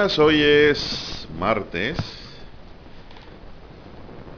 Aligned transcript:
Días. 0.00 0.18
Hoy 0.18 0.40
es 0.40 1.28
martes. 1.38 1.98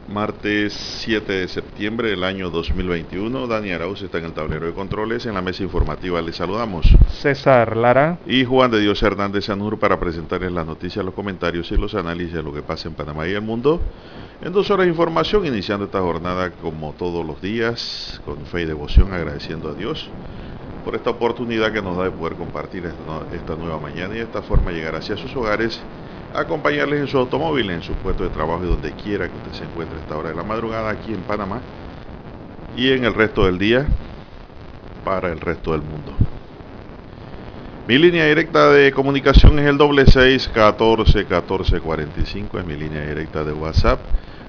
Martes 0.08 0.72
7 0.72 1.32
de 1.32 1.48
septiembre 1.48 2.10
del 2.10 2.24
año 2.24 2.50
2021. 2.50 3.46
Dani 3.46 3.70
Arauz 3.70 4.02
está 4.02 4.18
en 4.18 4.24
el 4.24 4.33
tablero 4.33 4.66
de 4.66 4.72
controles. 4.72 5.24
En 5.27 5.34
la 5.34 5.40
mesa 5.40 5.62
informativa 5.62 6.20
les 6.20 6.36
saludamos. 6.36 6.86
César 7.20 7.77
Lara. 7.77 8.18
Y 8.27 8.44
Juan 8.44 8.72
de 8.72 8.80
Dios 8.80 9.00
Hernández 9.02 9.44
Sanur 9.44 9.78
para 9.78 10.00
presentarles 10.00 10.50
las 10.50 10.66
noticias, 10.66 11.05
los 11.05 11.14
comentarios 11.14 11.70
y 11.70 11.77
los 11.77 11.94
análisis 11.94 12.34
de 12.34 12.42
lo 12.42 12.52
que 12.52 12.62
pasa 12.62 12.88
en 12.88 12.94
Panamá 12.94 13.28
y 13.28 13.33
el 13.33 13.42
mundo. 13.42 13.80
En 14.42 14.52
dos 14.52 14.68
horas 14.70 14.86
de 14.86 14.90
información, 14.90 15.46
iniciando 15.46 15.84
esta 15.84 16.00
jornada 16.00 16.50
como 16.50 16.92
todos 16.94 17.24
los 17.24 17.40
días, 17.40 18.20
con 18.24 18.44
fe 18.46 18.62
y 18.62 18.64
devoción, 18.64 19.12
agradeciendo 19.12 19.70
a 19.70 19.74
Dios 19.74 20.10
por 20.84 20.94
esta 20.94 21.11
oportunidad 21.11 21.72
que 21.72 21.80
nos 21.80 21.97
da 21.97 22.05
de 22.05 22.11
poder 22.11 22.36
compartir 22.36 22.84
esta, 22.86 23.56
nueva 23.56 23.78
mañana 23.78 24.14
y 24.14 24.19
de 24.19 24.25
esta 24.25 24.42
forma 24.42 24.72
llegar 24.72 24.94
hacia 24.94 25.16
sus 25.16 25.34
hogares, 25.36 25.80
acompañarles 26.34 27.00
en 27.00 27.06
su 27.06 27.19
automóvil, 27.19 27.70
en 27.70 27.83
su 27.83 27.94
puesto 27.94 28.24
de 28.24 28.30
trabajo 28.30 28.64
y 28.64 28.69
donde 28.69 28.94
quiera 28.94 29.28
que 29.28 29.36
usted 29.36 29.52
se 29.52 29.64
encuentre 29.64 29.98
a 29.98 30.00
esta 30.00 30.16
hora 30.16 30.30
de 30.30 30.34
la 30.34 30.44
madrugada 30.44 30.91
aquí 30.91 31.12
en 31.12 31.22
Panamá 31.22 31.62
y 32.74 32.91
en 32.92 33.05
el 33.05 33.14
resto 33.14 33.44
del 33.47 33.58
día 33.58 33.86
para 35.05 35.30
el 35.30 35.41
resto 35.41 35.72
del 35.72 35.83
mundo. 35.83 36.16
Mi 37.86 37.98
línea 37.98 38.27
directa 38.27 38.70
de 38.70 38.92
comunicación 38.92 39.58
es 39.58 39.67
el 39.67 39.77
doble 39.77 40.06
seis 40.06 40.48
catorce 40.48 41.27
catorce 41.27 41.80
cuarenta 41.80 42.20
y 42.20 42.27
cinco, 42.27 42.58
es 42.58 42.64
mi 42.64 42.77
línea 42.77 43.06
directa 43.06 43.44
de 43.44 43.52
WhatsApp 43.52 44.00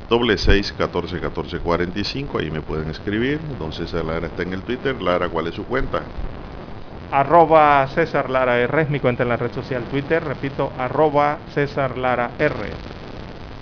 doble 0.09 0.37
seis 0.37 0.73
catorce 0.73 1.19
catorce 1.19 1.59
cuarenta 1.59 1.99
y 1.99 2.03
cinco 2.03 2.39
ahí 2.39 2.51
me 2.51 2.61
pueden 2.61 2.89
escribir. 2.89 3.39
Don 3.57 3.71
César 3.71 4.05
Lara 4.05 4.27
está 4.27 4.43
en 4.43 4.53
el 4.53 4.63
Twitter. 4.63 5.01
Lara 5.01 5.29
¿cuál 5.29 5.47
es 5.47 5.55
su 5.55 5.65
cuenta? 5.65 6.01
arroba 7.11 7.87
César 7.87 8.29
Lara 8.29 8.59
R 8.59 8.81
es 8.81 8.89
mi 8.89 8.99
cuenta 8.99 9.23
en 9.23 9.29
la 9.29 9.37
red 9.37 9.51
social 9.51 9.83
Twitter. 9.85 10.23
Repito 10.23 10.71
arroba 10.77 11.39
César 11.53 11.97
Lara 11.97 12.31
R. 12.39 12.55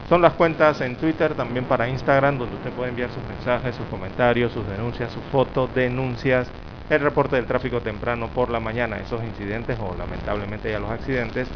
Son 0.07 0.21
las 0.21 0.33
cuentas 0.33 0.81
en 0.81 0.97
Twitter 0.97 1.35
también 1.35 1.65
para 1.65 1.87
Instagram 1.87 2.37
donde 2.37 2.55
usted 2.55 2.71
puede 2.71 2.89
enviar 2.89 3.09
sus 3.11 3.23
mensajes 3.23 3.75
sus 3.75 3.87
comentarios 3.87 4.51
sus 4.51 4.67
denuncias 4.67 5.11
sus 5.11 5.23
fotos 5.31 5.73
denuncias. 5.73 6.49
El 6.89 6.99
reporte 6.99 7.37
del 7.37 7.45
tráfico 7.45 7.79
temprano 7.81 8.27
por 8.27 8.49
la 8.49 8.59
mañana 8.59 8.99
esos 8.99 9.23
incidentes 9.23 9.77
o 9.79 9.95
lamentablemente 9.95 10.69
ya 10.69 10.79
los 10.79 10.91
accidentes. 10.91 11.47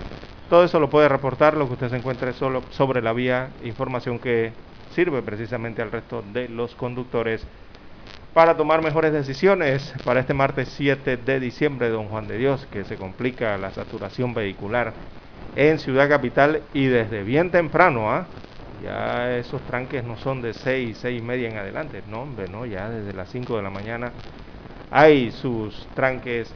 Todo 0.50 0.64
eso 0.64 0.80
lo 0.80 0.90
puede 0.90 1.10
reportar, 1.10 1.58
lo 1.58 1.68
que 1.68 1.74
usted 1.74 1.90
se 1.90 1.98
encuentre 1.98 2.32
solo 2.32 2.62
sobre 2.70 3.02
la 3.02 3.12
vía, 3.14 3.50
información 3.64 4.20
que 4.20 4.54
sirve 4.96 5.22
precisamente 5.22 5.82
al 5.82 5.92
resto 5.92 6.24
de 6.34 6.48
los 6.48 6.74
conductores 6.76 7.46
para 8.34 8.58
tomar 8.58 8.82
mejores 8.82 9.14
decisiones 9.14 9.94
para 10.04 10.22
este 10.22 10.34
martes 10.34 10.70
7 10.76 11.18
de 11.18 11.40
diciembre, 11.40 11.90
don 11.90 12.08
Juan 12.08 12.28
de 12.28 12.38
Dios, 12.38 12.68
que 12.72 12.84
se 12.86 12.96
complica 12.96 13.58
la 13.58 13.72
saturación 13.72 14.34
vehicular 14.34 14.94
en 15.56 15.80
Ciudad 15.80 16.10
Capital 16.10 16.62
y 16.74 16.86
desde 16.88 17.24
bien 17.24 17.52
temprano, 17.52 18.12
¿ah? 18.12 18.26
Ya 18.84 19.38
esos 19.38 19.62
tranques 19.62 20.04
no 20.04 20.18
son 20.18 20.42
de 20.42 20.54
6, 20.54 20.98
6 21.00 21.20
y 21.20 21.22
media 21.22 21.50
en 21.50 21.58
adelante, 21.58 22.02
no, 22.10 22.24
hombre, 22.24 22.48
no, 22.50 22.66
ya 22.66 22.90
desde 22.90 23.14
las 23.14 23.30
5 23.30 23.56
de 23.56 23.64
la 23.64 23.70
mañana 23.70 24.12
hay 24.92 25.32
sus 25.32 25.88
tranques 25.96 26.54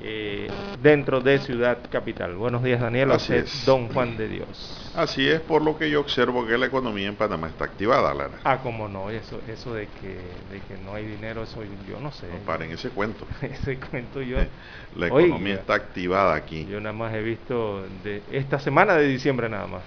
eh, 0.00 0.48
dentro 0.82 1.20
de 1.20 1.38
Ciudad 1.38 1.78
Capital. 1.90 2.36
Buenos 2.36 2.62
días, 2.62 2.80
Daniel. 2.80 3.10
Así 3.10 3.34
es. 3.34 3.64
Don 3.66 3.88
Juan 3.88 4.16
de 4.16 4.28
Dios. 4.28 4.87
Así 4.98 5.28
es, 5.28 5.40
por 5.40 5.62
lo 5.62 5.78
que 5.78 5.88
yo 5.88 6.00
observo 6.00 6.44
que 6.44 6.58
la 6.58 6.66
economía 6.66 7.06
en 7.06 7.14
Panamá 7.14 7.46
está 7.46 7.64
activada, 7.64 8.12
Lara. 8.12 8.40
Ah, 8.42 8.58
como 8.58 8.88
no, 8.88 9.10
eso, 9.10 9.40
eso 9.46 9.72
de 9.72 9.86
que, 9.86 10.08
de 10.50 10.60
que 10.66 10.76
no 10.84 10.92
hay 10.92 11.06
dinero, 11.06 11.44
eso 11.44 11.62
yo 11.88 12.00
no 12.00 12.10
sé. 12.10 12.26
No 12.26 12.38
paren 12.44 12.72
ese 12.72 12.90
cuento. 12.90 13.24
ese 13.42 13.78
cuento 13.78 14.20
yo. 14.22 14.38
la 14.96 15.06
economía 15.06 15.54
está 15.54 15.74
activada 15.74 16.34
aquí. 16.34 16.66
Yo 16.68 16.80
nada 16.80 16.92
más 16.92 17.14
he 17.14 17.22
visto 17.22 17.86
de 18.02 18.24
esta 18.32 18.58
semana 18.58 18.96
de 18.96 19.06
diciembre 19.06 19.48
nada 19.48 19.68
más. 19.68 19.82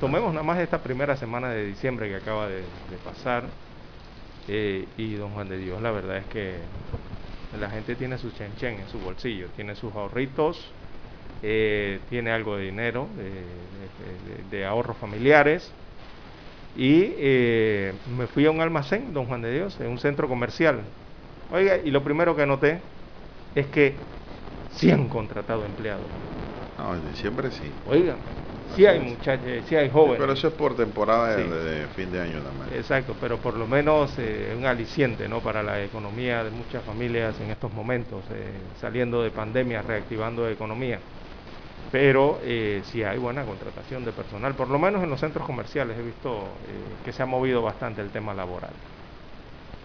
Tomemos 0.00 0.32
nada 0.32 0.42
más 0.42 0.58
esta 0.58 0.78
primera 0.78 1.18
semana 1.18 1.50
de 1.50 1.66
diciembre 1.66 2.08
que 2.08 2.16
acaba 2.16 2.48
de, 2.48 2.62
pasar. 3.04 3.44
Eh, 4.48 4.86
y 4.96 5.16
don 5.16 5.32
Juan 5.32 5.50
de 5.50 5.58
Dios, 5.58 5.82
la 5.82 5.90
verdad 5.90 6.16
es 6.16 6.26
que 6.26 6.54
la 7.60 7.68
gente 7.68 7.94
tiene 7.94 8.16
su 8.16 8.30
chen 8.30 8.54
chen 8.56 8.80
en 8.80 8.88
su 8.88 8.98
bolsillo, 9.00 9.48
tiene 9.54 9.74
sus 9.74 9.92
ahorritos, 9.94 10.72
eh, 11.42 12.00
tiene 12.08 12.30
algo 12.30 12.56
de 12.56 12.64
dinero, 12.64 13.08
de, 14.50 14.66
ahorros 14.66 14.96
familiares. 14.96 15.72
Y 16.76 17.14
eh, 17.16 17.94
me 18.16 18.26
fui 18.26 18.44
a 18.46 18.50
un 18.50 18.60
almacén, 18.60 19.12
don 19.14 19.26
Juan 19.26 19.42
de 19.42 19.52
Dios, 19.52 19.78
en 19.80 19.88
un 19.88 19.98
centro 19.98 20.28
comercial. 20.28 20.80
Oiga, 21.50 21.78
y 21.82 21.90
lo 21.90 22.02
primero 22.02 22.36
que 22.36 22.44
noté 22.44 22.80
es 23.54 23.66
que 23.66 23.94
sí 24.72 24.90
han 24.90 25.08
contratado 25.08 25.64
empleados. 25.64 26.04
No, 26.78 26.94
en 26.94 27.10
diciembre 27.10 27.50
sí. 27.50 27.72
Oigan, 27.88 28.18
Sí 28.74 28.84
hay 28.84 29.00
muchachos, 29.00 29.46
sí 29.66 29.76
hay 29.76 29.88
jóvenes. 29.88 30.18
pero 30.18 30.32
eso 30.32 30.48
es 30.48 30.54
por 30.54 30.76
temporada 30.76 31.36
de, 31.36 31.86
fin 31.94 32.10
de 32.10 32.20
año 32.20 32.40
más. 32.58 32.72
Exacto, 32.74 33.14
pero 33.20 33.38
por 33.38 33.54
lo 33.54 33.66
menos 33.66 34.12
eh, 34.18 34.54
un 34.56 34.66
aliciente 34.66 35.28
¿no? 35.28 35.40
para 35.40 35.62
la 35.62 35.82
economía 35.82 36.42
de 36.42 36.50
muchas 36.50 36.82
familias 36.84 37.38
en 37.40 37.50
estos 37.50 37.72
momentos, 37.72 38.24
eh, 38.32 38.52
saliendo 38.80 39.22
de 39.22 39.30
pandemia, 39.30 39.82
reactivando 39.82 40.44
la 40.44 40.50
economía. 40.50 40.98
Pero 41.90 42.40
eh, 42.42 42.82
sí 42.84 43.02
hay 43.02 43.18
buena 43.18 43.44
contratación 43.44 44.04
de 44.04 44.12
personal, 44.12 44.54
por 44.54 44.68
lo 44.68 44.78
menos 44.78 45.02
en 45.02 45.10
los 45.10 45.20
centros 45.20 45.46
comerciales 45.46 45.96
he 45.98 46.02
visto 46.02 46.30
eh, 46.68 46.96
que 47.04 47.12
se 47.12 47.22
ha 47.22 47.26
movido 47.26 47.62
bastante 47.62 48.02
el 48.02 48.10
tema 48.10 48.34
laboral. 48.34 48.70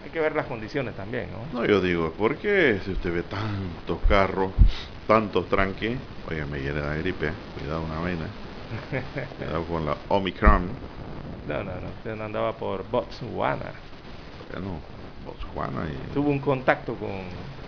Hay 0.02 0.10
que 0.10 0.20
ver 0.20 0.34
las 0.34 0.46
condiciones 0.46 0.94
también, 0.96 1.30
¿no? 1.30 1.60
No, 1.60 1.64
yo 1.64 1.80
digo, 1.80 2.10
¿por 2.12 2.36
qué 2.36 2.80
si 2.84 2.90
usted 2.90 3.12
ve 3.12 3.22
tantos 3.22 4.00
carros, 4.08 4.50
tantos 5.06 5.48
tranques, 5.48 5.96
oiga, 6.28 6.44
me 6.46 6.58
quiere 6.58 6.80
dar 6.80 6.98
gripe, 6.98 7.32
cuidado 7.54 7.82
una 7.82 8.00
vaina 8.00 8.26
con 9.68 9.84
la 9.86 9.96
Omicron. 10.08 10.70
No, 11.46 11.62
no, 11.62 11.80
no. 11.80 11.88
Usted 11.88 12.20
andaba 12.20 12.52
por 12.56 12.88
Botswana. 12.90 13.72
no, 14.60 14.80
Botswana. 15.24 15.86
Y... 15.90 16.14
Tuvo 16.14 16.30
un 16.30 16.40
contacto 16.40 16.94
con, 16.94 17.10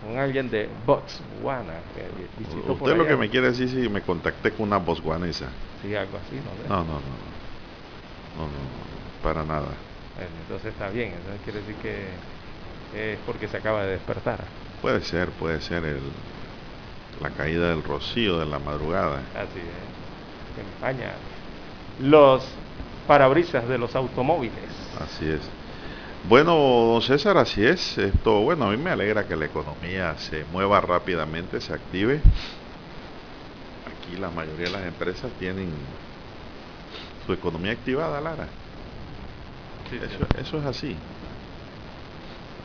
con 0.05 0.19
alguien 0.19 0.51
de 0.51 0.69
Botswana 0.87 1.75
que 1.95 2.05
visitó 2.39 2.73
Usted 2.73 2.97
lo 2.97 3.07
que 3.07 3.17
me 3.17 3.29
quiere 3.31 3.49
decir 3.49 3.69
si 3.69 3.89
me 3.89 4.03
contacté 4.03 4.51
con 4.53 4.69
una 4.69 4.79
botswanesa. 4.79 5.47
Sí, 5.83 5.95
algo 5.95 6.19
así, 6.19 6.37
¿no? 6.69 6.77
No, 6.77 6.85
no, 6.85 6.95
no. 6.95 7.45
No, 8.37 8.47
no, 8.47 9.23
para 9.23 9.45
nada. 9.45 9.69
entonces 10.19 10.73
está 10.73 10.89
bien. 10.91 11.13
Entonces 11.13 11.41
quiere 11.45 11.61
decir 11.61 11.77
que 11.77 13.13
es 13.13 13.19
porque 13.27 13.49
se 13.49 13.57
acaba 13.57 13.85
de 13.85 13.93
despertar. 13.93 14.45
Puede 14.83 15.01
ser, 15.01 15.29
puede 15.31 15.61
ser 15.61 15.85
el, 15.85 16.01
la 17.21 17.31
caída 17.31 17.71
del 17.71 17.83
rocío 17.83 18.39
de 18.39 18.47
la 18.47 18.59
madrugada. 18.59 19.23
Así 19.35 19.61
es 19.61 20.05
empaña 20.61 21.13
los 22.01 22.47
parabrisas 23.07 23.69
de 23.69 23.79
los 23.79 23.95
automóviles. 23.97 24.55
Así 25.01 25.29
es. 25.29 25.41
Bueno, 26.27 26.55
don 26.55 27.03
César, 27.03 27.37
así 27.37 27.65
es. 27.65 27.99
Esto, 27.99 28.41
bueno, 28.41 28.65
a 28.67 28.71
mí 28.71 28.79
me 28.79 28.91
alegra 28.91 29.27
que 29.27 29.37
la 29.37 29.45
economía 29.45 30.17
se 30.17 30.45
mueva 30.47 30.81
rápidamente, 30.81 31.61
se 31.61 31.75
active. 31.75 32.23
Aquí 33.85 34.17
la 34.17 34.31
mayoría 34.31 34.67
de 34.67 34.73
las 34.73 34.87
empresas 34.87 35.31
tienen 35.39 35.69
su 37.27 37.33
economía 37.35 37.73
activada, 37.73 38.21
Lara. 38.23 38.49
eso, 40.41 40.59
es 40.59 40.65
así. 40.65 40.97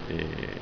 Eh, 0.09 0.57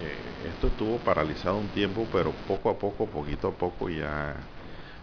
eh, 0.00 0.48
esto 0.48 0.66
estuvo 0.66 0.98
paralizado 0.98 1.56
un 1.58 1.68
tiempo, 1.68 2.08
pero 2.12 2.32
poco 2.32 2.68
a 2.68 2.78
poco, 2.78 3.06
poquito 3.06 3.46
a 3.48 3.52
poco 3.52 3.88
ya... 3.88 4.34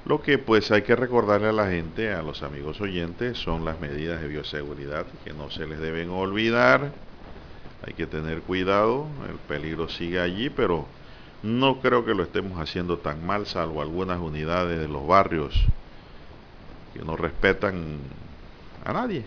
Lo 0.07 0.21
que 0.21 0.37
pues 0.37 0.71
hay 0.71 0.83
que 0.83 0.95
recordarle 0.95 1.49
a 1.49 1.51
la 1.51 1.67
gente, 1.67 2.13
a 2.13 2.21
los 2.21 2.41
amigos 2.41 2.79
oyentes, 2.79 3.37
son 3.37 3.65
las 3.65 3.81
medidas 3.81 4.21
de 4.21 4.29
bioseguridad 4.29 5.05
que 5.25 5.33
no 5.33 5.51
se 5.51 5.67
les 5.67 5.79
deben 5.79 6.09
olvidar. 6.11 6.91
Hay 7.85 7.93
que 7.93 8.07
tener 8.07 8.39
cuidado, 8.39 9.05
el 9.29 9.35
peligro 9.35 9.89
sigue 9.89 10.21
allí, 10.21 10.49
pero 10.49 10.85
no 11.43 11.81
creo 11.81 12.05
que 12.05 12.13
lo 12.13 12.23
estemos 12.23 12.57
haciendo 12.57 12.99
tan 12.99 13.25
mal, 13.25 13.47
salvo 13.47 13.81
algunas 13.81 14.21
unidades 14.21 14.79
de 14.79 14.87
los 14.87 15.05
barrios 15.05 15.53
que 16.93 17.03
no 17.03 17.17
respetan 17.17 17.97
a 18.85 18.93
nadie. 18.93 19.25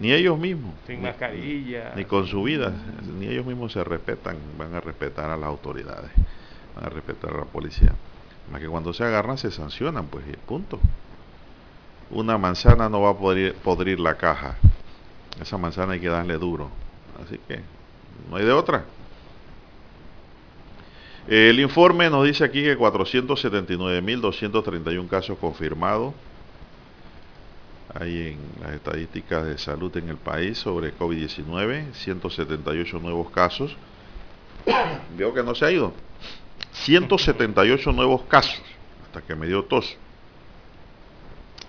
Ni 0.00 0.12
ellos 0.12 0.38
mismos. 0.38 0.72
Sin 0.86 1.02
mascarilla. 1.02 1.92
Ni 1.94 2.06
con 2.06 2.26
su 2.26 2.42
vida. 2.44 2.72
Ni 3.18 3.26
ellos 3.26 3.44
mismos 3.44 3.72
se 3.72 3.84
respetan. 3.84 4.38
Van 4.56 4.72
a 4.74 4.80
respetar 4.80 5.28
a 5.28 5.36
las 5.36 5.48
autoridades. 5.48 6.10
Van 6.74 6.86
a 6.86 6.88
respetar 6.88 7.34
a 7.34 7.38
la 7.40 7.44
policía. 7.44 7.92
Más 8.52 8.60
que 8.60 8.68
cuando 8.68 8.92
se 8.92 9.02
agarran 9.02 9.38
se 9.38 9.50
sancionan, 9.50 10.06
pues, 10.06 10.24
punto. 10.46 10.78
Una 12.10 12.36
manzana 12.36 12.90
no 12.90 13.00
va 13.00 13.10
a 13.10 13.16
poder 13.16 13.54
podrir 13.54 13.98
la 13.98 14.18
caja. 14.18 14.58
Esa 15.40 15.56
manzana 15.56 15.94
hay 15.94 16.00
que 16.00 16.08
darle 16.08 16.36
duro. 16.36 16.68
Así 17.24 17.40
que 17.48 17.62
no 18.28 18.36
hay 18.36 18.44
de 18.44 18.52
otra. 18.52 18.84
El 21.26 21.58
informe 21.60 22.10
nos 22.10 22.26
dice 22.26 22.44
aquí 22.44 22.62
que 22.62 22.76
479.231 22.76 25.08
casos 25.08 25.38
confirmados 25.38 26.12
hay 27.94 28.32
en 28.32 28.38
las 28.60 28.72
estadísticas 28.72 29.46
de 29.46 29.56
salud 29.56 29.96
en 29.96 30.08
el 30.08 30.16
país 30.16 30.58
sobre 30.58 30.92
COVID-19, 30.94 31.94
178 31.94 32.98
nuevos 32.98 33.30
casos. 33.30 33.76
Veo 35.16 35.32
que 35.32 35.42
no 35.42 35.54
se 35.54 35.64
ha 35.64 35.70
ido. 35.70 35.94
178 36.72 37.92
nuevos 37.92 38.22
casos, 38.22 38.62
hasta 39.04 39.22
que 39.22 39.34
me 39.34 39.46
dio 39.46 39.64
tos. 39.64 39.96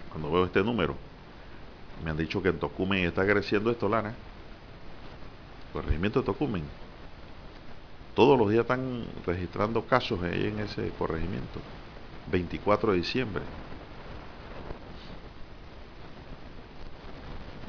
Cuando 0.09 0.31
veo 0.31 0.45
este 0.45 0.63
número, 0.63 0.95
me 2.03 2.11
han 2.11 2.17
dicho 2.17 2.41
que 2.41 2.50
en 2.50 2.59
Tocumen 2.59 3.05
está 3.05 3.25
creciendo 3.25 3.71
esto, 3.71 3.89
Lara. 3.89 4.13
Corregimiento 5.73 6.19
de 6.19 6.25
Tocumen 6.25 6.63
todos 8.15 8.38
los 8.38 8.50
días 8.50 8.61
están 8.61 9.05
registrando 9.25 9.83
casos 9.85 10.21
ahí 10.21 10.45
en 10.45 10.59
ese 10.59 10.89
corregimiento. 11.00 11.59
24 12.31 12.91
de 12.91 12.97
diciembre. 12.97 13.44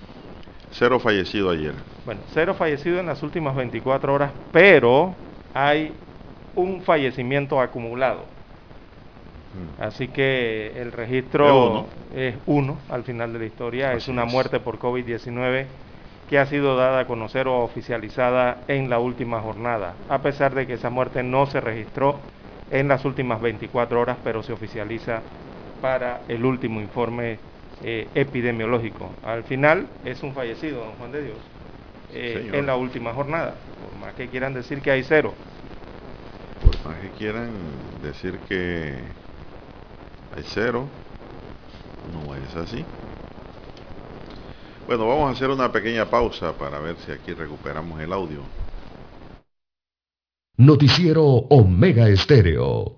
Cero 0.71 0.99
fallecido 0.99 1.49
ayer. 1.49 1.73
Bueno, 2.05 2.21
cero 2.33 2.53
fallecido 2.53 2.99
en 2.99 3.05
las 3.05 3.23
últimas 3.23 3.55
24 3.55 4.13
horas, 4.13 4.31
pero 4.51 5.15
hay 5.53 5.93
un 6.55 6.81
fallecimiento 6.81 7.61
acumulado. 7.61 8.25
Mm. 9.53 9.81
Así 9.81 10.07
que 10.07 10.73
el 10.75 10.91
registro 10.91 11.87
es 12.15 12.35
uno 12.45 12.77
al 12.89 13.03
final 13.03 13.33
de 13.33 13.39
la 13.39 13.45
historia. 13.45 13.93
es 13.93 14.07
una 14.07 14.25
muerte 14.25 14.59
por 14.59 14.79
COVID-19 14.79 15.65
que 16.29 16.39
ha 16.39 16.45
sido 16.45 16.75
dada 16.75 17.01
a 17.01 17.05
conocer 17.05 17.47
o 17.47 17.63
oficializada 17.63 18.57
en 18.67 18.89
la 18.89 18.99
última 18.99 19.39
jornada, 19.41 19.93
a 20.09 20.19
pesar 20.19 20.55
de 20.55 20.65
que 20.65 20.73
esa 20.73 20.89
muerte 20.89 21.21
no 21.21 21.45
se 21.45 21.61
registró 21.61 22.17
en 22.71 22.87
las 22.87 23.05
últimas 23.05 23.41
24 23.41 23.99
horas, 23.99 24.17
pero 24.23 24.41
se 24.41 24.53
oficializa 24.53 25.21
para 25.81 26.21
el 26.27 26.43
último 26.45 26.81
informe 26.81 27.37
eh, 27.83 28.07
epidemiológico. 28.15 29.09
Al 29.25 29.43
final 29.43 29.85
es 30.05 30.23
un 30.23 30.33
fallecido, 30.33 30.79
don 30.79 30.93
Juan 30.93 31.11
de 31.11 31.23
Dios, 31.23 31.37
eh, 32.13 32.49
en 32.53 32.65
la 32.65 32.75
última 32.75 33.13
jornada, 33.13 33.55
por 33.81 33.99
más 33.99 34.13
que 34.13 34.27
quieran 34.27 34.53
decir 34.53 34.81
que 34.81 34.91
hay 34.91 35.03
cero. 35.03 35.33
Por 36.63 36.91
más 36.91 36.99
que 37.01 37.09
quieran 37.09 37.49
decir 38.01 38.37
que 38.47 38.93
hay 40.35 40.43
cero, 40.45 40.87
no 42.13 42.35
es 42.35 42.55
así. 42.55 42.85
Bueno, 44.87 45.07
vamos 45.07 45.29
a 45.29 45.31
hacer 45.31 45.49
una 45.49 45.71
pequeña 45.71 46.09
pausa 46.09 46.53
para 46.53 46.79
ver 46.79 46.95
si 46.97 47.11
aquí 47.11 47.33
recuperamos 47.33 47.99
el 48.01 48.11
audio. 48.11 48.41
Noticiero 50.57 51.23
Omega 51.23 52.07
Estéreo. 52.09 52.97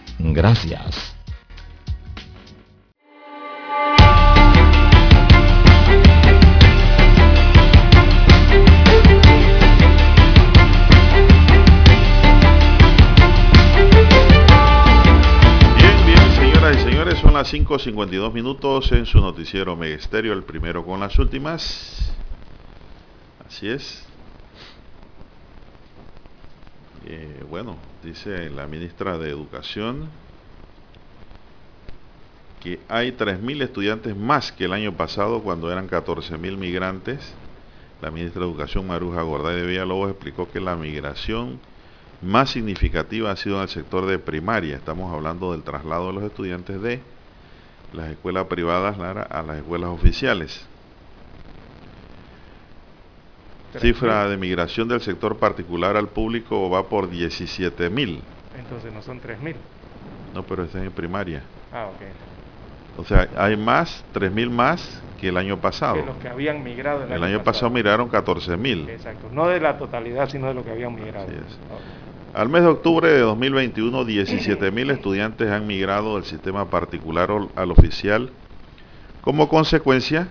Gracias. 0.23 1.15
Bien, 16.05 16.31
señoras 16.35 16.77
y 16.77 16.79
señores, 16.83 17.19
son 17.19 17.33
las 17.33 17.51
5.52 17.51 18.31
minutos 18.31 18.91
en 18.91 19.05
su 19.05 19.19
noticiero 19.19 19.75
Ministerio, 19.75 20.33
el 20.33 20.43
primero 20.43 20.85
con 20.85 20.99
las 20.99 21.17
últimas. 21.17 22.13
Así 23.45 23.67
es. 23.67 24.10
Eh, 27.05 27.43
bueno, 27.49 27.77
dice 28.03 28.49
la 28.49 28.67
ministra 28.67 29.17
de 29.17 29.29
Educación 29.29 30.09
que 32.61 32.79
hay 32.87 33.11
3.000 33.11 33.63
estudiantes 33.63 34.15
más 34.15 34.51
que 34.51 34.65
el 34.65 34.73
año 34.73 34.95
pasado 34.95 35.41
cuando 35.41 35.71
eran 35.71 35.89
14.000 35.89 36.57
migrantes. 36.57 37.33
La 38.01 38.11
ministra 38.11 38.41
de 38.41 38.47
Educación 38.47 38.87
Maruja 38.87 39.23
Gorday 39.23 39.55
de 39.55 39.65
Villalobos 39.65 40.11
explicó 40.11 40.49
que 40.51 40.59
la 40.59 40.75
migración 40.75 41.59
más 42.21 42.51
significativa 42.51 43.31
ha 43.31 43.35
sido 43.35 43.57
en 43.57 43.63
el 43.63 43.69
sector 43.69 44.05
de 44.05 44.19
primaria. 44.19 44.75
Estamos 44.75 45.11
hablando 45.11 45.53
del 45.53 45.63
traslado 45.63 46.07
de 46.07 46.13
los 46.13 46.23
estudiantes 46.23 46.81
de 46.81 46.99
las 47.93 48.11
escuelas 48.11 48.45
privadas 48.45 48.97
a 48.99 49.41
las 49.41 49.57
escuelas 49.57 49.89
oficiales. 49.89 50.70
Cifra 53.79 54.27
de 54.27 54.37
migración 54.37 54.87
del 54.87 55.01
sector 55.01 55.37
particular 55.37 55.95
al 55.95 56.09
público 56.09 56.69
va 56.69 56.87
por 56.89 57.09
17 57.09 57.89
mil. 57.89 58.21
Entonces 58.57 58.91
no 58.93 59.01
son 59.01 59.19
3 59.19 59.39
mil. 59.41 59.55
No, 60.33 60.43
pero 60.43 60.63
está 60.63 60.83
en 60.83 60.91
primaria. 60.91 61.43
Ah, 61.73 61.87
ok. 61.87 62.01
O 62.97 63.05
sea, 63.05 63.27
hay 63.37 63.55
más, 63.55 64.03
3.000 64.13 64.49
más 64.49 65.01
que 65.19 65.29
el 65.29 65.37
año 65.37 65.57
pasado. 65.57 65.95
Que 65.95 66.05
los 66.05 66.17
que 66.17 66.27
habían 66.27 66.63
migrado 66.63 67.03
el, 67.05 67.11
el 67.11 67.23
año, 67.23 67.43
pasado. 67.43 67.69
migraron 67.69 68.09
14.000. 68.09 68.89
Exacto, 68.89 69.29
no 69.31 69.47
de 69.47 69.59
la 69.59 69.77
totalidad, 69.77 70.29
sino 70.29 70.47
de 70.47 70.53
lo 70.53 70.63
que 70.63 70.71
habían 70.71 70.93
migrado. 70.95 71.27
Al 72.33 72.49
mes 72.49 72.61
de 72.63 72.69
octubre 72.69 73.09
de 73.09 73.19
2021, 73.19 74.03
17.000 74.03 74.91
estudiantes 74.91 75.49
han 75.49 75.67
migrado 75.67 76.15
del 76.15 76.25
sistema 76.25 76.69
particular 76.69 77.29
al 77.55 77.71
oficial. 77.71 78.31
Como 79.21 79.47
consecuencia, 79.49 80.29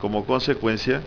como 0.00 0.24
consecuencia 0.24 1.02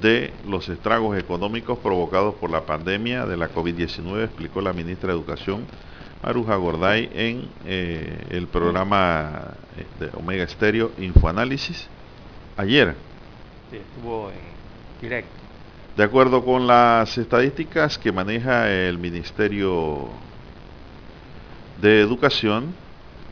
de 0.00 0.32
los 0.46 0.68
estragos 0.68 1.18
económicos 1.18 1.78
provocados 1.78 2.34
por 2.34 2.50
la 2.50 2.66
pandemia 2.66 3.26
de 3.26 3.36
la 3.36 3.50
COVID-19, 3.50 4.24
explicó 4.24 4.60
la 4.60 4.72
ministra 4.72 5.08
de 5.08 5.14
Educación, 5.14 5.64
Maruja 6.22 6.56
Gorday, 6.56 7.08
en 7.14 7.48
eh, 7.64 8.26
el 8.30 8.46
programa 8.48 9.54
eh, 9.76 9.86
de 10.00 10.10
Omega 10.18 10.44
Estéreo 10.44 10.92
Infoanálisis 10.98 11.88
ayer. 12.56 12.94
Sí, 13.70 13.76
estuvo 13.76 14.30
en 14.30 15.00
directo. 15.00 15.30
De 15.96 16.04
acuerdo 16.04 16.44
con 16.44 16.66
las 16.66 17.16
estadísticas 17.18 17.98
que 17.98 18.12
maneja 18.12 18.70
el 18.70 18.98
Ministerio 18.98 20.08
de 21.80 22.00
Educación, 22.00 22.74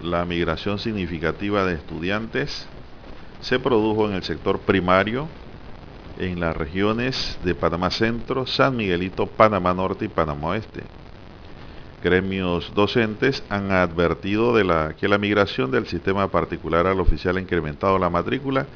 la 0.03 0.25
migración 0.25 0.79
significativa 0.79 1.65
de 1.65 1.75
estudiantes 1.75 2.67
se 3.41 3.59
produjo 3.59 4.09
en 4.09 4.15
el 4.15 4.23
sector 4.23 4.61
primario, 4.61 5.29
en 6.19 6.41
las 6.41 6.57
regiones 6.57 7.39
de 7.43 7.55
Panamá 7.55 7.91
Centro, 7.91 8.47
San 8.47 8.77
Miguelito, 8.77 9.27
Panamá 9.27 9.75
Norte 9.75 10.07
y 10.07 10.09
Panamá 10.09 10.49
Oeste. 10.49 10.83
Gremios 12.03 12.73
docentes 12.75 13.43
han 13.49 13.73
advertido 13.73 14.55
de 14.55 14.95
que 14.95 15.09
la 15.09 15.19
migración 15.19 15.71
del 15.71 15.87
sistema 15.87 16.29
particular 16.29 16.87
al 16.87 17.01
oficial 17.01 17.37
ha 17.37 17.41
incrementado 17.41 17.99
la 17.99 18.11
matrícula 18.11 18.67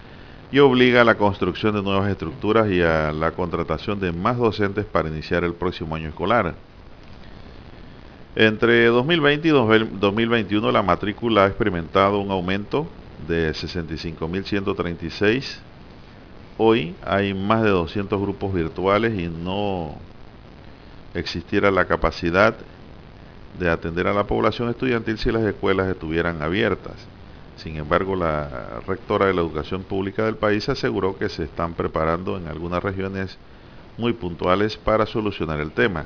y 0.52 0.58
obliga 0.58 1.02
a 1.02 1.04
la 1.04 1.16
construcción 1.16 1.74
de 1.74 1.82
nuevas 1.82 2.10
estructuras 2.10 2.68
y 2.70 2.82
a 2.82 3.12
la 3.12 3.30
contratación 3.32 4.00
de 4.00 4.12
más 4.12 4.36
docentes 4.36 4.84
para 4.84 5.08
iniciar 5.08 5.44
el 5.44 5.54
próximo 5.54 5.94
año 5.94 6.08
escolar. 6.08 6.54
Entre 8.34 8.86
2020 8.86 9.48
y 9.48 9.50
2021 9.50 10.72
la 10.72 10.82
matrícula 10.82 11.44
ha 11.44 11.46
experimentado 11.48 12.20
un 12.20 12.30
aumento 12.30 12.86
de 13.26 13.52
65.136 13.52 15.60
Hoy 16.62 16.94
hay 17.06 17.32
más 17.32 17.62
de 17.62 17.70
200 17.70 18.20
grupos 18.20 18.52
virtuales 18.52 19.18
y 19.18 19.28
no 19.28 19.94
existiera 21.14 21.70
la 21.70 21.86
capacidad 21.86 22.54
de 23.58 23.70
atender 23.70 24.06
a 24.06 24.12
la 24.12 24.24
población 24.24 24.68
estudiantil 24.68 25.16
si 25.16 25.32
las 25.32 25.42
escuelas 25.44 25.88
estuvieran 25.88 26.42
abiertas. 26.42 26.96
Sin 27.56 27.76
embargo, 27.76 28.14
la 28.14 28.82
rectora 28.86 29.24
de 29.24 29.32
la 29.32 29.40
educación 29.40 29.84
pública 29.84 30.26
del 30.26 30.36
país 30.36 30.68
aseguró 30.68 31.16
que 31.16 31.30
se 31.30 31.44
están 31.44 31.72
preparando 31.72 32.36
en 32.36 32.46
algunas 32.46 32.82
regiones 32.82 33.38
muy 33.96 34.12
puntuales 34.12 34.76
para 34.76 35.06
solucionar 35.06 35.60
el 35.60 35.72
tema. 35.72 36.04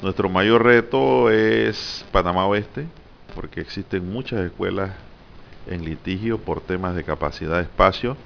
Nuestro 0.00 0.30
mayor 0.30 0.64
reto 0.64 1.30
es 1.30 2.06
Panamá 2.10 2.46
Oeste, 2.46 2.86
porque 3.34 3.60
existen 3.60 4.10
muchas 4.10 4.46
escuelas 4.46 4.92
en 5.70 5.84
litigio 5.84 6.38
por 6.38 6.60
temas 6.60 6.94
de 6.94 7.04
capacidad 7.04 7.56
de 7.56 7.62
espacio 7.62 8.16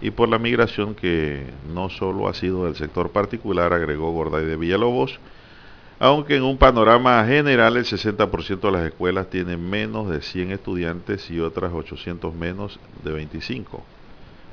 y 0.00 0.10
por 0.10 0.28
la 0.28 0.38
migración 0.38 0.94
que 0.94 1.46
no 1.72 1.88
solo 1.88 2.28
ha 2.28 2.34
sido 2.34 2.64
del 2.64 2.76
sector 2.76 3.10
particular, 3.10 3.72
agregó 3.72 4.10
Gorday 4.10 4.44
de 4.44 4.56
Villalobos, 4.56 5.20
aunque 6.00 6.36
en 6.36 6.42
un 6.42 6.58
panorama 6.58 7.24
general 7.24 7.76
el 7.76 7.84
60% 7.84 8.60
de 8.60 8.72
las 8.72 8.86
escuelas 8.86 9.30
tienen 9.30 9.70
menos 9.70 10.10
de 10.10 10.20
100 10.20 10.50
estudiantes 10.50 11.30
y 11.30 11.38
otras 11.38 11.72
800 11.72 12.34
menos 12.34 12.80
de 13.04 13.12
25. 13.12 13.82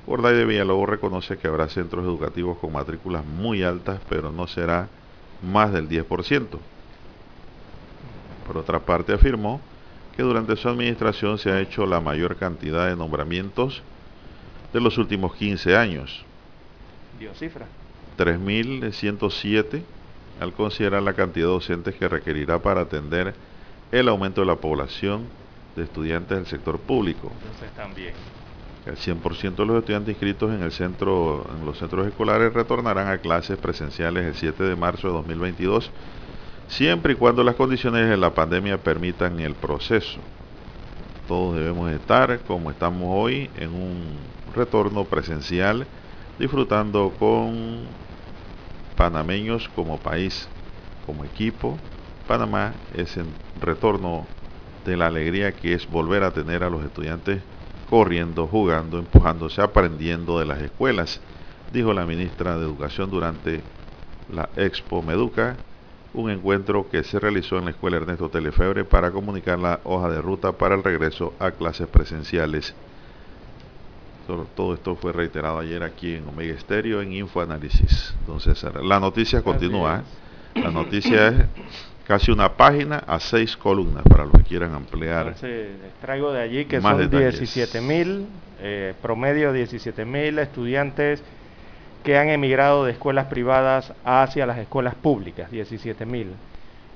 Gorday 0.05 0.35
de 0.35 0.45
Villalobos 0.45 0.89
reconoce 0.89 1.37
que 1.37 1.47
habrá 1.47 1.67
centros 1.69 2.05
educativos 2.05 2.59
con 2.59 2.71
matrículas 2.71 3.25
muy 3.25 3.63
altas, 3.63 3.99
pero 4.07 4.31
no 4.31 4.45
será 4.45 4.87
más 5.41 5.73
del 5.73 5.89
10%. 5.89 6.59
Por 8.45 8.57
otra 8.57 8.79
parte, 8.79 9.13
afirmó 9.13 9.61
que 10.19 10.23
durante 10.23 10.57
su 10.57 10.67
administración 10.67 11.37
se 11.37 11.49
ha 11.49 11.61
hecho 11.61 11.85
la 11.85 12.01
mayor 12.01 12.35
cantidad 12.35 12.89
de 12.89 12.95
nombramientos 12.97 13.81
de 14.73 14.81
los 14.81 14.97
últimos 14.97 15.33
15 15.33 15.77
años. 15.77 16.25
Dio 17.17 17.33
cifra. 17.35 17.67
3.107 18.17 19.81
al 20.41 20.51
considerar 20.51 21.03
la 21.03 21.13
cantidad 21.13 21.45
de 21.45 21.53
docentes 21.53 21.95
que 21.95 22.09
requerirá 22.09 22.59
para 22.59 22.81
atender 22.81 23.33
el 23.93 24.09
aumento 24.09 24.41
de 24.41 24.47
la 24.47 24.57
población 24.57 25.23
de 25.77 25.83
estudiantes 25.83 26.37
del 26.37 26.47
sector 26.47 26.79
público. 26.79 27.31
Entonces 27.41 27.71
también. 27.73 28.13
El 28.87 28.97
100% 28.97 29.55
de 29.55 29.65
los 29.65 29.77
estudiantes 29.77 30.09
inscritos 30.09 30.51
en, 30.51 30.63
el 30.63 30.73
centro, 30.73 31.49
en 31.57 31.65
los 31.65 31.77
centros 31.77 32.05
escolares 32.05 32.51
retornarán 32.51 33.07
a 33.07 33.19
clases 33.19 33.57
presenciales 33.57 34.25
el 34.25 34.35
7 34.35 34.63
de 34.65 34.75
marzo 34.75 35.07
de 35.07 35.13
2022, 35.13 35.89
siempre 36.69 37.13
y 37.13 37.15
cuando 37.15 37.43
las 37.43 37.55
condiciones 37.55 38.07
de 38.07 38.15
la 38.15 38.33
pandemia 38.33 38.77
permitan 38.77 39.39
el 39.39 39.55
proceso. 39.55 40.19
Todos 41.27 41.55
debemos 41.55 41.91
estar, 41.91 42.39
como 42.47 42.71
estamos 42.71 43.07
hoy, 43.09 43.49
en 43.57 43.69
un 43.69 44.17
retorno 44.55 45.03
presencial, 45.03 45.85
disfrutando 46.39 47.11
con 47.19 47.85
panameños 48.95 49.69
como 49.75 49.97
país, 49.97 50.47
como 51.05 51.25
equipo. 51.25 51.77
Panamá 52.27 52.73
es 52.93 53.17
el 53.17 53.25
retorno 53.59 54.25
de 54.85 54.95
la 54.95 55.07
alegría 55.07 55.51
que 55.51 55.73
es 55.73 55.89
volver 55.89 56.23
a 56.23 56.31
tener 56.31 56.63
a 56.63 56.69
los 56.69 56.83
estudiantes 56.83 57.41
corriendo, 57.89 58.47
jugando, 58.47 58.99
empujándose, 58.99 59.61
aprendiendo 59.61 60.39
de 60.39 60.45
las 60.45 60.61
escuelas, 60.61 61.19
dijo 61.73 61.93
la 61.93 62.05
ministra 62.05 62.57
de 62.57 62.65
Educación 62.65 63.09
durante 63.09 63.61
la 64.31 64.49
Expo 64.55 65.01
Meduca, 65.01 65.57
un 66.13 66.29
encuentro 66.31 66.89
que 66.89 67.03
se 67.03 67.19
realizó 67.19 67.57
en 67.57 67.65
la 67.65 67.71
Escuela 67.71 67.97
Ernesto 67.97 68.29
Telefebre 68.29 68.83
para 68.83 69.11
comunicar 69.11 69.59
la 69.59 69.79
hoja 69.83 70.09
de 70.09 70.21
ruta 70.21 70.51
para 70.53 70.75
el 70.75 70.83
regreso 70.83 71.33
a 71.39 71.51
clases 71.51 71.87
presenciales 71.87 72.73
todo, 74.55 74.73
esto 74.73 74.95
fue 74.95 75.11
reiterado 75.11 75.59
ayer 75.59 75.81
aquí 75.83 76.15
en 76.15 76.27
Omega 76.27 76.53
Estéreo 76.53 77.01
en 77.01 77.13
Infoanálisis. 77.13 78.13
Entonces, 78.21 78.63
la 78.83 78.99
noticia 78.99 79.41
continúa. 79.41 80.03
¿eh? 80.55 80.59
La 80.61 80.71
noticia 80.71 81.29
es 81.29 81.35
casi 82.05 82.31
una 82.31 82.53
página 82.53 82.97
a 83.07 83.19
seis 83.19 83.55
columnas 83.55 84.03
para 84.03 84.25
los 84.25 84.33
que 84.33 84.43
quieran 84.43 84.73
ampliar. 84.73 85.27
Entonces, 85.27 85.69
traigo 86.01 86.31
de 86.31 86.41
allí 86.41 86.65
que 86.65 86.81
son 86.81 87.09
17 87.09 87.81
mil, 87.81 88.27
eh, 88.61 88.93
promedio 89.01 89.53
17 89.53 90.05
mil 90.05 90.39
estudiantes 90.39 91.23
que 92.03 92.17
han 92.17 92.29
emigrado 92.29 92.85
de 92.85 92.91
escuelas 92.91 93.25
privadas 93.27 93.93
hacia 94.03 94.45
las 94.45 94.57
escuelas 94.57 94.95
públicas, 94.95 95.51
17 95.51 96.05
mil. 96.05 96.33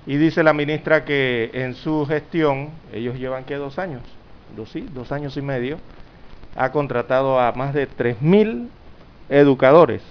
Y 0.05 0.17
dice 0.17 0.43
la 0.43 0.53
ministra 0.53 1.05
que 1.05 1.49
en 1.53 1.75
su 1.75 2.05
gestión, 2.05 2.71
ellos 2.93 3.17
llevan 3.17 3.45
que 3.45 3.55
dos 3.55 3.79
años, 3.79 4.01
dos, 4.55 4.69
sí, 4.69 4.87
dos 4.93 5.11
años 5.11 5.37
y 5.37 5.41
medio, 5.41 5.77
ha 6.55 6.71
contratado 6.71 7.39
a 7.39 7.51
más 7.53 7.73
de 7.73 7.89
3.000 7.89 8.67
educadores 9.29 10.01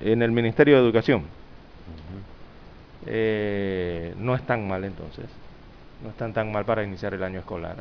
en 0.00 0.22
el 0.22 0.30
Ministerio 0.30 0.76
de 0.76 0.82
Educación. 0.82 1.24
Eh, 3.06 4.14
no 4.18 4.34
es 4.34 4.42
tan 4.42 4.68
mal 4.68 4.84
entonces, 4.84 5.24
no 6.04 6.10
están 6.10 6.34
tan 6.34 6.52
mal 6.52 6.64
para 6.66 6.84
iniciar 6.84 7.14
el 7.14 7.22
año 7.22 7.40
escolar. 7.40 7.76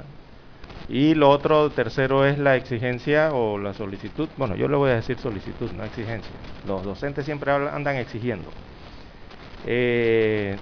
Y 0.90 1.14
lo 1.14 1.30
otro, 1.30 1.70
tercero, 1.70 2.26
es 2.26 2.40
la 2.40 2.56
exigencia 2.56 3.32
o 3.32 3.60
la 3.60 3.74
solicitud. 3.74 4.28
Bueno, 4.38 4.56
yo 4.56 4.68
le 4.68 4.76
voy 4.76 4.90
a 4.90 4.96
decir 4.96 5.18
solicitud, 5.20 5.70
no 5.72 5.86
exigencia. 5.86 6.32
Los 6.68 6.84
docentes 6.84 7.26
siempre 7.26 7.52
andan 7.52 7.98
exigiendo. 7.98 8.50
Eh, 9.68 10.58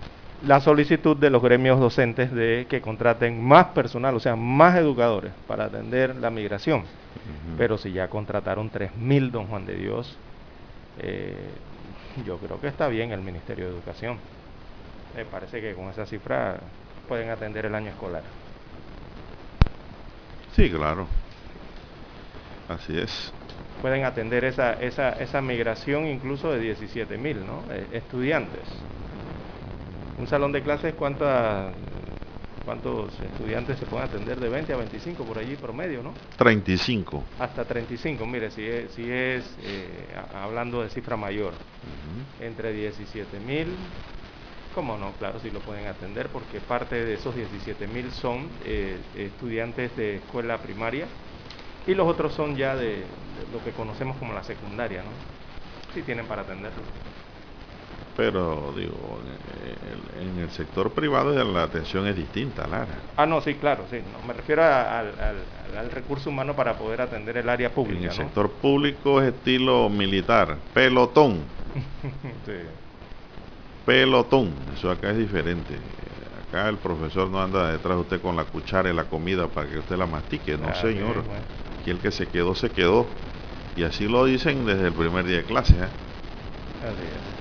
la 0.45 0.59
solicitud 0.59 1.15
de 1.15 1.29
los 1.29 1.41
gremios 1.41 1.79
docentes 1.79 2.33
de 2.33 2.67
que 2.69 2.81
contraten 2.81 3.41
más 3.43 3.67
personal, 3.67 4.15
o 4.15 4.19
sea, 4.19 4.35
más 4.35 4.75
educadores 4.75 5.31
para 5.47 5.65
atender 5.65 6.15
la 6.17 6.29
migración. 6.29 6.83
Pero 7.57 7.77
si 7.77 7.91
ya 7.91 8.09
contrataron 8.09 8.69
3.000, 8.69 9.31
don 9.31 9.47
Juan 9.47 9.65
de 9.65 9.75
Dios, 9.75 10.15
eh, 10.99 11.33
yo 12.25 12.37
creo 12.37 12.59
que 12.59 12.67
está 12.67 12.87
bien 12.87 13.11
el 13.11 13.21
Ministerio 13.21 13.65
de 13.65 13.71
Educación. 13.71 14.17
Me 15.15 15.25
parece 15.25 15.61
que 15.61 15.73
con 15.73 15.89
esa 15.89 16.05
cifra 16.05 16.57
pueden 17.07 17.29
atender 17.29 17.65
el 17.65 17.73
año 17.73 17.89
escolar. 17.89 18.23
Sí, 20.57 20.71
claro. 20.71 21.05
Así 22.67 22.97
es. 22.97 23.31
Pueden 23.79 24.03
atender 24.05 24.43
esa, 24.43 24.73
esa, 24.73 25.11
esa 25.11 25.39
migración 25.39 26.07
incluso 26.07 26.51
de 26.51 26.59
17 26.59 27.15
mil 27.19 27.45
¿no? 27.45 27.61
Eh, 27.71 27.85
estudiantes. 27.93 28.63
Un 30.19 30.25
salón 30.25 30.51
de 30.51 30.63
clases, 30.63 30.95
¿cuántas, 30.95 31.71
¿cuántos 32.65 33.13
estudiantes 33.19 33.77
se 33.77 33.85
pueden 33.85 34.07
atender? 34.09 34.39
De 34.39 34.49
20 34.49 34.73
a 34.73 34.77
25 34.77 35.23
por 35.23 35.37
allí 35.37 35.55
promedio, 35.57 36.01
¿no? 36.01 36.11
35. 36.37 37.23
Hasta 37.39 37.63
35, 37.63 38.25
mire, 38.25 38.49
si 38.49 38.65
es, 38.65 38.91
si 38.93 39.03
es 39.03 39.43
eh, 39.61 39.87
hablando 40.33 40.81
de 40.81 40.89
cifra 40.89 41.15
mayor, 41.15 41.53
entre 42.41 42.73
17 42.73 43.39
mil 43.41 43.67
¿Cómo 44.77 44.95
no? 44.95 45.11
Claro, 45.13 45.39
sí 45.39 45.49
lo 45.49 45.59
pueden 45.61 45.87
atender 45.87 46.27
porque 46.27 46.59
parte 46.59 47.03
de 47.03 47.15
esos 47.15 47.33
17 47.33 47.87
mil 47.87 48.11
son 48.11 48.47
eh, 48.63 48.95
estudiantes 49.17 49.97
de 49.97 50.17
escuela 50.17 50.59
primaria 50.59 51.07
y 51.87 51.95
los 51.95 52.07
otros 52.07 52.31
son 52.35 52.55
ya 52.55 52.75
de, 52.75 52.97
lo 53.51 53.63
que 53.63 53.71
conocemos 53.71 54.15
como 54.17 54.33
la 54.33 54.43
secundaria, 54.43 55.01
¿no? 55.01 55.09
Sí 55.95 56.03
tienen 56.03 56.27
para 56.27 56.43
atenderlo. 56.43 56.83
Pero, 58.17 58.71
digo, 58.77 59.19
en 60.21 60.39
el, 60.43 60.51
sector 60.51 60.91
privado 60.91 61.33
la 61.43 61.63
atención 61.63 62.05
es 62.05 62.15
distinta, 62.15 62.67
Lara. 62.67 62.85
Ah, 63.15 63.25
no, 63.25 63.41
sí, 63.41 63.55
claro, 63.55 63.85
sí. 63.89 63.97
me 64.27 64.33
refiero 64.33 64.63
al, 64.63 65.89
recurso 65.89 66.29
humano 66.29 66.55
para 66.55 66.75
poder 66.75 67.01
atender 67.01 67.37
el 67.37 67.49
área 67.49 67.71
pública. 67.71 67.99
En 67.99 68.05
el 68.05 68.11
sector 68.11 68.51
público 68.51 69.23
es 69.23 69.33
estilo 69.33 69.89
militar, 69.89 70.55
pelotón. 70.75 71.39
sí 72.45 72.86
pelotón. 73.87 74.51
Eso 74.75 74.91
acá 74.91 75.11
es 75.11 75.17
diferente. 75.17 75.73
Acá 76.49 76.67
el 76.67 76.75
profesor 76.75 77.29
no 77.29 77.41
anda 77.41 77.71
detrás 77.71 77.95
de 77.95 78.01
usted 78.01 78.21
con 78.21 78.35
la 78.35 78.43
cuchara 78.43 78.89
y 78.89 78.93
la 78.93 79.05
comida 79.05 79.47
para 79.47 79.67
que 79.67 79.79
usted 79.79 79.95
la 79.95 80.05
mastique. 80.05 80.57
No, 80.57 80.67
ah, 80.67 80.75
señor. 80.75 81.23
Aquí 81.79 81.89
el 81.89 81.97
que 81.99 82.11
se 82.11 82.27
quedó, 82.27 82.53
se 82.53 82.69
quedó. 82.69 83.07
Y 83.77 83.83
así 83.83 84.07
lo 84.07 84.25
dicen 84.25 84.65
desde 84.65 84.87
el 84.87 84.93
primer 84.93 85.25
día 85.25 85.37
de 85.37 85.43
clase. 85.45 85.73
¿eh? 85.73 85.87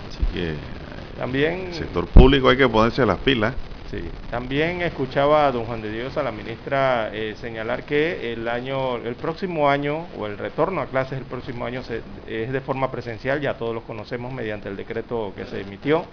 Así, 0.09 0.25
que 0.33 0.55
también 1.19 1.67
el 1.67 1.75
sector 1.75 2.07
público 2.07 2.49
hay 2.49 2.57
que 2.57 2.69
ponerse 2.69 3.05
las 3.05 3.19
pilas. 3.19 3.55
Sí. 3.91 4.11
También 4.31 4.83
escuchaba 4.83 5.47
a 5.47 5.53
don 5.53 5.65
Juan 5.65 5.81
de 5.81 5.93
Dios, 5.93 6.17
a 6.17 6.23
la 6.25 6.33
ministra, 6.33 7.11
eh, 7.13 7.37
señalar 7.37 7.85
que 7.85 8.33
el 8.33 8.49
año, 8.49 8.97
el 8.97 9.15
próximo 9.15 9.71
año, 9.71 10.07
o 10.19 10.27
el 10.27 10.37
retorno 10.39 10.81
a 10.81 10.87
clases 10.87 11.19
el 11.19 11.25
próximo 11.25 11.67
año 11.67 11.83
es 12.27 12.53
de 12.53 12.61
forma 12.61 12.91
presencial, 12.91 13.41
ya 13.41 13.55
todos 13.55 13.75
los 13.75 13.85
conocemos 13.85 14.33
mediante 14.33 14.69
el 14.69 14.77
decreto 14.77 15.33
que 15.37 15.47
se 15.47 15.61
emitió, 15.61 16.05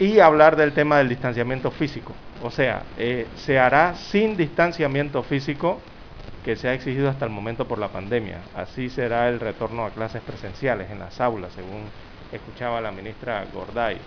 y 0.00 0.18
hablar 0.18 0.56
del 0.56 0.72
tema 0.72 0.98
del 0.98 1.08
distanciamiento 1.08 1.70
físico. 1.70 2.12
O 2.42 2.50
sea, 2.50 2.82
eh, 2.98 3.28
se 3.36 3.58
hará 3.58 3.94
sin 3.94 4.36
distanciamiento 4.36 5.22
físico 5.22 5.78
que 6.44 6.56
se 6.56 6.68
ha 6.68 6.74
exigido 6.74 7.08
hasta 7.08 7.24
el 7.24 7.30
momento 7.30 7.66
por 7.68 7.78
la 7.78 7.88
pandemia. 7.88 8.38
Así 8.52 8.90
será 8.90 9.28
el 9.28 9.38
retorno 9.38 9.86
a 9.86 9.90
clases 9.90 10.22
presenciales 10.22 10.90
en 10.90 10.98
las 10.98 11.20
aulas, 11.20 11.52
según 11.52 11.84
escuchaba 12.32 12.80
la 12.80 12.90
ministra 12.90 13.44
Gorday. 13.52 13.98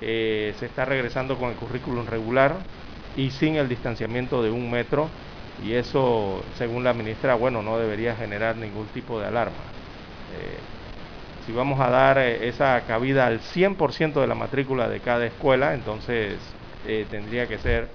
Eh, 0.00 0.54
se 0.56 0.66
está 0.66 0.84
regresando 0.84 1.38
con 1.38 1.50
el 1.50 1.56
currículum 1.56 2.06
regular 2.06 2.66
y 3.14 3.30
sin 3.30 3.56
el 3.56 3.68
distanciamiento 3.68 4.42
de 4.42 4.50
un 4.50 4.70
metro 4.70 5.10
y 5.56 5.72
eso, 5.74 6.44
según 6.52 6.84
la 6.84 6.94
ministra, 6.94 7.34
bueno, 7.34 7.62
no 7.62 7.78
debería 7.78 8.14
generar 8.14 8.56
ningún 8.56 8.88
tipo 8.90 9.18
de 9.18 9.26
alarma. 9.26 9.64
Eh, 10.28 10.62
si 11.40 11.52
vamos 11.52 11.80
a 11.80 11.90
dar 11.90 12.18
eh, 12.18 12.46
esa 12.48 12.84
cabida 12.86 13.26
al 13.26 13.40
100% 13.40 14.20
de 14.20 14.28
la 14.28 14.36
matrícula 14.36 14.88
de 14.88 15.00
cada 15.00 15.26
escuela, 15.26 15.74
entonces 15.74 16.54
tendría 17.10 17.48
que 17.48 17.58
ser 17.58 17.90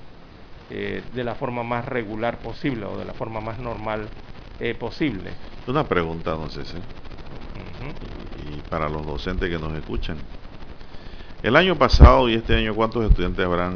de 0.69 1.23
la 1.23 1.35
forma 1.35 1.63
más 1.63 1.85
regular 1.85 2.41
posible 2.41 2.85
o 2.85 2.97
de 2.97 3.05
la 3.05 3.13
forma 3.13 3.41
más 3.41 3.57
normal 3.59 4.09
posible. 4.79 5.31
Una 5.67 5.87
pregunta, 5.87 6.31
no 6.31 6.49
sé 6.49 6.63
y 8.35 8.61
para 8.63 8.89
los 8.89 9.05
docentes 9.05 9.49
que 9.49 9.59
nos 9.59 9.75
escuchan. 9.77 10.17
El 11.43 11.58
año 11.58 11.75
pasado 11.75 12.29
y 12.29 12.36
este 12.36 12.56
año, 12.56 12.73
¿cuántos 12.73 13.03
estudiantes 13.03 13.45
habrán 13.45 13.75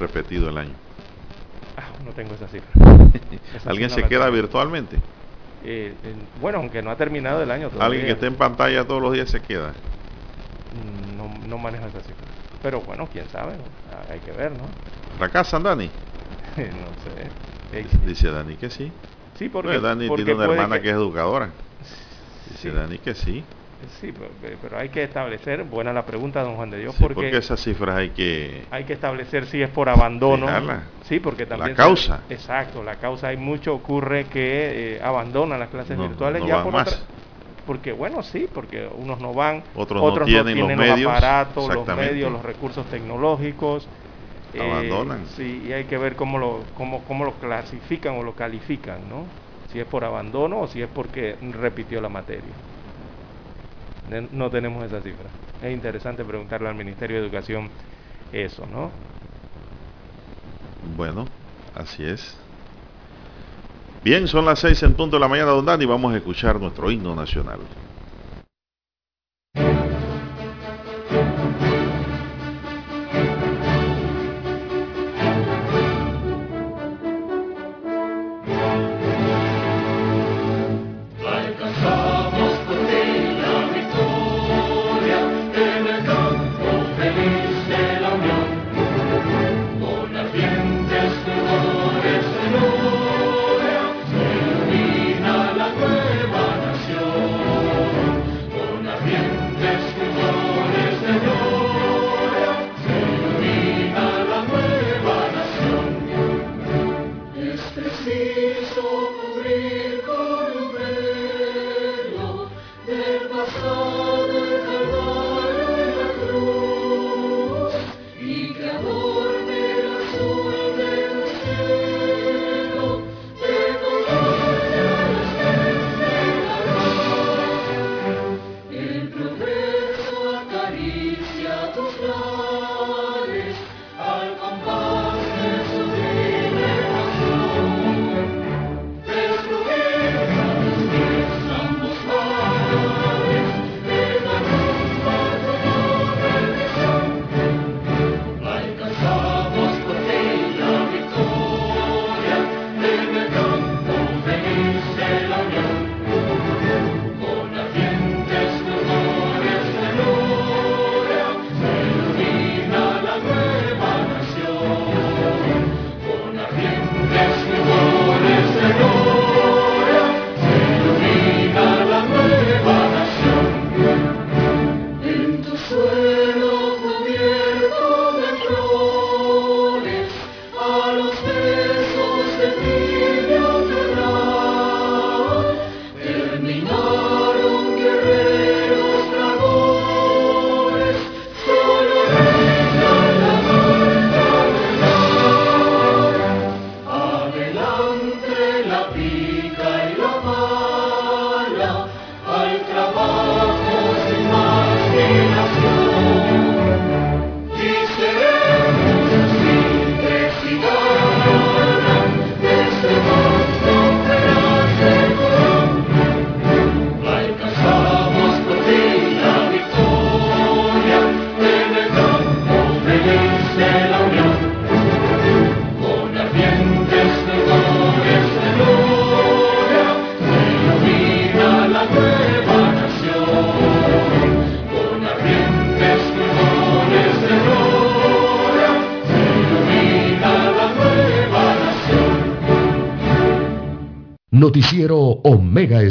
repetido 0.00 0.48
el 0.48 0.56
año? 0.56 0.72
Ah, 1.76 1.82
no 2.02 2.10
tengo 2.12 2.32
esa 2.34 2.48
cifra. 2.48 2.70
¿Alguien 3.66 3.90
se 3.90 4.02
queda 4.04 4.30
virtualmente? 4.30 4.96
Eh, 5.62 5.92
bueno, 6.40 6.58
aunque 6.58 6.80
no 6.80 6.90
ha 6.90 6.96
terminado 6.96 7.42
el 7.42 7.50
año 7.50 7.68
todavía. 7.68 7.86
¿Alguien 7.86 8.06
que 8.06 8.12
esté 8.12 8.26
en 8.28 8.36
pantalla 8.36 8.82
todos 8.86 9.02
los 9.02 9.12
días 9.12 9.28
se 9.28 9.40
queda? 9.40 9.74
Mm, 10.72 11.18
no, 11.18 11.48
no 11.48 11.58
manejo 11.58 11.86
esa 11.86 12.00
cifra. 12.00 12.26
Pero 12.62 12.80
bueno, 12.80 13.06
quién 13.12 13.28
sabe, 13.28 13.52
ah, 13.92 14.10
hay 14.10 14.20
que 14.20 14.32
ver, 14.32 14.52
¿no? 14.52 14.64
¿Fracasan, 15.18 15.64
Dani? 15.64 15.90
no 16.56 16.62
sé. 17.04 18.06
Dice 18.06 18.30
Dani 18.30 18.54
que 18.54 18.70
sí. 18.70 18.90
Sí, 19.38 19.50
porque, 19.50 19.80
Dani 19.80 20.08
tiene 20.16 20.32
una 20.32 20.44
hermana 20.44 20.80
que... 20.80 20.88
es 20.88 20.94
educadora. 20.94 21.50
Dice 22.50 22.70
Dani 22.70 22.96
que 22.96 23.14
sí. 23.14 23.44
Sí, 24.00 24.12
pero, 24.60 24.78
hay 24.78 24.88
que 24.88 25.02
establecer, 25.02 25.64
buena 25.64 25.92
la 25.92 26.06
pregunta, 26.06 26.42
don 26.42 26.56
Juan 26.56 26.70
de 26.70 26.78
Dios, 26.78 26.96
porque, 26.98 27.36
esas 27.36 27.62
cifras 27.62 27.96
hay 27.96 28.10
que... 28.10 28.66
Hay 28.70 28.84
que 28.84 28.94
establecer 28.94 29.46
si 29.46 29.60
es 29.60 29.68
por 29.68 29.88
abandono. 29.88 30.46
Sí, 31.02 31.20
porque 31.20 31.44
también... 31.44 31.70
La 31.70 31.76
causa. 31.76 32.22
exacto, 32.30 32.82
la 32.82 32.96
causa, 32.96 33.28
hay 33.28 33.36
mucho 33.36 33.74
ocurre 33.74 34.24
que 34.24 34.96
eh, 34.96 35.00
abandonan 35.02 35.60
las 35.60 35.68
clases 35.68 35.98
virtuales 35.98 36.42
ya 36.46 36.62
por 36.62 36.72
más. 36.72 37.06
porque 37.66 37.92
bueno, 37.92 38.22
sí, 38.22 38.48
porque 38.52 38.88
unos 38.96 39.20
no 39.20 39.34
van, 39.34 39.62
otros, 39.74 40.02
no 40.02 40.24
tienen, 40.24 40.58
los, 40.58 40.68
medios, 40.68 41.12
aparatos, 41.12 41.74
los 41.74 41.86
medios, 41.86 42.32
los 42.32 42.42
recursos 42.42 42.86
tecnológicos. 42.86 43.86
Eh, 44.54 44.60
abandonan. 44.60 45.26
Sí, 45.36 45.64
y 45.68 45.72
hay 45.72 45.84
que 45.84 45.98
ver 45.98 46.16
cómo 46.16 46.38
lo, 46.38 46.64
cómo, 46.78 47.04
cómo 47.04 47.26
lo 47.26 47.32
clasifican 47.34 48.16
o 48.16 48.22
lo 48.22 48.32
califican, 48.32 49.00
¿no? 49.10 49.26
Si 49.70 49.78
es 49.78 49.86
por 49.86 50.02
abandono 50.04 50.60
o 50.60 50.66
si 50.66 50.80
es 50.80 50.88
porque 50.88 51.36
repitió 51.52 52.00
la 52.00 52.08
materia. 52.08 52.54
No 54.08 54.50
tenemos 54.50 54.84
esa 54.84 55.00
cifra. 55.00 55.28
Es 55.62 55.72
interesante 55.72 56.24
preguntarle 56.24 56.68
al 56.68 56.74
Ministerio 56.74 57.16
de 57.16 57.22
Educación 57.24 57.70
eso, 58.32 58.66
¿no? 58.66 58.92
Bueno, 60.96 61.26
así 61.74 62.04
es. 62.04 62.36
Bien, 64.04 64.28
son 64.28 64.44
las 64.44 64.60
seis 64.60 64.82
en 64.84 64.94
punto 64.94 65.16
de 65.16 65.20
la 65.20 65.28
mañana, 65.28 65.50
don 65.50 65.66
Dani, 65.66 65.84
vamos 65.84 66.14
a 66.14 66.16
escuchar 66.18 66.60
nuestro 66.60 66.90
himno 66.90 67.14
nacional. 67.14 67.58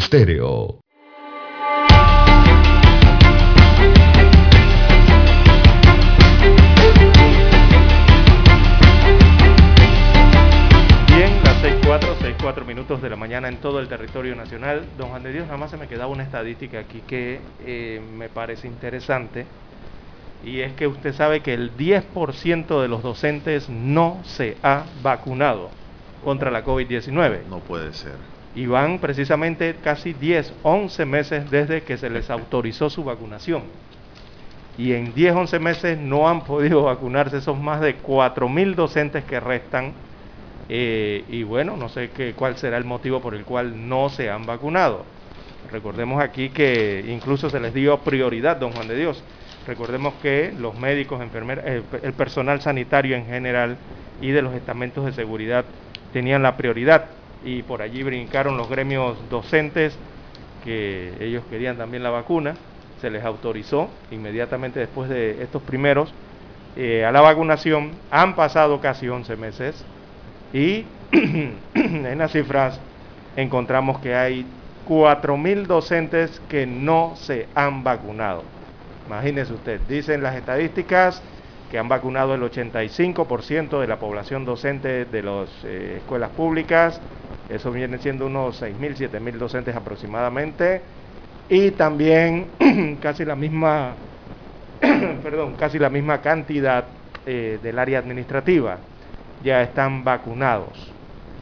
Estéreo. 0.05 0.81
Bien, 11.07 11.43
las 11.43 11.59
6.4, 11.63 12.17
6.4 12.19 12.65
minutos 12.67 13.01
de 13.01 13.09
la 13.09 13.15
mañana 13.15 13.49
en 13.49 13.57
todo 13.57 13.79
el 13.79 13.87
territorio 13.87 14.35
nacional. 14.35 14.85
Don 14.95 15.09
Juan 15.09 15.23
de 15.23 15.33
Dios, 15.33 15.47
nada 15.47 15.57
más 15.57 15.71
se 15.71 15.77
me 15.77 15.87
quedaba 15.87 16.11
una 16.11 16.21
estadística 16.21 16.77
aquí 16.77 17.01
que 17.07 17.39
eh, 17.65 17.99
me 18.15 18.29
parece 18.29 18.67
interesante. 18.67 19.47
Y 20.45 20.59
es 20.59 20.73
que 20.73 20.85
usted 20.85 21.15
sabe 21.15 21.39
que 21.39 21.55
el 21.55 21.75
10% 21.75 22.79
de 22.79 22.87
los 22.87 23.01
docentes 23.01 23.69
no 23.69 24.21
se 24.23 24.55
ha 24.61 24.83
vacunado 25.01 25.71
contra 26.23 26.51
la 26.51 26.63
COVID-19. 26.63 27.47
No 27.49 27.57
puede 27.57 27.91
ser. 27.93 28.34
Y 28.55 28.67
van 28.67 28.99
precisamente 28.99 29.75
casi 29.83 30.13
10, 30.13 30.53
11 30.63 31.05
meses 31.05 31.51
desde 31.51 31.81
que 31.83 31.97
se 31.97 32.09
les 32.09 32.29
autorizó 32.29 32.89
su 32.89 33.03
vacunación. 33.03 33.63
Y 34.77 34.93
en 34.93 35.13
10, 35.13 35.35
11 35.35 35.59
meses 35.59 35.97
no 35.97 36.29
han 36.29 36.41
podido 36.41 36.83
vacunarse 36.85 37.37
esos 37.37 37.57
más 37.57 37.81
de 37.81 37.97
4.000 37.97 38.75
docentes 38.75 39.23
que 39.25 39.39
restan. 39.39 39.93
Eh, 40.67 41.23
y 41.29 41.43
bueno, 41.43 41.77
no 41.77 41.89
sé 41.89 42.09
qué, 42.15 42.33
cuál 42.33 42.57
será 42.57 42.77
el 42.77 42.85
motivo 42.85 43.21
por 43.21 43.35
el 43.35 43.43
cual 43.43 43.87
no 43.87 44.09
se 44.09 44.29
han 44.29 44.45
vacunado. 44.45 45.03
Recordemos 45.71 46.21
aquí 46.21 46.49
que 46.49 47.03
incluso 47.07 47.49
se 47.49 47.59
les 47.59 47.73
dio 47.73 47.97
prioridad, 47.99 48.57
don 48.57 48.71
Juan 48.71 48.87
de 48.87 48.95
Dios. 48.95 49.21
Recordemos 49.67 50.13
que 50.21 50.53
los 50.57 50.77
médicos, 50.79 51.21
enfermeras, 51.21 51.65
el, 51.65 51.83
el 52.03 52.13
personal 52.13 52.61
sanitario 52.61 53.15
en 53.15 53.25
general 53.25 53.77
y 54.21 54.29
de 54.29 54.41
los 54.41 54.53
estamentos 54.53 55.05
de 55.05 55.11
seguridad 55.11 55.65
tenían 56.13 56.43
la 56.43 56.55
prioridad 56.55 57.05
y 57.45 57.61
por 57.61 57.81
allí 57.81 58.03
brincaron 58.03 58.57
los 58.57 58.67
gremios 58.67 59.17
docentes 59.29 59.97
que 60.63 61.13
ellos 61.19 61.43
querían 61.49 61.77
también 61.77 62.01
la 62.01 62.09
vacuna, 62.09 62.55
se 62.99 63.11
les 63.11 63.23
autorizó 63.23 63.87
inmediatamente 64.09 64.79
después 64.79 65.09
de 65.09 65.43
estos 65.43 65.61
primeros 65.61 66.11
eh, 66.75 67.05
a 67.05 67.11
la 67.11 67.21
vacunación, 67.21 67.91
han 68.09 68.35
pasado 68.35 68.81
casi 68.81 69.07
11 69.07 69.35
meses 69.37 69.85
y 70.51 70.85
en 71.11 72.17
las 72.17 72.31
cifras 72.31 72.81
encontramos 73.37 73.99
que 73.99 74.15
hay 74.15 74.45
4.000 74.87 75.67
docentes 75.67 76.41
que 76.49 76.65
no 76.65 77.13
se 77.15 77.47
han 77.53 77.83
vacunado. 77.83 78.43
Imagínese 79.05 79.53
usted, 79.53 79.79
dicen 79.87 80.23
las 80.23 80.35
estadísticas 80.35 81.21
que 81.69 81.77
han 81.77 81.87
vacunado 81.87 82.33
el 82.33 82.41
85% 82.41 83.79
de 83.79 83.87
la 83.87 83.97
población 83.97 84.45
docente 84.45 85.05
de 85.05 85.23
las 85.23 85.49
eh, 85.63 85.97
escuelas 85.97 86.31
públicas, 86.31 86.99
eso 87.47 87.71
viene 87.71 87.99
siendo 87.99 88.25
unos 88.27 88.57
6.000, 88.57 88.95
7.000 88.95 89.37
docentes 89.39 89.75
aproximadamente, 89.75 90.85
y 91.47 91.71
también 91.71 92.55
casi 93.01 93.25
la 93.25 93.35
misma, 93.35 93.99
perdón, 94.79 95.55
casi 95.55 95.79
la 95.79 95.89
misma 95.89 96.21
cantidad 96.21 96.97
eh, 97.25 97.59
del 97.61 97.79
área 97.79 97.99
administrativa. 97.99 98.85
Ya 99.39 99.61
están 99.63 100.03
vacunados. 100.03 100.97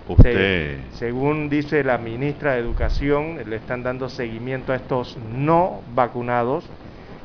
Usted, 0.05 0.57
Se- 0.89 0.91
según 0.91 1.49
dice 1.49 1.83
la 1.83 1.97
ministra 1.97 2.53
de 2.53 2.59
Educación, 2.59 3.37
le 3.49 3.55
están 3.55 3.83
dando 3.83 4.09
seguimiento 4.09 4.73
a 4.73 4.75
estos 4.77 5.17
no 5.17 5.83
vacunados 5.87 6.73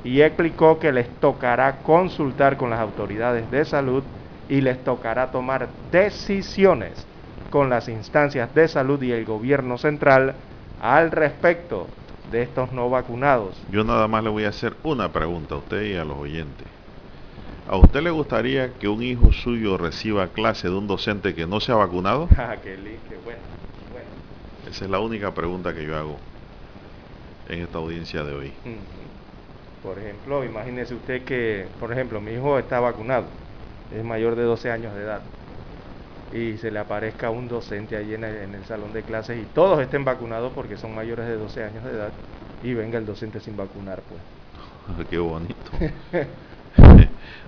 y 0.03 0.21
explicó 0.23 0.79
que 0.79 0.93
les 0.93 1.19
tocará 1.21 1.83
consultar 1.83 2.57
con 2.57 2.71
las 2.71 2.81
autoridades 2.81 3.51
de 3.51 3.65
salud 3.65 4.05
y 4.49 4.61
les 4.61 4.85
tocará 4.85 5.31
tomar 5.31 5.75
decisiones 5.91 7.09
con 7.51 7.71
las 7.71 7.89
instancias 7.89 8.55
de 8.55 8.69
salud 8.69 9.03
y 9.03 9.13
el 9.13 9.25
gobierno 9.25 9.79
central 9.79 10.35
al 10.81 11.11
respecto 11.11 11.87
de 12.31 12.43
estos 12.43 12.73
no 12.73 12.91
vacunados. 12.91 13.57
yo 13.73 13.85
nada 13.85 14.07
más 14.07 14.23
le 14.23 14.31
voy 14.31 14.45
a 14.45 14.51
hacer 14.51 14.75
una 14.83 15.11
pregunta 15.11 15.55
a 15.55 15.59
usted 15.59 15.83
y 15.83 15.97
a 15.97 16.05
los 16.05 16.19
oyentes. 16.19 16.67
¿A 17.69 17.77
usted 17.77 18.01
le 18.01 18.11
gustaría 18.11 18.73
que 18.75 18.89
un 18.89 19.03
hijo 19.03 19.33
suyo 19.33 19.77
reciba 19.77 20.29
clase 20.29 20.69
de 20.69 20.75
un 20.75 20.87
docente 20.87 21.35
que 21.35 21.47
no 21.47 21.61
se 21.61 21.73
ha 21.73 21.77
vacunado? 21.77 22.29
Ah, 22.39 22.57
qué 22.63 22.77
qué 22.77 23.17
bueno, 23.25 23.41
bueno. 23.93 24.09
Esa 24.71 24.85
es 24.85 24.91
la 24.91 25.01
única 25.01 25.33
pregunta 25.33 25.75
que 25.75 25.85
yo 25.85 25.97
hago 25.97 26.17
en 27.49 27.61
esta 27.61 27.79
audiencia 27.79 28.25
de 28.25 28.35
hoy. 28.35 28.53
Por 29.83 29.99
ejemplo, 29.99 30.45
imagínese 30.45 30.95
usted 30.95 31.25
que, 31.25 31.67
por 31.79 31.93
ejemplo, 31.93 32.21
mi 32.21 32.33
hijo 32.33 32.59
está 32.59 32.81
vacunado, 32.81 33.27
es 33.95 34.05
mayor 34.05 34.35
de 34.35 34.43
12 34.43 34.71
años 34.71 34.95
de 34.95 35.03
edad, 35.03 35.21
y 36.33 36.57
se 36.59 36.71
le 36.71 36.79
aparezca 36.79 37.31
un 37.31 37.49
docente 37.49 37.97
allí 37.97 38.15
en 38.15 38.25
el, 38.25 38.37
en 38.37 38.55
el 38.55 38.65
salón 38.65 38.93
de 38.93 39.03
clases 39.03 39.43
y 39.43 39.47
todos 39.47 39.81
estén 39.81 40.05
vacunados 40.05 40.53
porque 40.55 40.77
son 40.77 40.95
mayores 40.95 41.27
de 41.27 41.37
12 41.37 41.65
años 41.65 41.85
de 41.85 41.91
edad, 41.93 42.13
y 42.63 42.75
venga 42.75 42.99
el 42.99 43.07
docente 43.07 43.41
sin 43.41 43.57
vacunar, 43.57 44.03
pues. 44.09 45.07
Qué 45.11 45.19
bonito. 45.19 45.55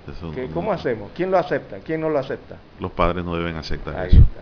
Eso 0.06 0.32
¿Qué- 0.34 0.48
no- 0.48 0.54
¿Cómo 0.54 0.72
hacemos? 0.72 1.10
¿Quién 1.14 1.30
lo 1.30 1.38
acepta? 1.38 1.78
¿Quién 1.80 2.00
no 2.00 2.08
lo 2.08 2.18
acepta? 2.18 2.56
Los 2.80 2.90
padres 2.92 3.24
no 3.24 3.36
deben 3.36 3.56
aceptar 3.56 3.96
Ahí 3.98 4.08
eso. 4.08 4.18
está. 4.18 4.40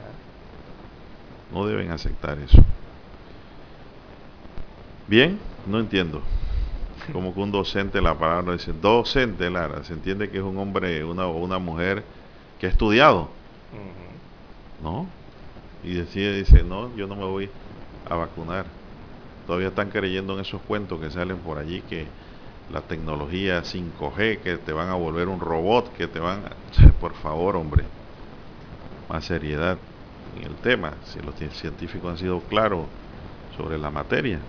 No 1.52 1.66
deben 1.66 1.90
aceptar 1.90 2.38
eso. 2.38 2.62
Bien, 5.06 5.38
no 5.66 5.80
entiendo. 5.80 6.22
Como 7.12 7.32
que 7.32 7.40
un 7.40 7.50
docente, 7.50 8.00
la 8.02 8.14
palabra 8.18 8.52
dice, 8.52 8.72
docente, 8.72 9.48
Lara, 9.50 9.82
se 9.84 9.94
entiende 9.94 10.28
que 10.30 10.38
es 10.38 10.42
un 10.44 10.58
hombre 10.58 11.04
una, 11.04 11.26
o 11.26 11.38
una 11.38 11.58
mujer 11.58 12.02
que 12.58 12.66
ha 12.66 12.70
estudiado, 12.70 13.30
Ujú. 13.72 14.07
¿No? 14.78 15.16
Y 15.82 15.94
decide, 15.94 16.36
dice, 16.38 16.64
no, 16.64 16.94
yo 16.96 17.06
no 17.08 17.16
me 17.16 17.26
voy 17.26 17.54
a 18.04 18.16
vacunar. 18.16 18.78
Todavía 19.44 19.68
están 19.70 19.90
creyendo 19.90 20.34
en 20.34 20.40
esos 20.40 20.62
cuentos 20.64 21.00
que 21.00 21.10
salen 21.10 21.42
por 21.42 21.58
allí 21.58 21.84
que 21.84 22.14
la 22.68 22.86
tecnología 22.88 23.64
5G, 23.64 24.40
que 24.42 24.58
te 24.58 24.72
van 24.72 24.90
a 24.90 24.94
volver 24.96 25.28
un 25.28 25.40
robot, 25.40 25.92
que 25.94 26.08
te 26.08 26.20
van 26.20 26.46
a... 26.46 26.58
Por 27.00 27.14
favor, 27.16 27.56
hombre, 27.56 27.92
más 29.08 29.24
seriedad 29.26 29.82
en 30.30 30.44
el 30.46 30.60
tema, 30.60 31.00
si 31.02 31.18
los 31.20 31.34
cien- 31.34 31.50
científicos 31.52 32.10
han 32.12 32.18
sido 32.18 32.46
claros 32.46 32.90
sobre 33.48 33.78
la 33.78 33.90
materia. 33.90 34.48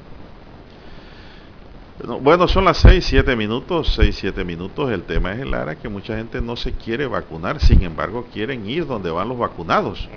No, 2.06 2.20
Bueno, 2.20 2.48
son 2.48 2.66
las 2.66 2.78
6, 2.78 3.06
7 3.06 3.36
minutos, 3.36 3.94
6, 3.96 4.16
7 4.18 4.44
minutos. 4.44 4.90
El 4.92 5.04
tema 5.04 5.34
es 5.34 5.40
el 5.40 5.54
área 5.54 5.76
que 5.76 5.90
mucha 5.90 6.16
gente 6.16 6.42
no 6.42 6.56
se 6.56 6.74
quiere 6.74 7.06
vacunar, 7.08 7.60
sin 7.60 7.84
embargo 7.84 8.26
quieren 8.32 8.66
ir 8.66 8.86
donde 8.86 9.12
van 9.12 9.28
los 9.28 9.38
vacunados. 9.38 10.08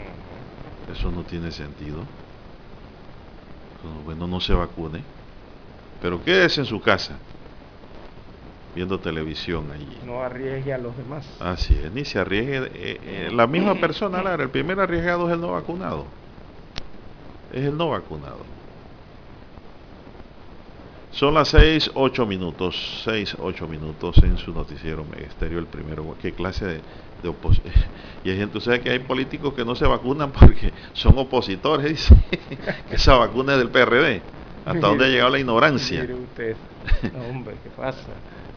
Eso 0.93 1.11
no 1.11 1.23
tiene 1.25 1.51
sentido. 1.51 1.99
No, 3.83 3.91
Bueno, 4.05 4.27
no 4.27 4.41
se 4.41 4.55
vacune. 4.55 5.03
Pero 6.01 6.23
quédese 6.23 6.61
en 6.61 6.67
su 6.67 6.81
casa, 6.81 7.17
viendo 8.75 8.99
televisión 8.99 9.71
allí. 9.73 9.99
No 10.05 10.23
arriesgue 10.23 10.73
a 10.73 10.79
los 10.79 10.97
demás. 10.97 11.27
Así 11.41 11.75
es, 11.75 11.93
ni 11.93 12.05
se 12.05 12.19
arriesgue. 12.19 12.59
eh, 12.75 13.01
eh, 13.03 13.31
la 13.33 13.47
misma 13.47 13.75
persona, 13.75 14.23
Lara, 14.23 14.43
el 14.45 14.51
primer 14.51 14.79
arriesgado 14.81 15.29
es 15.29 15.35
el 15.35 15.41
no 15.41 15.53
vacunado. 15.53 16.07
Es 17.53 17.65
el 17.65 17.77
no 17.77 17.91
vacunado. 17.91 18.62
Son 21.13 21.35
las 21.35 21.49
6, 21.49 21.91
8 21.93 22.25
minutos, 22.25 23.03
6, 23.05 23.37
8 23.39 23.69
minutos 23.69 24.17
en 24.23 24.39
su 24.39 24.51
noticiero 24.51 25.05
Megesterio, 25.05 25.59
el 25.59 25.67
primero. 25.67 26.17
¿Qué 26.19 26.33
clase 26.33 26.65
de, 26.65 26.81
de 27.23 27.29
oposición? 27.29 27.73
Y 28.25 28.31
hay 28.31 28.39
gente, 28.39 28.61
¿sabe 28.61 28.81
que 28.81 28.91
hay 28.91 29.01
políticos 29.01 29.53
que 29.53 29.65
no 29.65 29.75
se 29.75 29.85
vacunan 29.85 30.33
porque 30.33 30.73
son 30.95 31.19
opositores? 31.19 31.91
Dice, 31.91 32.15
esa 32.91 33.17
vacuna 33.17 33.53
es 33.53 33.59
del 33.59 33.69
PRD. 33.69 34.23
¿Hasta 34.65 34.87
dónde 34.87 35.05
ha 35.05 35.09
llegado 35.09 35.31
la 35.31 35.39
ignorancia? 35.39 36.01
Mire 36.01 36.15
usted. 36.15 36.57
No, 37.13 37.25
hombre, 37.27 37.57
¿qué 37.63 37.69
pasa? 37.71 37.99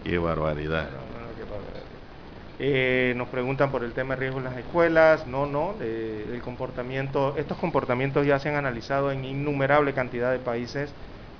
Qué 0.03 0.17
barbaridad. 0.17 0.89
No, 0.91 0.97
no, 0.97 1.35
qué 1.35 1.43
barbaridad. 1.43 1.83
Eh, 2.59 3.13
nos 3.17 3.27
preguntan 3.27 3.69
por 3.69 3.83
el 3.83 3.91
tema 3.91 4.13
de 4.15 4.21
riesgo 4.21 4.37
en 4.37 4.45
las 4.45 4.57
escuelas. 4.57 5.27
No, 5.27 5.45
no, 5.45 5.75
eh, 5.81 6.25
el 6.31 6.41
comportamiento, 6.41 7.35
estos 7.37 7.57
comportamientos 7.57 8.25
ya 8.25 8.39
se 8.39 8.49
han 8.49 8.55
analizado 8.55 9.11
en 9.11 9.25
innumerable 9.25 9.93
cantidad 9.93 10.31
de 10.31 10.39
países 10.39 10.93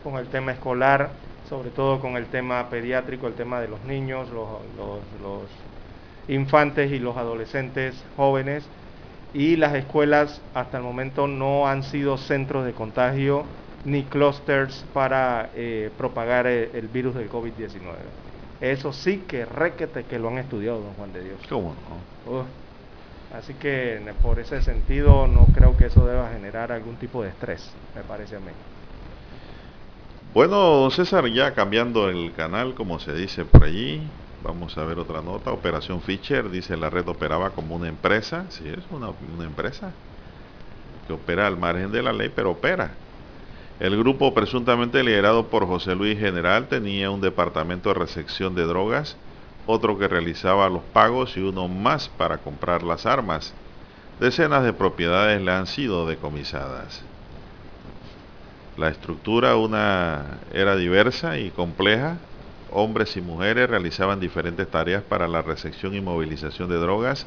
con 0.06 0.18
el 0.18 0.28
tema 0.28 0.52
escolar, 0.52 1.10
sobre 1.50 1.72
todo 1.72 2.00
con 2.00 2.16
el 2.16 2.28
tema 2.28 2.70
pediátrico, 2.70 3.26
el 3.26 3.34
tema 3.34 3.60
de 3.60 3.68
los 3.68 3.84
niños, 3.86 4.30
los, 4.30 4.48
los, 4.78 5.00
los 5.20 5.42
infantes 6.28 6.92
y 6.92 7.00
los 7.00 7.18
adolescentes 7.18 7.96
jóvenes. 8.16 8.64
Y 9.34 9.56
las 9.56 9.74
escuelas 9.74 10.42
hasta 10.54 10.78
el 10.78 10.84
momento 10.84 11.28
no 11.28 11.68
han 11.68 11.82
sido 11.82 12.18
centros 12.18 12.66
de 12.66 12.74
contagio 12.74 13.46
ni 13.84 14.04
clusters 14.04 14.86
para 14.94 15.50
eh, 15.56 15.90
propagar 15.98 16.46
eh, 16.46 16.70
el 16.76 16.88
virus 16.88 17.16
del 17.16 17.28
COVID-19. 17.28 17.80
Eso 18.62 18.94
sí 18.94 19.18
que 19.28 19.44
requete 19.44 20.04
que 20.04 20.20
lo 20.20 20.30
han 20.30 20.38
estudiado, 20.38 20.82
don 20.82 20.94
Juan 20.94 21.14
de 21.14 21.24
Dios. 21.24 21.40
¿Cómo 21.50 21.74
no? 22.26 22.32
Uf. 22.32 22.46
Así 23.34 23.56
que 23.56 24.00
por 24.22 24.40
ese 24.40 24.62
sentido 24.62 25.28
no 25.28 25.48
creo 25.48 25.76
que 25.76 25.88
eso 25.88 26.06
deba 26.06 26.30
generar 26.30 26.72
algún 26.72 26.96
tipo 26.96 27.24
de 27.24 27.30
estrés, 27.30 27.76
me 27.96 28.04
parece 28.04 28.36
a 28.36 28.40
mí. 28.40 28.52
Bueno, 30.36 30.90
César, 30.92 31.30
ya 31.30 31.54
cambiando 31.54 32.10
el 32.10 32.34
canal, 32.34 32.76
como 32.76 33.00
se 33.00 33.14
dice 33.14 33.46
por 33.46 33.64
allí, 33.64 34.02
vamos 34.44 34.78
a 34.78 34.84
ver 34.84 35.00
otra 35.00 35.22
nota. 35.22 35.54
Operación 35.54 36.02
Fischer, 36.02 36.50
dice 36.50 36.76
la 36.76 36.90
red 36.90 37.08
operaba 37.08 37.52
como 37.52 37.74
una 37.74 37.88
empresa. 37.88 38.46
Sí, 38.50 38.66
es 38.68 38.84
una, 38.92 39.12
una 39.34 39.46
empresa 39.46 39.94
que 41.08 41.14
opera 41.14 41.48
al 41.48 41.56
margen 41.56 41.90
de 41.94 42.04
la 42.04 42.12
ley, 42.12 42.34
pero 42.36 42.52
opera. 42.52 42.92
El 43.80 43.98
grupo 43.98 44.34
presuntamente 44.34 45.06
liderado 45.06 45.48
por 45.48 45.68
José 45.68 45.96
Luis 45.96 46.20
General 46.20 46.68
tenía 46.68 47.12
un 47.12 47.22
departamento 47.22 47.88
de 47.88 47.96
recepción 47.96 48.56
de 48.56 48.64
drogas, 48.64 49.16
otro 49.68 49.98
que 49.98 50.10
realizaba 50.10 50.68
los 50.68 50.84
pagos 50.92 51.38
y 51.38 51.40
uno 51.40 51.70
más 51.70 52.10
para 52.10 52.40
comprar 52.40 52.84
las 52.84 53.06
armas. 53.06 53.54
Decenas 54.20 54.66
de 54.66 54.74
propiedades 54.74 55.42
le 55.42 55.52
han 55.54 55.66
sido 55.66 56.06
decomisadas. 56.06 57.06
La 58.78 58.90
estructura 58.90 59.56
una 59.56 60.40
era 60.54 60.76
diversa 60.76 61.40
y 61.40 61.50
compleja. 61.52 62.18
Hombres 62.72 63.16
y 63.16 63.22
mujeres 63.22 63.70
realizaban 63.70 64.20
diferentes 64.20 64.70
tareas 64.70 65.02
para 65.02 65.30
la 65.30 65.42
recepción 65.42 65.96
y 65.96 66.02
movilización 66.02 66.68
de 66.68 66.76
drogas, 66.76 67.26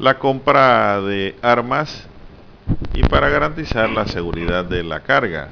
la 0.00 0.18
compra 0.18 1.00
de 1.00 1.36
armas 1.40 2.08
y 2.94 3.02
para 3.04 3.28
garantizar 3.28 3.90
la 3.90 4.08
seguridad 4.08 4.64
de 4.64 4.82
la 4.82 5.00
carga. 5.00 5.50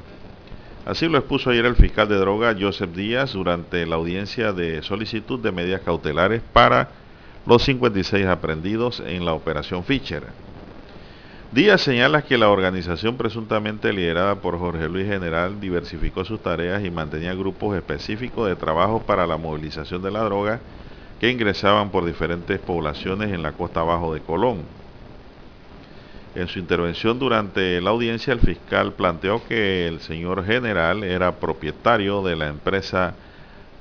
Así 0.84 1.08
lo 1.08 1.18
expuso 1.18 1.50
ayer 1.50 1.64
el 1.64 1.76
fiscal 1.76 2.08
de 2.08 2.16
droga 2.16 2.56
Joseph 2.58 2.90
Díaz 2.90 3.34
durante 3.34 3.86
la 3.86 3.94
audiencia 3.94 4.52
de 4.52 4.82
solicitud 4.82 5.38
de 5.38 5.52
medidas 5.52 5.82
cautelares 5.82 6.42
para 6.52 6.88
los 7.46 7.62
56 7.62 8.26
aprendidos 8.26 9.00
en 9.06 9.24
la 9.24 9.32
operación 9.32 9.84
Fischer. 9.84 10.24
Díaz 11.54 11.82
señala 11.82 12.22
que 12.22 12.36
la 12.36 12.48
organización 12.48 13.16
presuntamente 13.16 13.92
liderada 13.92 14.34
por 14.34 14.58
Jorge 14.58 14.88
Luis 14.88 15.06
General 15.06 15.60
diversificó 15.60 16.24
sus 16.24 16.42
tareas 16.42 16.84
y 16.84 16.90
mantenía 16.90 17.32
grupos 17.32 17.76
específicos 17.76 18.48
de 18.48 18.56
trabajo 18.56 19.06
para 19.06 19.24
la 19.24 19.36
movilización 19.36 20.02
de 20.02 20.10
la 20.10 20.24
droga 20.24 20.58
que 21.20 21.30
ingresaban 21.30 21.92
por 21.92 22.06
diferentes 22.06 22.58
poblaciones 22.58 23.32
en 23.32 23.44
la 23.44 23.52
costa 23.52 23.82
abajo 23.82 24.12
de 24.12 24.20
Colón. 24.20 24.64
En 26.34 26.48
su 26.48 26.58
intervención 26.58 27.20
durante 27.20 27.80
la 27.80 27.90
audiencia, 27.90 28.32
el 28.32 28.40
fiscal 28.40 28.94
planteó 28.94 29.46
que 29.46 29.86
el 29.86 30.00
señor 30.00 30.44
general 30.44 31.04
era 31.04 31.38
propietario 31.38 32.24
de 32.24 32.34
la 32.34 32.48
empresa 32.48 33.14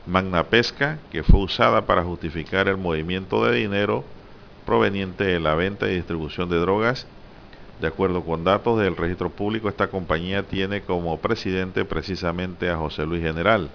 Magna 0.05 0.43
Pesca, 0.43 0.99
que 1.09 1.23
fue 1.23 1.39
usada 1.39 1.87
para 1.87 2.03
justificar 2.03 2.67
el 2.67 2.77
movimiento 2.77 3.43
de 3.43 3.55
dinero 3.55 4.03
proveniente 4.63 5.23
de 5.23 5.39
la 5.39 5.55
venta 5.55 5.89
y 5.89 5.95
distribución 5.95 6.49
de 6.49 6.57
drogas. 6.57 7.07
De 7.79 7.87
acuerdo 7.87 8.23
con 8.23 8.43
datos 8.43 8.79
del 8.79 8.95
registro 8.95 9.29
público, 9.29 9.67
esta 9.67 9.87
compañía 9.87 10.43
tiene 10.43 10.81
como 10.81 11.17
presidente 11.17 11.85
precisamente 11.85 12.69
a 12.69 12.77
José 12.77 13.05
Luis 13.05 13.21
General. 13.21 13.69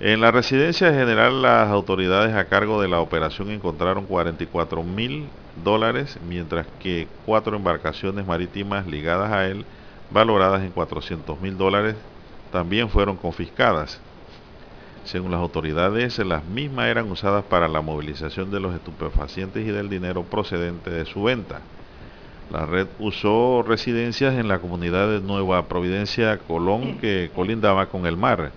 En 0.00 0.20
la 0.20 0.32
residencia 0.32 0.92
general, 0.92 1.42
las 1.42 1.68
autoridades 1.68 2.34
a 2.34 2.46
cargo 2.46 2.82
de 2.82 2.88
la 2.88 2.98
operación 2.98 3.50
encontraron 3.50 4.06
44 4.06 4.82
mil 4.82 5.28
dólares, 5.62 6.18
mientras 6.26 6.66
que 6.80 7.06
cuatro 7.24 7.56
embarcaciones 7.56 8.26
marítimas 8.26 8.86
ligadas 8.86 9.30
a 9.30 9.46
él, 9.46 9.64
valoradas 10.10 10.62
en 10.62 10.70
400 10.70 11.40
mil 11.40 11.56
dólares, 11.56 11.94
también 12.50 12.88
fueron 12.88 13.16
confiscadas. 13.16 14.00
Según 15.04 15.30
las 15.30 15.40
autoridades, 15.40 16.18
las 16.18 16.44
mismas 16.44 16.86
eran 16.86 17.10
usadas 17.10 17.44
para 17.44 17.68
la 17.68 17.80
movilización 17.80 18.50
de 18.50 18.60
los 18.60 18.74
estupefacientes 18.74 19.66
y 19.66 19.70
del 19.70 19.88
dinero 19.88 20.24
procedente 20.24 20.90
de 20.90 21.04
su 21.04 21.22
venta. 21.24 21.60
La 22.50 22.66
red 22.66 22.86
usó 22.98 23.62
residencias 23.66 24.34
en 24.34 24.48
la 24.48 24.58
comunidad 24.58 25.08
de 25.08 25.20
Nueva 25.20 25.68
Providencia, 25.68 26.38
Colón, 26.38 26.98
que 26.98 27.30
colindaba 27.34 27.86
con 27.86 28.06
el 28.06 28.16
mar, 28.16 28.52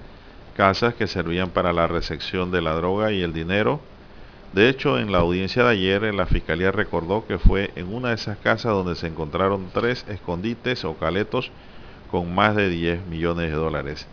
casas 0.55 0.93
que 0.95 1.07
servían 1.07 1.49
para 1.49 1.73
la 1.73 1.87
recepción 1.87 2.51
de 2.51 2.61
la 2.61 2.73
droga 2.73 3.11
y 3.11 3.21
el 3.21 3.33
dinero, 3.33 3.79
de 4.55 4.69
hecho, 4.69 4.97
en 4.97 5.11
la 5.11 5.17
audiencia 5.17 5.65
de 5.65 5.71
ayer, 5.71 6.13
la 6.13 6.25
fiscalía 6.25 6.71
recordó 6.71 7.27
que 7.27 7.37
fue 7.37 7.71
en 7.75 7.93
una 7.93 8.09
de 8.09 8.15
esas 8.15 8.37
casas 8.37 8.71
donde 8.71 8.95
se 8.95 9.07
encontraron 9.07 9.67
tres 9.73 10.05
escondites 10.07 10.85
o 10.85 10.95
caletos 10.95 11.51
con 12.09 12.33
más 12.33 12.55
de 12.55 12.69
10 12.69 13.05
millones 13.07 13.49
de 13.49 13.57
dólares, 13.57 14.07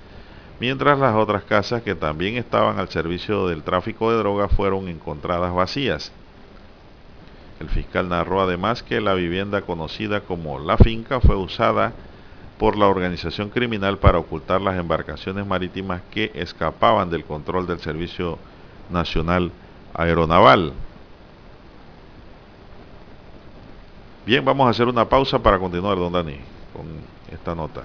mientras 0.58 0.98
las 0.98 1.14
otras 1.14 1.44
casas 1.44 1.82
que 1.82 1.94
también 1.94 2.36
estaban 2.36 2.80
al 2.80 2.88
servicio 2.88 3.46
del 3.46 3.62
tráfico 3.62 4.10
de 4.10 4.18
drogas 4.18 4.50
fueron 4.50 4.88
encontradas 4.88 5.54
vacías. 5.54 6.10
El 7.62 7.68
fiscal 7.68 8.08
narró 8.08 8.40
además 8.40 8.82
que 8.82 9.00
la 9.00 9.14
vivienda 9.14 9.62
conocida 9.62 10.22
como 10.22 10.58
La 10.58 10.76
Finca 10.76 11.20
fue 11.20 11.36
usada 11.36 11.92
por 12.58 12.76
la 12.76 12.88
organización 12.88 13.50
criminal 13.50 13.98
para 13.98 14.18
ocultar 14.18 14.60
las 14.60 14.76
embarcaciones 14.76 15.46
marítimas 15.46 16.02
que 16.10 16.32
escapaban 16.34 17.08
del 17.08 17.24
control 17.24 17.68
del 17.68 17.78
Servicio 17.78 18.36
Nacional 18.90 19.52
aeronaval. 19.94 20.72
Bien, 24.26 24.44
vamos 24.44 24.66
a 24.66 24.70
hacer 24.70 24.88
una 24.88 25.08
pausa 25.08 25.38
para 25.38 25.60
continuar, 25.60 25.96
don 25.98 26.12
Dani, 26.12 26.38
con 26.72 26.86
esta 27.32 27.54
nota. 27.54 27.84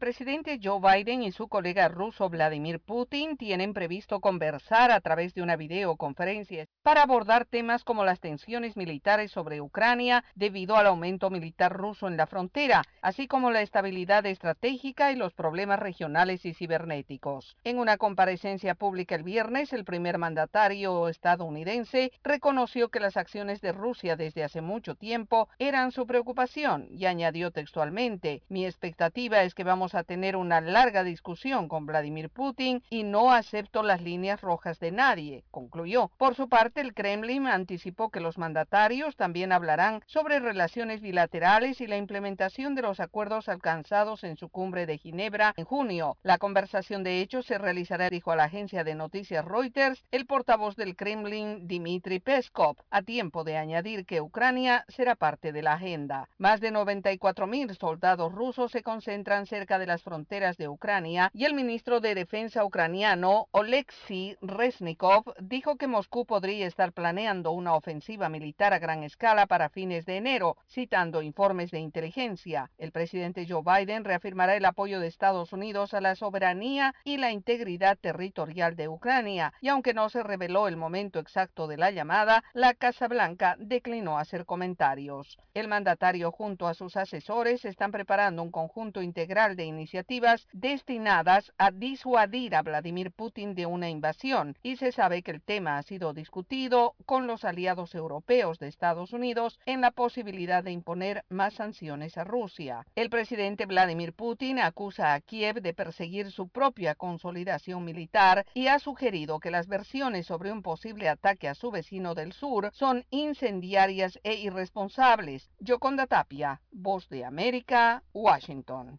Presidente 0.00 0.58
Joe 0.60 0.80
Biden 0.80 1.22
y 1.22 1.30
su 1.30 1.46
colega 1.46 1.86
ruso 1.88 2.28
Vladimir 2.30 2.80
Putin 2.80 3.36
tienen 3.36 3.74
previsto 3.74 4.18
conversar 4.20 4.90
a 4.90 5.00
través 5.00 5.34
de 5.34 5.42
una 5.42 5.56
videoconferencia 5.56 6.66
para 6.82 7.02
abordar 7.02 7.44
temas 7.44 7.84
como 7.84 8.04
las 8.04 8.18
tensiones 8.18 8.76
militares 8.76 9.30
sobre 9.30 9.60
Ucrania 9.60 10.24
debido 10.34 10.76
al 10.76 10.86
aumento 10.86 11.28
militar 11.28 11.74
ruso 11.74 12.08
en 12.08 12.16
la 12.16 12.26
frontera, 12.26 12.82
así 13.02 13.28
como 13.28 13.50
la 13.50 13.60
estabilidad 13.60 14.24
estratégica 14.24 15.12
y 15.12 15.16
los 15.16 15.34
problemas 15.34 15.78
regionales 15.78 16.46
y 16.46 16.54
cibernéticos. 16.54 17.56
En 17.62 17.78
una 17.78 17.98
comparecencia 17.98 18.74
pública 18.74 19.14
el 19.14 19.22
viernes, 19.22 19.72
el 19.74 19.84
primer 19.84 20.16
mandatario 20.16 21.08
estadounidense 21.08 22.10
reconoció 22.24 22.88
que 22.88 23.00
las 23.00 23.18
acciones 23.18 23.60
de 23.60 23.72
Rusia 23.72 24.16
desde 24.16 24.44
hace 24.44 24.62
mucho 24.62 24.94
tiempo 24.94 25.50
eran 25.58 25.92
su 25.92 26.06
preocupación 26.06 26.88
y 26.90 27.04
añadió 27.04 27.50
textualmente, 27.50 28.42
mi 28.48 28.64
expectativa 28.64 29.42
es 29.42 29.54
que 29.54 29.62
vamos 29.62 29.89
a 29.94 30.04
tener 30.04 30.36
una 30.36 30.60
larga 30.60 31.04
discusión 31.04 31.68
con 31.68 31.86
Vladimir 31.86 32.28
Putin 32.28 32.82
y 32.90 33.04
no 33.04 33.32
acepto 33.32 33.82
las 33.82 34.02
líneas 34.02 34.40
rojas 34.40 34.80
de 34.80 34.90
nadie, 34.90 35.44
concluyó. 35.50 36.10
Por 36.18 36.34
su 36.34 36.48
parte, 36.48 36.80
el 36.80 36.92
Kremlin 36.92 37.46
anticipó 37.46 38.10
que 38.10 38.20
los 38.20 38.36
mandatarios 38.36 39.16
también 39.16 39.52
hablarán 39.52 40.02
sobre 40.06 40.40
relaciones 40.40 41.00
bilaterales 41.00 41.80
y 41.80 41.86
la 41.86 41.96
implementación 41.96 42.74
de 42.74 42.82
los 42.82 43.00
acuerdos 43.00 43.48
alcanzados 43.48 44.24
en 44.24 44.36
su 44.36 44.48
cumbre 44.48 44.86
de 44.86 44.98
Ginebra 44.98 45.54
en 45.56 45.64
junio. 45.64 46.16
La 46.22 46.38
conversación 46.38 47.04
de 47.04 47.20
hecho 47.20 47.42
se 47.42 47.58
realizará, 47.58 48.10
dijo 48.10 48.32
a 48.32 48.36
la 48.36 48.44
agencia 48.44 48.84
de 48.84 48.94
noticias 48.94 49.44
Reuters, 49.44 50.04
el 50.10 50.26
portavoz 50.26 50.76
del 50.76 50.96
Kremlin, 50.96 51.68
Dmitry 51.68 52.18
Peskov, 52.18 52.76
a 52.90 53.02
tiempo 53.02 53.44
de 53.44 53.56
añadir 53.56 54.04
que 54.04 54.20
Ucrania 54.20 54.84
será 54.88 55.14
parte 55.14 55.52
de 55.52 55.62
la 55.62 55.74
agenda. 55.74 56.28
Más 56.38 56.60
de 56.60 56.70
94 56.70 57.46
mil 57.46 57.74
soldados 57.76 58.32
rusos 58.32 58.72
se 58.72 58.82
concentran 58.82 59.46
cerca 59.46 59.60
cerca 59.60 59.78
de 59.80 59.86
las 59.86 60.04
fronteras 60.04 60.56
de 60.58 60.68
Ucrania 60.68 61.30
y 61.34 61.46
el 61.46 61.54
ministro 61.54 62.00
de 62.00 62.14
Defensa 62.14 62.64
ucraniano 62.64 63.48
Oleksiy 63.50 64.36
Reznikov 64.42 65.24
dijo 65.40 65.76
que 65.76 65.88
Moscú 65.88 66.26
podría 66.26 66.68
estar 66.68 66.92
planeando 66.92 67.50
una 67.50 67.74
ofensiva 67.74 68.28
militar 68.28 68.72
a 68.72 68.78
gran 68.78 69.02
escala 69.02 69.46
para 69.46 69.70
fines 69.70 70.04
de 70.06 70.18
enero, 70.18 70.58
citando 70.68 71.22
informes 71.22 71.70
de 71.70 71.80
inteligencia. 71.80 72.70
El 72.78 72.92
presidente 72.92 73.46
Joe 73.48 73.62
Biden 73.64 74.04
reafirmará 74.04 74.54
el 74.54 74.66
apoyo 74.66 75.00
de 75.00 75.06
Estados 75.06 75.52
Unidos 75.52 75.94
a 75.94 76.00
la 76.00 76.14
soberanía 76.14 76.94
y 77.04 77.16
la 77.16 77.32
integridad 77.32 77.96
territorial 77.98 78.76
de 78.76 78.88
Ucrania, 78.88 79.52
y 79.60 79.68
aunque 79.68 79.94
no 79.94 80.10
se 80.10 80.22
reveló 80.22 80.68
el 80.68 80.76
momento 80.76 81.18
exacto 81.18 81.66
de 81.66 81.78
la 81.78 81.90
llamada, 81.90 82.44
la 82.52 82.74
Casa 82.74 83.08
Blanca 83.08 83.56
declinó 83.58 84.18
hacer 84.18 84.44
comentarios. 84.44 85.38
El 85.54 85.68
mandatario 85.68 86.30
junto 86.30 86.68
a 86.68 86.74
sus 86.74 86.96
asesores 86.98 87.64
están 87.64 87.90
preparando 87.90 88.42
un 88.42 88.50
conjunto 88.50 89.00
integral 89.00 89.56
de 89.56 89.64
iniciativas 89.70 90.46
destinadas 90.52 91.52
a 91.56 91.70
disuadir 91.70 92.54
a 92.54 92.62
Vladimir 92.62 93.10
Putin 93.10 93.54
de 93.54 93.66
una 93.66 93.88
invasión 93.88 94.58
y 94.62 94.76
se 94.76 94.92
sabe 94.92 95.22
que 95.22 95.30
el 95.30 95.40
tema 95.40 95.78
ha 95.78 95.82
sido 95.82 96.12
discutido 96.12 96.94
con 97.06 97.26
los 97.26 97.44
aliados 97.44 97.94
europeos 97.94 98.58
de 98.58 98.68
Estados 98.68 99.12
Unidos 99.12 99.58
en 99.66 99.80
la 99.80 99.90
posibilidad 99.90 100.62
de 100.62 100.72
imponer 100.72 101.24
más 101.28 101.54
sanciones 101.54 102.18
a 102.18 102.24
Rusia. 102.24 102.86
El 102.94 103.08
presidente 103.10 103.66
Vladimir 103.66 104.12
Putin 104.12 104.58
acusa 104.58 105.14
a 105.14 105.20
Kiev 105.20 105.62
de 105.62 105.72
perseguir 105.72 106.30
su 106.30 106.48
propia 106.48 106.94
consolidación 106.94 107.84
militar 107.84 108.44
y 108.54 108.66
ha 108.66 108.78
sugerido 108.78 109.40
que 109.40 109.50
las 109.50 109.66
versiones 109.66 110.26
sobre 110.26 110.52
un 110.52 110.62
posible 110.62 111.08
ataque 111.08 111.48
a 111.48 111.54
su 111.54 111.70
vecino 111.70 112.14
del 112.14 112.32
sur 112.32 112.70
son 112.72 113.04
incendiarias 113.10 114.18
e 114.22 114.34
irresponsables. 114.34 115.50
Yoconda 115.58 116.06
Tapia, 116.06 116.60
Voz 116.70 117.08
de 117.08 117.24
América, 117.24 118.02
Washington. 118.12 118.98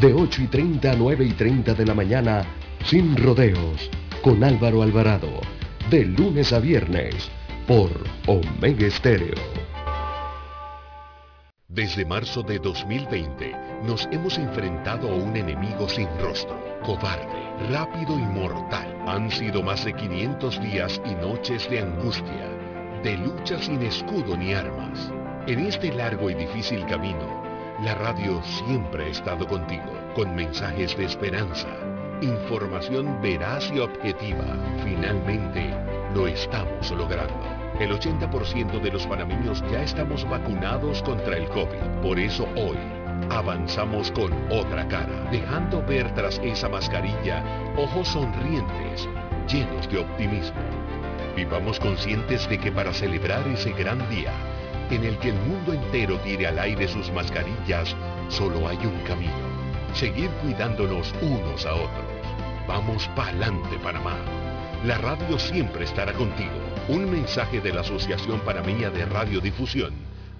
De 0.00 0.12
8 0.12 0.42
y 0.42 0.46
30 0.48 0.90
a 0.90 0.94
9 0.94 1.24
y 1.24 1.32
30 1.32 1.72
de 1.72 1.86
la 1.86 1.94
mañana, 1.94 2.44
sin 2.84 3.16
rodeos. 3.16 3.90
Con 4.22 4.44
Álvaro 4.44 4.82
Alvarado. 4.82 5.40
De 5.88 6.04
lunes 6.04 6.52
a 6.52 6.58
viernes 6.58 7.30
por 7.66 7.90
Omega 8.26 8.86
Estéreo. 8.86 9.34
Desde 11.66 12.04
marzo 12.04 12.42
de 12.42 12.58
2020 12.58 13.56
nos 13.86 14.06
hemos 14.12 14.36
enfrentado 14.36 15.08
a 15.08 15.14
un 15.14 15.34
enemigo 15.34 15.88
sin 15.88 16.08
rostro, 16.20 16.60
cobarde, 16.84 17.26
rápido 17.70 18.18
y 18.18 18.22
mortal. 18.22 19.02
Han 19.06 19.30
sido 19.30 19.62
más 19.62 19.82
de 19.86 19.94
500 19.94 20.60
días 20.60 21.00
y 21.06 21.14
noches 21.14 21.70
de 21.70 21.80
angustia, 21.80 22.50
de 23.02 23.16
lucha 23.16 23.58
sin 23.62 23.80
escudo 23.80 24.36
ni 24.36 24.52
armas. 24.52 25.10
En 25.46 25.60
este 25.60 25.90
largo 25.94 26.28
y 26.28 26.34
difícil 26.34 26.84
camino, 26.84 27.45
la 27.82 27.94
radio 27.94 28.42
siempre 28.42 29.04
ha 29.04 29.08
estado 29.08 29.46
contigo, 29.46 29.92
con 30.14 30.34
mensajes 30.34 30.96
de 30.96 31.04
esperanza, 31.04 31.68
información 32.22 33.20
veraz 33.20 33.70
y 33.70 33.80
objetiva. 33.80 34.56
Finalmente, 34.82 35.74
lo 36.14 36.26
estamos 36.26 36.90
logrando. 36.90 37.44
El 37.78 37.90
80% 37.90 38.80
de 38.80 38.90
los 38.90 39.06
panameños 39.06 39.62
ya 39.70 39.82
estamos 39.82 40.26
vacunados 40.28 41.02
contra 41.02 41.36
el 41.36 41.48
COVID. 41.50 42.00
Por 42.02 42.18
eso 42.18 42.48
hoy 42.56 42.78
avanzamos 43.28 44.10
con 44.12 44.32
otra 44.50 44.88
cara, 44.88 45.28
dejando 45.30 45.82
ver 45.84 46.14
tras 46.14 46.38
esa 46.38 46.70
mascarilla 46.70 47.44
ojos 47.76 48.08
sonrientes, 48.08 49.06
llenos 49.46 49.86
de 49.90 49.98
optimismo. 49.98 50.62
Vivamos 51.36 51.78
conscientes 51.78 52.48
de 52.48 52.58
que 52.58 52.72
para 52.72 52.94
celebrar 52.94 53.46
ese 53.48 53.72
gran 53.72 54.08
día, 54.08 54.32
en 54.90 55.04
el 55.04 55.18
que 55.18 55.30
el 55.30 55.38
mundo 55.40 55.72
entero 55.72 56.18
tire 56.20 56.46
al 56.46 56.58
aire 56.58 56.88
sus 56.88 57.10
mascarillas, 57.12 57.94
solo 58.28 58.68
hay 58.68 58.78
un 58.78 58.98
camino. 59.06 59.32
Seguir 59.94 60.30
cuidándonos 60.42 61.12
unos 61.22 61.66
a 61.66 61.74
otros. 61.74 62.16
Vamos 62.68 63.08
pa'lante, 63.16 63.78
Panamá. 63.82 64.16
La 64.84 64.98
radio 64.98 65.38
siempre 65.38 65.84
estará 65.84 66.12
contigo. 66.12 66.50
Un 66.88 67.10
mensaje 67.10 67.60
de 67.60 67.72
la 67.72 67.80
Asociación 67.80 68.40
Panameña 68.40 68.90
de 68.90 69.06
Radiodifusión, 69.06 69.92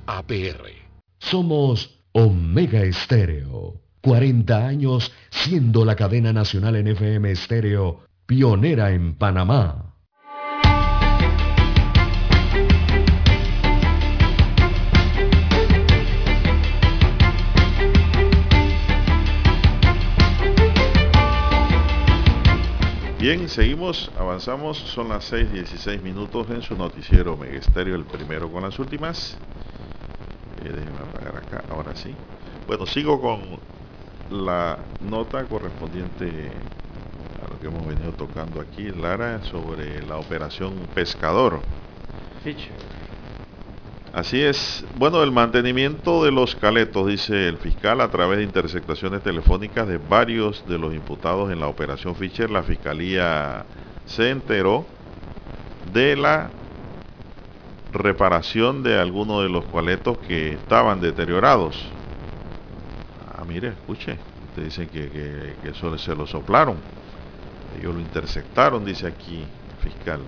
APR. 0.07 0.71
Somos 1.19 2.01
Omega 2.13 2.83
Estéreo. 2.83 3.81
40 4.03 4.67
años 4.67 5.13
siendo 5.31 5.85
la 5.85 5.97
cadena 5.97 6.33
nacional 6.33 6.77
en 6.77 6.87
FM 6.89 7.31
Estéreo, 7.33 8.05
pionera 8.27 8.93
en 8.93 9.15
Panamá. 9.15 9.86
Bien, 23.27 23.49
seguimos, 23.49 24.09
avanzamos, 24.21 24.79
son 24.79 25.09
las 25.09 25.33
6.16 25.33 26.01
minutos 26.01 26.49
en 26.49 26.63
su 26.63 26.77
noticiero 26.77 27.37
Megesterio, 27.37 27.97
el 27.97 28.05
primero 28.05 28.49
con 28.49 28.63
las 28.63 28.79
últimas. 28.79 29.37
Eh, 30.65 30.69
déjenme 30.69 31.01
apagar 31.01 31.37
acá, 31.39 31.65
ahora 31.75 31.97
sí. 31.97 32.15
Bueno, 32.69 32.87
sigo 32.87 33.21
con 33.21 33.41
la 34.31 34.79
nota 35.01 35.45
correspondiente 35.45 36.53
a 37.45 37.53
lo 37.53 37.59
que 37.59 37.67
hemos 37.67 37.85
venido 37.85 38.13
tocando 38.13 38.61
aquí, 38.61 38.93
Lara, 38.93 39.43
sobre 39.43 40.07
la 40.07 40.19
operación 40.19 40.75
Pescador. 40.95 41.59
Así 44.17 44.41
es. 44.41 44.83
Bueno, 44.97 45.23
el 45.23 45.31
mantenimiento 45.31 46.25
de 46.25 46.33
los 46.33 46.57
caletos, 46.57 47.07
dice 47.07 47.49
el 47.49 47.59
fiscal, 47.59 48.01
a 48.01 48.09
través 48.09 48.39
de 48.39 48.45
interceptaciones 48.45 49.23
telefónicas 49.23 49.87
de 49.87 49.99
varios 49.99 50.67
de 50.67 50.79
los 50.79 50.95
imputados 50.95 51.53
en 51.53 51.61
la 51.61 51.67
operación 51.67 52.15
Fischer, 52.15 52.51
la 52.51 52.63
fiscalía 52.63 53.67
se 54.07 54.31
enteró 54.31 54.87
de 55.93 56.17
la 56.17 56.51
reparación 57.93 58.83
de 58.83 58.99
algunos 58.99 59.43
de 59.43 59.51
los 59.51 59.67
caletos 59.67 60.17
que 60.27 60.55
estaban 60.55 60.99
deteriorados. 60.99 61.77
Ah, 63.37 63.45
mire, 63.47 63.69
escuche, 63.69 64.17
usted 64.49 64.65
dice 64.65 64.87
que, 64.89 65.11
que, 65.11 65.69
eso 65.69 65.99
se 65.99 66.15
lo 66.15 66.27
soplaron. 66.27 66.77
Ellos 67.79 67.95
lo 67.95 68.01
interceptaron, 68.01 68.83
dice 68.83 69.09
aquí 69.09 69.43
el 69.43 69.91
fiscal. 69.91 70.21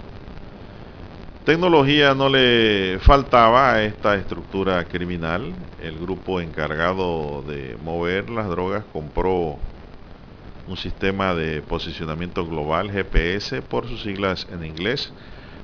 Tecnología 1.49 2.15
no 2.15 2.29
le 2.29 2.99
faltaba 3.01 3.73
a 3.73 3.83
esta 3.83 4.17
estructura 4.17 4.85
criminal. 4.85 5.55
El 5.81 5.99
grupo 5.99 6.43
encargado 6.43 7.41
de 7.41 7.75
mover 7.81 8.29
las 8.29 8.51
drogas 8.51 8.85
compró 8.93 9.57
un 10.67 10.77
sistema 10.77 11.35
de 11.35 11.63
posicionamiento 11.63 12.47
global 12.47 12.91
GPS 12.91 13.63
por 13.63 13.89
sus 13.89 14.03
siglas 14.03 14.47
en 14.51 14.63
inglés 14.63 15.11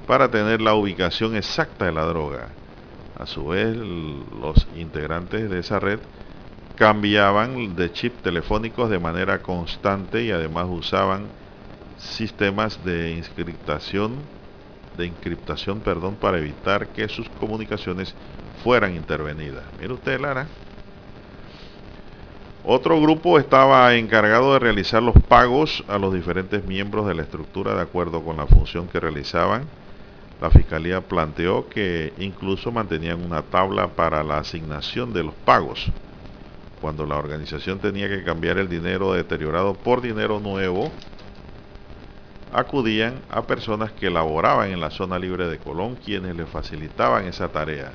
para 0.07 0.31
tener 0.31 0.63
la 0.63 0.73
ubicación 0.73 1.37
exacta 1.37 1.85
de 1.85 1.93
la 1.93 2.07
droga. 2.07 2.49
A 3.15 3.27
su 3.27 3.49
vez, 3.49 3.77
los 3.77 4.67
integrantes 4.75 5.51
de 5.51 5.59
esa 5.59 5.81
red 5.81 5.99
cambiaban 6.77 7.77
de 7.77 7.93
chip 7.93 8.23
telefónicos 8.23 8.89
de 8.89 9.01
manera 9.01 9.43
constante 9.43 10.23
y 10.23 10.31
además 10.31 10.65
usaban 10.67 11.29
sistemas 11.99 12.83
de 12.87 13.13
inscriptación 13.13 14.33
de 14.97 15.07
encriptación 15.07 15.81
perdón, 15.81 16.17
para 16.17 16.39
evitar 16.39 16.89
que 16.89 17.09
sus 17.09 17.29
comunicaciones 17.41 18.15
fueran 18.63 18.95
intervenidas. 18.95 19.65
Mire 19.81 19.93
usted, 19.93 20.21
Lara. 20.21 20.47
Otro 22.67 22.99
grupo 22.99 23.39
estaba 23.39 23.95
encargado 23.95 24.55
de 24.55 24.59
realizar 24.59 25.03
los 25.03 25.15
pagos 25.29 25.85
a 25.87 25.99
los 25.99 26.15
diferentes 26.15 26.65
miembros 26.65 27.07
de 27.07 27.15
la 27.15 27.23
estructura 27.23 27.75
de 27.75 27.83
acuerdo 27.83 28.23
con 28.23 28.39
la 28.39 28.47
función 28.47 28.89
que 28.89 29.01
realizaban. 29.01 29.65
La 30.41 30.49
Fiscalía 30.51 31.03
planteó 31.03 31.69
que 31.69 32.15
incluso 32.19 32.73
mantenían 32.73 33.23
una 33.23 33.43
tabla 33.43 33.89
para 33.89 34.25
la 34.25 34.39
asignación 34.39 35.13
de 35.13 35.25
los 35.25 35.35
pagos. 35.35 35.91
Cuando 36.81 37.05
la 37.05 37.17
organización 37.17 37.81
tenía 37.81 38.09
que 38.09 38.25
cambiar 38.25 38.57
el 38.57 38.69
dinero 38.69 39.13
deteriorado 39.13 39.75
por 39.75 40.01
dinero 40.01 40.41
nuevo, 40.41 40.91
acudían 42.55 43.15
a 43.29 43.43
personas 43.43 43.93
que 43.93 44.09
laboraban 44.09 44.71
en 44.71 44.81
la 44.81 44.91
zona 44.91 45.19
libre 45.19 45.49
de 45.49 45.59
Colón, 45.59 45.97
quienes 45.97 46.37
les 46.37 46.49
facilitaban 46.49 47.27
esa 47.27 47.49
tarea. 47.49 47.91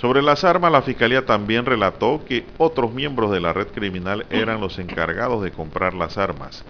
Sobre 0.00 0.22
las 0.22 0.44
armas, 0.44 0.72
la 0.72 0.82
Fiscalía 0.82 1.26
también 1.26 1.66
relató 1.66 2.22
que 2.24 2.46
otros 2.56 2.92
miembros 2.92 3.30
de 3.30 3.40
la 3.40 3.52
red 3.52 3.66
criminal 3.66 4.24
eran 4.30 4.60
los 4.60 4.78
encargados 4.78 5.42
de 5.42 5.50
comprar 5.50 5.92
las 5.92 6.16
armas. 6.16 6.64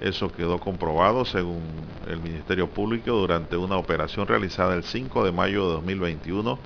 Eso 0.00 0.32
quedó 0.32 0.58
comprobado 0.58 1.24
según 1.24 1.60
el 2.08 2.20
Ministerio 2.20 2.68
Público 2.68 3.12
durante 3.12 3.56
una 3.56 3.76
operación 3.76 4.26
realizada 4.26 4.74
el 4.74 4.82
5 4.82 5.24
de 5.24 5.30
mayo 5.30 5.66
de 5.66 5.74
2021, 5.74 6.58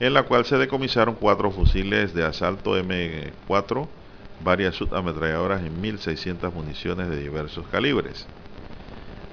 en 0.00 0.14
la 0.14 0.24
cual 0.24 0.44
se 0.44 0.58
decomisaron 0.58 1.14
cuatro 1.14 1.50
fusiles 1.52 2.12
de 2.12 2.24
asalto 2.24 2.76
M4, 2.76 3.86
varias 4.42 4.74
subametralladoras 4.76 5.62
y 5.64 5.70
1.600 5.70 6.52
municiones 6.52 7.08
de 7.08 7.20
diversos 7.20 7.66
calibres. 7.68 8.28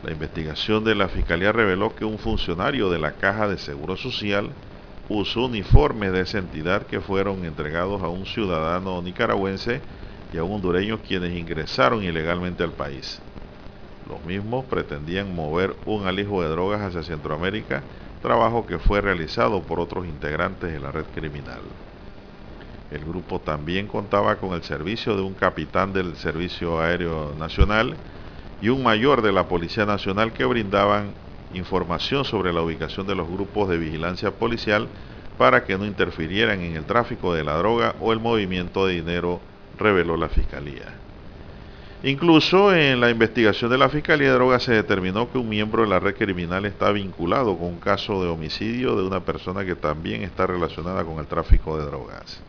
La 0.01 0.11
investigación 0.11 0.83
de 0.83 0.95
la 0.95 1.09
Fiscalía 1.09 1.51
reveló 1.51 1.95
que 1.95 2.05
un 2.05 2.19
funcionario 2.19 2.89
de 2.89 2.99
la 2.99 3.17
Caja 3.17 3.47
de 3.47 3.57
Seguro 3.57 3.97
Social 3.97 4.55
usó 5.09 5.45
uniformes 5.45 6.13
de 6.13 6.21
esa 6.21 6.37
entidad 6.37 6.85
que 6.87 7.01
fueron 7.01 7.43
entregados 7.43 8.01
a 8.01 8.09
un 8.09 8.25
ciudadano 8.25 9.01
nicaragüense 9.01 9.81
y 10.31 10.37
a 10.37 10.43
un 10.43 10.53
hondureño 10.53 11.01
quienes 11.01 11.35
ingresaron 11.35 12.03
ilegalmente 12.03 12.63
al 12.63 12.73
país. 12.73 13.21
Los 14.05 14.23
mismos 14.23 14.65
pretendían 14.65 15.35
mover 15.35 15.75
un 15.85 16.07
alijo 16.07 16.41
de 16.41 16.49
drogas 16.49 16.81
hacia 16.81 17.03
Centroamérica, 17.03 17.83
trabajo 18.21 18.65
que 18.65 18.79
fue 18.79 19.01
realizado 19.01 19.65
por 19.65 19.79
otros 19.79 20.05
integrantes 20.07 20.71
de 20.71 20.79
la 20.79 20.91
red 20.91 21.07
criminal. 21.07 21.63
El 22.91 23.05
grupo 23.05 23.39
también 23.39 23.87
contaba 23.87 24.37
con 24.37 24.53
el 24.53 24.63
servicio 24.63 25.15
de 25.15 25.21
un 25.21 25.35
capitán 25.35 25.93
del 25.93 26.15
Servicio 26.15 26.79
Aéreo 26.81 27.35
Nacional 27.37 27.95
y 28.61 28.69
un 28.69 28.81
mayor 28.81 29.21
de 29.21 29.31
la 29.31 29.47
Policía 29.47 29.85
Nacional 29.85 30.33
que 30.33 30.45
brindaban 30.45 31.13
información 31.53 32.25
sobre 32.25 32.51
la 32.51 32.61
ubicación 32.61 33.05
de 33.05 33.15
los 33.15 33.29
grupos 33.29 33.69
de 33.69 33.77
vigilancia 33.77 34.31
policial 34.31 34.87
para 35.37 35.63
que 35.65 35.77
no 35.77 35.85
interfirieran 35.85 36.61
en 36.61 36.75
el 36.75 36.85
tráfico 36.85 37.33
de 37.33 37.43
la 37.43 37.57
droga 37.57 37.95
o 37.99 38.11
el 38.11 38.19
movimiento 38.19 38.85
de 38.85 38.95
dinero, 38.95 39.39
reveló 39.77 40.17
la 40.17 40.29
Fiscalía. 40.29 40.99
Incluso 42.01 42.73
en 42.73 42.99
la 42.99 43.09
investigación 43.09 43.69
de 43.69 43.77
la 43.77 43.89
Fiscalía 43.89 44.29
de 44.29 44.33
Drogas 44.33 44.63
se 44.63 44.73
determinó 44.73 45.31
que 45.31 45.37
un 45.37 45.49
miembro 45.49 45.83
de 45.83 45.89
la 45.89 45.99
red 45.99 46.15
criminal 46.15 46.65
está 46.65 46.91
vinculado 46.91 47.57
con 47.57 47.67
un 47.67 47.79
caso 47.79 48.23
de 48.23 48.29
homicidio 48.29 48.95
de 48.95 49.03
una 49.03 49.19
persona 49.25 49.65
que 49.65 49.75
también 49.75 50.23
está 50.23 50.47
relacionada 50.47 51.03
con 51.03 51.19
el 51.19 51.27
tráfico 51.27 51.77
de 51.77 51.85
drogas. 51.85 52.41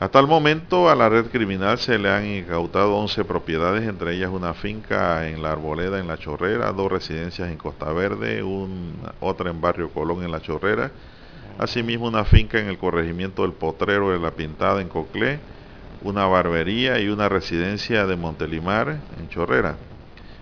Hasta 0.00 0.18
el 0.18 0.26
momento 0.26 0.90
a 0.90 0.96
la 0.96 1.08
red 1.08 1.26
criminal 1.26 1.78
se 1.78 1.98
le 1.98 2.10
han 2.10 2.26
incautado 2.26 2.96
11 2.96 3.24
propiedades, 3.24 3.88
entre 3.88 4.16
ellas 4.16 4.30
una 4.30 4.52
finca 4.52 5.28
en 5.28 5.40
la 5.40 5.52
Arboleda 5.52 6.00
en 6.00 6.08
La 6.08 6.18
Chorrera, 6.18 6.72
dos 6.72 6.90
residencias 6.90 7.48
en 7.48 7.56
Costa 7.56 7.92
Verde, 7.92 8.42
otra 9.20 9.50
en 9.50 9.60
Barrio 9.60 9.90
Colón 9.90 10.24
en 10.24 10.32
La 10.32 10.40
Chorrera, 10.40 10.90
asimismo 11.58 12.08
una 12.08 12.24
finca 12.24 12.58
en 12.58 12.66
el 12.66 12.76
corregimiento 12.76 13.42
del 13.42 13.52
Potrero 13.52 14.10
de 14.10 14.18
La 14.18 14.32
Pintada 14.32 14.80
en 14.80 14.88
Coclé, 14.88 15.38
una 16.02 16.26
barbería 16.26 16.98
y 16.98 17.08
una 17.08 17.28
residencia 17.28 18.04
de 18.04 18.16
Montelimar 18.16 18.98
en 19.16 19.28
Chorrera. 19.28 19.76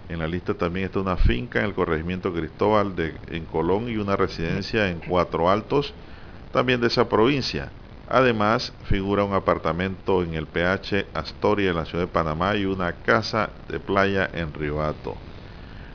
En 0.08 0.18
la 0.18 0.28
lista 0.28 0.54
también 0.54 0.86
está 0.86 1.00
una 1.00 1.18
finca 1.18 1.58
en 1.58 1.66
el 1.66 1.74
corregimiento 1.74 2.32
Cristóbal 2.32 2.96
de, 2.96 3.14
en 3.28 3.44
Colón 3.44 3.90
y 3.90 3.98
una 3.98 4.16
residencia 4.16 4.88
en 4.88 5.00
Cuatro 5.00 5.50
Altos, 5.50 5.92
también 6.52 6.80
de 6.80 6.86
esa 6.86 7.06
provincia. 7.06 7.70
Además, 8.12 8.74
figura 8.84 9.24
un 9.24 9.32
apartamento 9.32 10.22
en 10.22 10.34
el 10.34 10.46
PH 10.46 11.06
Astoria 11.14 11.70
en 11.70 11.76
la 11.76 11.86
ciudad 11.86 12.04
de 12.04 12.12
Panamá 12.12 12.54
y 12.56 12.66
una 12.66 12.92
casa 12.92 13.48
de 13.70 13.80
playa 13.80 14.28
en 14.34 14.52
Riohato. 14.52 15.16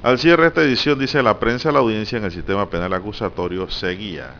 Al 0.01 0.17
cierre 0.17 0.41
de 0.41 0.47
esta 0.47 0.63
edición, 0.63 0.97
dice 0.97 1.21
la 1.21 1.39
prensa, 1.39 1.71
la 1.71 1.77
audiencia 1.77 2.17
en 2.17 2.25
el 2.25 2.31
sistema 2.31 2.67
penal 2.71 2.91
acusatorio 2.93 3.69
seguía. 3.69 4.31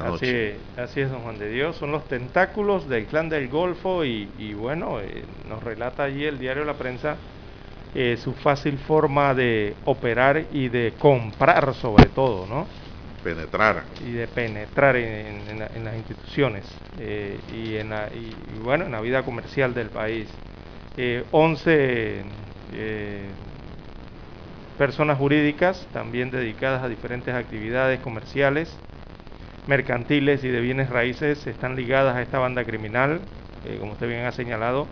Así, 0.00 0.50
así, 0.76 1.00
es, 1.02 1.10
don 1.12 1.20
Juan 1.20 1.38
de 1.38 1.48
Dios. 1.50 1.76
Son 1.76 1.92
los 1.92 2.08
tentáculos 2.08 2.88
del 2.88 3.06
clan 3.06 3.28
del 3.28 3.48
Golfo 3.48 4.04
y, 4.04 4.26
bueno, 4.54 4.98
eh, 5.00 5.22
nos 5.48 5.62
relata 5.62 6.02
allí 6.02 6.24
el 6.24 6.40
diario 6.40 6.64
La 6.64 6.74
Prensa 6.74 7.14
eh, 7.94 8.16
su 8.22 8.32
fácil 8.32 8.78
forma 8.78 9.32
de 9.34 9.76
operar 9.84 10.44
y 10.52 10.68
de 10.68 10.94
comprar 10.98 11.72
sobre 11.74 12.06
todo, 12.06 12.46
¿no? 12.46 12.66
Penetrar. 13.22 13.84
Y 14.04 14.12
de 14.12 14.26
penetrar 14.26 14.96
en, 14.96 15.84
las 15.84 15.96
instituciones 15.96 16.64
eh, 16.98 17.38
y, 17.52 17.76
en 17.76 17.90
la, 17.90 18.08
y, 18.08 18.34
bueno, 18.62 18.86
en 18.86 18.92
la 18.92 19.00
vida 19.00 19.22
comercial 19.22 19.74
del 19.74 19.88
país. 19.88 20.28
11 21.30 22.24
personas 24.76 25.18
jurídicas 25.18 25.86
también 25.92 26.30
dedicadas 26.30 26.82
a 26.82 26.88
diferentes 26.88 27.34
actividades 27.34 28.00
comerciales 28.00 28.74
mercantiles 29.66 30.42
y 30.44 30.48
de 30.48 30.60
bienes 30.60 30.90
raíces 30.90 31.46
están 31.46 31.76
ligadas 31.76 32.16
a 32.16 32.22
esta 32.22 32.38
banda 32.38 32.64
criminal, 32.64 33.20
eh, 33.64 33.76
como 33.78 33.92
usted 33.92 34.08
bien 34.08 34.24
ha 34.24 34.32
señalado, 34.32 34.86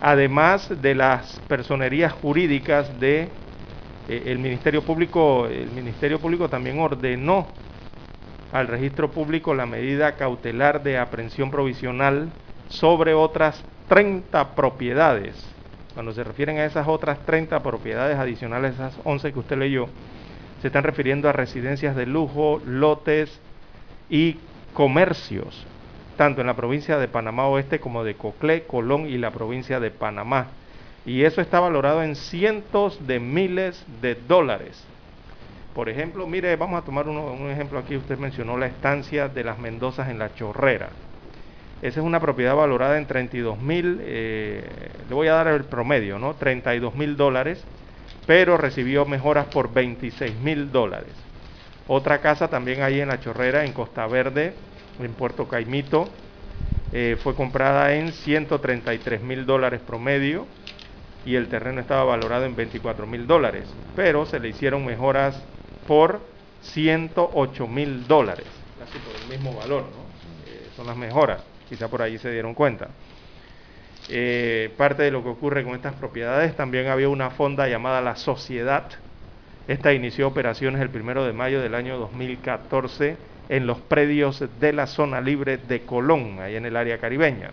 además 0.00 0.70
de 0.82 0.94
las 0.94 1.40
personerías 1.48 2.12
jurídicas 2.12 2.98
de 3.00 3.28
eh, 4.10 4.22
el 4.26 4.38
Ministerio 4.38 4.82
Público, 4.82 5.46
el 5.46 5.70
Ministerio 5.70 6.18
Público 6.18 6.48
también 6.48 6.78
ordenó 6.78 7.46
al 8.52 8.66
registro 8.66 9.10
público 9.10 9.54
la 9.54 9.66
medida 9.66 10.16
cautelar 10.16 10.82
de 10.82 10.98
aprehensión 10.98 11.50
provisional 11.50 12.30
sobre 12.68 13.14
otras 13.14 13.64
30 13.88 14.54
propiedades. 14.54 15.34
Cuando 15.94 16.12
se 16.12 16.24
refieren 16.24 16.58
a 16.58 16.64
esas 16.64 16.88
otras 16.88 17.24
30 17.26 17.62
propiedades 17.62 18.18
adicionales 18.18 18.74
esas 18.74 18.98
11 19.04 19.32
que 19.32 19.38
usted 19.38 19.58
leyó, 19.58 19.88
se 20.60 20.66
están 20.66 20.84
refiriendo 20.84 21.28
a 21.28 21.32
residencias 21.32 21.96
de 21.96 22.06
lujo, 22.06 22.60
lotes, 22.64 23.40
y 24.10 24.36
comercios, 24.74 25.64
tanto 26.16 26.40
en 26.40 26.48
la 26.48 26.56
provincia 26.56 26.98
de 26.98 27.08
Panamá 27.08 27.46
Oeste 27.46 27.78
como 27.78 28.04
de 28.04 28.14
Coclé, 28.14 28.64
Colón 28.64 29.06
y 29.06 29.16
la 29.16 29.30
provincia 29.30 29.80
de 29.80 29.90
Panamá. 29.90 30.48
Y 31.06 31.24
eso 31.24 31.40
está 31.40 31.60
valorado 31.60 32.02
en 32.02 32.14
cientos 32.16 33.06
de 33.06 33.20
miles 33.20 33.84
de 34.02 34.14
dólares. 34.14 34.82
Por 35.74 35.88
ejemplo, 35.88 36.26
mire, 36.26 36.54
vamos 36.56 36.80
a 36.80 36.84
tomar 36.84 37.08
un 37.08 37.50
ejemplo 37.50 37.78
aquí. 37.78 37.96
Usted 37.96 38.18
mencionó 38.18 38.58
la 38.58 38.66
estancia 38.66 39.28
de 39.28 39.44
las 39.44 39.58
Mendozas 39.58 40.08
en 40.08 40.18
la 40.18 40.34
Chorrera. 40.34 40.90
Esa 41.82 42.00
es 42.00 42.06
una 42.06 42.20
propiedad 42.20 42.54
valorada 42.54 42.98
en 42.98 43.06
32 43.06 43.58
mil, 43.58 44.00
eh, 44.02 44.62
le 45.08 45.14
voy 45.14 45.28
a 45.28 45.32
dar 45.32 45.48
el 45.48 45.64
promedio, 45.64 46.18
¿no? 46.18 46.34
32 46.34 46.94
mil 46.94 47.16
dólares, 47.16 47.64
pero 48.26 48.58
recibió 48.58 49.06
mejoras 49.06 49.46
por 49.46 49.72
26 49.72 50.34
mil 50.40 50.70
dólares. 50.70 51.12
Otra 51.86 52.20
casa 52.20 52.48
también 52.48 52.82
ahí 52.82 53.00
en 53.00 53.08
La 53.08 53.18
Chorrera, 53.18 53.64
en 53.64 53.72
Costa 53.72 54.06
Verde, 54.06 54.52
en 55.00 55.12
Puerto 55.14 55.48
Caimito, 55.48 56.10
eh, 56.92 57.16
fue 57.22 57.34
comprada 57.34 57.94
en 57.94 58.12
133 58.12 59.22
mil 59.22 59.46
dólares 59.46 59.80
promedio 59.80 60.46
y 61.24 61.34
el 61.34 61.48
terreno 61.48 61.80
estaba 61.80 62.04
valorado 62.04 62.44
en 62.44 62.56
24 62.56 63.06
mil 63.06 63.26
dólares, 63.26 63.68
pero 63.94 64.24
se 64.26 64.40
le 64.40 64.48
hicieron 64.48 64.84
mejoras 64.84 65.42
por 65.86 66.20
108 66.62 67.66
mil 67.66 68.06
dólares, 68.06 68.46
casi 68.78 68.98
por 68.98 69.14
el 69.14 69.28
mismo 69.28 69.58
valor, 69.58 69.82
¿no? 69.82 70.50
Eh, 70.50 70.68
son 70.76 70.86
las 70.86 70.96
mejoras, 70.96 71.42
quizá 71.68 71.88
por 71.88 72.02
ahí 72.02 72.18
se 72.18 72.30
dieron 72.30 72.54
cuenta. 72.54 72.88
Eh, 74.08 74.72
parte 74.76 75.02
de 75.02 75.10
lo 75.10 75.22
que 75.22 75.28
ocurre 75.28 75.62
con 75.62 75.74
estas 75.74 75.94
propiedades, 75.94 76.56
también 76.56 76.88
había 76.88 77.08
una 77.08 77.30
fonda 77.30 77.68
llamada 77.68 78.00
la 78.00 78.16
Sociedad, 78.16 78.88
esta 79.68 79.92
inició 79.92 80.26
operaciones 80.26 80.80
el 80.80 80.90
primero 80.90 81.24
de 81.24 81.32
mayo 81.32 81.60
del 81.60 81.74
año 81.74 81.96
2014 81.98 83.16
en 83.48 83.66
los 83.66 83.78
predios 83.78 84.44
de 84.58 84.72
la 84.72 84.86
zona 84.86 85.20
libre 85.20 85.58
de 85.58 85.82
Colón, 85.82 86.38
ahí 86.40 86.56
en 86.56 86.66
el 86.66 86.76
área 86.76 86.98
caribeña, 86.98 87.52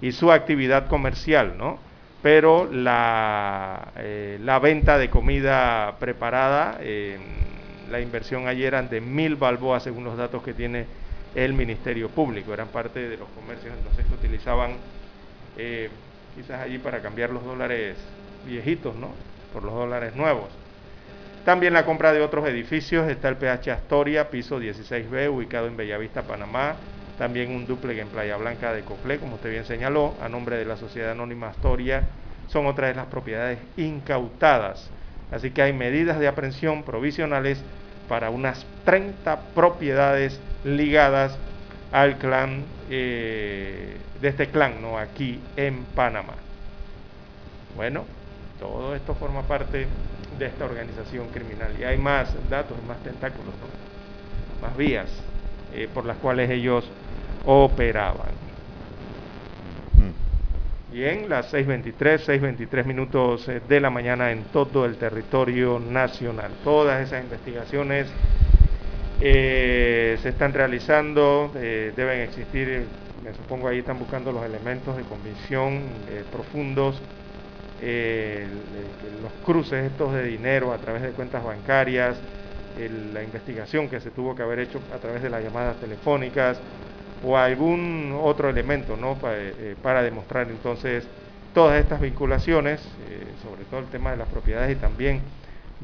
y 0.00 0.12
su 0.12 0.32
actividad 0.32 0.88
comercial, 0.88 1.56
¿no? 1.56 1.78
Pero 2.24 2.72
la, 2.72 3.92
eh, 3.98 4.38
la 4.40 4.58
venta 4.58 4.96
de 4.96 5.10
comida 5.10 5.94
preparada, 6.00 6.80
la 7.90 8.00
inversión 8.00 8.48
ayer 8.48 8.68
eran 8.68 8.88
de 8.88 9.02
mil 9.02 9.36
balboas 9.36 9.82
según 9.82 10.04
los 10.04 10.16
datos 10.16 10.42
que 10.42 10.54
tiene 10.54 10.86
el 11.34 11.52
Ministerio 11.52 12.08
Público, 12.08 12.54
eran 12.54 12.68
parte 12.68 13.10
de 13.10 13.18
los 13.18 13.28
comercios 13.28 13.74
entonces 13.76 14.06
que 14.06 14.14
utilizaban 14.14 14.70
eh, 15.58 15.90
quizás 16.34 16.62
allí 16.62 16.78
para 16.78 17.02
cambiar 17.02 17.28
los 17.28 17.44
dólares 17.44 17.98
viejitos, 18.46 18.94
¿no? 18.96 19.10
Por 19.52 19.62
los 19.62 19.74
dólares 19.74 20.16
nuevos. 20.16 20.48
También 21.44 21.74
la 21.74 21.84
compra 21.84 22.14
de 22.14 22.22
otros 22.22 22.48
edificios, 22.48 23.06
está 23.06 23.28
el 23.28 23.36
PH 23.36 23.70
Astoria, 23.70 24.30
piso 24.30 24.58
16B, 24.58 25.28
ubicado 25.28 25.66
en 25.66 25.76
Bellavista, 25.76 26.22
Panamá. 26.22 26.76
También 27.18 27.54
un 27.54 27.66
duplex 27.66 28.00
en 28.00 28.08
Playa 28.08 28.36
Blanca 28.36 28.72
de 28.72 28.82
Coclé, 28.82 29.18
como 29.18 29.36
usted 29.36 29.50
bien 29.50 29.64
señaló, 29.64 30.14
a 30.20 30.28
nombre 30.28 30.56
de 30.56 30.64
la 30.64 30.76
Sociedad 30.76 31.12
Anónima 31.12 31.48
Astoria. 31.48 32.02
Son 32.48 32.66
otras 32.66 32.90
de 32.90 32.96
las 32.96 33.06
propiedades 33.06 33.58
incautadas. 33.76 34.90
Así 35.30 35.50
que 35.50 35.62
hay 35.62 35.72
medidas 35.72 36.18
de 36.18 36.28
aprehensión 36.28 36.82
provisionales 36.82 37.62
para 38.08 38.30
unas 38.30 38.66
30 38.84 39.40
propiedades 39.54 40.40
ligadas 40.64 41.38
al 41.92 42.18
clan, 42.18 42.64
eh, 42.90 43.96
de 44.20 44.28
este 44.28 44.48
clan, 44.48 44.82
¿no? 44.82 44.98
Aquí 44.98 45.40
en 45.56 45.84
Panamá. 45.84 46.34
Bueno, 47.76 48.04
todo 48.58 48.94
esto 48.94 49.14
forma 49.14 49.42
parte 49.42 49.86
de 50.38 50.46
esta 50.46 50.64
organización 50.64 51.28
criminal. 51.28 51.72
Y 51.78 51.84
hay 51.84 51.96
más 51.96 52.34
datos, 52.50 52.76
más 52.86 52.98
tentáculos, 53.02 53.54
más 54.60 54.76
vías 54.76 55.08
eh, 55.72 55.88
por 55.92 56.04
las 56.04 56.16
cuales 56.18 56.50
ellos 56.50 56.88
operaban. 57.46 58.44
Bien, 60.90 61.28
las 61.28 61.52
6.23, 61.52 61.96
6.23 61.96 62.84
minutos 62.84 63.48
eh, 63.48 63.60
de 63.68 63.80
la 63.80 63.90
mañana 63.90 64.30
en 64.30 64.44
todo 64.44 64.84
el 64.84 64.96
territorio 64.96 65.80
nacional. 65.80 66.52
Todas 66.62 67.04
esas 67.04 67.24
investigaciones 67.24 68.06
eh, 69.20 70.16
se 70.22 70.28
están 70.28 70.52
realizando, 70.52 71.50
deben 71.52 72.20
existir, 72.20 72.86
me 73.24 73.34
supongo 73.34 73.66
ahí 73.66 73.78
están 73.80 73.98
buscando 73.98 74.30
los 74.30 74.44
elementos 74.44 74.96
de 74.96 75.02
convicción 75.02 75.82
profundos 76.30 77.00
los 79.22 79.32
cruces 79.44 79.90
estos 79.90 80.12
de 80.14 80.24
dinero 80.24 80.72
a 80.72 80.78
través 80.78 81.02
de 81.02 81.10
cuentas 81.10 81.44
bancarias, 81.44 82.16
la 83.12 83.22
investigación 83.22 83.88
que 83.88 84.00
se 84.00 84.10
tuvo 84.10 84.34
que 84.34 84.42
haber 84.42 84.60
hecho 84.60 84.80
a 84.94 84.98
través 84.98 85.22
de 85.22 85.30
las 85.30 85.42
llamadas 85.42 85.76
telefónicas 85.76 86.58
o 87.24 87.36
algún 87.36 88.18
otro 88.22 88.48
elemento 88.48 88.96
¿no? 88.96 89.16
Eh, 89.24 89.76
para 89.82 90.02
demostrar 90.02 90.50
entonces 90.50 91.06
todas 91.52 91.80
estas 91.80 92.00
vinculaciones, 92.00 92.80
sobre 93.42 93.64
todo 93.64 93.78
el 93.80 93.86
tema 93.86 94.10
de 94.10 94.16
las 94.16 94.28
propiedades 94.28 94.76
y 94.76 94.80
también 94.80 95.20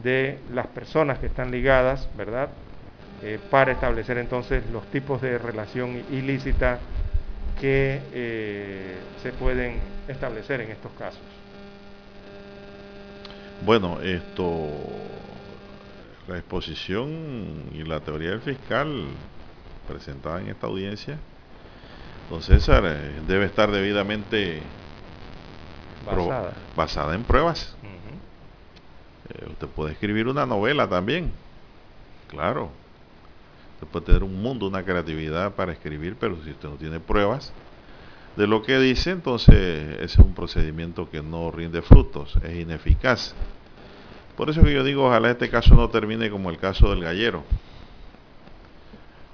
de 0.03 0.39
las 0.53 0.67
personas 0.67 1.21
que 1.21 1.27
están 1.27 1.53
ligadas, 1.53 2.09
¿verdad? 2.17 2.49
para 3.51 3.73
establecer 3.73 4.19
entonces 4.19 4.65
los 4.73 4.85
tipos 4.87 5.21
de 5.21 5.39
relación 5.39 6.03
ilícita 6.11 6.81
que 7.61 8.01
eh, 8.13 8.97
se 9.23 9.33
pueden 9.33 9.79
establecer 10.09 10.63
en 10.63 10.71
estos 10.71 10.91
casos. 10.93 11.21
Bueno, 13.65 14.01
esto, 14.01 14.69
la 16.27 16.39
exposición 16.39 17.65
y 17.75 17.83
la 17.85 18.01
teoría 18.01 18.31
del 18.31 18.41
fiscal 18.41 19.05
presentada 19.87 20.41
en 20.41 20.49
esta 20.49 20.67
audiencia, 20.67 21.19
don 22.31 22.43
César, 22.43 22.85
eh, 22.87 23.21
debe 23.27 23.45
estar 23.45 23.71
debidamente 23.71 24.63
basada, 26.07 26.55
basada 26.77 27.15
en 27.15 27.25
pruebas. 27.25 27.77
Eh, 29.29 29.47
usted 29.51 29.67
puede 29.69 29.93
escribir 29.93 30.29
una 30.29 30.47
novela 30.47 30.89
también, 30.89 31.33
claro, 32.29 32.71
Usted 33.81 33.93
puede 33.93 34.07
tener 34.07 34.23
un 34.25 34.43
mundo, 34.43 34.67
una 34.67 34.85
creatividad 34.85 35.55
para 35.55 35.73
escribir, 35.73 36.15
pero 36.21 36.37
si 36.45 36.51
usted 36.51 36.69
no 36.69 36.75
tiene 36.75 37.01
pruebas 37.01 37.51
de 38.37 38.47
lo 38.47 38.63
que 38.63 38.79
dice, 38.79 39.11
entonces 39.11 39.95
ese 39.95 40.05
es 40.05 40.19
un 40.19 40.35
procedimiento 40.35 41.09
que 41.09 41.23
no 41.23 41.51
rinde 41.51 41.81
frutos, 41.81 42.37
es 42.43 42.61
ineficaz. 42.61 43.35
Por 44.37 44.51
eso 44.51 44.63
que 44.63 44.75
yo 44.75 44.85
digo, 44.85 45.07
ojalá 45.07 45.31
este 45.31 45.49
caso 45.49 45.75
no 45.75 45.89
termine 45.89 46.31
como 46.31 46.51
el 46.51 46.59
caso 46.59 46.91
del 46.91 47.03
gallero 47.03 47.43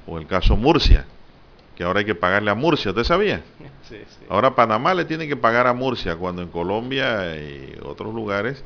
o 0.06 0.16
el 0.16 0.28
caso 0.28 0.56
Murcia, 0.56 1.06
que 1.76 1.84
ahora 1.84 2.00
hay 2.00 2.06
que 2.06 2.14
pagarle 2.14 2.50
a 2.50 2.54
Murcia, 2.54 2.90
¿usted 2.90 3.04
sabía? 3.04 3.42
Ahora 4.28 4.54
Panamá 4.54 4.94
le 4.94 5.04
tiene 5.04 5.28
que 5.28 5.36
pagar 5.36 5.68
a 5.68 5.72
Murcia 5.72 6.16
cuando 6.16 6.42
en 6.42 6.48
Colombia 6.48 7.36
y 7.36 7.78
otros 7.84 8.12
lugares 8.12 8.64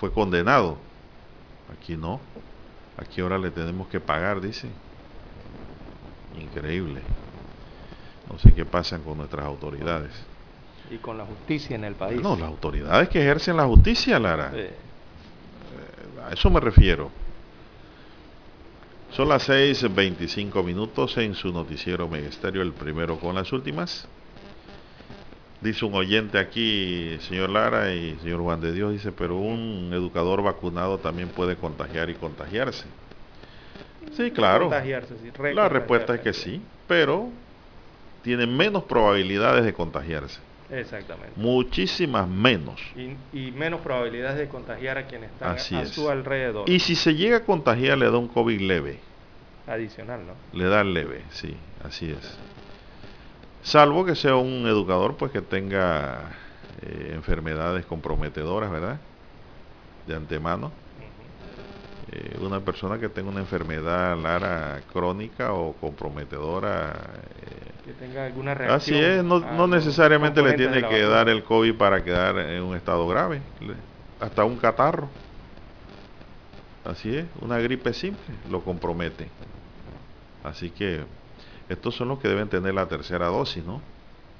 fue 0.00 0.10
condenado. 0.10 0.78
Aquí 1.70 1.96
no. 1.96 2.20
Aquí 2.96 3.20
ahora 3.20 3.36
le 3.36 3.50
tenemos 3.50 3.88
que 3.88 4.00
pagar, 4.00 4.40
dice. 4.40 4.68
Increíble. 6.40 7.02
No 8.30 8.38
sé 8.38 8.54
qué 8.54 8.64
pasa 8.64 8.98
con 9.00 9.18
nuestras 9.18 9.44
autoridades. 9.44 10.12
Y 10.90 10.96
con 10.96 11.18
la 11.18 11.26
justicia 11.26 11.76
en 11.76 11.84
el 11.84 11.94
país. 11.94 12.22
No, 12.22 12.36
las 12.36 12.48
autoridades 12.48 13.08
que 13.08 13.20
ejercen 13.20 13.56
la 13.56 13.66
justicia, 13.66 14.18
Lara. 14.18 14.52
Eh, 14.54 14.74
a 16.26 16.32
eso 16.32 16.50
me 16.50 16.60
refiero. 16.60 17.10
Son 19.16 19.28
las 19.28 19.48
6.25 19.48 20.64
minutos 20.64 21.16
en 21.18 21.36
su 21.36 21.52
noticiero 21.52 22.08
Megesterio, 22.08 22.62
el 22.62 22.72
primero 22.72 23.16
con 23.20 23.36
las 23.36 23.52
últimas. 23.52 24.08
Dice 25.60 25.84
un 25.84 25.94
oyente 25.94 26.36
aquí, 26.36 27.16
señor 27.20 27.50
Lara 27.50 27.94
y 27.94 28.16
señor 28.22 28.40
Juan 28.40 28.60
de 28.60 28.72
Dios, 28.72 28.90
dice, 28.90 29.12
pero 29.12 29.36
un 29.36 29.92
educador 29.92 30.42
vacunado 30.42 30.98
también 30.98 31.28
puede 31.28 31.54
contagiar 31.54 32.10
y 32.10 32.14
contagiarse. 32.14 32.86
Sí, 34.16 34.32
claro. 34.32 34.68
La 35.54 35.68
respuesta 35.68 36.16
es 36.16 36.20
que 36.20 36.32
sí, 36.32 36.60
pero 36.88 37.28
tiene 38.22 38.48
menos 38.48 38.82
probabilidades 38.82 39.64
de 39.64 39.72
contagiarse. 39.74 40.40
Exactamente. 40.80 41.32
Muchísimas 41.36 42.28
menos. 42.28 42.80
Y, 43.32 43.52
menos 43.52 43.80
probabilidades 43.80 44.38
de 44.38 44.48
contagiar 44.48 44.98
a 44.98 45.06
quienes 45.06 45.30
están 45.30 45.56
a 45.56 45.86
su 45.86 46.10
alrededor. 46.10 46.68
Y 46.68 46.80
si 46.80 46.94
se 46.94 47.14
llega 47.14 47.38
a 47.38 47.44
contagiar, 47.44 47.98
le 47.98 48.06
da 48.06 48.18
un 48.18 48.28
COVID 48.28 48.60
leve. 48.60 48.98
Adicional, 49.66 50.26
¿no? 50.26 50.34
Le 50.58 50.66
da 50.66 50.84
leve, 50.84 51.22
sí, 51.30 51.56
así 51.82 52.10
es. 52.10 52.38
Salvo 53.62 54.04
que 54.04 54.14
sea 54.14 54.36
un 54.36 54.66
educador, 54.66 55.16
pues 55.16 55.32
que 55.32 55.40
tenga 55.40 56.32
eh, 56.82 57.12
enfermedades 57.14 57.86
comprometedoras, 57.86 58.70
¿verdad? 58.70 58.98
De 60.06 60.14
antemano 60.14 60.70
eh, 62.14 62.36
una 62.40 62.60
persona 62.60 62.98
que 62.98 63.08
tenga 63.08 63.30
una 63.30 63.40
enfermedad 63.40 64.16
lara 64.16 64.82
crónica 64.92 65.52
o 65.52 65.72
comprometedora. 65.74 66.92
Eh, 66.92 67.73
que 67.84 67.92
tenga 67.92 68.26
alguna 68.26 68.54
reacción. 68.54 68.76
Así 68.76 69.04
es, 69.04 69.22
no, 69.22 69.66
necesariamente 69.66 70.42
le 70.42 70.54
tiene 70.54 70.86
que 70.88 71.02
dar 71.02 71.28
el 71.28 71.44
COVID 71.44 71.74
para 71.74 72.02
quedar 72.02 72.38
en 72.38 72.62
un 72.62 72.76
estado 72.76 73.06
grave, 73.06 73.40
hasta 74.20 74.44
un 74.44 74.56
catarro. 74.56 75.08
Así 76.84 77.16
es, 77.16 77.26
una 77.40 77.58
gripe 77.58 77.92
simple 77.92 78.34
lo 78.50 78.62
compromete. 78.62 79.28
Así 80.42 80.70
que 80.70 81.04
estos 81.68 81.94
son 81.94 82.08
los 82.08 82.18
que 82.18 82.28
deben 82.28 82.48
tener 82.48 82.74
la 82.74 82.86
tercera 82.86 83.26
dosis, 83.26 83.64
¿no? 83.64 83.80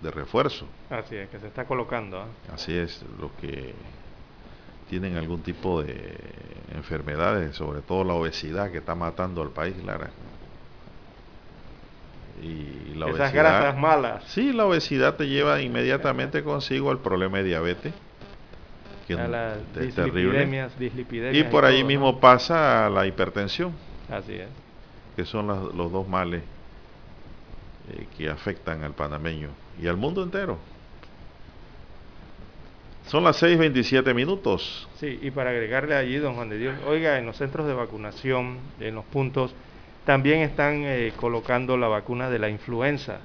De 0.03 0.11
refuerzo. 0.11 0.67
Así 0.91 1.17
es, 1.17 1.29
que 1.31 1.39
se 1.39 1.47
está 1.47 1.65
colocando. 1.65 2.21
¿ah? 2.21 2.27
Así 2.53 2.77
es, 2.77 3.03
los 3.19 3.33
que 3.33 3.75
tienen 4.91 5.17
algún 5.17 5.41
tipo 5.41 5.83
de 5.83 6.15
enfermedades, 6.75 7.57
sobre 7.57 7.81
todo 7.81 8.05
la 8.05 8.13
obesidad 8.15 8.71
que 8.71 8.79
está 8.79 8.95
matando 8.95 9.41
al 9.41 9.51
país, 9.51 9.83
Lara. 9.83 10.11
Y 12.43 12.95
la 12.95 13.09
Esas 13.09 13.33
grasas 13.33 13.77
malas. 13.77 14.25
Sí, 14.29 14.53
la 14.53 14.67
obesidad 14.67 15.15
te 15.17 15.27
lleva 15.29 15.61
inmediatamente 15.63 16.43
consigo 16.43 16.93
el 16.93 16.99
problema 16.99 17.39
de 17.39 17.45
diabetes, 17.45 17.93
que 19.07 19.15
es 19.15 19.95
terrible. 19.95 20.69
Y 21.33 21.45
por 21.45 21.65
ahí 21.65 21.85
mismo 21.85 22.21
pasa 22.21 22.89
la 22.91 23.07
hipertensión. 23.07 23.73
Así 24.11 24.35
es. 24.35 24.49
Que 25.17 25.25
son 25.25 25.47
los 25.47 25.93
dos 25.93 26.09
males 26.09 26.43
eh, 27.91 28.07
que 28.17 28.29
afectan 28.29 28.83
al 28.83 28.93
panameño 28.93 29.51
y 29.81 29.87
al 29.87 29.97
mundo 29.97 30.23
entero. 30.23 30.59
Son 33.07 33.23
las 33.23 33.43
6.27 33.43 34.15
minutos. 34.15 34.89
Sí, 34.99 35.19
y 35.21 35.31
para 35.31 35.51
agregarle 35.51 35.95
allí, 35.95 36.17
don 36.17 36.35
Juan 36.37 36.49
de 36.49 36.57
Dios, 36.57 36.75
oiga, 36.87 37.19
en 37.19 37.27
los 37.27 37.37
centros 37.37 37.67
de 37.67 37.75
vacunación, 37.75 38.59
en 38.81 38.95
los 38.95 39.05
puntos, 39.05 39.55
también 40.05 40.41
están 40.41 40.83
eh, 40.85 41.13
colocando 41.17 41.77
la 41.77 41.89
vacuna 41.89 42.31
de 42.31 42.39
la 42.39 42.49
influenza. 42.49 43.19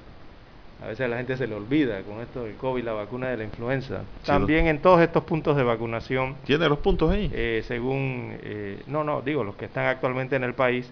A 0.82 0.86
veces 0.86 1.04
a 1.04 1.08
la 1.08 1.18
gente 1.18 1.36
se 1.36 1.46
le 1.46 1.54
olvida 1.54 2.00
con 2.02 2.20
esto 2.22 2.44
del 2.44 2.54
COVID, 2.54 2.82
la 2.82 2.94
vacuna 2.94 3.28
de 3.28 3.36
la 3.36 3.44
influenza. 3.44 4.00
también 4.24 4.66
en 4.66 4.80
todos 4.80 5.00
estos 5.02 5.24
puntos 5.24 5.56
de 5.56 5.62
vacunación. 5.62 6.36
¿Tiene 6.46 6.68
los 6.68 6.78
puntos 6.78 7.10
ahí? 7.10 7.30
Eh, 7.34 7.62
según, 7.68 8.38
eh, 8.42 8.82
no, 8.86 9.04
no, 9.04 9.20
digo, 9.20 9.44
los 9.44 9.56
que 9.56 9.66
están 9.66 9.86
actualmente 9.86 10.36
en 10.36 10.44
el 10.44 10.54
país, 10.54 10.90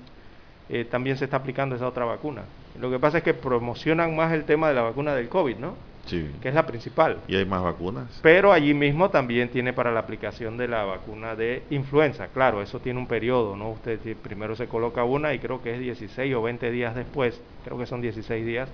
también 0.90 1.16
se 1.16 1.24
está 1.24 1.38
aplicando 1.38 1.76
esa 1.76 1.88
otra 1.88 2.04
vacuna. 2.04 2.42
Lo 2.78 2.90
que 2.90 2.98
pasa 2.98 3.16
es 3.18 3.24
que 3.24 3.32
promocionan 3.32 4.14
más 4.14 4.34
el 4.34 4.44
tema 4.44 4.68
de 4.68 4.74
la 4.74 4.82
vacuna 4.82 5.14
del 5.14 5.30
COVID, 5.30 5.56
¿no? 5.56 5.74
Que 6.08 6.48
es 6.48 6.54
la 6.54 6.66
principal. 6.66 7.18
Y 7.28 7.36
hay 7.36 7.44
más 7.44 7.62
vacunas. 7.62 8.20
Pero 8.22 8.52
allí 8.52 8.74
mismo 8.74 9.10
también 9.10 9.48
tiene 9.48 9.72
para 9.72 9.92
la 9.92 10.00
aplicación 10.00 10.56
de 10.56 10.68
la 10.68 10.84
vacuna 10.84 11.34
de 11.36 11.62
influenza. 11.70 12.28
Claro, 12.28 12.62
eso 12.62 12.80
tiene 12.80 12.98
un 12.98 13.06
periodo, 13.06 13.56
¿no? 13.56 13.70
Usted 13.70 13.98
primero 14.16 14.56
se 14.56 14.66
coloca 14.66 15.04
una 15.04 15.34
y 15.34 15.38
creo 15.38 15.62
que 15.62 15.74
es 15.74 15.80
16 15.80 16.34
o 16.34 16.42
20 16.42 16.70
días 16.70 16.94
después, 16.94 17.40
creo 17.64 17.78
que 17.78 17.86
son 17.86 18.00
16 18.00 18.46
días, 18.46 18.68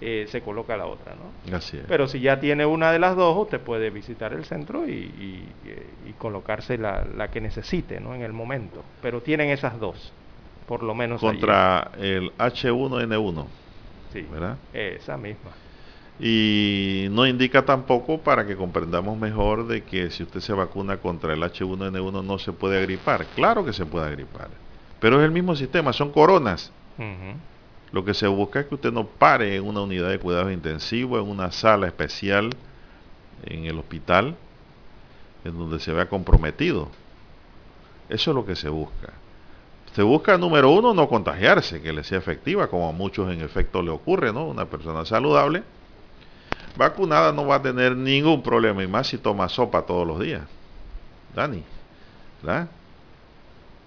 eh, 0.00 0.26
se 0.28 0.42
coloca 0.42 0.76
la 0.76 0.86
otra, 0.86 1.14
¿no? 1.14 1.56
Así 1.56 1.78
es. 1.78 1.84
Pero 1.88 2.06
si 2.06 2.20
ya 2.20 2.38
tiene 2.38 2.66
una 2.66 2.92
de 2.92 2.98
las 2.98 3.16
dos, 3.16 3.36
usted 3.36 3.60
puede 3.60 3.90
visitar 3.90 4.32
el 4.32 4.44
centro 4.44 4.86
y, 4.88 5.44
colocarse 6.18 6.78
la, 6.78 7.04
la, 7.04 7.28
que 7.28 7.40
necesite, 7.40 8.00
¿no? 8.00 8.14
En 8.14 8.22
el 8.22 8.32
momento. 8.32 8.82
Pero 9.02 9.20
tienen 9.20 9.50
esas 9.50 9.78
dos, 9.78 10.12
por 10.66 10.82
lo 10.82 10.94
menos. 10.94 11.20
Contra 11.20 11.92
el 11.98 12.32
H1N1. 12.38 13.46
Sí, 14.12 14.26
¿verdad? 14.30 14.56
Esa 14.72 15.16
misma. 15.16 15.50
Y 16.18 17.08
no 17.10 17.26
indica 17.26 17.66
tampoco 17.66 18.18
para 18.18 18.46
que 18.46 18.56
comprendamos 18.56 19.18
mejor 19.18 19.66
de 19.66 19.82
que 19.82 20.10
si 20.10 20.22
usted 20.22 20.40
se 20.40 20.54
vacuna 20.54 20.96
contra 20.96 21.34
el 21.34 21.42
H1N1 21.42 22.24
no 22.24 22.38
se 22.38 22.52
puede 22.52 22.78
agripar. 22.78 23.26
Claro 23.34 23.64
que 23.64 23.74
se 23.74 23.84
puede 23.84 24.06
agripar. 24.06 24.48
Pero 24.98 25.18
es 25.20 25.24
el 25.26 25.30
mismo 25.30 25.54
sistema, 25.54 25.92
son 25.92 26.10
coronas. 26.12 26.72
Lo 27.92 28.04
que 28.04 28.14
se 28.14 28.26
busca 28.26 28.60
es 28.60 28.66
que 28.66 28.76
usted 28.76 28.92
no 28.92 29.06
pare 29.06 29.56
en 29.56 29.64
una 29.64 29.82
unidad 29.82 30.08
de 30.08 30.18
cuidados 30.18 30.52
intensivos, 30.52 31.22
en 31.22 31.30
una 31.30 31.52
sala 31.52 31.86
especial 31.86 32.50
en 33.44 33.66
el 33.66 33.78
hospital, 33.78 34.36
en 35.44 35.58
donde 35.58 35.78
se 35.78 35.92
vea 35.92 36.08
comprometido. 36.08 36.88
Eso 38.08 38.30
es 38.30 38.34
lo 38.34 38.46
que 38.46 38.56
se 38.56 38.70
busca. 38.70 39.12
Se 39.94 40.02
busca, 40.02 40.38
número 40.38 40.70
uno, 40.70 40.94
no 40.94 41.08
contagiarse, 41.08 41.82
que 41.82 41.92
le 41.92 42.04
sea 42.04 42.18
efectiva, 42.18 42.68
como 42.68 42.88
a 42.88 42.92
muchos 42.92 43.30
en 43.30 43.42
efecto 43.42 43.82
le 43.82 43.90
ocurre, 43.90 44.32
¿no? 44.32 44.46
Una 44.46 44.64
persona 44.64 45.04
saludable 45.04 45.62
vacunada 46.76 47.32
no 47.32 47.46
va 47.46 47.56
a 47.56 47.62
tener 47.62 47.96
ningún 47.96 48.42
problema, 48.42 48.82
y 48.82 48.86
más 48.86 49.08
si 49.08 49.18
toma 49.18 49.48
sopa 49.48 49.82
todos 49.82 50.06
los 50.06 50.20
días. 50.20 50.42
Dani, 51.34 51.62
¿verdad? 52.42 52.68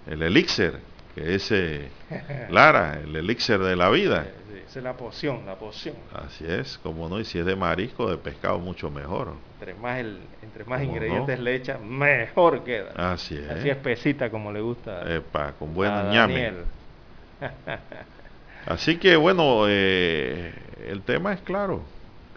El 0.06 0.22
elixir, 0.22 0.78
que 1.14 1.34
ese 1.34 1.88
Lara, 2.50 3.00
el 3.02 3.14
elixir 3.16 3.58
de 3.58 3.76
la 3.76 3.90
vida. 3.90 4.26
Esa 4.66 4.78
es 4.78 4.84
la 4.84 4.96
poción, 4.96 5.44
la 5.46 5.56
poción. 5.56 5.96
Así 6.14 6.44
es, 6.46 6.78
como 6.78 7.08
no, 7.08 7.18
y 7.18 7.24
si 7.24 7.40
es 7.40 7.46
de 7.46 7.56
marisco, 7.56 8.08
de 8.08 8.16
pescado, 8.16 8.58
mucho 8.58 8.88
mejor. 8.88 9.32
Entre 9.58 9.74
más, 9.74 9.98
el, 9.98 10.20
entre 10.42 10.64
más 10.64 10.82
ingredientes 10.82 11.40
le 11.40 11.56
echa, 11.56 11.78
mejor 11.78 12.62
queda. 12.62 12.92
Así 13.12 13.36
es. 13.36 13.50
Así 13.50 13.68
espesita 13.68 14.30
como 14.30 14.52
le 14.52 14.60
gusta. 14.60 15.12
Epa, 15.12 15.54
con 15.58 15.74
buen 15.74 16.10
ñame. 16.10 16.52
Así 18.66 18.98
que 18.98 19.16
bueno, 19.16 19.64
eh, 19.66 20.52
el 20.86 21.02
tema 21.02 21.32
es 21.32 21.40
claro. 21.40 21.82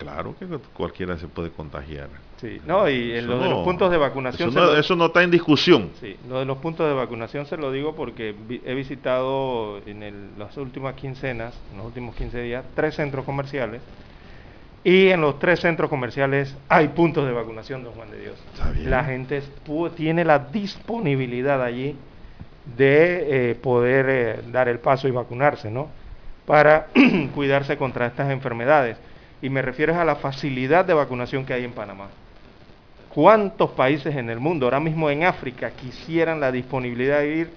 Claro 0.04 0.36
que 0.38 0.45
cualquiera 0.74 1.18
se 1.18 1.28
puede 1.28 1.49
contagiar. 1.49 2.10
Sí, 2.38 2.60
no, 2.66 2.89
y 2.89 3.14
en 3.14 3.26
lo 3.26 3.39
de 3.39 3.49
los 3.49 3.64
puntos 3.64 3.89
de 3.89 3.97
vacunación... 3.97 4.49
Eso 4.78 4.95
no, 4.95 5.06
está 5.06 5.24
en 5.24 5.32
discusión. 5.32 5.91
Sí, 5.99 6.18
lo 6.28 6.39
de 6.39 6.45
los 6.45 6.58
puntos 6.58 6.88
de 6.88 6.93
vacunación 6.93 7.45
se 7.45 7.56
lo 7.56 7.72
digo 7.72 7.95
porque 7.95 8.36
he 8.66 8.74
visitado 8.74 9.80
en 9.86 10.32
las 10.38 10.58
últimas 10.58 10.95
quincenas, 10.95 11.58
en 11.72 11.78
los 11.78 11.86
últimos 11.88 12.16
15 12.16 12.41
días, 12.41 12.66
tres 12.76 12.95
centros 12.95 13.24
comerciales 13.24 13.82
y 14.84 15.08
en 15.08 15.22
los 15.22 15.39
tres 15.39 15.62
centros 15.62 15.89
comerciales 15.89 16.54
hay 16.68 16.89
puntos 16.89 17.26
de 17.26 17.32
vacunación, 17.32 17.84
don 17.84 17.93
Juan 17.93 18.12
de 18.12 18.20
Dios. 18.20 18.36
La 18.84 19.06
gente 19.06 19.41
tiene 19.95 20.26
la 20.26 20.39
disponibilidad 20.39 21.64
allí 21.64 21.95
de 22.76 23.51
eh, 23.51 23.56
poder 23.56 24.06
eh, 24.10 24.41
dar 24.51 24.68
el 24.68 24.80
paso 24.80 25.08
y 25.08 25.12
vacunarse, 25.12 25.72
¿no? 25.72 25.88
Para 26.45 26.88
cuidarse 27.34 27.78
contra 27.78 28.08
estas 28.08 28.30
enfermedades. 28.32 28.97
Y 29.44 29.50
me 29.50 29.62
refiero 29.62 29.94
a 30.00 30.06
la 30.06 30.16
facilidad 30.16 30.86
de 30.86 30.94
vacunación 30.94 31.46
que 31.46 31.54
hay 31.54 31.66
en 31.66 31.74
Panamá. 31.74 32.08
¿Cuántos 33.14 33.72
países 33.72 34.16
en 34.16 34.30
el 34.30 34.39
mundo, 34.39 34.66
ahora 34.66 34.80
mismo 34.80 35.10
en 35.10 35.26
África, 35.26 35.70
quisieran 35.72 36.39
la 36.39 36.50
disponibilidad 36.50 37.20
de 37.20 37.36
ir? 37.36 37.50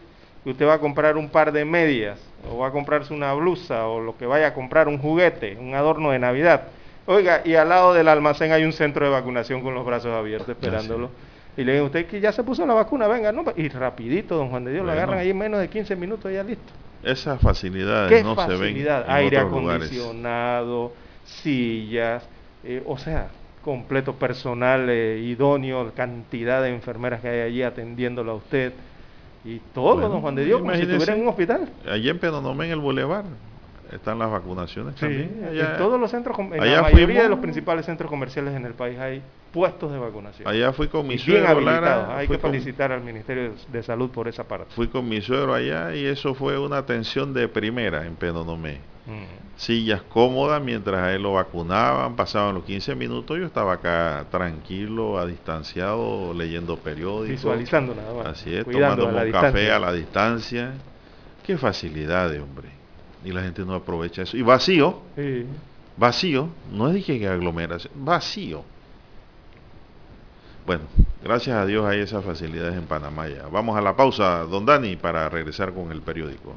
Que 0.43 0.51
usted 0.51 0.67
va 0.67 0.75
a 0.75 0.79
comprar 0.81 1.17
un 1.17 1.29
par 1.29 1.53
de 1.53 1.65
medias, 1.65 2.19
o 2.51 2.59
va 2.59 2.69
a 2.69 2.71
comprarse 2.73 3.15
una 3.15 3.33
blusa, 3.35 3.87
o 3.87 4.01
lo 4.01 4.19
que 4.19 4.27
vaya 4.27 4.49
a 4.49 4.53
comprar, 4.53 4.89
un 4.89 4.99
juguete, 4.99 5.57
un 5.61 5.77
adorno 5.77 6.11
de 6.11 6.19
Navidad. 6.19 6.65
Oiga, 7.07 7.43
y 7.45 7.55
al 7.55 7.69
lado 7.69 7.95
del 7.95 8.09
almacén 8.09 8.51
hay 8.51 8.65
un 8.65 8.73
centro 8.73 9.07
de 9.07 9.13
vacunación 9.13 9.63
con 9.63 9.73
los 9.73 9.87
brazos 9.87 10.13
abiertos 10.13 10.49
esperándolo. 10.49 11.11
Y 11.57 11.63
le 11.63 11.75
digo, 11.75 11.87
usted 11.87 12.07
que 12.07 12.21
ya 12.21 12.33
se 12.33 12.43
puso 12.43 12.67
la 12.67 12.75
vacuna, 12.75 13.07
venga, 13.07 13.31
no, 13.31 13.45
y 13.57 13.69
rapidito, 13.69 14.37
don 14.37 14.51
Juan 14.51 14.65
de 14.65 14.73
Dios, 14.73 14.85
lo 14.85 14.91
agarran 14.91 15.19
ahí 15.19 15.31
en 15.31 15.39
menos 15.39 15.61
de 15.61 15.69
15 15.69 15.95
minutos 15.95 16.33
ya 16.33 16.43
listo. 16.43 16.73
Esas 17.05 17.41
facilidades 17.41 18.25
no 18.25 18.35
se 18.35 18.57
ven. 18.57 18.77
En 18.77 19.05
Aire 19.07 19.39
acondicionado, 19.39 21.06
sillas, 21.27 22.27
eh, 22.65 22.83
o 22.87 22.97
sea, 22.97 23.29
completo 23.63 24.15
personal 24.15 24.89
eh, 24.89 25.19
idóneo, 25.19 25.93
cantidad 25.95 26.63
de 26.63 26.71
enfermeras 26.71 27.21
que 27.21 27.29
hay 27.29 27.41
allí 27.41 27.63
atendiéndolo 27.63 28.33
a 28.33 28.35
usted. 28.37 28.73
Y 29.45 29.61
todo, 29.73 30.09
don 30.09 30.21
Juan 30.21 30.35
de 30.35 30.45
Dios, 30.45 30.61
como 30.61 30.75
si 30.75 30.83
estuviera 30.83 31.15
en 31.15 31.23
un 31.23 31.29
hospital. 31.29 31.69
Allí 31.89 32.09
en 32.09 32.19
Penonomé, 32.19 32.67
en 32.67 32.73
el 32.73 32.81
Boulevard, 32.81 33.27
están 33.93 34.19
las 34.19 34.31
vacunaciones 34.31 34.97
también. 34.97 35.49
en 35.53 35.77
todos 35.79 36.01
los 36.01 36.11
centros, 36.11 36.37
en 36.39 36.73
la 36.73 36.83
mayoría 36.83 37.23
de 37.23 37.29
los 37.29 37.39
principales 37.39 37.87
centros 37.87 38.11
comerciales 38.11 38.55
en 38.55 38.65
el 38.65 38.75
país 38.75 38.99
hay 38.99 39.23
puestos 39.53 39.93
de 39.93 39.99
vacunación. 39.99 40.49
Allá 40.49 40.73
fui 40.73 40.89
con 40.89 41.07
mi 41.07 41.19
suegro. 41.19 41.69
hay 42.11 42.27
que 42.29 42.39
felicitar 42.39 42.93
al 42.93 43.03
Ministerio 43.03 43.53
de 43.73 43.83
Salud 43.83 44.11
por 44.11 44.29
esa 44.29 44.45
parte. 44.45 44.75
Fui 44.75 44.89
con 44.89 45.09
mi 45.09 45.21
suegro 45.21 45.55
allá 45.55 45.95
y 45.95 46.05
eso 46.05 46.35
fue 46.35 46.59
una 46.59 46.79
atención 46.79 47.33
de 47.33 47.49
primera 47.49 48.05
en 48.05 48.17
Penonomé. 48.17 48.96
Mm 49.07 49.47
sillas 49.57 50.03
cómodas 50.03 50.63
mientras 50.63 51.03
a 51.03 51.13
él 51.15 51.23
lo 51.23 51.33
vacunaban, 51.33 52.15
pasaban 52.15 52.55
los 52.55 52.65
15 52.65 52.95
minutos, 52.95 53.39
yo 53.39 53.47
estaba 53.47 53.75
acá 53.75 54.27
tranquilo, 54.31 55.19
a 55.19 55.27
distanciado, 55.27 56.35
leyendo 56.35 56.77
periódicos. 56.77 57.29
Visualizando 57.29 57.95
nada 57.95 58.13
más. 58.13 58.27
Así 58.27 58.55
es, 58.55 58.65
tomando 58.65 59.09
un 59.09 59.33
café 59.33 59.73
a 59.73 59.79
la 59.79 59.93
distancia. 59.93 60.75
Qué 61.45 61.57
facilidad, 61.57 62.31
hombre. 62.39 62.69
Y 63.25 63.33
la 63.33 63.43
gente 63.43 63.65
no 63.65 63.75
aprovecha 63.75 64.23
eso. 64.23 64.37
Y 64.37 64.43
vacío, 64.43 65.01
vacío, 65.97 66.51
no 66.73 66.89
es 66.89 66.95
de 66.95 67.03
que 67.03 67.27
aglomeración, 67.27 67.93
vacío. 67.97 68.63
Bueno, 70.67 70.83
gracias 71.23 71.57
a 71.57 71.65
Dios 71.65 71.87
hay 71.87 72.01
esas 72.01 72.25
facilidades 72.25 72.75
en 72.75 72.87
Panamá 72.87 73.29
ya. 73.29 73.47
Vamos 73.47 73.77
a 73.77 73.81
la 73.81 73.95
pausa, 73.97 74.41
don 74.41 74.67
Dani, 74.67 74.97
para 74.97 75.29
regresar 75.29 75.73
con 75.73 75.93
el 75.93 76.03
periódico. 76.03 76.57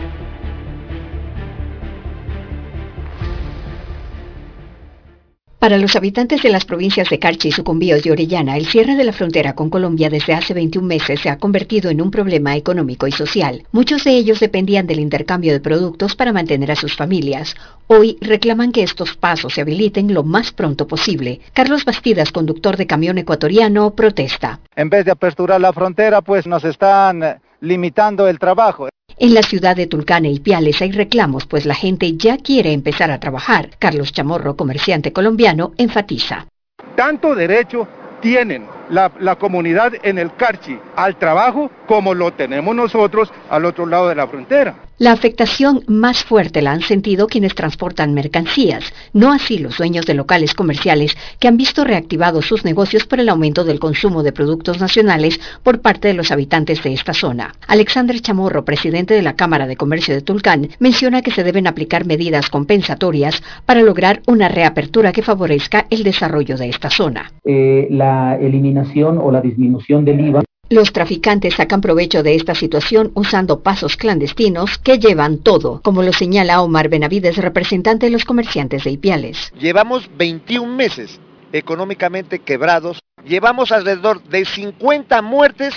Para 5.61 5.77
los 5.77 5.95
habitantes 5.95 6.41
de 6.41 6.49
las 6.49 6.65
provincias 6.65 7.07
de 7.11 7.19
Carchi, 7.19 7.51
Sucumbíos 7.51 8.03
y 8.03 8.09
Orellana, 8.09 8.57
el 8.57 8.65
cierre 8.65 8.95
de 8.95 9.03
la 9.03 9.13
frontera 9.13 9.53
con 9.53 9.69
Colombia 9.69 10.09
desde 10.09 10.33
hace 10.33 10.55
21 10.55 10.87
meses 10.87 11.19
se 11.21 11.29
ha 11.29 11.37
convertido 11.37 11.91
en 11.91 12.01
un 12.01 12.09
problema 12.09 12.55
económico 12.55 13.05
y 13.05 13.11
social. 13.11 13.61
Muchos 13.71 14.03
de 14.03 14.17
ellos 14.17 14.39
dependían 14.39 14.87
del 14.87 14.99
intercambio 14.99 15.53
de 15.53 15.59
productos 15.59 16.15
para 16.15 16.33
mantener 16.33 16.71
a 16.71 16.75
sus 16.75 16.95
familias. 16.95 17.53
Hoy 17.85 18.17
reclaman 18.21 18.71
que 18.71 18.81
estos 18.81 19.15
pasos 19.15 19.53
se 19.53 19.61
habiliten 19.61 20.15
lo 20.15 20.23
más 20.23 20.51
pronto 20.51 20.87
posible. 20.87 21.41
Carlos 21.53 21.85
Bastidas, 21.85 22.31
conductor 22.31 22.75
de 22.75 22.87
camión 22.87 23.19
ecuatoriano, 23.19 23.91
protesta. 23.91 24.61
En 24.75 24.89
vez 24.89 25.05
de 25.05 25.11
aperturar 25.11 25.61
la 25.61 25.73
frontera, 25.73 26.23
pues 26.23 26.47
nos 26.47 26.63
están 26.63 27.39
limitando 27.59 28.27
el 28.27 28.39
trabajo. 28.39 28.89
En 29.17 29.33
la 29.33 29.43
ciudad 29.43 29.75
de 29.75 29.87
Tulcán 29.87 30.25
y 30.25 30.39
Piales 30.39 30.81
hay 30.81 30.91
reclamos, 30.91 31.45
pues 31.45 31.65
la 31.65 31.75
gente 31.75 32.17
ya 32.17 32.37
quiere 32.37 32.73
empezar 32.73 33.11
a 33.11 33.19
trabajar. 33.19 33.69
Carlos 33.79 34.11
Chamorro, 34.13 34.55
comerciante 34.55 35.13
colombiano, 35.13 35.73
enfatiza. 35.77 36.47
Tanto 36.95 37.35
derecho 37.35 37.87
tienen 38.21 38.65
la, 38.89 39.11
la, 39.19 39.35
comunidad 39.35 39.93
en 40.03 40.19
el 40.19 40.35
Carchi 40.35 40.77
al 40.95 41.17
trabajo 41.17 41.71
como 41.87 42.13
lo 42.13 42.31
tenemos 42.33 42.75
nosotros 42.75 43.31
al 43.49 43.65
otro 43.65 43.85
lado 43.85 44.09
de 44.09 44.15
la 44.15 44.27
frontera. 44.27 44.75
La 45.01 45.13
afectación 45.13 45.81
más 45.87 46.23
fuerte 46.23 46.61
la 46.61 46.73
han 46.73 46.81
sentido 46.81 47.25
quienes 47.25 47.55
transportan 47.55 48.13
mercancías, 48.13 48.93
no 49.13 49.31
así 49.31 49.57
los 49.57 49.79
dueños 49.79 50.05
de 50.05 50.13
locales 50.13 50.53
comerciales 50.53 51.17
que 51.39 51.47
han 51.47 51.57
visto 51.57 51.83
reactivados 51.83 52.45
sus 52.45 52.65
negocios 52.65 53.07
por 53.07 53.19
el 53.19 53.29
aumento 53.29 53.63
del 53.63 53.79
consumo 53.79 54.21
de 54.21 54.31
productos 54.31 54.79
nacionales 54.79 55.39
por 55.63 55.81
parte 55.81 56.09
de 56.09 56.13
los 56.13 56.29
habitantes 56.29 56.83
de 56.83 56.93
esta 56.93 57.15
zona. 57.15 57.55
Alexander 57.65 58.21
Chamorro, 58.21 58.63
presidente 58.63 59.15
de 59.15 59.23
la 59.23 59.35
Cámara 59.35 59.65
de 59.65 59.75
Comercio 59.75 60.13
de 60.13 60.21
Tulcán, 60.21 60.69
menciona 60.77 61.23
que 61.23 61.31
se 61.31 61.43
deben 61.43 61.65
aplicar 61.65 62.05
medidas 62.05 62.51
compensatorias 62.51 63.41
para 63.65 63.81
lograr 63.81 64.21
una 64.27 64.49
reapertura 64.49 65.11
que 65.11 65.23
favorezca 65.23 65.87
el 65.89 66.03
desarrollo 66.03 66.57
de 66.57 66.69
esta 66.69 66.91
zona. 66.91 67.31
Eh, 67.43 67.87
la 67.89 68.37
eliminación 68.39 69.17
o 69.17 69.31
la 69.31 69.41
disminución 69.41 70.05
del 70.05 70.27
IVA 70.27 70.43
los 70.71 70.93
traficantes 70.93 71.55
sacan 71.55 71.81
provecho 71.81 72.23
de 72.23 72.33
esta 72.33 72.55
situación 72.55 73.11
usando 73.13 73.59
pasos 73.59 73.97
clandestinos 73.97 74.77
que 74.77 74.99
llevan 74.99 75.39
todo, 75.39 75.81
como 75.83 76.01
lo 76.01 76.13
señala 76.13 76.61
Omar 76.61 76.87
Benavides, 76.87 77.35
representante 77.37 78.05
de 78.05 78.11
los 78.13 78.23
comerciantes 78.23 78.85
de 78.85 78.91
Ipiales. 78.91 79.51
Llevamos 79.59 80.09
21 80.17 80.73
meses 80.73 81.19
económicamente 81.51 82.39
quebrados, 82.39 82.99
llevamos 83.25 83.73
alrededor 83.73 84.23
de 84.23 84.45
50 84.45 85.21
muertes 85.21 85.73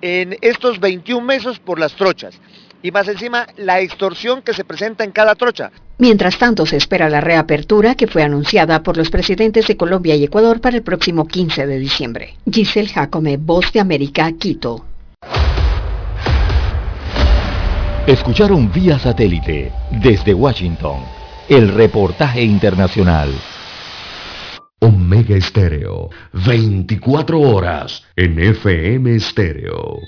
en 0.00 0.38
estos 0.40 0.78
21 0.78 1.26
meses 1.26 1.58
por 1.58 1.80
las 1.80 1.96
trochas 1.96 2.40
y 2.82 2.92
más 2.92 3.08
encima 3.08 3.48
la 3.56 3.80
extorsión 3.80 4.42
que 4.42 4.54
se 4.54 4.64
presenta 4.64 5.02
en 5.02 5.10
cada 5.10 5.34
trocha. 5.34 5.72
Mientras 5.98 6.38
tanto, 6.38 6.66
se 6.66 6.76
espera 6.76 7.08
la 7.08 7.22
reapertura 7.22 7.94
que 7.94 8.06
fue 8.06 8.22
anunciada 8.22 8.82
por 8.82 8.96
los 8.98 9.08
presidentes 9.08 9.66
de 9.66 9.76
Colombia 9.76 10.14
y 10.14 10.24
Ecuador 10.24 10.60
para 10.60 10.76
el 10.76 10.82
próximo 10.82 11.26
15 11.26 11.66
de 11.66 11.78
diciembre. 11.78 12.34
Giselle 12.50 12.88
Jacome, 12.88 13.38
Voz 13.38 13.72
de 13.72 13.80
América, 13.80 14.30
Quito. 14.32 14.84
Escucharon 18.06 18.70
vía 18.70 18.98
satélite 18.98 19.72
desde 19.90 20.34
Washington 20.34 21.00
el 21.48 21.72
reportaje 21.72 22.42
internacional. 22.42 23.30
Omega 24.80 25.36
Estéreo, 25.36 26.10
24 26.32 27.40
horas 27.40 28.04
en 28.14 28.38
FM 28.38 29.16
Estéreo. 29.16 29.98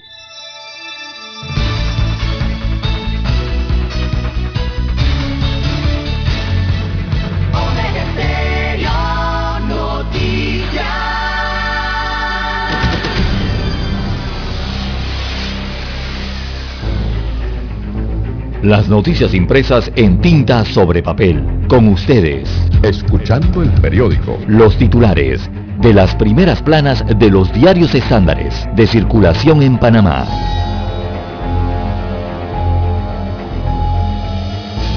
Las 18.62 18.88
noticias 18.88 19.34
impresas 19.34 19.92
en 19.94 20.20
tinta 20.20 20.64
sobre 20.64 21.00
papel. 21.00 21.44
Con 21.68 21.86
ustedes. 21.86 22.50
Escuchando 22.82 23.62
el 23.62 23.70
periódico. 23.80 24.36
Los 24.48 24.76
titulares 24.76 25.48
de 25.78 25.94
las 25.94 26.16
primeras 26.16 26.60
planas 26.60 27.04
de 27.06 27.30
los 27.30 27.52
diarios 27.52 27.94
estándares 27.94 28.68
de 28.74 28.88
circulación 28.88 29.62
en 29.62 29.78
Panamá. 29.78 30.26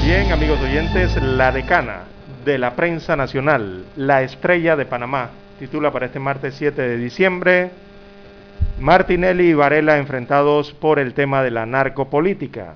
Bien, 0.04 0.32
amigos 0.32 0.58
oyentes, 0.60 1.22
la 1.22 1.52
decana 1.52 2.00
de 2.44 2.58
la 2.58 2.74
prensa 2.74 3.14
nacional, 3.14 3.84
la 3.94 4.22
estrella 4.22 4.74
de 4.74 4.86
Panamá, 4.86 5.30
titula 5.60 5.92
para 5.92 6.06
este 6.06 6.18
martes 6.18 6.56
7 6.58 6.82
de 6.82 6.96
diciembre, 6.96 7.70
Martinelli 8.80 9.50
y 9.50 9.54
Varela 9.54 9.98
enfrentados 9.98 10.72
por 10.72 10.98
el 10.98 11.14
tema 11.14 11.44
de 11.44 11.52
la 11.52 11.64
narcopolítica. 11.64 12.74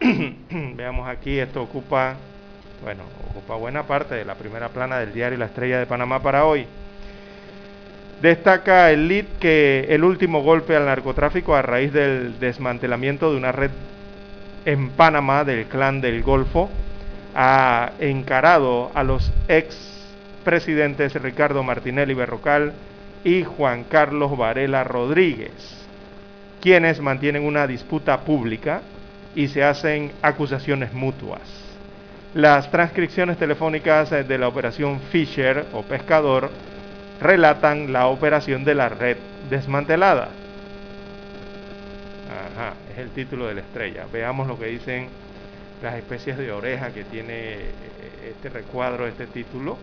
Veamos 0.76 1.06
aquí, 1.06 1.38
esto 1.38 1.62
ocupa, 1.62 2.14
bueno, 2.82 3.02
ocupa 3.28 3.56
buena 3.56 3.82
parte 3.82 4.14
de 4.14 4.24
la 4.24 4.34
primera 4.34 4.70
plana 4.70 4.98
del 4.98 5.12
diario 5.12 5.38
La 5.38 5.44
Estrella 5.46 5.78
de 5.78 5.84
Panamá 5.84 6.22
para 6.22 6.46
hoy. 6.46 6.66
Destaca 8.22 8.90
el 8.90 9.08
lead 9.08 9.26
que 9.38 9.86
el 9.90 10.04
último 10.04 10.42
golpe 10.42 10.74
al 10.74 10.86
narcotráfico 10.86 11.54
a 11.54 11.60
raíz 11.60 11.92
del 11.92 12.40
desmantelamiento 12.40 13.30
de 13.30 13.36
una 13.36 13.52
red 13.52 13.70
en 14.64 14.88
Panamá 14.90 15.44
del 15.44 15.66
clan 15.66 16.00
del 16.00 16.22
Golfo 16.22 16.70
ha 17.34 17.92
encarado 17.98 18.90
a 18.94 19.04
los 19.04 19.30
ex 19.48 19.76
presidentes 20.44 21.14
Ricardo 21.14 21.62
Martinelli 21.62 22.14
Berrocal 22.14 22.72
y 23.22 23.44
Juan 23.44 23.84
Carlos 23.84 24.36
Varela 24.36 24.82
Rodríguez, 24.82 25.52
quienes 26.62 27.00
mantienen 27.00 27.44
una 27.44 27.66
disputa 27.66 28.20
pública 28.20 28.80
y 29.34 29.48
se 29.48 29.62
hacen 29.62 30.12
acusaciones 30.22 30.92
mutuas. 30.92 31.40
Las 32.34 32.70
transcripciones 32.70 33.38
telefónicas 33.38 34.10
de 34.10 34.38
la 34.38 34.48
operación 34.48 35.00
Fisher 35.10 35.66
o 35.72 35.82
Pescador 35.82 36.50
relatan 37.20 37.92
la 37.92 38.06
operación 38.06 38.64
de 38.64 38.74
la 38.74 38.88
red 38.88 39.16
desmantelada. 39.48 40.28
Ajá, 42.30 42.74
es 42.92 42.98
el 42.98 43.10
título 43.10 43.46
de 43.48 43.54
la 43.54 43.60
estrella. 43.62 44.06
Veamos 44.12 44.46
lo 44.46 44.58
que 44.58 44.66
dicen 44.66 45.08
las 45.82 45.94
especies 45.94 46.38
de 46.38 46.52
oreja 46.52 46.92
que 46.92 47.04
tiene 47.04 47.54
eh, 47.54 48.30
este 48.30 48.48
recuadro, 48.48 49.06
este 49.06 49.26
título. 49.26 49.76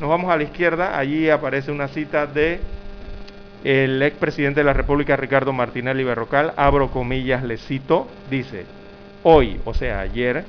Nos 0.00 0.08
vamos 0.08 0.30
a 0.30 0.36
la 0.36 0.44
izquierda, 0.44 0.96
allí 0.98 1.28
aparece 1.28 1.72
una 1.72 1.88
cita 1.88 2.26
de 2.26 2.60
el 3.64 4.02
expresidente 4.02 4.60
de 4.60 4.64
la 4.64 4.72
República, 4.72 5.16
Ricardo 5.16 5.52
Martinelli 5.52 6.02
Berrocal, 6.02 6.54
abro 6.56 6.90
comillas, 6.90 7.42
le 7.42 7.58
cito, 7.58 8.08
dice, 8.30 8.64
hoy, 9.22 9.60
o 9.64 9.74
sea, 9.74 10.00
ayer, 10.00 10.46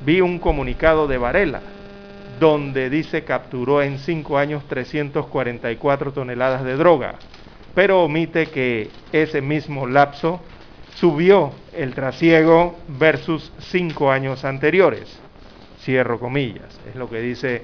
vi 0.00 0.20
un 0.20 0.38
comunicado 0.38 1.06
de 1.06 1.18
Varela 1.18 1.62
donde 2.38 2.90
dice 2.90 3.24
capturó 3.24 3.82
en 3.82 3.98
cinco 3.98 4.38
años 4.38 4.66
344 4.68 6.12
toneladas 6.12 6.64
de 6.64 6.76
droga, 6.76 7.14
pero 7.74 8.02
omite 8.02 8.46
que 8.46 8.90
ese 9.12 9.40
mismo 9.40 9.86
lapso 9.86 10.40
subió 10.94 11.52
el 11.72 11.94
trasiego 11.94 12.78
versus 12.88 13.52
cinco 13.58 14.10
años 14.10 14.44
anteriores. 14.44 15.20
Cierro 15.80 16.18
comillas, 16.18 16.80
es 16.88 16.96
lo 16.96 17.08
que 17.08 17.20
dice 17.20 17.62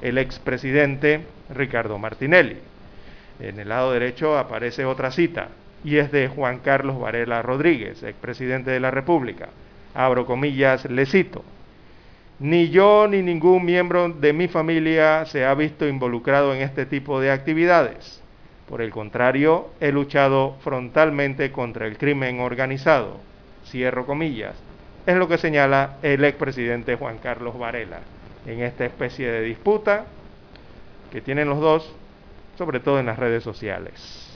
el 0.00 0.18
expresidente 0.18 1.26
Ricardo 1.50 1.98
Martinelli. 1.98 2.58
En 3.38 3.60
el 3.60 3.68
lado 3.68 3.92
derecho 3.92 4.38
aparece 4.38 4.84
otra 4.84 5.10
cita 5.10 5.48
y 5.84 5.96
es 5.96 6.10
de 6.10 6.28
Juan 6.28 6.58
Carlos 6.58 6.98
Varela 6.98 7.42
Rodríguez, 7.42 8.02
expresidente 8.02 8.70
de 8.70 8.80
la 8.80 8.90
República. 8.90 9.48
Abro 9.94 10.26
comillas, 10.26 10.84
le 10.88 11.06
cito. 11.06 11.44
Ni 12.38 12.70
yo 12.70 13.06
ni 13.08 13.22
ningún 13.22 13.64
miembro 13.64 14.08
de 14.08 14.32
mi 14.32 14.48
familia 14.48 15.26
se 15.26 15.44
ha 15.44 15.54
visto 15.54 15.86
involucrado 15.86 16.54
en 16.54 16.62
este 16.62 16.86
tipo 16.86 17.20
de 17.20 17.30
actividades. 17.30 18.22
Por 18.68 18.80
el 18.80 18.90
contrario, 18.90 19.68
he 19.80 19.92
luchado 19.92 20.56
frontalmente 20.60 21.52
contra 21.52 21.86
el 21.86 21.98
crimen 21.98 22.40
organizado. 22.40 23.18
Cierro 23.66 24.06
comillas. 24.06 24.56
Es 25.06 25.16
lo 25.16 25.28
que 25.28 25.38
señala 25.38 25.96
el 26.02 26.24
expresidente 26.24 26.96
Juan 26.96 27.18
Carlos 27.18 27.58
Varela 27.58 28.00
en 28.46 28.62
esta 28.62 28.84
especie 28.84 29.30
de 29.30 29.42
disputa 29.42 30.06
que 31.10 31.20
tienen 31.20 31.48
los 31.48 31.60
dos, 31.60 31.92
sobre 32.56 32.80
todo 32.80 33.00
en 33.00 33.06
las 33.06 33.18
redes 33.18 33.42
sociales. 33.42 34.29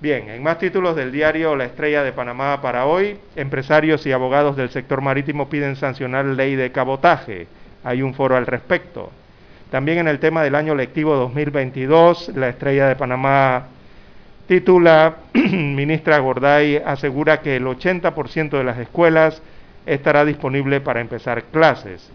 Bien, 0.00 0.28
en 0.28 0.44
más 0.44 0.60
títulos 0.60 0.94
del 0.94 1.10
diario 1.10 1.56
La 1.56 1.64
Estrella 1.64 2.04
de 2.04 2.12
Panamá 2.12 2.62
para 2.62 2.86
hoy, 2.86 3.16
empresarios 3.34 4.06
y 4.06 4.12
abogados 4.12 4.54
del 4.54 4.70
sector 4.70 5.00
marítimo 5.00 5.48
piden 5.48 5.74
sancionar 5.74 6.24
ley 6.24 6.54
de 6.54 6.70
cabotaje. 6.70 7.48
Hay 7.82 8.02
un 8.02 8.14
foro 8.14 8.36
al 8.36 8.46
respecto. 8.46 9.10
También 9.72 9.98
en 9.98 10.06
el 10.06 10.20
tema 10.20 10.44
del 10.44 10.54
año 10.54 10.76
lectivo 10.76 11.16
2022, 11.16 12.30
La 12.36 12.48
Estrella 12.48 12.86
de 12.86 12.94
Panamá 12.94 13.64
titula, 14.46 15.16
ministra 15.34 16.18
Gorday 16.20 16.76
asegura 16.76 17.40
que 17.40 17.56
el 17.56 17.64
80% 17.64 18.50
de 18.50 18.64
las 18.64 18.78
escuelas 18.78 19.42
estará 19.84 20.24
disponible 20.24 20.80
para 20.80 21.00
empezar 21.00 21.42
clases. 21.50 22.08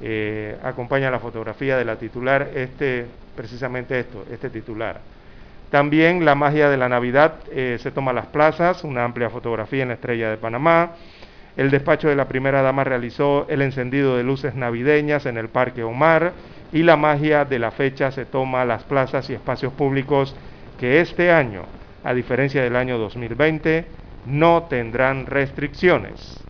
Eh, 0.00 0.56
acompaña 0.62 1.10
la 1.10 1.18
fotografía 1.18 1.76
de 1.76 1.84
la 1.84 1.96
titular, 1.96 2.48
este, 2.54 3.04
precisamente 3.36 4.00
esto, 4.00 4.24
este 4.32 4.48
titular. 4.48 5.00
También 5.74 6.24
la 6.24 6.36
magia 6.36 6.70
de 6.70 6.76
la 6.76 6.88
Navidad 6.88 7.34
eh, 7.50 7.78
se 7.80 7.90
toma 7.90 8.12
las 8.12 8.26
plazas, 8.26 8.84
una 8.84 9.02
amplia 9.02 9.28
fotografía 9.28 9.82
en 9.82 9.88
la 9.88 9.94
estrella 9.94 10.30
de 10.30 10.36
Panamá. 10.36 10.92
El 11.56 11.72
despacho 11.72 12.08
de 12.08 12.14
la 12.14 12.28
primera 12.28 12.62
dama 12.62 12.84
realizó 12.84 13.44
el 13.48 13.60
encendido 13.60 14.16
de 14.16 14.22
luces 14.22 14.54
navideñas 14.54 15.26
en 15.26 15.36
el 15.36 15.48
Parque 15.48 15.82
Omar 15.82 16.32
y 16.72 16.84
la 16.84 16.96
magia 16.96 17.44
de 17.44 17.58
la 17.58 17.72
fecha 17.72 18.12
se 18.12 18.24
toma 18.24 18.64
las 18.64 18.84
plazas 18.84 19.28
y 19.30 19.32
espacios 19.32 19.72
públicos 19.72 20.36
que 20.78 21.00
este 21.00 21.32
año, 21.32 21.64
a 22.04 22.14
diferencia 22.14 22.62
del 22.62 22.76
año 22.76 22.96
2020, 22.96 23.84
no 24.26 24.68
tendrán 24.70 25.26
restricciones. 25.26 26.40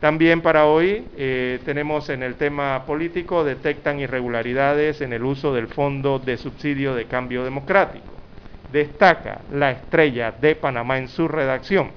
También 0.00 0.40
para 0.40 0.66
hoy 0.66 1.06
eh, 1.16 1.60
tenemos 1.64 2.08
en 2.08 2.24
el 2.24 2.34
tema 2.34 2.86
político, 2.86 3.44
detectan 3.44 4.00
irregularidades 4.00 5.00
en 5.00 5.12
el 5.12 5.22
uso 5.22 5.54
del 5.54 5.68
Fondo 5.68 6.18
de 6.18 6.36
Subsidio 6.36 6.96
de 6.96 7.04
Cambio 7.04 7.44
Democrático 7.44 8.21
destaca 8.72 9.42
la 9.52 9.70
estrella 9.70 10.32
de 10.32 10.56
Panamá 10.56 10.98
en 10.98 11.08
su 11.08 11.28
redacción. 11.28 11.90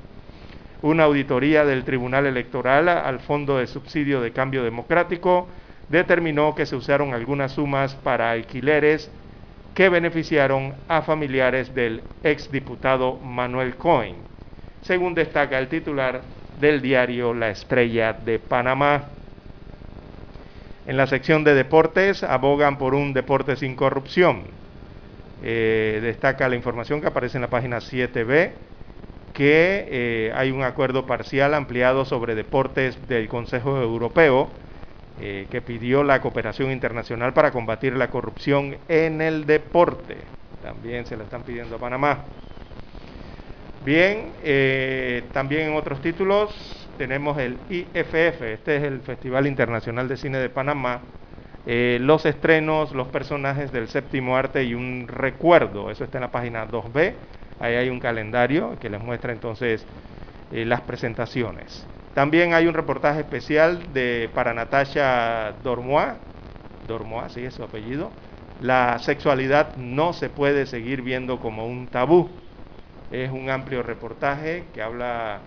Una 0.82 1.05
auditoría 1.05 1.65
del 1.65 1.84
Tribunal 1.84 2.26
Electoral 2.26 2.89
al 2.89 3.19
Fondo 3.21 3.57
de 3.57 3.67
Subsidio 3.67 4.21
de 4.21 4.32
Cambio 4.32 4.63
Democrático 4.63 5.47
determinó 5.89 6.53
que 6.53 6.65
se 6.65 6.76
usaron 6.76 7.13
algunas 7.13 7.53
sumas 7.53 7.95
para 7.95 8.32
alquileres 8.32 9.09
que 9.73 9.89
beneficiaron 9.89 10.73
a 10.88 11.01
familiares 11.01 11.73
del 11.73 12.01
exdiputado 12.23 13.17
Manuel 13.17 13.76
Cohen, 13.76 14.15
según 14.82 15.15
destaca 15.15 15.57
el 15.57 15.67
titular 15.67 16.21
del 16.59 16.82
diario 16.82 17.34
La 17.34 17.49
Estrella 17.49 18.13
de 18.13 18.39
Panamá. 18.39 19.05
En 20.88 20.97
la 20.97 21.07
sección 21.07 21.43
de 21.43 21.55
deportes 21.55 22.23
abogan 22.23 22.78
por 22.78 22.93
un 22.93 23.13
deporte 23.13 23.55
sin 23.55 23.76
corrupción. 23.76 24.43
Eh, 25.43 25.99
destaca 26.01 26.47
la 26.47 26.55
información 26.55 27.01
que 27.01 27.07
aparece 27.07 27.38
en 27.38 27.41
la 27.41 27.49
página 27.49 27.79
7b, 27.79 28.51
que 29.33 29.88
eh, 29.89 30.31
hay 30.36 30.51
un 30.51 30.63
acuerdo 30.63 31.05
parcial 31.05 31.53
ampliado 31.53 32.05
sobre 32.05 32.36
deportes 32.36 32.97
del 33.07 33.27
Consejo 33.27 33.81
Europeo 33.81 34.49
eh, 35.21 35.47
que 35.49 35.61
pidió 35.61 36.03
la 36.03 36.21
cooperación 36.21 36.71
internacional 36.71 37.33
para 37.33 37.51
combatir 37.51 37.95
la 37.95 38.09
corrupción 38.09 38.77
en 38.88 39.21
el 39.21 39.45
deporte. 39.45 40.17
También 40.61 41.05
se 41.05 41.17
la 41.17 41.23
están 41.23 41.43
pidiendo 41.43 41.75
a 41.75 41.79
Panamá. 41.79 42.25
Bien, 43.83 44.31
también 45.31 45.69
en 45.69 45.75
otros 45.75 46.01
títulos 46.01 46.89
tenemos 46.97 47.38
el 47.38 47.57
IFF, 47.69 48.41
este 48.41 48.77
es 48.77 48.83
el 48.83 49.01
Festival 49.01 49.45
Internacional 49.45 50.07
de 50.07 50.17
Cine 50.17 50.39
de 50.39 50.49
Panamá, 50.49 51.01
eh, 51.66 51.97
los 51.99 52.26
estrenos, 52.26 52.91
los 52.93 53.07
personajes 53.07 53.72
del 53.72 53.88
séptimo 53.88 54.38
arte 54.38 54.63
y 54.63 54.74
un 54.76 55.07
recuerdo. 55.07 55.89
Eso 55.89 56.03
está 56.03 56.20
en 56.20 56.24
la 56.24 56.32
página 56.32 56.68
2B. 56.68 57.13
Ahí 57.59 57.76
hay 57.76 57.89
un 57.89 57.99
calendario 57.99 58.78
que 58.80 58.89
les 58.89 59.01
muestra 59.01 59.34
entonces 59.34 59.86
eh, 60.51 60.66
las 60.66 60.82
presentaciones. 60.82 61.88
También 62.13 62.53
hay 62.53 62.68
un 62.68 62.74
reportaje 62.74 63.22
especial 63.22 63.91
de 63.93 64.30
para 64.34 64.53
Natasha 64.53 65.53
Dormois, 65.63 66.13
Dormois, 66.88 67.34
sí 67.34 67.43
es 67.43 67.53
su 67.53 67.63
apellido. 67.63 68.11
La 68.61 68.99
sexualidad 68.99 69.76
no 69.76 70.13
se 70.13 70.30
puede 70.30 70.66
seguir 70.66 71.01
viendo 71.01 71.39
como 71.39 71.68
un 71.68 71.88
tabú. 71.88 72.30
Es 73.11 73.32
un 73.32 73.49
amplio 73.49 73.84
reportaje 73.84 74.63
que 74.74 74.82
habla 74.82 75.39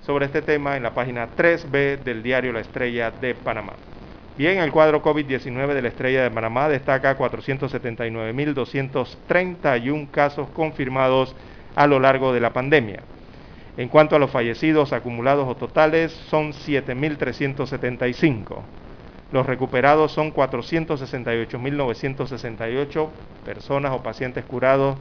sobre 0.00 0.26
este 0.26 0.42
tema 0.42 0.76
en 0.76 0.82
la 0.82 0.94
página 0.94 1.34
3B 1.34 2.02
del 2.04 2.22
diario 2.22 2.52
La 2.52 2.60
Estrella 2.60 3.10
de 3.10 3.34
Panamá. 3.34 3.72
Bien, 4.38 4.58
el 4.58 4.70
cuadro 4.70 5.02
COVID-19 5.02 5.72
de 5.72 5.80
la 5.80 5.88
estrella 5.88 6.22
de 6.22 6.30
Panamá 6.30 6.68
destaca 6.68 7.16
479.231 7.16 10.10
casos 10.10 10.50
confirmados 10.50 11.34
a 11.74 11.86
lo 11.86 11.98
largo 11.98 12.34
de 12.34 12.40
la 12.40 12.52
pandemia. 12.52 13.00
En 13.78 13.88
cuanto 13.88 14.14
a 14.14 14.18
los 14.18 14.30
fallecidos 14.30 14.92
acumulados 14.92 15.48
o 15.48 15.56
totales, 15.56 16.12
son 16.12 16.52
7.375. 16.52 18.58
Los 19.32 19.46
recuperados 19.46 20.12
son 20.12 20.34
468.968 20.34 23.08
personas 23.42 23.92
o 23.92 24.02
pacientes 24.02 24.44
curados 24.44 24.98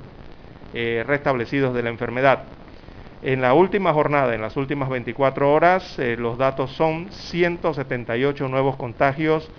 eh, 0.74 1.04
restablecidos 1.06 1.74
de 1.74 1.84
la 1.84 1.90
enfermedad. 1.90 2.44
En 3.26 3.42
la 3.42 3.56
última 3.56 3.92
jornada, 3.92 4.36
en 4.36 4.42
las 4.42 4.56
últimas 4.56 4.88
24 4.88 5.52
horas, 5.52 5.98
eh, 5.98 6.16
los 6.16 6.38
datos 6.38 6.70
son 6.74 7.08
178 7.12 8.48
nuevos 8.48 8.76
contagios 8.76 9.50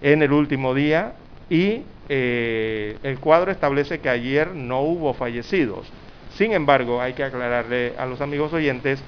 en 0.00 0.22
el 0.22 0.32
último 0.32 0.74
día 0.74 1.14
y 1.48 1.82
eh, 2.08 2.96
el 3.02 3.18
cuadro 3.18 3.50
establece 3.50 3.98
que 3.98 4.08
ayer 4.08 4.54
no 4.54 4.82
hubo 4.82 5.12
fallecidos. 5.12 5.88
Sin 6.36 6.52
embargo, 6.52 7.00
hay 7.00 7.14
que 7.14 7.24
aclararle 7.24 7.94
a 7.98 8.06
los 8.06 8.20
amigos 8.20 8.52
oyentes 8.52 9.02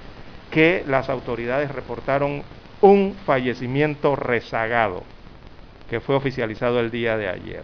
que 0.50 0.82
las 0.88 1.08
autoridades 1.08 1.70
reportaron 1.70 2.42
un 2.80 3.14
fallecimiento 3.24 4.16
rezagado 4.16 5.04
que 5.88 6.00
fue 6.00 6.16
oficializado 6.16 6.80
el 6.80 6.90
día 6.90 7.16
de 7.16 7.28
ayer. 7.28 7.62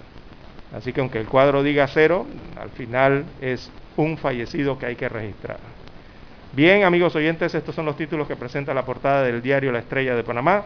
Así 0.73 0.93
que 0.93 1.01
aunque 1.01 1.19
el 1.19 1.27
cuadro 1.27 1.65
diga 1.65 1.89
cero, 1.89 2.27
al 2.61 2.71
final 2.71 3.25
es 3.41 3.73
un 3.97 4.17
fallecido 4.19 4.79
que 4.79 4.87
hay 4.87 4.95
que 4.95 5.09
registrar. 5.09 5.78
Bien, 6.53 6.83
amigos 6.85 7.15
oyentes, 7.15 7.55
estos 7.55 7.75
son 7.75 7.85
los 7.85 7.97
títulos 7.97 8.27
que 8.27 8.35
presenta 8.35 8.73
la 8.73 8.85
portada 8.85 9.23
del 9.23 9.43
diario 9.43 9.71
La 9.71 9.81
Estrella 9.81 10.17
de 10.17 10.25
Panamá. 10.25 10.65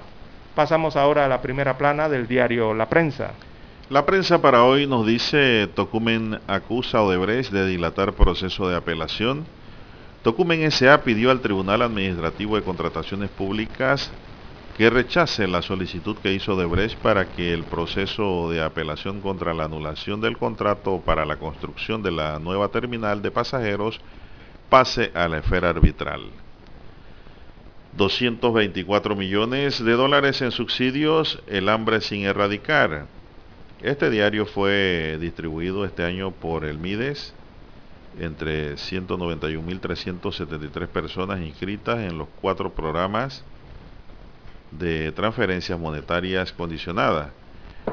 Pasamos 0.55 0.95
ahora 0.95 1.25
a 1.25 1.29
la 1.29 1.43
primera 1.43 1.77
plana 1.77 2.09
del 2.09 2.29
diario 2.29 2.73
La 2.73 2.89
Prensa. 2.89 3.33
La 3.91 4.07
prensa 4.07 4.41
para 4.41 4.65
hoy 4.65 4.87
nos 4.87 5.07
dice 5.07 5.69
Tocumen 5.75 6.39
acusa 6.47 6.99
a 6.99 7.03
Odebrecht 7.03 7.51
de 7.51 7.67
dilatar 7.67 8.13
proceso 8.13 8.69
de 8.69 8.77
apelación. 8.77 9.45
Tocumen 10.23 10.63
S.A. 10.63 11.03
pidió 11.03 11.33
al 11.33 11.41
Tribunal 11.41 11.83
Administrativo 11.83 12.55
de 12.55 12.63
Contrataciones 12.63 13.29
Públicas 13.31 14.13
que 14.79 14.89
rechace 14.89 15.49
la 15.49 15.63
solicitud 15.63 16.17
que 16.17 16.33
hizo 16.33 16.55
Odebrecht 16.55 16.97
para 16.99 17.27
que 17.27 17.53
el 17.53 17.65
proceso 17.65 18.49
de 18.51 18.63
apelación 18.63 19.21
contra 19.21 19.53
la 19.53 19.65
anulación 19.65 20.21
del 20.21 20.39
contrato 20.39 21.03
para 21.05 21.27
la 21.27 21.37
construcción 21.37 22.05
de 22.05 22.13
la 22.13 22.39
nueva 22.39 22.69
terminal 22.69 23.21
de 23.21 23.33
pasajeros 23.33 24.01
pase 24.73 25.13
a 25.13 25.29
la 25.29 25.37
esfera 25.37 25.69
arbitral. 25.69 26.23
224 27.95 29.15
millones 29.15 29.85
de 29.85 29.93
dólares 29.93 30.41
en 30.41 30.51
subsidios, 30.51 31.43
el 31.47 31.69
hambre 31.69 32.01
sin 32.01 32.23
erradicar. 32.23 33.05
Este 33.83 34.09
diario 34.09 34.47
fue 34.47 35.19
distribuido 35.21 35.85
este 35.85 36.05
año 36.05 36.31
por 36.31 36.65
el 36.65 36.79
MIDES 36.79 37.35
entre 38.19 38.77
191.373 38.77 40.89
personas 40.89 41.43
inscritas 41.43 41.99
en 41.99 42.17
los 42.17 42.29
cuatro 42.41 42.73
programas 42.73 43.45
de 44.71 45.13
transferencias 45.13 45.79
monetarias 45.79 46.51
condicionadas. 46.51 47.31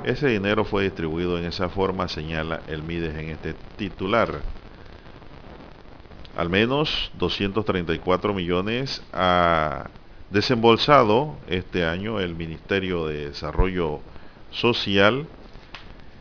Ese 0.06 0.30
dinero 0.30 0.64
fue 0.64 0.84
distribuido 0.84 1.38
en 1.38 1.44
esa 1.44 1.68
forma, 1.68 2.08
señala 2.08 2.62
el 2.70 2.84
MIDES 2.84 3.18
en 3.18 3.32
este 3.32 3.54
titular. 3.76 4.59
Al 6.40 6.50
menos 6.50 7.12
234 7.20 8.34
millones 8.34 9.04
ha 9.12 9.90
desembolsado 10.30 11.36
este 11.50 11.84
año 11.84 12.22
el 12.22 12.34
Ministerio 12.34 13.08
de 13.08 13.28
Desarrollo 13.28 14.00
Social 14.50 15.28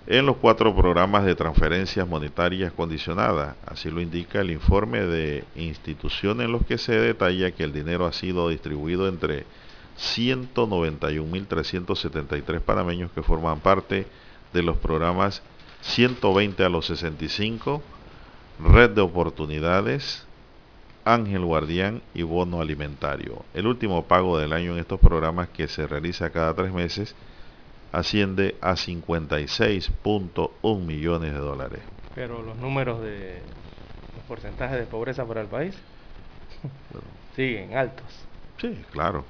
en 0.09 0.27
los 0.27 0.39
cuatro 0.39 0.75
programas 0.75 1.25
de 1.25 1.37
transferencias 1.37 2.09
monetarias 2.09 2.73
condicionadas. 2.73 3.55
Así 3.65 3.93
lo 3.93 4.01
indica 4.01 4.41
el 4.41 4.51
informe 4.51 5.03
de 5.03 5.45
institución 5.55 6.41
en 6.41 6.51
los 6.51 6.67
que 6.67 6.79
se 6.79 6.99
detalla 6.99 7.53
que 7.53 7.63
el 7.63 7.73
dinero 7.73 8.05
ha 8.05 8.13
sido 8.13 8.49
distribuido 8.49 9.07
entre 9.07 9.47
191.373 10.01 12.61
panameños 12.61 13.13
que 13.13 13.23
forman 13.23 13.61
parte 13.61 14.09
de 14.53 14.63
los 14.65 14.79
programas 14.79 15.45
120 15.83 16.65
a 16.65 16.69
los 16.69 16.87
65, 16.87 17.85
Red 18.59 18.91
de 18.91 19.01
Oportunidades, 19.01 20.27
Ángel 21.05 21.45
Guardián 21.45 22.03
y 22.13 22.23
Bono 22.23 22.61
Alimentario. 22.61 23.45
El 23.55 23.67
último 23.67 24.05
pago 24.05 24.39
del 24.39 24.53
año 24.53 24.73
en 24.73 24.79
estos 24.79 24.99
programas 24.99 25.49
que 25.49 25.69
se 25.69 25.87
realiza 25.87 26.31
cada 26.31 26.55
tres 26.55 26.73
meses 26.73 27.15
asciende 27.93 28.57
a 28.61 28.73
56.1 28.73 30.85
millones 30.85 31.33
de 31.33 31.39
dólares. 31.39 31.81
Pero 32.15 32.43
los 32.43 32.57
números 32.57 33.01
de 33.01 33.41
los 34.17 34.25
porcentajes 34.27 34.79
de 34.79 34.87
pobreza 34.87 35.25
para 35.25 35.41
el 35.41 35.47
país 35.47 35.77
siguen 37.37 37.77
altos. 37.77 38.07
Sí, 38.61 38.77
claro. 38.91 39.25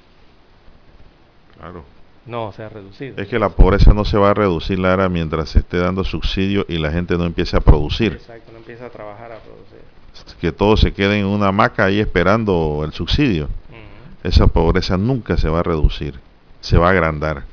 Claro. 1.57 1.83
No 2.25 2.51
se 2.51 2.63
ha 2.63 2.69
reducido. 2.69 3.21
Es 3.21 3.27
que 3.27 3.39
la 3.39 3.49
pobreza 3.49 3.93
no 3.93 4.05
se 4.05 4.17
va 4.17 4.31
a 4.31 4.33
reducir, 4.33 4.79
Lara, 4.79 5.09
mientras 5.09 5.49
se 5.49 5.59
esté 5.59 5.77
dando 5.77 6.03
subsidio 6.03 6.65
y 6.67 6.77
la 6.77 6.91
gente 6.91 7.17
no 7.17 7.25
empiece 7.25 7.57
a 7.57 7.61
producir. 7.61 8.13
Exacto, 8.13 8.48
empieza 8.69 8.85
a 8.85 8.89
trabajar 8.91 9.31
a 9.31 9.39
producir. 9.39 9.79
Que 10.39 10.51
todos 10.51 10.81
se 10.81 10.93
queden 10.93 11.21
en 11.21 11.25
una 11.25 11.47
hamaca 11.47 11.85
ahí 11.85 11.99
esperando 11.99 12.83
el 12.85 12.93
subsidio. 12.93 13.49
Esa 14.23 14.45
pobreza 14.45 14.95
nunca 14.95 15.37
se 15.37 15.49
va 15.49 15.61
a 15.61 15.63
reducir, 15.63 16.19
se 16.61 16.77
va 16.77 16.89
a 16.89 16.91
agrandar. 16.91 17.45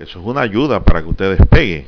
Eso 0.00 0.18
es 0.18 0.26
una 0.26 0.40
ayuda 0.40 0.80
para 0.80 1.00
que 1.00 1.08
usted 1.10 1.36
despegue, 1.36 1.86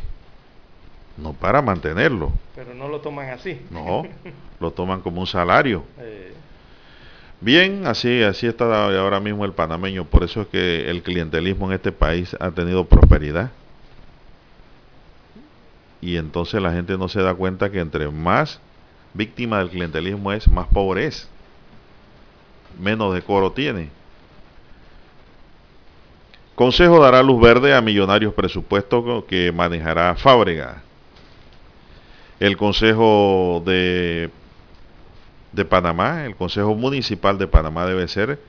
no 1.17 1.33
para 1.33 1.61
mantenerlo. 1.63 2.31
Pero 2.55 2.75
no 2.75 2.87
lo 2.87 3.01
toman 3.01 3.31
así. 3.31 3.61
No, 3.71 4.05
lo 4.61 4.71
toman 4.71 5.01
como 5.01 5.21
un 5.21 5.27
salario. 5.27 5.83
Eh. 5.99 6.33
Bien, 7.41 7.87
así, 7.89 8.23
así 8.23 8.47
está 8.47 8.87
ahora 8.87 9.19
mismo 9.19 9.45
el 9.45 9.53
panameño. 9.53 10.05
Por 10.05 10.23
eso 10.23 10.43
es 10.43 10.47
que 10.47 10.89
el 10.89 11.03
clientelismo 11.03 11.67
en 11.67 11.73
este 11.73 11.91
país 11.91 12.37
ha 12.39 12.53
tenido 12.53 12.85
prosperidad. 12.85 13.51
Y 16.03 16.17
entonces 16.17 16.61
la 16.61 16.73
gente 16.73 16.99
no 16.99 17.09
se 17.09 17.23
da 17.23 17.33
cuenta 17.33 17.71
que 17.71 17.79
entre 17.79 18.11
más 18.11 18.61
víctima 19.15 19.61
del 19.61 19.71
clientelismo 19.71 20.33
es, 20.33 20.49
más 20.49 20.67
pobre 20.67 21.07
es. 21.07 21.29
Menos 22.79 23.15
decoro 23.15 23.53
tiene. 23.53 23.89
Consejo 26.57 27.01
dará 27.01 27.23
luz 27.23 27.41
verde 27.41 27.75
a 27.75 27.81
millonarios 27.81 28.35
presupuestos 28.35 29.25
que 29.25 29.53
manejará 29.53 30.17
Fábrega. 30.17 30.83
El 32.41 32.57
Consejo 32.57 33.63
de, 33.65 34.31
de 35.53 35.65
Panamá, 35.65 36.25
el 36.27 36.35
Consejo 36.35 36.75
Municipal 36.75 37.39
de 37.39 37.47
Panamá 37.47 37.87
debe 37.87 38.09
ser, 38.09 38.41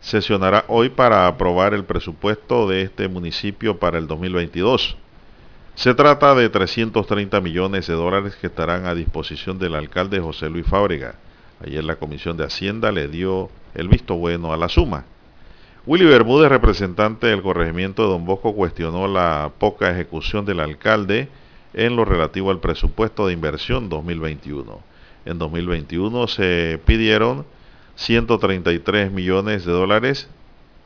sesionará 0.00 0.64
hoy 0.66 0.88
para 0.88 1.26
aprobar 1.26 1.74
el 1.74 1.84
presupuesto 1.84 2.66
de 2.66 2.82
este 2.82 3.06
municipio 3.06 3.78
para 3.78 3.98
el 3.98 4.06
2022. 4.06 4.96
Se 5.80 5.94
trata 5.94 6.34
de 6.34 6.50
330 6.50 7.40
millones 7.40 7.86
de 7.86 7.94
dólares 7.94 8.36
que 8.36 8.48
estarán 8.48 8.84
a 8.84 8.94
disposición 8.94 9.58
del 9.58 9.74
alcalde 9.74 10.20
José 10.20 10.50
Luis 10.50 10.66
Fábrega. 10.66 11.14
Ayer 11.64 11.82
la 11.82 11.96
Comisión 11.96 12.36
de 12.36 12.44
Hacienda 12.44 12.92
le 12.92 13.08
dio 13.08 13.48
el 13.72 13.88
visto 13.88 14.14
bueno 14.14 14.52
a 14.52 14.58
la 14.58 14.68
suma. 14.68 15.06
Willy 15.86 16.04
Bermúdez, 16.04 16.50
representante 16.50 17.28
del 17.28 17.40
corregimiento 17.40 18.02
de 18.02 18.10
Don 18.10 18.26
Bosco, 18.26 18.54
cuestionó 18.54 19.08
la 19.08 19.52
poca 19.56 19.90
ejecución 19.90 20.44
del 20.44 20.60
alcalde 20.60 21.30
en 21.72 21.96
lo 21.96 22.04
relativo 22.04 22.50
al 22.50 22.60
presupuesto 22.60 23.26
de 23.26 23.32
inversión 23.32 23.88
2021. 23.88 24.80
En 25.24 25.38
2021 25.38 26.26
se 26.28 26.78
pidieron 26.84 27.46
133 27.94 29.10
millones 29.10 29.64
de 29.64 29.72
dólares 29.72 30.28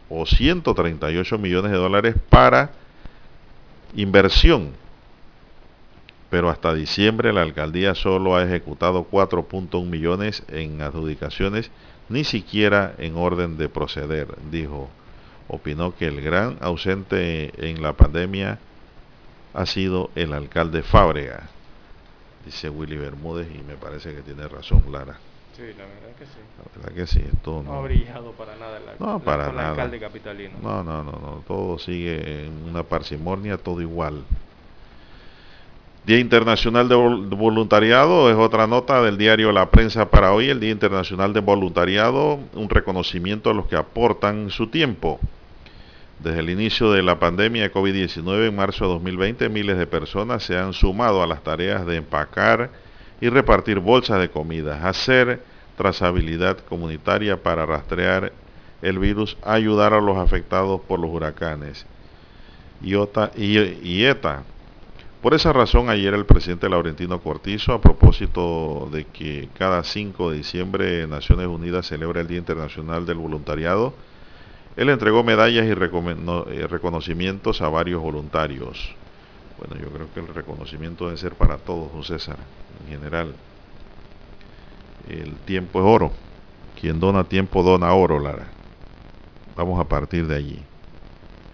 o 0.08 0.24
138 0.24 1.36
millones 1.38 1.72
de 1.72 1.78
dólares 1.78 2.14
para 2.30 2.70
inversión. 3.96 4.83
Pero 6.30 6.50
hasta 6.50 6.74
diciembre 6.74 7.32
la 7.32 7.42
alcaldía 7.42 7.94
solo 7.94 8.36
ha 8.36 8.42
ejecutado 8.42 9.06
4.1 9.10 9.86
millones 9.86 10.42
en 10.48 10.82
adjudicaciones 10.82 11.70
ni 12.08 12.24
siquiera 12.24 12.94
en 12.98 13.16
orden 13.16 13.56
de 13.56 13.68
proceder, 13.68 14.28
dijo. 14.50 14.88
Opinó 15.46 15.94
que 15.94 16.06
el 16.06 16.22
gran 16.22 16.56
ausente 16.60 17.52
en 17.70 17.82
la 17.82 17.92
pandemia 17.92 18.58
ha 19.52 19.66
sido 19.66 20.10
el 20.14 20.32
alcalde 20.32 20.82
Fábrega, 20.82 21.48
dice 22.44 22.70
Willy 22.70 22.96
Bermúdez 22.96 23.48
y 23.54 23.62
me 23.62 23.76
parece 23.76 24.14
que 24.14 24.22
tiene 24.22 24.48
razón 24.48 24.82
Lara. 24.90 25.18
Sí, 25.54 25.62
la 25.78 25.84
verdad 25.84 26.16
que 26.18 26.24
sí. 26.24 26.40
La 26.58 26.82
verdad 26.82 26.96
que 26.96 27.06
sí, 27.06 27.24
esto 27.32 27.62
no, 27.62 27.74
ha 27.74 27.82
brillado 27.82 28.32
para 28.32 28.56
nada 28.56 28.78
el, 28.78 28.84
no, 28.98 29.20
para 29.20 29.52
nada. 29.52 29.70
alcalde 29.70 30.00
capitalino. 30.00 30.54
No, 30.60 30.82
no, 30.82 31.04
no, 31.04 31.12
no, 31.12 31.44
todo 31.46 31.78
sigue 31.78 32.46
en 32.46 32.68
una 32.68 32.82
parsimonia, 32.82 33.56
todo 33.56 33.80
igual. 33.80 34.24
Día 36.06 36.18
Internacional 36.18 36.86
de 36.86 36.96
Voluntariado 36.96 38.30
es 38.30 38.36
otra 38.36 38.66
nota 38.66 39.00
del 39.00 39.16
diario 39.16 39.52
La 39.52 39.70
Prensa 39.70 40.10
para 40.10 40.34
hoy. 40.34 40.50
El 40.50 40.60
Día 40.60 40.70
Internacional 40.70 41.32
de 41.32 41.40
Voluntariado, 41.40 42.40
un 42.52 42.68
reconocimiento 42.68 43.48
a 43.48 43.54
los 43.54 43.68
que 43.68 43.76
aportan 43.76 44.50
su 44.50 44.66
tiempo. 44.66 45.18
Desde 46.18 46.40
el 46.40 46.50
inicio 46.50 46.92
de 46.92 47.02
la 47.02 47.18
pandemia 47.18 47.62
de 47.62 47.72
COVID-19 47.72 48.48
en 48.48 48.54
marzo 48.54 48.84
de 48.84 48.92
2020, 48.92 49.48
miles 49.48 49.78
de 49.78 49.86
personas 49.86 50.42
se 50.42 50.58
han 50.58 50.74
sumado 50.74 51.22
a 51.22 51.26
las 51.26 51.42
tareas 51.42 51.86
de 51.86 51.96
empacar 51.96 52.68
y 53.22 53.30
repartir 53.30 53.78
bolsas 53.78 54.20
de 54.20 54.28
comida, 54.28 54.86
hacer 54.86 55.42
trazabilidad 55.78 56.58
comunitaria 56.58 57.42
para 57.42 57.64
rastrear 57.64 58.30
el 58.82 58.98
virus, 58.98 59.38
ayudar 59.42 59.94
a 59.94 60.02
los 60.02 60.18
afectados 60.18 60.82
por 60.82 61.00
los 61.00 61.10
huracanes. 61.10 61.86
Y 62.82 62.94
ETA. 64.04 64.42
Por 65.24 65.32
esa 65.32 65.54
razón, 65.54 65.88
ayer 65.88 66.12
el 66.12 66.26
presidente 66.26 66.68
Laurentino 66.68 67.18
Cortizo, 67.18 67.72
a 67.72 67.80
propósito 67.80 68.90
de 68.92 69.06
que 69.06 69.48
cada 69.54 69.82
5 69.82 70.30
de 70.30 70.36
diciembre 70.36 71.06
Naciones 71.06 71.46
Unidas 71.46 71.86
celebra 71.86 72.20
el 72.20 72.26
Día 72.26 72.36
Internacional 72.36 73.06
del 73.06 73.16
Voluntariado, 73.16 73.94
él 74.76 74.90
entregó 74.90 75.24
medallas 75.24 75.64
y 75.64 75.70
eh, 75.70 76.66
reconocimientos 76.66 77.62
a 77.62 77.70
varios 77.70 78.02
voluntarios. 78.02 78.94
Bueno, 79.56 79.82
yo 79.82 79.88
creo 79.88 80.12
que 80.12 80.20
el 80.20 80.26
reconocimiento 80.26 81.06
debe 81.06 81.16
ser 81.16 81.36
para 81.36 81.56
todos, 81.56 81.90
José 81.92 82.18
César, 82.18 82.36
en 82.82 82.92
general. 82.92 83.34
El 85.08 85.36
tiempo 85.46 85.80
es 85.80 85.86
oro. 85.86 86.12
Quien 86.78 87.00
dona 87.00 87.24
tiempo 87.24 87.62
dona 87.62 87.94
oro, 87.94 88.18
Lara. 88.18 88.48
Vamos 89.56 89.80
a 89.80 89.88
partir 89.88 90.26
de 90.26 90.36
allí. 90.36 90.62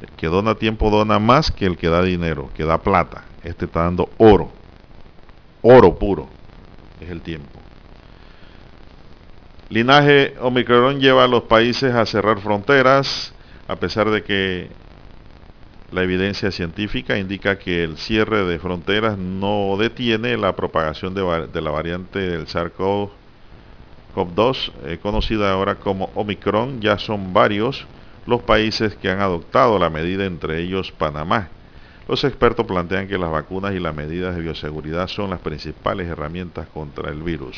El 0.02 0.08
que 0.16 0.26
dona 0.26 0.56
tiempo 0.56 0.90
dona 0.90 1.20
más 1.20 1.52
que 1.52 1.66
el 1.66 1.76
que 1.76 1.86
da 1.86 2.02
dinero, 2.02 2.50
que 2.56 2.64
da 2.64 2.78
plata. 2.78 3.29
Este 3.42 3.64
está 3.64 3.84
dando 3.84 4.08
oro. 4.18 4.50
Oro 5.62 5.98
puro. 5.98 6.28
Es 7.00 7.10
el 7.10 7.20
tiempo. 7.20 7.60
Linaje 9.70 10.34
Omicron 10.40 11.00
lleva 11.00 11.24
a 11.24 11.28
los 11.28 11.44
países 11.44 11.94
a 11.94 12.04
cerrar 12.04 12.40
fronteras, 12.40 13.32
a 13.68 13.76
pesar 13.76 14.10
de 14.10 14.24
que 14.24 14.68
la 15.92 16.02
evidencia 16.02 16.50
científica 16.50 17.18
indica 17.18 17.58
que 17.58 17.84
el 17.84 17.96
cierre 17.96 18.44
de 18.44 18.58
fronteras 18.58 19.16
no 19.16 19.76
detiene 19.78 20.36
la 20.36 20.56
propagación 20.56 21.14
de, 21.14 21.60
la 21.60 21.70
variante 21.70 22.18
del 22.18 22.46
SARS-CoV-2, 22.46 24.72
eh, 24.86 24.98
conocida 25.00 25.52
ahora 25.52 25.76
como 25.76 26.10
Omicron. 26.14 26.80
Ya 26.80 26.98
son 26.98 27.32
varios 27.32 27.86
los 28.26 28.42
países 28.42 28.96
que 28.96 29.10
han 29.10 29.20
adoptado 29.20 29.78
la 29.78 29.88
medida, 29.88 30.24
entre 30.24 30.60
ellos 30.60 30.90
Panamá. 30.92 31.48
Los 32.10 32.24
expertos 32.24 32.66
plantean 32.66 33.06
que 33.06 33.16
las 33.16 33.30
vacunas 33.30 33.72
y 33.72 33.78
las 33.78 33.94
medidas 33.94 34.34
de 34.34 34.42
bioseguridad 34.42 35.06
son 35.06 35.30
las 35.30 35.38
principales 35.38 36.08
herramientas 36.08 36.66
contra 36.66 37.08
el 37.08 37.22
virus. 37.22 37.56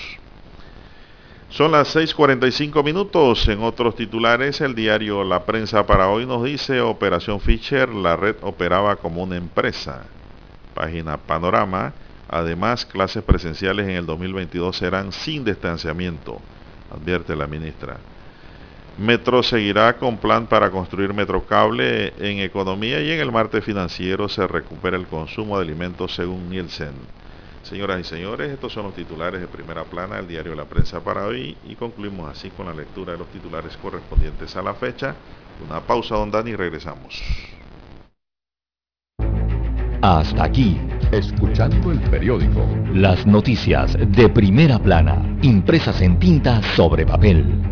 Son 1.49 1.73
las 1.73 1.97
6.45 1.97 2.85
minutos. 2.85 3.49
En 3.49 3.63
otros 3.63 3.97
titulares, 3.97 4.61
el 4.61 4.75
diario 4.75 5.25
La 5.25 5.47
Prensa 5.47 5.87
para 5.87 6.11
hoy 6.11 6.27
nos 6.27 6.45
dice 6.45 6.83
Operación 6.83 7.41
Fischer, 7.41 7.89
la 7.95 8.15
red 8.15 8.37
operaba 8.43 8.97
como 8.97 9.23
una 9.23 9.37
empresa. 9.37 10.05
Página 10.75 11.17
Panorama. 11.17 11.95
Además, 12.29 12.85
clases 12.85 13.23
presenciales 13.23 13.89
en 13.89 13.97
el 13.97 14.05
2022 14.05 14.77
serán 14.77 15.13
sin 15.13 15.47
distanciamiento, 15.47 16.43
advierte 16.95 17.35
la 17.35 17.47
ministra. 17.47 17.97
Metro 18.99 19.43
seguirá 19.43 19.97
con 19.97 20.19
plan 20.19 20.47
para 20.47 20.71
construir 20.71 21.15
metrocable 21.15 22.13
en 22.19 22.41
economía 22.41 23.01
y 23.01 23.11
en 23.11 23.21
el 23.21 23.33
martes 23.33 23.65
financiero 23.65 24.29
se 24.29 24.47
recupera 24.47 24.99
el 24.99 25.07
consumo 25.07 25.57
de 25.57 25.65
alimentos 25.65 26.15
según 26.15 26.51
Nielsen. 26.51 26.93
Señoras 27.63 28.01
y 28.01 28.05
señores, 28.05 28.53
estos 28.53 28.73
son 28.73 28.85
los 28.85 28.95
titulares 28.95 29.41
de 29.41 29.47
primera 29.47 29.85
plana 29.85 30.17
del 30.17 30.29
diario 30.29 30.55
La 30.55 30.67
Prensa 30.67 31.01
para 31.01 31.25
hoy 31.25 31.57
y 31.67 31.75
concluimos 31.75 32.31
así 32.31 32.51
con 32.51 32.67
la 32.67 32.75
lectura 32.75 33.13
de 33.13 33.19
los 33.19 33.29
titulares 33.29 33.77
correspondientes 33.79 34.55
a 34.57 34.63
la 34.63 34.75
fecha. 34.75 35.15
Una 35.67 35.81
pausa, 35.81 36.17
don 36.17 36.31
Dani, 36.31 36.51
y 36.51 36.57
regresamos. 36.57 37.23
Hasta 40.03 40.45
aquí, 40.45 40.79
escuchando 41.13 41.93
el 41.93 42.01
periódico. 42.11 42.67
Las 42.93 43.25
noticias 43.25 43.97
de 43.97 44.29
primera 44.29 44.79
plana, 44.79 45.39
impresas 45.43 46.03
en 46.03 46.19
tinta 46.19 46.61
sobre 46.75 47.07
papel. 47.07 47.72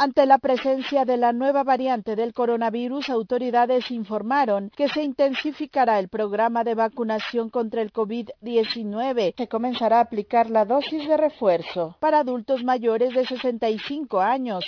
Ante 0.00 0.26
la 0.26 0.38
presencia 0.38 1.04
de 1.04 1.16
la 1.16 1.32
nueva 1.32 1.64
variante 1.64 2.14
del 2.14 2.32
coronavirus, 2.32 3.10
autoridades 3.10 3.90
informaron 3.90 4.70
que 4.70 4.88
se 4.88 5.02
intensificará 5.02 5.98
el 5.98 6.08
programa 6.08 6.62
de 6.62 6.76
vacunación 6.76 7.50
contra 7.50 7.82
el 7.82 7.92
COVID-19, 7.92 9.34
que 9.34 9.48
comenzará 9.48 9.96
a 9.98 10.02
aplicar 10.02 10.50
la 10.50 10.64
dosis 10.64 11.08
de 11.08 11.16
refuerzo 11.16 11.96
para 11.98 12.20
adultos 12.20 12.62
mayores 12.62 13.12
de 13.12 13.26
65 13.26 14.20
años. 14.20 14.64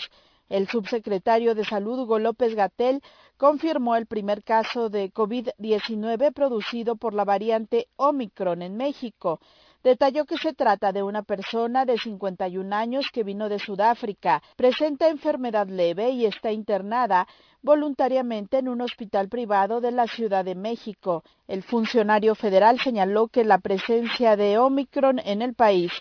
El 0.48 0.66
subsecretario 0.66 1.54
de 1.54 1.64
Salud, 1.64 2.00
Hugo 2.00 2.18
López 2.18 2.56
Gatel, 2.56 3.00
confirmó 3.36 3.94
el 3.94 4.06
primer 4.06 4.42
caso 4.42 4.88
de 4.88 5.12
COVID-19 5.12 6.32
producido 6.32 6.96
por 6.96 7.14
la 7.14 7.24
variante 7.24 7.86
Omicron 7.94 8.62
en 8.62 8.76
México. 8.76 9.38
Detalló 9.82 10.26
que 10.26 10.36
se 10.36 10.52
trata 10.52 10.92
de 10.92 11.02
una 11.02 11.22
persona 11.22 11.86
de 11.86 11.96
51 11.96 12.76
años 12.76 13.06
que 13.10 13.24
vino 13.24 13.48
de 13.48 13.58
Sudáfrica, 13.58 14.42
presenta 14.54 15.08
enfermedad 15.08 15.68
leve 15.68 16.10
y 16.10 16.26
está 16.26 16.52
internada 16.52 17.26
voluntariamente 17.62 18.58
en 18.58 18.68
un 18.68 18.82
hospital 18.82 19.30
privado 19.30 19.80
de 19.80 19.90
la 19.90 20.06
Ciudad 20.06 20.44
de 20.44 20.54
México. 20.54 21.24
El 21.48 21.62
funcionario 21.62 22.34
federal 22.34 22.78
señaló 22.78 23.28
que 23.28 23.42
la 23.42 23.56
presencia 23.56 24.36
de 24.36 24.58
Omicron 24.58 25.18
en 25.18 25.40
el 25.40 25.54
país 25.54 25.92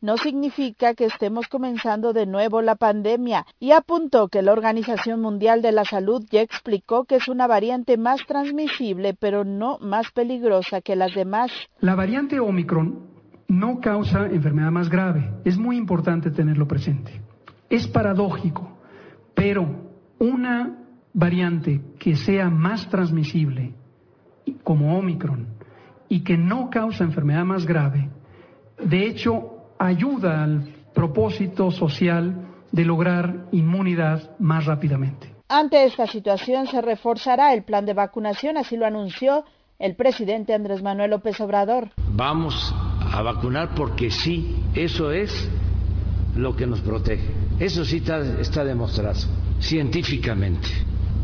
no 0.00 0.16
significa 0.16 0.94
que 0.94 1.04
estemos 1.04 1.46
comenzando 1.46 2.12
de 2.12 2.26
nuevo 2.26 2.60
la 2.60 2.74
pandemia 2.74 3.46
y 3.60 3.70
apuntó 3.70 4.26
que 4.26 4.42
la 4.42 4.52
Organización 4.52 5.20
Mundial 5.20 5.62
de 5.62 5.70
la 5.70 5.84
Salud 5.84 6.24
ya 6.28 6.40
explicó 6.40 7.04
que 7.04 7.16
es 7.16 7.28
una 7.28 7.46
variante 7.46 7.96
más 7.98 8.20
transmisible 8.26 9.14
pero 9.14 9.44
no 9.44 9.78
más 9.78 10.10
peligrosa 10.10 10.80
que 10.80 10.96
las 10.96 11.14
demás. 11.14 11.52
La 11.80 11.94
variante 11.94 12.40
Omicron 12.40 13.17
no 13.48 13.80
causa 13.80 14.26
enfermedad 14.26 14.70
más 14.70 14.88
grave. 14.88 15.32
Es 15.44 15.58
muy 15.58 15.76
importante 15.76 16.30
tenerlo 16.30 16.68
presente. 16.68 17.20
Es 17.68 17.88
paradójico, 17.88 18.78
pero 19.34 19.88
una 20.18 20.78
variante 21.12 21.80
que 21.98 22.14
sea 22.14 22.50
más 22.50 22.88
transmisible, 22.88 23.74
como 24.62 24.98
Omicron, 24.98 25.46
y 26.08 26.20
que 26.20 26.36
no 26.36 26.70
causa 26.70 27.04
enfermedad 27.04 27.44
más 27.44 27.66
grave, 27.66 28.08
de 28.82 29.06
hecho 29.06 29.72
ayuda 29.78 30.44
al 30.44 30.74
propósito 30.94 31.70
social 31.70 32.46
de 32.72 32.84
lograr 32.84 33.46
inmunidad 33.52 34.36
más 34.38 34.66
rápidamente. 34.66 35.34
Ante 35.48 35.84
esta 35.84 36.06
situación 36.06 36.66
se 36.66 36.82
reforzará 36.82 37.54
el 37.54 37.62
plan 37.62 37.86
de 37.86 37.94
vacunación, 37.94 38.58
así 38.58 38.76
lo 38.76 38.86
anunció 38.86 39.44
el 39.78 39.96
presidente 39.96 40.54
Andrés 40.54 40.82
Manuel 40.82 41.10
López 41.10 41.40
Obrador. 41.40 41.90
Vamos 42.12 42.74
a 43.18 43.22
vacunar 43.22 43.74
porque 43.74 44.12
sí, 44.12 44.54
eso 44.74 45.10
es 45.10 45.50
lo 46.36 46.54
que 46.54 46.68
nos 46.68 46.78
protege. 46.82 47.24
Eso 47.58 47.84
sí 47.84 47.96
está, 47.96 48.40
está 48.40 48.64
demostrado 48.64 49.18
científicamente. 49.58 50.68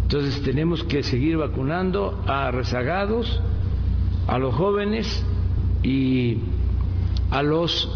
Entonces 0.02 0.42
tenemos 0.42 0.82
que 0.82 1.04
seguir 1.04 1.36
vacunando 1.36 2.20
a 2.26 2.50
rezagados, 2.50 3.40
a 4.26 4.38
los 4.38 4.56
jóvenes 4.56 5.24
y 5.84 6.38
a 7.30 7.44
los 7.44 7.88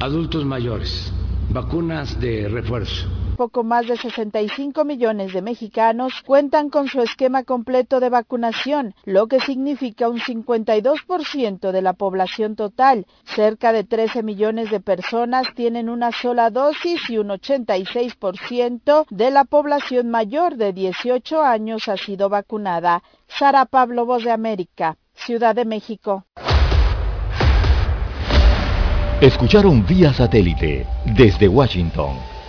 adultos 0.00 0.44
mayores, 0.44 1.10
vacunas 1.48 2.20
de 2.20 2.50
refuerzo 2.50 3.15
poco 3.36 3.62
más 3.62 3.86
de 3.86 3.96
65 3.96 4.84
millones 4.84 5.32
de 5.32 5.42
mexicanos 5.42 6.22
cuentan 6.24 6.70
con 6.70 6.88
su 6.88 7.00
esquema 7.00 7.44
completo 7.44 8.00
de 8.00 8.08
vacunación, 8.08 8.94
lo 9.04 9.28
que 9.28 9.40
significa 9.40 10.08
un 10.08 10.18
52% 10.18 11.70
de 11.70 11.82
la 11.82 11.92
población 11.92 12.56
total. 12.56 13.06
Cerca 13.24 13.72
de 13.72 13.84
13 13.84 14.22
millones 14.22 14.70
de 14.70 14.80
personas 14.80 15.46
tienen 15.54 15.88
una 15.88 16.10
sola 16.12 16.50
dosis 16.50 17.08
y 17.10 17.18
un 17.18 17.28
86% 17.28 19.06
de 19.10 19.30
la 19.30 19.44
población 19.44 20.10
mayor 20.10 20.56
de 20.56 20.72
18 20.72 21.42
años 21.42 21.88
ha 21.88 21.96
sido 21.96 22.28
vacunada. 22.28 23.02
Sara 23.28 23.66
Pablo, 23.66 24.06
Voz 24.06 24.24
de 24.24 24.30
América, 24.30 24.96
Ciudad 25.14 25.54
de 25.54 25.64
México. 25.64 26.24
Escucharon 29.20 29.84
vía 29.86 30.12
satélite 30.12 30.86
desde 31.04 31.48
Washington 31.48 32.35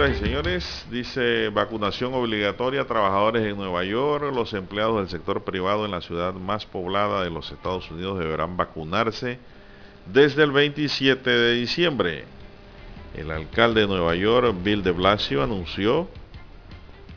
Señoras 0.00 0.16
y 0.16 0.24
señores, 0.24 0.86
dice 0.90 1.48
vacunación 1.50 2.14
obligatoria 2.14 2.80
a 2.80 2.86
trabajadores 2.86 3.44
en 3.44 3.58
Nueva 3.58 3.84
York. 3.84 4.32
Los 4.34 4.54
empleados 4.54 4.96
del 4.96 5.10
sector 5.10 5.44
privado 5.44 5.84
en 5.84 5.90
la 5.90 6.00
ciudad 6.00 6.32
más 6.32 6.64
poblada 6.64 7.22
de 7.22 7.28
los 7.28 7.52
Estados 7.52 7.90
Unidos 7.90 8.18
deberán 8.18 8.56
vacunarse 8.56 9.38
desde 10.10 10.44
el 10.44 10.52
27 10.52 11.28
de 11.28 11.52
diciembre. 11.52 12.24
El 13.14 13.30
alcalde 13.30 13.82
de 13.82 13.88
Nueva 13.88 14.14
York, 14.14 14.54
Bill 14.62 14.82
de 14.82 14.92
Blasio, 14.92 15.42
anunció 15.42 16.08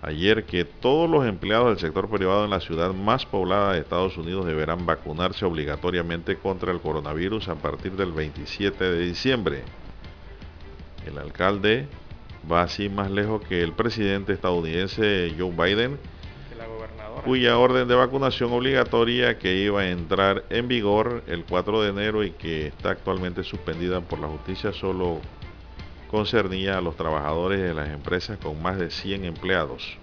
ayer 0.01 0.43
que 0.43 0.65
todos 0.65 1.09
los 1.09 1.25
empleados 1.25 1.69
del 1.69 1.79
sector 1.79 2.09
privado 2.09 2.43
en 2.43 2.49
la 2.49 2.59
ciudad 2.59 2.93
más 2.93 3.25
poblada 3.25 3.71
de 3.71 3.79
Estados 3.79 4.17
Unidos 4.17 4.45
deberán 4.45 4.85
vacunarse 4.85 5.45
obligatoriamente 5.45 6.35
contra 6.35 6.73
el 6.73 6.81
coronavirus 6.81 7.47
a 7.47 7.55
partir 7.55 7.93
del 7.93 8.11
27 8.11 8.83
de 8.83 8.99
diciembre. 9.05 9.63
El 11.05 11.17
alcalde 11.17 11.87
va 12.51 12.63
así 12.63 12.89
más 12.89 13.09
lejos 13.11 13.41
que 13.47 13.61
el 13.61 13.73
presidente 13.73 14.33
estadounidense 14.33 15.33
Joe 15.37 15.51
Biden, 15.51 15.97
cuya 17.23 17.57
orden 17.57 17.87
de 17.87 17.95
vacunación 17.95 18.51
obligatoria 18.51 19.37
que 19.37 19.55
iba 19.55 19.81
a 19.81 19.89
entrar 19.89 20.43
en 20.49 20.67
vigor 20.67 21.23
el 21.27 21.45
4 21.45 21.81
de 21.81 21.89
enero 21.89 22.23
y 22.23 22.31
que 22.31 22.67
está 22.67 22.91
actualmente 22.91 23.43
suspendida 23.43 24.01
por 24.01 24.19
la 24.19 24.27
justicia 24.27 24.73
solo 24.73 25.21
concernía 26.09 26.77
a 26.77 26.81
los 26.81 26.95
trabajadores 26.95 27.61
de 27.61 27.73
las 27.73 27.89
empresas 27.89 28.37
con 28.37 28.61
más 28.61 28.77
de 28.77 28.91
100 28.91 29.25
empleados. 29.25 29.97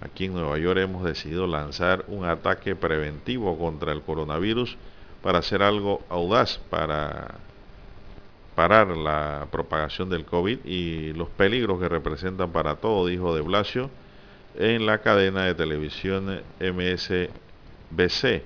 Aquí 0.00 0.26
en 0.26 0.34
Nueva 0.34 0.58
York 0.58 0.78
hemos 0.78 1.04
decidido 1.04 1.46
lanzar 1.46 2.04
un 2.08 2.24
ataque 2.24 2.76
preventivo 2.76 3.58
contra 3.58 3.92
el 3.92 4.02
coronavirus 4.02 4.76
para 5.22 5.38
hacer 5.38 5.62
algo 5.62 6.02
audaz 6.08 6.58
para 6.70 7.34
parar 8.54 8.96
la 8.96 9.48
propagación 9.50 10.08
del 10.08 10.24
COVID 10.24 10.64
y 10.64 11.12
los 11.12 11.28
peligros 11.28 11.80
que 11.80 11.88
representan 11.88 12.52
para 12.52 12.76
todo, 12.76 13.06
dijo 13.06 13.34
de 13.34 13.42
Blasio 13.42 13.90
en 14.56 14.86
la 14.86 14.98
cadena 14.98 15.44
de 15.44 15.54
televisión 15.54 16.42
MSBC. 16.60 18.42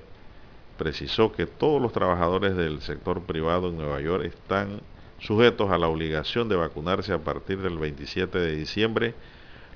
Precisó 0.79 1.33
que 1.33 1.47
todos 1.47 1.83
los 1.83 1.93
trabajadores 1.93 2.57
del 2.57 2.81
sector 2.81 3.23
privado 3.23 3.69
en 3.69 3.77
Nueva 3.77 4.01
York 4.01 4.25
están 4.25 4.81
sujetos 5.19 5.71
a 5.71 5.79
la 5.79 5.89
obligación 5.89 6.49
de 6.49 6.57
vacunarse 6.57 7.13
a 7.13 7.19
partir 7.19 7.59
del 7.59 7.79
27 7.79 8.39
de 8.39 8.57
diciembre, 8.57 9.15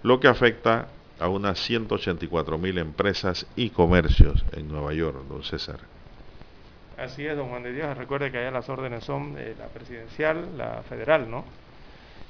lo 0.03 0.21
que 0.21 0.29
afecta 0.29 0.89
a 1.19 1.29
unas 1.29 1.59
184 1.59 2.59
mil 2.59 2.79
empresas 2.79 3.47
y 3.57 3.71
comercios 3.71 4.45
en 4.53 4.69
Nueva 4.69 4.95
York, 4.95 5.17
don 5.29 5.43
César. 5.43 5.81
Así 6.99 7.27
es, 7.27 7.37
don 7.37 7.49
Juan 7.49 7.63
de 7.63 7.73
Dios. 7.73 7.97
Recuerde 7.97 8.31
que 8.31 8.39
allá 8.39 8.51
las 8.51 8.69
órdenes 8.69 9.05
son 9.05 9.35
la 9.35 9.67
presidencial, 9.67 10.57
la 10.57 10.83
federal, 10.89 11.31
¿no? 11.31 11.45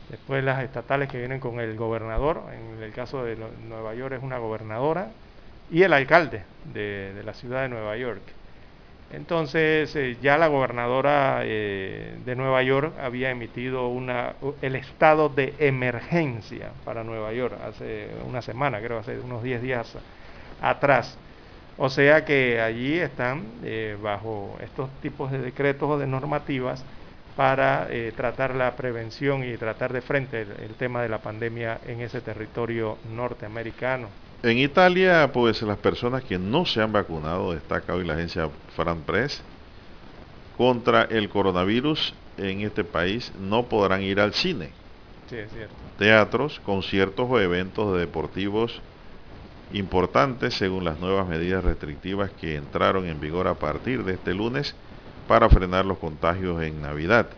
Después 0.08 0.44
las 0.44 0.62
estatales 0.62 1.08
que 1.08 1.18
vienen 1.18 1.40
con 1.40 1.60
el 1.60 1.76
gobernador, 1.76 2.42
en 2.52 2.82
el 2.82 2.92
caso 2.92 3.24
de 3.24 3.36
Nueva 3.68 3.94
York 3.94 4.14
es 4.14 4.22
una 4.22 4.38
gobernadora, 4.38 5.08
y 5.70 5.82
el 5.82 5.92
alcalde 5.92 6.42
de, 6.72 7.22
la 7.24 7.32
ciudad 7.32 7.62
de 7.62 7.68
Nueva 7.70 7.96
York. 7.96 8.22
Entonces 9.10 9.94
eh, 9.96 10.16
ya 10.22 10.38
la 10.38 10.48
gobernadora 10.48 11.40
eh, 11.44 12.16
de 12.24 12.36
Nueva 12.36 12.62
York 12.62 12.94
había 13.00 13.30
emitido 13.30 13.88
una, 13.88 14.34
el 14.62 14.76
estado 14.76 15.28
de 15.28 15.54
emergencia 15.58 16.70
para 16.84 17.04
Nueva 17.04 17.32
York 17.32 17.54
hace 17.62 18.08
una 18.26 18.42
semana, 18.42 18.80
creo, 18.80 18.98
hace 18.98 19.18
unos 19.18 19.42
10 19.42 19.62
días 19.62 19.96
atrás. 20.60 21.18
O 21.78 21.88
sea 21.88 22.24
que 22.24 22.60
allí 22.60 22.98
están 22.98 23.42
eh, 23.64 23.96
bajo 24.02 24.56
estos 24.60 24.88
tipos 25.00 25.30
de 25.30 25.38
decretos 25.38 25.88
o 25.88 25.98
de 25.98 26.06
normativas 26.06 26.84
para 27.36 27.88
eh, 27.90 28.12
tratar 28.14 28.54
la 28.54 28.76
prevención 28.76 29.42
y 29.42 29.56
tratar 29.56 29.92
de 29.92 30.02
frente 30.02 30.42
el, 30.42 30.74
tema 30.78 31.02
de 31.02 31.08
la 31.08 31.18
pandemia 31.18 31.80
en 31.86 32.00
ese 32.02 32.20
territorio 32.20 32.98
norteamericano. 33.14 34.08
En 34.42 34.58
Italia, 34.58 35.30
pues 35.32 35.62
las 35.62 35.78
personas 35.78 36.24
que 36.24 36.38
no 36.38 36.66
se 36.66 36.82
han 36.82 36.92
vacunado, 36.92 37.52
destaca 37.54 37.94
hoy 37.94 38.04
la 38.04 38.14
agencia 38.14 38.50
Fran 38.76 39.00
Press, 39.02 39.42
contra 40.56 41.04
el 41.04 41.28
coronavirus 41.28 42.14
en 42.36 42.60
este 42.60 42.84
país 42.84 43.32
no 43.38 43.64
podrán 43.64 44.02
ir 44.02 44.20
al 44.20 44.34
cine. 44.34 44.70
Sí, 45.30 45.36
es 45.36 45.50
cierto. 45.50 45.74
Teatros, 45.98 46.60
conciertos 46.60 47.26
o 47.30 47.40
eventos 47.40 47.98
deportivos 47.98 48.82
importantes 49.72 50.54
según 50.54 50.84
las 50.84 50.98
nuevas 51.00 51.28
medidas 51.28 51.64
restrictivas 51.64 52.30
que 52.30 52.56
entraron 52.56 53.06
en 53.06 53.20
vigor 53.20 53.48
a 53.48 53.54
partir 53.54 54.04
de 54.04 54.14
este 54.14 54.34
lunes 54.34 54.74
para 55.28 55.48
frenar 55.48 55.84
los 55.84 55.98
contagios 55.98 56.62
en 56.62 56.82
Navidad. 56.82 57.28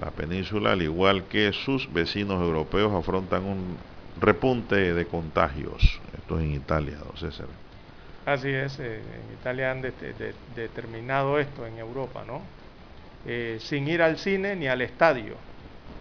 La 0.00 0.10
península, 0.10 0.72
al 0.72 0.82
igual 0.82 1.24
que 1.24 1.52
sus 1.52 1.92
vecinos 1.92 2.42
europeos, 2.42 2.92
afrontan 2.92 3.44
un 3.44 3.76
repunte 4.20 4.94
de 4.94 5.06
contagios. 5.06 6.00
Esto 6.16 6.38
es 6.38 6.44
en 6.44 6.54
Italia, 6.54 6.96
don 6.98 7.16
César. 7.16 7.46
Así 8.26 8.48
es, 8.48 8.78
eh, 8.78 8.98
en 8.98 9.34
Italia 9.38 9.70
han 9.70 9.82
determinado 10.54 11.38
esto 11.38 11.66
en 11.66 11.78
Europa, 11.78 12.22
¿no? 12.26 12.42
Eh, 13.26 13.58
sin 13.60 13.88
ir 13.88 14.02
al 14.02 14.18
cine 14.18 14.56
ni 14.56 14.68
al 14.68 14.82
estadio, 14.82 15.34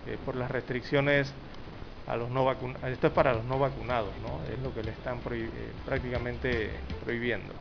eh, 0.07 0.17
por 0.25 0.35
las 0.35 0.51
restricciones 0.51 1.33
a 2.10 2.18
los 2.18 2.30
no 2.31 2.44
vacunados. 2.44 2.90
Esto 2.90 3.07
es 3.07 3.14
para 3.14 3.34
los 3.34 3.45
no 3.45 3.60
vacunados, 3.60 4.10
¿no? 4.23 4.41
Es 4.52 4.60
lo 4.60 4.73
que 4.73 4.84
le 4.84 4.91
están 4.91 5.19
eh, 5.31 5.49
prácticamente 5.86 6.72
prohibiendo. 7.03 7.53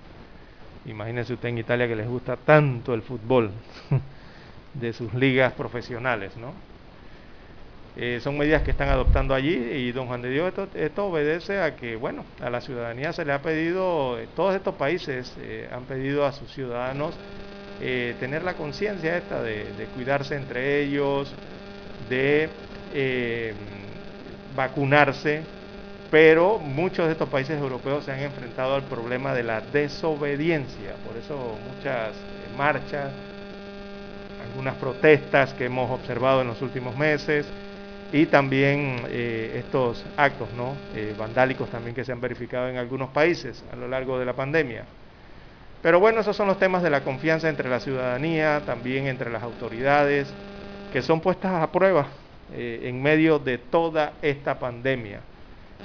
Imagínense 0.87 1.35
usted 1.35 1.51
en 1.51 1.59
Italia 1.59 1.87
que 1.87 1.95
les 1.95 2.09
gusta 2.09 2.37
tanto 2.37 2.95
el 2.95 3.03
fútbol 3.03 3.51
de 4.75 4.93
sus 4.95 5.13
ligas 5.13 5.53
profesionales, 5.53 6.35
¿no? 6.39 6.53
Eh, 7.95 8.21
son 8.23 8.39
medidas 8.39 8.63
que 8.63 8.71
están 8.71 8.89
adoptando 8.89 9.35
allí 9.35 9.55
y 9.55 9.93
don 9.93 10.07
Juan 10.07 10.23
de 10.23 10.31
Dios, 10.31 10.55
esto, 10.75 11.07
obedece 11.07 11.61
a 11.61 11.77
que, 11.77 11.97
bueno, 11.97 12.25
a 12.41 12.49
la 12.49 12.61
ciudadanía 12.61 13.13
se 13.13 13.25
le 13.27 13.33
ha 13.33 13.43
pedido, 13.43 14.19
eh, 14.19 14.29
todos 14.35 14.55
estos 14.55 14.77
países 14.77 15.37
han 15.73 15.85
pedido 15.85 16.25
a 16.25 16.33
sus 16.33 16.51
ciudadanos 16.53 17.15
tener 17.79 18.43
la 18.43 18.55
conciencia 18.55 19.17
esta 19.17 19.43
de, 19.43 19.89
cuidarse 19.95 20.37
entre 20.37 20.83
ellos, 20.83 21.33
de 22.09 22.49
vacunarse, 24.59 25.43
pero 26.11 26.59
muchos 26.59 27.07
de 27.07 27.13
estos 27.13 27.29
países 27.29 27.57
europeos 27.61 28.05
se 28.05 28.11
han 28.11 28.19
enfrentado 28.19 28.75
al 28.75 28.83
problema 28.83 29.33
de 29.33 29.45
la 29.45 29.61
desobediencia, 29.61 30.95
por 31.07 31.17
eso 31.17 31.37
muchas 31.69 32.17
eh, 32.17 32.57
marchas 32.57 33.13
algunas 34.43 34.75
protestas 34.77 35.55
que 35.55 35.67
hemos 35.67 35.89
observado 35.91 36.43
en 36.43 36.49
los 36.49 36.61
últimos 36.61 36.97
meses 36.97 37.47
y 38.13 38.27
también 38.27 39.07
estos 39.11 40.05
actos 40.17 40.49
¿no? 40.57 40.75
vandálicos 41.19 41.69
también 41.69 41.95
que 41.95 42.05
se 42.05 42.13
han 42.13 42.21
verificado 42.21 42.69
en 42.69 42.79
algunos 42.79 43.11
países 43.11 43.63
a 43.73 43.77
lo 43.77 43.87
largo 43.87 44.19
de 44.19 44.25
la 44.25 44.33
pandemia. 44.33 44.85
Pero 45.83 46.01
bueno, 46.01 46.21
esos 46.21 46.35
son 46.35 46.49
los 46.49 46.59
temas 46.59 46.83
de 46.83 46.91
la 46.91 47.03
confianza 47.03 47.49
entre 47.49 47.69
la 47.69 47.81
ciudadanía, 47.81 48.63
también 48.65 49.07
entre 49.07 49.31
las 49.31 49.43
autoridades, 49.43 50.33
que 50.91 51.03
son 51.03 51.21
puestas 51.21 51.53
a 51.63 51.71
prueba 51.71 52.07
eh, 52.55 52.81
en 52.85 53.03
medio 53.03 53.39
de 53.39 53.59
toda 53.59 54.13
esta 54.23 54.59
pandemia. 54.59 55.21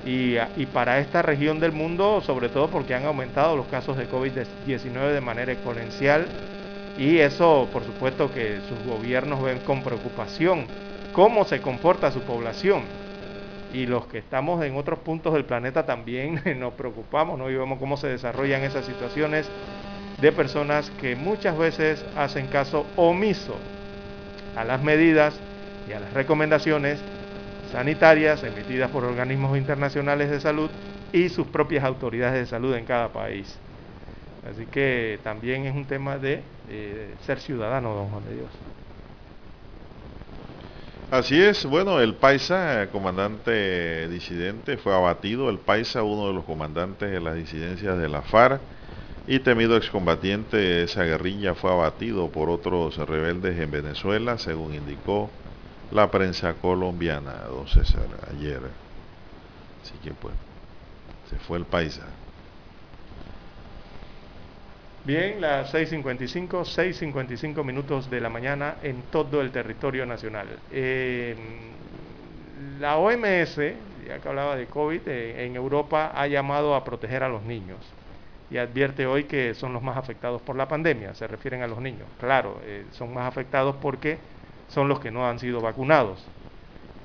Y, 0.06 0.35
y, 0.57 0.65
para 0.65 0.99
esta 0.99 1.22
región 1.22 1.60
del 1.60 1.72
mundo, 1.72 2.22
sobre 2.22 2.49
todo 2.49 2.68
porque 2.68 2.95
han 2.95 3.06
aumentado 3.06 3.56
los 3.56 3.68
casos 3.68 3.95
de 3.95 4.10
COVID-19 4.10 5.14
de 5.14 5.22
manera 5.22 5.52
exponencial. 5.52 6.26
Y 6.98 7.19
eso, 7.19 7.69
por 7.72 7.84
supuesto, 7.84 8.31
que 8.31 8.60
sus 8.68 8.85
gobiernos 8.85 9.41
ven 9.41 9.60
con 9.60 9.84
preocupación 9.84 10.65
cómo 11.14 11.45
se 11.45 11.61
comporta 11.61 12.11
su 12.11 12.22
población. 12.22 12.81
Y 13.73 13.85
los 13.85 14.06
que 14.07 14.18
estamos 14.18 14.64
en 14.64 14.76
otros 14.76 14.99
puntos 14.99 15.34
del 15.34 15.45
planeta 15.45 15.85
también 15.85 16.41
nos 16.60 16.73
preocupamos, 16.73 17.40
¿no? 17.40 17.49
Y 17.49 17.56
vemos 17.56 17.80
cómo 17.80 17.95
se 17.98 18.07
desarrollan 18.07 18.64
esas 18.64 18.85
situaciones 18.85 19.48
de 20.19 20.31
personas 20.31 20.90
que 21.02 21.15
muchas 21.15 21.57
veces 21.57 22.03
hacen 22.15 22.48
caso 22.48 22.85
omiso 22.95 23.56
a 24.56 24.64
las 24.64 24.81
medidas 24.84 25.34
y 25.88 25.93
a 25.93 25.99
las 25.99 26.14
recomendaciones 26.14 27.03
sanitarias 27.72 28.43
emitidas 28.43 28.89
por 28.89 29.03
organismos 29.03 29.57
internacionales 29.57 30.30
de 30.30 30.39
salud 30.39 30.69
y 31.11 31.30
sus 31.30 31.47
propias 31.47 31.84
autoridades 31.84 32.39
de 32.39 32.45
salud 32.45 32.76
en 32.76 32.85
cada 32.85 33.10
país. 33.10 33.60
Así 34.49 34.65
que 34.65 35.19
también 35.23 35.65
es 35.65 35.73
un 35.73 35.85
tema 35.85 36.18
de 36.18 36.43
eh, 36.69 37.14
ser 37.26 37.39
ciudadano, 37.39 37.93
don 37.93 38.10
Juan 38.10 38.26
de 38.26 38.35
Dios. 38.35 38.49
Así 41.11 41.41
es, 41.41 41.65
bueno, 41.65 41.99
el 41.99 42.15
Paisa, 42.15 42.88
comandante 42.91 44.10
disidente, 44.10 44.77
fue 44.77 44.95
abatido. 44.95 45.49
El 45.49 45.60
Paisa, 45.60 46.01
uno 46.01 46.27
de 46.27 46.34
los 46.34 46.43
comandantes 46.43 47.11
de 47.11 47.22
las 47.22 47.35
disidencias 47.35 47.97
de 47.99 48.10
la 48.10 48.23
FARC, 48.23 48.60
y 49.27 49.39
temido 49.39 49.77
excombatiente 49.77 50.57
de 50.57 50.84
esa 50.84 51.03
guerrilla 51.03 51.53
fue 51.53 51.72
abatido 51.72 52.30
por 52.30 52.49
otros 52.49 52.97
rebeldes 52.97 53.57
en 53.60 53.72
Venezuela, 53.72 54.38
según 54.38 54.73
indicó 54.73 55.30
la 55.93 56.09
prensa 56.09 56.55
colombiana, 56.55 57.43
don 57.47 57.67
César, 57.67 58.07
ayer. 58.31 58.61
Así 59.81 59.93
que 60.03 60.11
pues, 60.11 60.33
se 61.29 61.37
fue 61.37 61.59
el 61.59 61.65
paisa. 61.65 62.07
Bien, 65.05 65.39
las 65.39 65.73
6.55, 65.73 66.47
6.55 66.49 67.63
minutos 67.63 68.09
de 68.09 68.21
la 68.21 68.29
mañana 68.29 68.75
en 68.81 69.03
todo 69.11 69.41
el 69.41 69.51
territorio 69.51 70.05
nacional. 70.05 70.47
Eh, 70.71 71.35
la 72.79 72.97
OMS, 72.97 73.57
ya 74.07 74.19
que 74.19 74.29
hablaba 74.29 74.55
de 74.55 74.65
COVID, 74.65 75.01
eh, 75.05 75.45
en 75.45 75.55
Europa 75.55 76.11
ha 76.15 76.25
llamado 76.27 76.73
a 76.73 76.83
proteger 76.83 77.21
a 77.21 77.29
los 77.29 77.43
niños 77.43 77.79
y 78.49 78.57
advierte 78.57 79.05
hoy 79.05 79.25
que 79.25 79.53
son 79.53 79.73
los 79.73 79.83
más 79.83 79.97
afectados 79.97 80.41
por 80.41 80.55
la 80.55 80.67
pandemia, 80.67 81.13
se 81.13 81.27
refieren 81.27 81.61
a 81.61 81.67
los 81.67 81.79
niños. 81.79 82.07
Claro, 82.19 82.61
eh, 82.63 82.85
son 82.91 83.13
más 83.13 83.27
afectados 83.27 83.75
porque 83.81 84.17
son 84.73 84.89
los 84.89 84.99
que 84.99 85.11
no 85.11 85.27
han 85.27 85.39
sido 85.39 85.61
vacunados. 85.61 86.19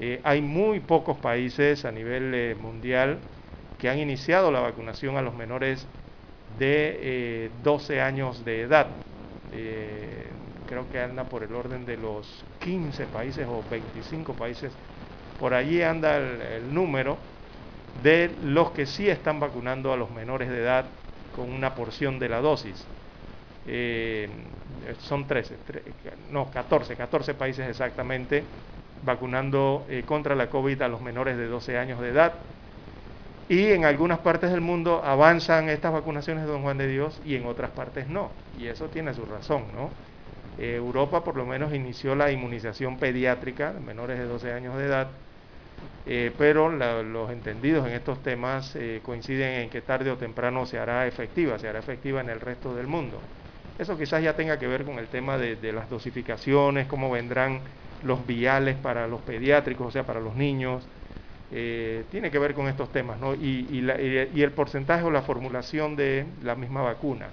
Eh, 0.00 0.20
hay 0.24 0.40
muy 0.40 0.80
pocos 0.80 1.18
países 1.18 1.84
a 1.84 1.92
nivel 1.92 2.34
eh, 2.34 2.54
mundial 2.54 3.18
que 3.78 3.88
han 3.88 3.98
iniciado 3.98 4.50
la 4.50 4.60
vacunación 4.60 5.16
a 5.16 5.22
los 5.22 5.34
menores 5.34 5.86
de 6.58 7.50
12 7.62 8.00
años 8.00 8.44
de 8.44 8.62
edad. 8.62 8.86
creo 10.66 10.90
que 10.90 11.00
anda 11.00 11.24
por 11.24 11.42
el 11.42 11.54
orden 11.54 11.86
de 11.86 11.96
los 11.96 12.44
15 12.60 13.06
países 13.06 13.46
o 13.48 13.62
25 13.70 14.32
países. 14.34 14.72
Por 15.38 15.54
allí 15.54 15.82
anda 15.82 16.16
el 16.16 16.74
número 16.74 17.16
de 18.02 18.30
los 18.42 18.70
que 18.72 18.86
sí 18.86 19.08
están 19.08 19.40
vacunando 19.40 19.92
a 19.92 19.96
los 19.96 20.10
menores 20.10 20.48
de 20.48 20.58
edad 20.58 20.84
con 21.36 21.50
una 21.50 21.74
porción 21.74 22.18
de 22.18 22.28
la 22.28 22.40
dosis. 22.40 22.84
Eh, 24.86 24.94
son 24.98 25.26
13, 25.26 25.54
no, 26.30 26.50
14, 26.50 26.96
14 26.96 27.34
países 27.34 27.68
exactamente 27.68 28.44
vacunando 29.02 29.86
eh, 29.88 30.04
contra 30.04 30.34
la 30.34 30.50
COVID 30.50 30.82
a 30.82 30.88
los 30.88 31.00
menores 31.00 31.36
de 31.36 31.46
12 31.46 31.78
años 31.78 32.00
de 32.00 32.08
edad. 32.10 32.32
Y 33.48 33.68
en 33.72 33.84
algunas 33.84 34.18
partes 34.20 34.50
del 34.50 34.60
mundo 34.60 35.02
avanzan 35.04 35.68
estas 35.70 35.92
vacunaciones 35.92 36.44
de 36.44 36.50
Don 36.50 36.62
Juan 36.62 36.76
de 36.78 36.86
Dios 36.86 37.20
y 37.24 37.34
en 37.36 37.46
otras 37.46 37.70
partes 37.70 38.08
no. 38.08 38.30
Y 38.52 38.66
eso 38.66 38.90
tiene 38.90 39.14
su 39.14 39.24
razón, 39.24 39.72
¿no? 39.72 39.90
Eh, 40.56 40.74
Europa 40.76 41.24
por 41.24 41.36
lo 41.36 41.46
menos 41.46 41.72
inició 41.74 42.14
la 42.14 42.30
inmunización 42.32 42.98
pediátrica 42.98 43.72
de 43.72 43.80
menores 43.80 44.18
de 44.18 44.24
12 44.26 44.52
años 44.52 44.76
de 44.76 44.86
edad 44.86 45.08
pero 46.38 46.70
los 46.70 47.30
entendidos 47.30 47.86
en 47.86 47.92
estos 47.92 48.22
temas 48.22 48.76
coinciden 49.02 49.60
en 49.60 49.70
que 49.70 49.82
tarde 49.82 50.10
o 50.10 50.16
temprano 50.16 50.64
se 50.64 50.78
hará 50.78 51.06
efectiva, 51.06 51.58
se 51.58 51.68
hará 51.68 51.78
efectiva 51.80 52.22
en 52.22 52.30
el 52.30 52.40
resto 52.40 52.74
del 52.74 52.86
mundo. 52.86 53.28
Eso 53.78 53.96
quizás 53.96 54.22
ya 54.22 54.34
tenga 54.34 54.58
que 54.58 54.66
ver 54.66 54.84
con 54.84 54.98
el 54.98 55.06
tema 55.06 55.38
de, 55.38 55.72
las 55.72 55.88
dosificaciones, 55.88 56.86
cómo 56.86 57.10
vendrán 57.10 57.60
los 58.02 58.26
viales 58.26 58.76
para 58.76 59.06
los 59.06 59.20
pediátricos, 59.22 59.86
o 59.88 59.90
sea, 59.90 60.04
para 60.04 60.20
los 60.20 60.34
niños. 60.34 60.86
Eh, 61.50 62.04
tiene 62.10 62.30
que 62.30 62.38
ver 62.38 62.54
con 62.54 62.68
estos 62.68 62.92
temas, 62.92 63.18
¿no? 63.18 63.34
y 63.34 64.42
el 64.42 64.52
porcentaje 64.52 65.04
o 65.04 65.10
la 65.10 65.22
formulación 65.22 65.96
de 65.96 66.26
la 66.42 66.54
misma 66.54 66.82
vacuna. 66.82 67.28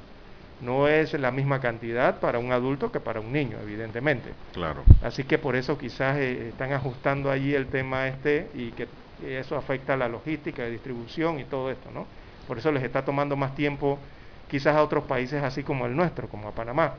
No 0.61 0.87
es 0.87 1.13
la 1.13 1.31
misma 1.31 1.59
cantidad 1.59 2.19
para 2.19 2.39
un 2.39 2.51
adulto 2.51 2.91
que 2.91 2.99
para 2.99 3.19
un 3.19 3.31
niño, 3.33 3.57
evidentemente. 3.61 4.29
Claro. 4.53 4.83
Así 5.03 5.23
que 5.23 5.37
por 5.37 5.55
eso 5.55 5.77
quizás 5.77 6.17
eh, 6.17 6.49
están 6.49 6.71
ajustando 6.71 7.29
allí 7.29 7.53
el 7.53 7.67
tema 7.67 8.07
este 8.07 8.47
y 8.53 8.71
que 8.71 8.87
eso 9.25 9.57
afecta 9.57 9.93
a 9.93 9.97
la 9.97 10.07
logística 10.07 10.63
de 10.63 10.71
distribución 10.71 11.39
y 11.39 11.43
todo 11.43 11.71
esto, 11.71 11.91
¿no? 11.93 12.05
Por 12.47 12.57
eso 12.57 12.71
les 12.71 12.83
está 12.83 13.03
tomando 13.03 13.35
más 13.35 13.55
tiempo 13.55 13.99
quizás 14.49 14.75
a 14.75 14.83
otros 14.83 15.05
países 15.05 15.43
así 15.43 15.63
como 15.63 15.85
el 15.85 15.95
nuestro, 15.95 16.27
como 16.27 16.47
a 16.47 16.51
Panamá. 16.51 16.93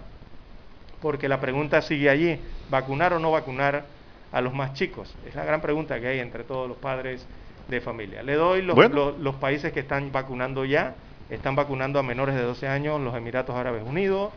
Porque 1.00 1.28
la 1.28 1.40
pregunta 1.40 1.82
sigue 1.82 2.08
allí, 2.08 2.40
¿vacunar 2.70 3.12
o 3.12 3.18
no 3.18 3.30
vacunar 3.30 3.84
a 4.32 4.40
los 4.40 4.54
más 4.54 4.74
chicos? 4.74 5.14
Es 5.26 5.34
la 5.34 5.44
gran 5.44 5.60
pregunta 5.60 6.00
que 6.00 6.08
hay 6.08 6.18
entre 6.20 6.44
todos 6.44 6.68
los 6.68 6.78
padres 6.78 7.26
de 7.68 7.80
familia. 7.80 8.22
Le 8.22 8.34
doy 8.34 8.62
los, 8.62 8.76
los 9.18 9.34
países 9.36 9.72
que 9.72 9.80
están 9.80 10.10
vacunando 10.12 10.64
ya 10.64 10.94
están 11.30 11.56
vacunando 11.56 11.98
a 11.98 12.02
menores 12.02 12.34
de 12.34 12.42
12 12.42 12.68
años 12.68 13.00
los 13.00 13.14
Emiratos 13.14 13.56
Árabes 13.56 13.82
Unidos, 13.84 14.32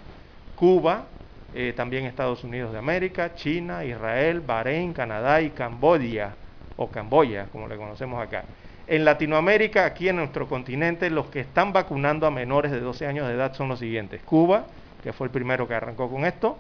Cuba, 0.56 1.06
eh, 1.54 1.74
también 1.76 2.06
Estados 2.06 2.44
Unidos 2.44 2.72
de 2.72 2.80
América, 2.80 3.36
China, 3.36 3.86
Israel, 3.86 4.42
Bahrein, 4.42 4.94
Canadá 4.94 5.42
y 5.42 5.52
Camboya, 5.52 6.34
o 6.78 6.90
Camboya, 6.90 7.46
como 7.52 7.68
le 7.68 7.78
conocemos 7.78 8.22
acá. 8.22 8.44
En 8.92 9.06
Latinoamérica, 9.06 9.86
aquí 9.86 10.10
en 10.10 10.16
nuestro 10.16 10.48
continente, 10.48 11.12
los 11.12 11.28
que 11.28 11.42
están 11.42 11.72
vacunando 11.72 12.26
a 12.26 12.32
menores 12.32 12.72
de 12.72 12.80
12 12.80 13.06
años 13.06 13.28
de 13.28 13.36
edad 13.36 13.54
son 13.54 13.70
los 13.70 13.78
siguientes. 13.78 14.20
Cuba, 14.24 14.66
que 15.04 15.14
fue 15.14 15.28
el 15.28 15.32
primero 15.32 15.68
que 15.68 15.76
arrancó 15.76 16.10
con 16.10 16.26
esto, 16.26 16.58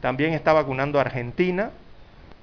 también 0.00 0.32
está 0.32 0.52
vacunando 0.52 1.00
Argentina, 1.00 1.72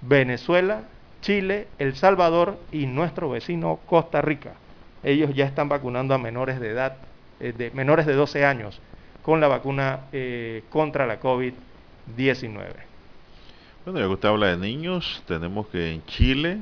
Venezuela, 0.02 0.82
Chile, 1.22 1.68
El 1.78 1.96
Salvador 1.96 2.60
y 2.74 2.86
nuestro 2.86 3.30
vecino 3.30 3.80
Costa 3.86 4.22
Rica. 4.22 4.56
Ellos 5.04 5.34
ya 5.34 5.46
están 5.46 5.70
vacunando 5.70 6.14
a 6.14 6.18
menores 6.18 6.60
de 6.60 6.72
edad 6.72 6.98
eh, 7.40 7.54
de 7.58 7.72
menores 7.72 8.06
de 8.06 8.16
12 8.16 8.44
años 8.44 8.82
con 9.22 9.40
la 9.40 9.48
vacuna 9.48 10.02
eh, 10.12 10.64
contra 10.70 11.08
la 11.08 11.18
COVID-19. 11.22 11.54
Bueno, 13.86 14.00
ya 14.02 14.06
que 14.06 14.14
usted 14.14 14.28
habla 14.28 14.48
de 14.48 14.58
niños, 14.58 15.24
tenemos 15.26 15.68
que 15.68 15.94
en 15.94 16.06
Chile 16.08 16.58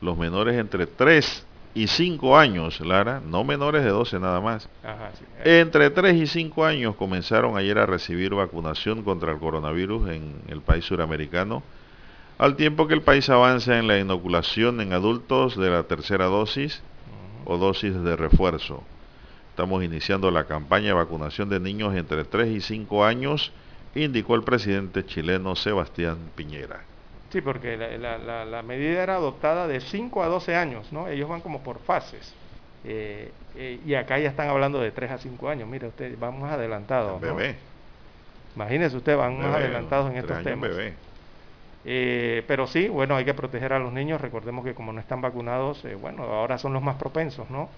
los 0.00 0.16
menores 0.16 0.54
entre 0.56 0.86
3 0.86 1.45
y 1.76 1.88
5 1.88 2.38
años, 2.38 2.80
Lara, 2.80 3.20
no 3.20 3.44
menores 3.44 3.84
de 3.84 3.90
12 3.90 4.18
nada 4.18 4.40
más. 4.40 4.66
Entre 5.44 5.90
3 5.90 6.16
y 6.16 6.26
5 6.26 6.64
años 6.64 6.96
comenzaron 6.96 7.58
ayer 7.58 7.76
a 7.76 7.84
recibir 7.84 8.34
vacunación 8.34 9.02
contra 9.02 9.32
el 9.32 9.38
coronavirus 9.38 10.08
en 10.08 10.40
el 10.48 10.62
país 10.62 10.86
suramericano, 10.86 11.62
al 12.38 12.56
tiempo 12.56 12.88
que 12.88 12.94
el 12.94 13.02
país 13.02 13.28
avanza 13.28 13.78
en 13.78 13.88
la 13.88 13.98
inoculación 13.98 14.80
en 14.80 14.94
adultos 14.94 15.54
de 15.58 15.68
la 15.68 15.82
tercera 15.82 16.24
dosis 16.24 16.82
o 17.44 17.58
dosis 17.58 17.94
de 18.02 18.16
refuerzo. 18.16 18.82
Estamos 19.50 19.84
iniciando 19.84 20.30
la 20.30 20.44
campaña 20.44 20.86
de 20.86 20.92
vacunación 20.94 21.50
de 21.50 21.60
niños 21.60 21.94
entre 21.94 22.24
3 22.24 22.56
y 22.56 22.62
5 22.62 23.04
años, 23.04 23.52
indicó 23.94 24.34
el 24.34 24.44
presidente 24.44 25.04
chileno 25.04 25.54
Sebastián 25.54 26.16
Piñera. 26.36 26.85
Sí, 27.30 27.40
porque 27.40 27.76
la, 27.76 28.62
medida 28.62 29.02
era 29.02 29.16
adoptada 29.16 29.66
de 29.66 29.80
5 29.80 30.22
a 30.22 30.26
12 30.26 30.54
años, 30.54 30.92
¿no? 30.92 31.08
Ellos 31.08 31.28
van 31.28 31.40
como 31.40 31.60
por 31.62 31.78
fases. 31.80 32.34
Eh, 32.84 33.32
eh, 33.56 33.80
y 33.84 33.94
acá 33.94 34.18
ya 34.18 34.28
están 34.28 34.48
hablando 34.48 34.80
de 34.80 34.92
3 34.92 35.10
a 35.10 35.18
5 35.18 35.48
años. 35.48 35.68
Mire, 35.68 35.88
usted, 35.88 36.16
vamos 36.18 36.50
adelantados. 36.50 37.20
Bebé. 37.20 37.56
Imagínese 38.54 38.96
usted, 38.96 39.16
van 39.16 39.38
más 39.38 39.54
adelantados 39.54 40.10
en 40.10 40.18
estos 40.18 40.42
temas. 40.42 40.70
Bebé. 40.70 40.94
Eh, 41.84 42.42
pero 42.46 42.66
sí, 42.66 42.88
bueno, 42.88 43.16
hay 43.16 43.24
que 43.24 43.34
proteger 43.34 43.72
a 43.72 43.78
los 43.78 43.92
niños. 43.92 44.20
Recordemos 44.20 44.64
que 44.64 44.74
como 44.74 44.92
no 44.92 45.00
están 45.00 45.20
vacunados, 45.20 45.84
bueno, 46.00 46.22
ahora 46.24 46.58
son 46.58 46.72
los 46.72 46.82
más 46.82 46.96
propensos, 46.96 47.50
¿no? 47.50 47.68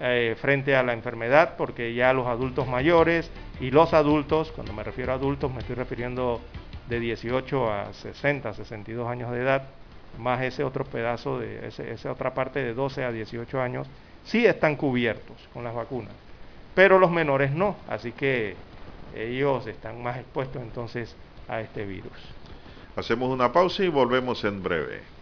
Eh, 0.00 0.34
frente 0.40 0.74
a 0.74 0.82
la 0.82 0.92
enfermedad, 0.92 1.54
porque 1.56 1.94
ya 1.94 2.12
los 2.12 2.26
adultos 2.26 2.66
mayores 2.66 3.30
y 3.60 3.70
los 3.70 3.94
adultos, 3.94 4.50
cuando 4.50 4.72
me 4.72 4.82
refiero 4.82 5.12
a 5.12 5.14
adultos 5.14 5.52
me 5.52 5.60
estoy 5.60 5.76
refiriendo 5.76 6.40
de 6.88 7.00
18 7.00 7.72
a 7.72 7.92
60, 7.92 8.54
62 8.54 9.08
años 9.08 9.30
de 9.30 9.40
edad, 9.40 9.62
más 10.18 10.42
ese 10.42 10.64
otro 10.64 10.84
pedazo 10.84 11.38
de 11.38 11.66
esa 11.66 12.12
otra 12.12 12.34
parte 12.34 12.62
de 12.62 12.74
12 12.74 13.04
a 13.04 13.12
18 13.12 13.60
años, 13.60 13.86
sí 14.24 14.46
están 14.46 14.76
cubiertos 14.76 15.36
con 15.52 15.64
las 15.64 15.74
vacunas, 15.74 16.12
pero 16.74 16.98
los 16.98 17.10
menores 17.10 17.52
no, 17.52 17.76
así 17.88 18.12
que 18.12 18.54
ellos 19.14 19.66
están 19.66 20.02
más 20.02 20.18
expuestos 20.18 20.62
entonces 20.62 21.14
a 21.48 21.60
este 21.60 21.84
virus. 21.84 22.12
Hacemos 22.96 23.28
una 23.30 23.52
pausa 23.52 23.82
y 23.82 23.88
volvemos 23.88 24.44
en 24.44 24.62
breve. 24.62 25.14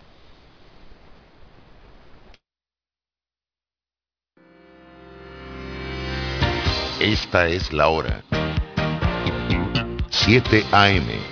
Esta 7.00 7.48
es 7.48 7.72
la 7.72 7.88
hora. 7.88 8.22
7 10.10 10.64
AM. 10.70 11.31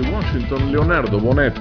Desde 0.00 0.14
Washington, 0.14 0.72
Leonardo 0.72 1.20
Bonet. 1.20 1.54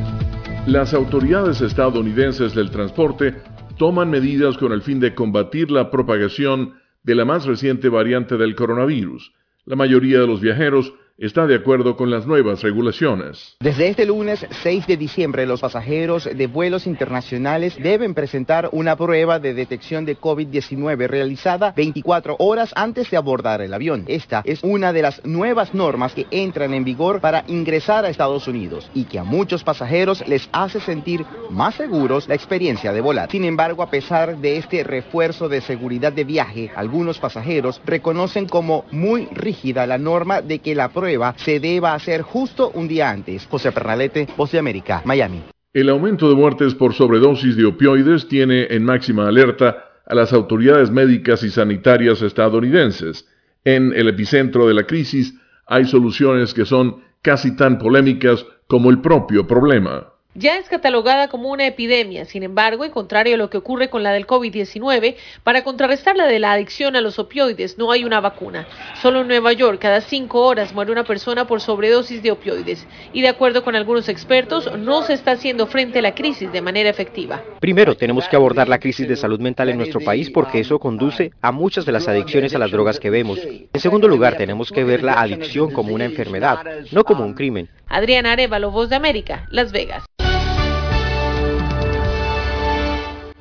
Las 0.65 0.93
autoridades 0.93 1.59
estadounidenses 1.59 2.55
del 2.55 2.71
transporte 2.71 3.35
toman 3.77 4.09
medidas 4.09 4.57
con 4.57 4.71
el 4.71 4.81
fin 4.81 5.01
de 5.01 5.13
combatir 5.13 5.69
la 5.69 5.91
propagación 5.91 6.75
de 7.03 7.15
la 7.15 7.25
más 7.25 7.45
reciente 7.45 7.89
variante 7.89 8.37
del 8.37 8.55
coronavirus. 8.55 9.33
La 9.65 9.75
mayoría 9.75 10.21
de 10.21 10.27
los 10.27 10.39
viajeros 10.39 10.93
está 11.19 11.45
de 11.45 11.55
acuerdo 11.55 11.97
con 11.97 12.09
las 12.09 12.25
nuevas 12.25 12.61
regulaciones. 12.63 13.57
Desde 13.59 13.89
este 13.89 14.05
lunes 14.05 14.45
6 14.63 14.87
de 14.87 14.95
diciembre, 14.95 15.45
los 15.45 15.59
pasajeros 15.59 16.29
de 16.33 16.47
vuelos 16.47 16.87
internacionales 16.87 17.75
deben 17.77 18.13
presentar 18.13 18.69
una 18.71 18.95
prueba 18.95 19.37
de 19.37 19.53
detección 19.53 20.05
de 20.05 20.17
COVID-19 20.17 21.07
realizada 21.07 21.73
24 21.75 22.37
horas 22.39 22.71
antes 22.75 23.11
de 23.11 23.17
abordar 23.17 23.61
el 23.61 23.73
avión. 23.73 24.05
Esta 24.07 24.41
es 24.45 24.63
una 24.63 24.93
de 24.93 25.01
las 25.01 25.25
nuevas 25.25 25.73
normas 25.73 26.13
que 26.13 26.25
entran 26.31 26.73
en 26.73 26.85
vigor 26.85 27.19
para 27.19 27.43
ingresar 27.47 28.05
a 28.05 28.09
Estados 28.09 28.47
Unidos 28.47 28.89
y 28.93 29.03
que 29.03 29.19
a 29.19 29.25
muchos 29.25 29.65
pasajeros 29.65 30.25
les 30.25 30.47
hace 30.53 30.79
sentir 30.79 31.25
más 31.49 31.75
seguros 31.75 32.29
la 32.29 32.35
experiencia 32.35 32.93
de 32.93 33.01
volar. 33.01 33.29
Sin 33.29 33.43
embargo, 33.43 33.83
a 33.83 33.89
pesar 33.89 34.37
de 34.37 34.55
este 34.55 34.85
refuerzo 34.85 35.49
de 35.49 35.59
seguridad 35.59 36.13
de 36.13 36.23
viaje, 36.23 36.71
algunos 36.77 37.19
pasajeros 37.19 37.81
reconocen 37.85 38.47
como 38.47 38.85
muy 38.91 39.25
rígida 39.33 39.85
la 39.85 39.97
norma 39.97 40.41
de 40.41 40.59
que 40.59 40.75
la 40.75 40.87
prueba 40.87 41.08
se 41.37 41.59
deba 41.59 41.93
hacer 41.93 42.21
justo 42.21 42.71
un 42.73 42.87
día 42.87 43.09
antes. 43.09 43.47
José 43.47 43.71
Pernalete, 43.71 44.27
Voz 44.37 44.53
América, 44.55 45.01
Miami. 45.05 45.41
El 45.73 45.89
aumento 45.89 46.27
de 46.29 46.35
muertes 46.35 46.73
por 46.73 46.93
sobredosis 46.93 47.55
de 47.55 47.65
opioides 47.65 48.27
tiene 48.27 48.67
en 48.69 48.83
máxima 48.83 49.27
alerta 49.27 49.85
a 50.05 50.15
las 50.15 50.33
autoridades 50.33 50.89
médicas 50.89 51.43
y 51.43 51.49
sanitarias 51.49 52.21
estadounidenses. 52.21 53.27
En 53.63 53.93
el 53.93 54.07
epicentro 54.07 54.67
de 54.67 54.73
la 54.73 54.85
crisis 54.85 55.35
hay 55.67 55.85
soluciones 55.85 56.53
que 56.53 56.65
son 56.65 57.03
casi 57.21 57.55
tan 57.55 57.77
polémicas 57.77 58.45
como 58.67 58.89
el 58.89 59.01
propio 59.01 59.45
problema 59.45 60.07
ya 60.35 60.57
es 60.57 60.69
catalogada 60.69 61.27
como 61.27 61.49
una 61.49 61.65
epidemia. 61.65 62.23
Sin 62.23 62.43
embargo, 62.43 62.85
en 62.85 62.91
contrario 62.91 63.35
a 63.35 63.37
lo 63.37 63.49
que 63.49 63.57
ocurre 63.57 63.89
con 63.89 64.03
la 64.03 64.11
del 64.11 64.27
COVID-19, 64.27 65.15
para 65.43 65.63
contrarrestar 65.63 66.15
la 66.15 66.27
de 66.27 66.39
la 66.39 66.53
adicción 66.53 66.95
a 66.95 67.01
los 67.01 67.19
opioides 67.19 67.77
no 67.77 67.91
hay 67.91 68.03
una 68.05 68.21
vacuna. 68.21 68.67
Solo 69.01 69.21
en 69.21 69.27
Nueva 69.27 69.53
York, 69.53 69.79
cada 69.81 70.01
cinco 70.01 70.45
horas 70.45 70.73
muere 70.73 70.91
una 70.91 71.03
persona 71.03 71.45
por 71.45 71.61
sobredosis 71.61 72.23
de 72.23 72.31
opioides. 72.31 72.87
Y 73.11 73.21
de 73.21 73.27
acuerdo 73.27 73.63
con 73.63 73.75
algunos 73.75 74.07
expertos, 74.07 74.71
no 74.77 75.01
se 75.03 75.13
está 75.13 75.31
haciendo 75.31 75.67
frente 75.67 75.99
a 75.99 76.03
la 76.03 76.15
crisis 76.15 76.51
de 76.51 76.61
manera 76.61 76.89
efectiva. 76.89 77.43
Primero, 77.59 77.95
tenemos 77.95 78.27
que 78.27 78.35
abordar 78.35 78.69
la 78.69 78.79
crisis 78.79 79.07
de 79.07 79.15
salud 79.15 79.39
mental 79.39 79.69
en 79.69 79.77
nuestro 79.77 79.99
país 79.99 80.29
porque 80.29 80.59
eso 80.59 80.79
conduce 80.79 81.31
a 81.41 81.51
muchas 81.51 81.85
de 81.85 81.91
las 81.91 82.07
adicciones 82.07 82.55
a 82.55 82.59
las 82.59 82.71
drogas 82.71 82.99
que 82.99 83.09
vemos. 83.09 83.39
En 83.73 83.81
segundo 83.81 84.07
lugar, 84.07 84.37
tenemos 84.37 84.71
que 84.71 84.83
ver 84.83 85.03
la 85.03 85.19
adicción 85.19 85.71
como 85.71 85.93
una 85.93 86.05
enfermedad, 86.05 86.63
no 86.91 87.03
como 87.03 87.25
un 87.25 87.33
crimen. 87.33 87.67
Adriana 87.87 88.33
Arevalo, 88.33 88.71
Voz 88.71 88.89
de 88.89 88.95
América, 88.95 89.47
Las 89.49 89.71
Vegas. 89.71 90.03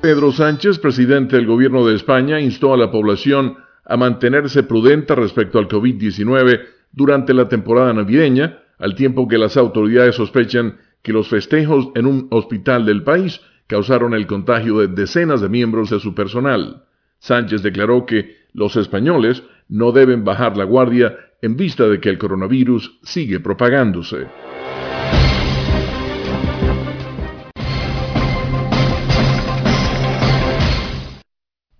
Pedro 0.01 0.31
Sánchez, 0.31 0.79
presidente 0.79 1.35
del 1.35 1.45
gobierno 1.45 1.85
de 1.85 1.93
España, 1.93 2.39
instó 2.39 2.73
a 2.73 2.77
la 2.77 2.89
población 2.89 3.57
a 3.83 3.97
mantenerse 3.97 4.63
prudente 4.63 5.13
respecto 5.13 5.59
al 5.59 5.67
COVID-19 5.67 6.61
durante 6.93 7.33
la 7.33 7.49
temporada 7.49 7.93
navideña, 7.93 8.59
al 8.77 8.95
tiempo 8.95 9.27
que 9.27 9.37
las 9.37 9.57
autoridades 9.57 10.15
sospechan 10.15 10.77
que 11.01 11.11
los 11.11 11.27
festejos 11.27 11.89
en 11.95 12.05
un 12.05 12.27
hospital 12.31 12.85
del 12.85 13.03
país 13.03 13.41
causaron 13.67 14.13
el 14.13 14.25
contagio 14.25 14.79
de 14.79 14.87
decenas 14.87 15.41
de 15.41 15.49
miembros 15.49 15.89
de 15.89 15.99
su 15.99 16.15
personal. 16.15 16.85
Sánchez 17.19 17.61
declaró 17.61 18.05
que 18.05 18.37
los 18.53 18.77
españoles 18.77 19.43
no 19.67 19.91
deben 19.91 20.23
bajar 20.23 20.55
la 20.55 20.63
guardia 20.63 21.17
en 21.41 21.57
vista 21.57 21.89
de 21.89 21.99
que 21.99 22.09
el 22.09 22.17
coronavirus 22.17 22.99
sigue 23.03 23.41
propagándose. 23.41 24.27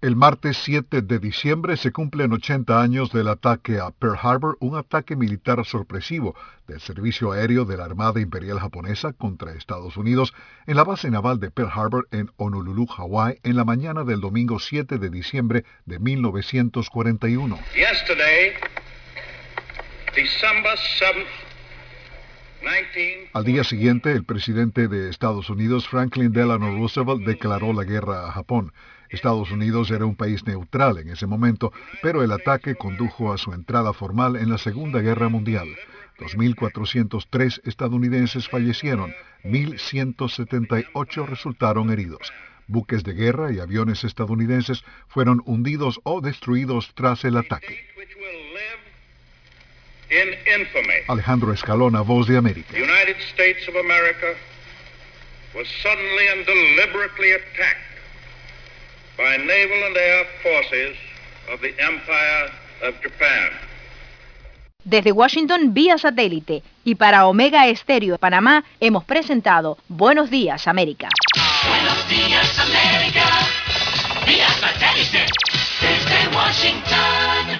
El 0.02 0.16
martes 0.16 0.56
7 0.64 1.02
de 1.02 1.20
diciembre 1.20 1.76
se 1.76 1.92
cumplen 1.92 2.32
80 2.32 2.82
años 2.82 3.12
del 3.12 3.28
ataque 3.28 3.80
a 3.80 3.92
Pearl 3.92 4.18
Harbor, 4.22 4.58
un 4.62 4.78
ataque 4.78 5.18
militar 5.18 5.66
sorpresivo 5.66 6.38
del 6.68 6.80
Servicio 6.80 7.34
Aéreo 7.34 7.66
de 7.66 7.76
la 7.76 7.84
Armada 7.84 8.22
Imperial 8.22 8.62
Japonesa 8.62 9.12
contra 9.12 9.52
Estados 9.52 9.98
Unidos 9.98 10.34
en 10.68 10.78
la 10.78 10.86
base 10.86 11.12
naval 11.12 11.42
de 11.42 11.52
Pearl 11.52 11.72
Harbor 11.74 12.08
en 12.12 12.32
Honolulu, 12.38 12.86
Hawái, 12.86 13.40
en 13.44 13.58
la 13.58 13.66
mañana 13.66 14.06
del 14.06 14.22
domingo 14.22 14.60
7 14.60 15.00
de 15.00 15.10
diciembre 15.10 15.66
de 15.86 16.00
1941. 16.00 17.60
Al 23.34 23.44
día 23.44 23.64
siguiente, 23.66 24.14
el 24.14 24.24
presidente 24.24 24.88
de 24.88 25.10
Estados 25.10 25.50
Unidos, 25.50 25.90
Franklin 25.90 26.32
Delano 26.32 26.74
Roosevelt, 26.78 27.26
declaró 27.26 27.74
la 27.74 27.84
guerra 27.84 28.30
a 28.30 28.32
Japón. 28.32 28.72
Estados 29.10 29.52
Unidos 29.52 29.92
era 29.92 30.06
un 30.06 30.16
país 30.16 30.46
neutral 30.46 30.98
en 31.00 31.10
ese 31.10 31.28
momento, 31.28 31.74
pero 32.02 32.24
el 32.24 32.32
ataque 32.32 32.76
condujo 32.76 33.34
a 33.34 33.38
su 33.38 33.54
entrada 33.54 33.94
formal 33.94 34.36
en 34.36 34.50
la 34.50 34.58
Segunda 34.58 35.02
Guerra 35.02 35.30
Mundial. 35.30 35.68
2.403 36.20 37.62
estadounidenses 37.66 38.48
fallecieron, 38.50 39.16
1.178 39.44 41.26
resultaron 41.26 41.92
heridos. 41.92 42.32
Buques 42.68 43.04
de 43.04 43.14
guerra 43.14 43.52
y 43.52 43.60
aviones 43.60 44.04
estadounidenses 44.04 44.84
fueron 45.08 45.42
hundidos 45.46 46.00
o 46.04 46.22
destruidos 46.22 46.92
tras 46.94 47.26
el 47.26 47.38
ataque. 47.38 47.88
Alejandro 51.08 51.54
Escalona, 51.54 52.02
Voz 52.02 52.28
de 52.28 52.38
América. 52.38 52.78
Desde 64.86 65.12
Washington 65.12 65.74
vía 65.74 65.98
satélite 65.98 66.64
y 66.86 66.96
para 66.96 67.28
Omega 67.28 67.68
Estéreo 67.68 68.14
de 68.14 68.18
Panamá 68.18 68.64
hemos 68.80 69.04
presentado 69.04 69.78
Buenos 69.90 70.30
Días 70.30 70.68
América. 70.68 71.10
Buenos 71.68 72.08
Días 72.08 72.60
América 72.60 73.26
vía 74.26 74.48
satélite 74.48 75.26
desde 75.82 76.36
Washington. 76.36 77.60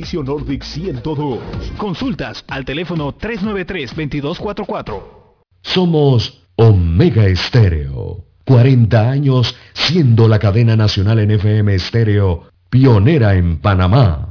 Nordic 0.23 0.63
102. 0.63 1.39
Consultas 1.77 2.43
al 2.47 2.65
teléfono 2.65 3.13
393-2244. 3.17 5.03
Somos 5.61 6.43
Omega 6.55 7.25
Estéreo. 7.25 8.25
40 8.45 9.09
años 9.09 9.55
siendo 9.73 10.27
la 10.27 10.39
cadena 10.39 10.75
nacional 10.75 11.19
en 11.19 11.31
FM 11.31 11.73
Estéreo, 11.75 12.49
pionera 12.69 13.35
en 13.35 13.59
Panamá. 13.59 14.30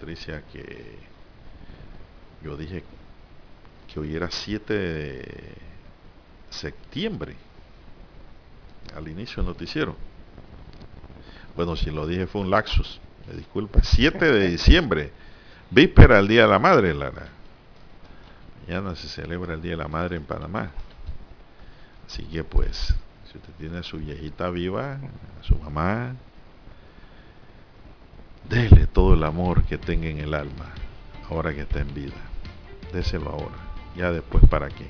Patricia, 0.00 0.42
que 0.50 0.96
yo 2.42 2.56
dije 2.56 2.82
que 3.86 4.00
hoy 4.00 4.16
era 4.16 4.30
7 4.30 4.72
de 4.72 5.54
septiembre, 6.48 7.36
al 8.96 9.06
inicio 9.08 9.42
del 9.42 9.52
noticiero. 9.52 9.94
Bueno, 11.54 11.76
si 11.76 11.90
lo 11.90 12.06
dije 12.06 12.26
fue 12.26 12.40
un 12.40 12.48
laxus, 12.48 12.98
me 13.28 13.34
disculpa. 13.34 13.80
7 13.82 14.24
de 14.24 14.48
diciembre, 14.52 15.12
víspera 15.70 16.16
del 16.16 16.28
Día 16.28 16.42
de 16.44 16.48
la 16.48 16.58
Madre, 16.58 16.94
Lara. 16.94 17.28
Mañana 18.66 18.96
se 18.96 19.06
celebra 19.06 19.52
el 19.52 19.60
Día 19.60 19.72
de 19.72 19.76
la 19.76 19.88
Madre 19.88 20.16
en 20.16 20.24
Panamá. 20.24 20.70
Así 22.06 22.22
que 22.22 22.42
pues, 22.42 22.94
si 23.30 23.36
usted 23.36 23.52
tiene 23.58 23.76
a 23.76 23.82
su 23.82 23.98
viejita 23.98 24.48
viva, 24.48 24.94
a 24.94 25.44
su 25.44 25.56
mamá, 25.56 26.16
dele 28.50 28.88
todo 28.88 29.14
el 29.14 29.22
amor 29.22 29.62
que 29.64 29.78
tenga 29.78 30.08
en 30.08 30.18
el 30.18 30.34
alma, 30.34 30.66
ahora 31.30 31.54
que 31.54 31.60
está 31.62 31.80
en 31.80 31.94
vida. 31.94 32.16
Déselo 32.92 33.30
ahora, 33.30 33.54
ya 33.96 34.10
después 34.10 34.44
para 34.48 34.68
qué. 34.68 34.88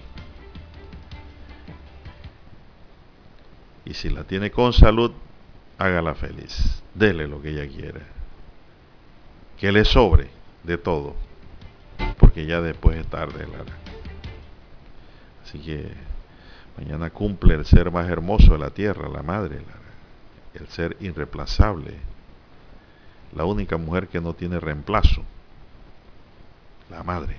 Y 3.85 3.93
si 3.95 4.09
la 4.09 4.25
tiene 4.25 4.51
con 4.51 4.73
salud, 4.73 5.13
hágala 5.79 6.15
feliz. 6.15 6.83
Dele 6.95 7.29
lo 7.29 7.43
que 7.43 7.51
ella 7.51 7.69
quiera. 7.69 8.01
Que 9.59 9.71
le 9.71 9.85
sobre 9.85 10.31
de 10.65 10.79
todo. 10.79 11.15
Porque 12.19 12.47
ya 12.47 12.63
después 12.63 12.97
es 12.97 13.07
tarde, 13.09 13.47
Lara. 13.47 13.77
Así 15.45 15.59
que 15.59 15.93
mañana 16.79 17.11
cumple 17.11 17.55
el 17.55 17.67
ser 17.67 17.91
más 17.91 18.09
hermoso 18.09 18.53
de 18.53 18.59
la 18.59 18.71
tierra, 18.71 19.09
la 19.09 19.23
madre, 19.23 19.57
Lara. 19.57 19.91
El 20.55 20.69
ser 20.69 20.97
irreemplazable. 21.01 22.10
La 23.35 23.45
única 23.45 23.77
mujer 23.77 24.09
que 24.09 24.21
no 24.21 24.35
tiene 24.35 24.59
reemplazo. 24.61 25.23
La 26.91 27.03
madre. 27.03 27.37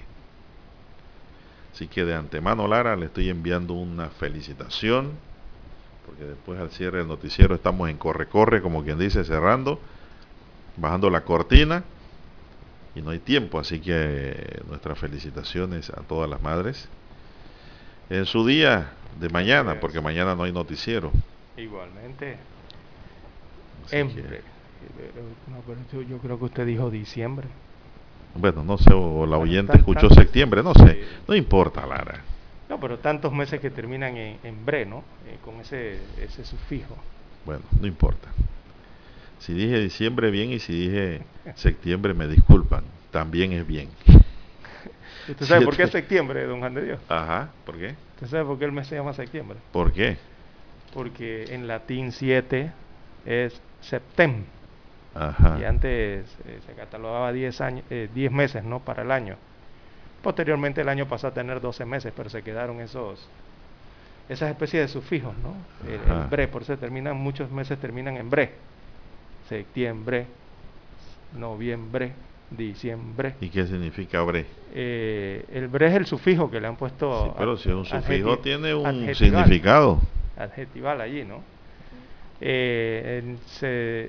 Así 1.73 1.87
que 1.87 2.05
de 2.05 2.15
antemano, 2.15 2.67
Lara, 2.67 2.95
le 2.95 3.07
estoy 3.07 3.29
enviando 3.29 3.73
una 3.73 4.09
felicitación 4.09 5.11
porque 6.05 6.23
después 6.25 6.59
al 6.59 6.71
cierre 6.71 6.99
del 6.99 7.07
noticiero 7.07 7.55
estamos 7.55 7.89
en 7.89 7.97
corre-corre, 7.97 8.61
como 8.61 8.83
quien 8.83 8.97
dice, 8.99 9.23
cerrando, 9.23 9.79
bajando 10.77 11.09
la 11.09 11.21
cortina 11.21 11.83
y 12.95 13.01
no 13.01 13.11
hay 13.11 13.19
tiempo, 13.19 13.59
así 13.59 13.79
que 13.79 14.61
nuestras 14.67 14.97
felicitaciones 14.99 15.89
a 15.91 16.01
todas 16.01 16.29
las 16.29 16.41
madres 16.41 16.89
en 18.09 18.25
su 18.25 18.45
día 18.45 18.91
de 19.19 19.29
mañana, 19.29 19.79
porque 19.79 20.01
mañana 20.01 20.35
no 20.35 20.43
hay 20.43 20.51
noticiero. 20.51 21.11
Igualmente. 21.55 22.37
Así 23.85 23.95
En- 23.97 24.13
que- 24.13 24.41
no, 25.47 25.57
pero 25.65 25.79
yo- 25.91 26.01
yo 26.09 26.17
creo 26.19 26.37
que 26.39 26.45
usted 26.45 26.65
dijo 26.65 26.89
diciembre. 26.89 27.47
Bueno, 28.35 28.63
no 28.63 28.77
sé, 28.77 28.93
o 28.93 29.25
la 29.25 29.37
oyente 29.37 29.73
tan- 29.73 29.79
escuchó 29.79 30.09
septiembre, 30.09 30.63
no 30.63 30.73
sé, 30.73 31.03
no 31.27 31.35
importa, 31.35 31.85
Lara. 31.85 32.21
No, 32.69 32.79
pero 32.79 32.97
tantos 32.99 33.33
meses 33.33 33.59
que 33.59 33.69
terminan 33.69 34.15
en, 34.15 34.37
en 34.43 34.65
bre, 34.65 34.85
¿no? 34.85 35.03
Eh, 35.27 35.37
con 35.43 35.55
ese, 35.59 35.99
ese 36.17 36.45
sufijo. 36.45 36.95
Bueno, 37.45 37.61
no 37.81 37.85
importa. 37.87 38.29
Si 39.39 39.53
dije 39.53 39.79
diciembre 39.79 40.31
bien 40.31 40.51
y 40.53 40.59
si 40.59 40.71
dije 40.87 41.21
septiembre 41.55 42.13
me 42.13 42.27
disculpan, 42.27 42.83
también 43.11 43.51
es 43.51 43.67
bien. 43.67 43.89
¿Usted 45.27 45.45
sabe 45.45 45.65
por 45.65 45.75
qué 45.75 45.83
es 45.83 45.91
septiembre, 45.91 46.45
don 46.45 46.59
Juan 46.59 46.73
de 46.73 46.85
Dios? 46.85 46.99
Ajá, 47.09 47.49
¿por 47.65 47.77
qué? 47.77 47.95
¿Usted 48.15 48.27
sabe 48.27 48.45
por 48.45 48.57
qué 48.59 48.65
el 48.65 48.71
mes 48.71 48.87
se 48.87 48.95
llama 48.95 49.13
septiembre? 49.13 49.57
¿Por 49.73 49.91
qué? 49.91 50.17
Porque 50.93 51.53
en 51.53 51.67
latín 51.67 52.11
7 52.11 52.71
es 53.25 53.59
septem. 53.81 54.45
Ajá. 55.13 55.57
Y 55.59 55.65
antes 55.65 56.25
eh, 56.45 56.59
se 56.65 56.73
catalogaba 56.73 57.31
10 57.31 57.61
años, 57.61 57.85
eh, 57.89 58.09
10 58.13 58.31
meses, 58.31 58.63
¿no? 58.63 58.79
Para 58.79 59.03
el 59.03 59.11
año. 59.11 59.35
Posteriormente 60.23 60.81
el 60.81 60.89
año 60.89 61.07
pasó 61.07 61.27
a 61.27 61.33
tener 61.33 61.59
12 61.59 61.85
meses, 61.85 62.13
pero 62.15 62.29
se 62.29 62.43
quedaron 62.43 62.79
esos 62.79 63.27
esas 64.29 64.49
especies 64.49 64.83
de 64.83 64.87
sufijos, 64.87 65.33
¿no? 65.43 65.55
El, 65.89 66.27
bre, 66.29 66.47
por 66.47 66.61
eso 66.61 66.77
terminan, 66.77 67.17
muchos 67.17 67.51
meses 67.51 67.77
terminan 67.79 68.15
en 68.15 68.29
bre. 68.29 68.51
Septiembre, 69.49 70.25
noviembre, 71.37 72.13
diciembre. 72.49 73.35
¿Y 73.41 73.49
qué 73.49 73.67
significa 73.67 74.21
bre? 74.21 74.45
Eh, 74.73 75.43
el 75.51 75.67
bre 75.67 75.87
es 75.87 75.95
el 75.95 76.05
sufijo 76.05 76.49
que 76.49 76.61
le 76.61 76.67
han 76.67 76.77
puesto. 76.77 77.25
Sí, 77.25 77.31
pero 77.37 77.57
si 77.57 77.69
es 77.69 77.75
un 77.75 77.85
sufijo, 77.85 78.39
tiene 78.39 78.73
un 78.73 79.13
significado. 79.15 79.99
Adjetival 80.37 81.01
allí, 81.01 81.25
¿no? 81.25 81.43
Eh, 82.41 83.21
el, 83.21 83.39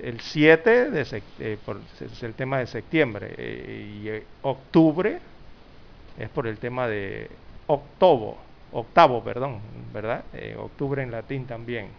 el 0.08 0.20
7 0.20 0.90
de 0.90 1.24
eh, 1.38 1.58
por- 1.64 1.82
es 2.00 2.22
el 2.22 2.34
tema 2.34 2.58
de 2.60 2.66
septiembre 2.66 3.34
eh, 3.36 4.00
y 4.02 4.08
eh, 4.08 4.26
octubre 4.40 5.20
es 6.16 6.28
por 6.30 6.46
el 6.46 6.58
tema 6.58 6.88
de 6.88 7.28
octobo, 7.66 8.42
octavo, 8.70 9.22
perdón, 9.22 9.60
¿verdad? 9.92 10.24
Eh, 10.32 10.54
octubre 10.58 11.02
en 11.02 11.10
latín 11.10 11.46
también. 11.46 11.92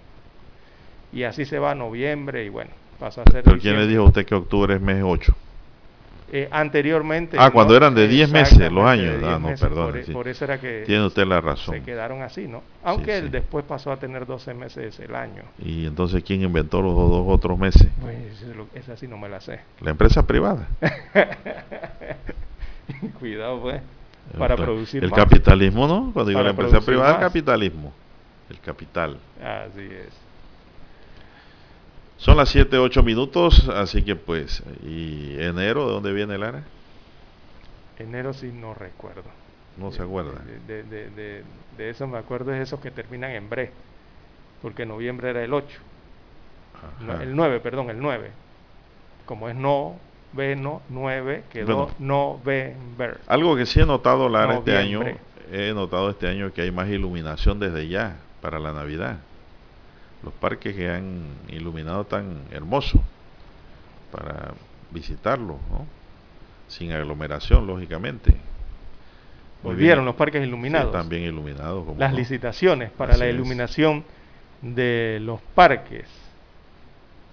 Y 1.11 1.23
así 1.23 1.45
se 1.45 1.60
va 1.60 1.72
a 1.72 1.76
noviembre 1.76 2.43
y 2.43 2.49
bueno, 2.49 2.72
pasa 2.97 3.22
a 3.22 3.31
ser 3.31 3.43
Pero 3.43 3.57
¿quién 3.60 3.77
le 3.77 3.88
dijo 3.88 4.01
a 4.03 4.07
usted 4.07 4.26
que 4.26 4.35
octubre 4.35 4.73
es 4.76 4.81
mes 4.81 5.03
8? 5.05 5.35
Eh, 6.35 6.47
anteriormente. 6.49 7.38
Ah, 7.39 7.51
cuando 7.51 7.77
eran 7.77 7.93
de 7.93 8.07
10 8.07 8.31
meses 8.31 8.72
los 8.72 8.84
años. 8.85 9.18
Ah, 9.23 9.38
10 9.38 9.39
no, 9.39 9.55
perdón. 9.55 9.85
Por, 9.91 9.97
e- 9.97 10.03
sí. 10.03 10.11
por 10.11 10.27
eso 10.27 10.45
era 10.45 10.60
que 10.60 10.81
Tiene 10.84 11.05
usted 11.05 11.27
la 11.27 11.35
se 11.35 11.41
razón. 11.41 11.81
quedaron 11.84 12.23
así, 12.23 12.47
¿no? 12.47 12.64
Aunque 12.84 13.11
sí. 13.11 13.18
él 13.26 13.30
después 13.30 13.64
pasó 13.65 13.91
a 13.91 13.97
tener 13.97 14.26
12 14.26 14.51
meses 14.55 14.99
el 14.99 15.14
año. 15.14 15.43
¿Y 15.60 15.85
entonces 15.85 16.23
quién 16.23 16.41
inventó 16.41 16.81
los 16.81 16.95
dos 16.95 17.23
otros 17.27 17.60
meses? 17.60 17.88
Pues 18.01 18.18
esa 18.73 18.97
sí 18.97 19.07
no 19.07 19.15
me 19.19 19.30
la 19.30 19.41
sé. 19.41 19.60
La 19.81 19.91
empresa 19.91 20.26
privada. 20.26 20.68
Cuidado, 23.19 23.61
pues. 23.61 23.81
Para 24.38 24.55
producir 24.55 25.03
El 25.03 25.11
más. 25.11 25.19
capitalismo, 25.19 25.88
¿no? 25.88 26.11
Cuando 26.14 26.30
digo 26.30 26.41
la 26.41 26.49
empresa 26.49 26.81
privada, 26.81 27.10
el 27.10 27.15
más. 27.18 27.23
capitalismo. 27.27 27.93
El 28.49 28.60
capital. 28.60 29.18
Así 29.39 29.81
es. 29.81 30.10
Son 32.18 32.38
las 32.38 32.49
7, 32.49 32.77
8 32.77 33.03
minutos, 33.03 33.68
así 33.69 34.02
que 34.03 34.15
pues, 34.15 34.64
¿y 34.85 35.35
enero 35.41 35.88
de 35.88 35.94
dónde 35.94 36.14
viene 36.14 36.38
Lara? 36.38 36.64
Enero 37.99 38.34
sí 38.34 38.52
no 38.53 38.73
recuerdo. 38.73 39.23
No 39.77 39.91
se 39.91 40.03
acuerda. 40.03 40.40
De, 40.68 40.84
de- 40.84 41.10
de- 41.10 41.44
de 41.77 41.90
eso 41.90 42.07
me 42.07 42.18
acuerdo 42.18 42.53
es 42.53 42.61
esos 42.61 42.80
que 42.80 42.91
terminan 42.91 43.31
en 43.31 43.49
bre. 43.49 43.72
Porque 44.61 44.85
noviembre 44.85 45.31
era 45.31 45.44
el 45.44 45.53
8. 45.53 45.68
No, 47.02 47.14
Ajá. 47.14 47.23
el 47.23 47.35
9, 47.35 47.60
perdón, 47.60 47.90
el 47.90 47.99
9. 47.99 48.30
Como 49.26 49.49
es 49.49 49.56
no, 49.56 49.95
ve, 50.34 50.56
no, 50.56 50.81
9, 50.90 51.44
quedó 51.52 51.76
Bueno. 51.88 51.91
no, 51.99 52.40
ve, 52.45 52.76
ver. 52.98 53.19
Algo 53.27 53.56
que 53.56 53.65
sí 53.65 53.80
he 53.81 53.85
notado, 53.85 54.30
Lara, 54.30 54.56
este 54.56 54.77
año, 54.77 54.99
Noviembre. 54.99 55.23
he 55.52 55.73
notado 55.73 56.10
este 56.11 56.27
año 56.27 56.53
que 56.53 56.61
hay 56.61 56.72
más 56.72 56.88
iluminación 56.90 57.60
desde 57.60 57.88
ya 57.88 58.18
para 58.41 58.60
la 58.60 58.72
Navidad. 58.73 59.18
Los 60.23 60.33
parques 60.33 60.75
que 60.75 60.89
han 60.89 61.25
iluminado 61.49 62.05
tan 62.05 62.43
hermoso 62.51 63.01
para 64.11 64.53
visitarlos, 64.91 65.57
¿no? 65.69 65.85
Sin 66.67 66.91
aglomeración, 66.93 67.67
lógicamente. 67.67 68.35
Volvieron 69.63 70.05
los 70.05 70.15
parques 70.15 70.45
iluminados. 70.45 70.91
Sí, 70.91 70.97
también 70.97 71.23
iluminados. 71.23 71.97
Las 71.97 72.11
no. 72.11 72.17
licitaciones 72.17 72.91
para 72.91 73.13
Así 73.13 73.21
la 73.21 73.27
es. 73.27 73.33
iluminación 73.35 74.03
de 74.61 75.19
los 75.21 75.41
parques. 75.55 76.07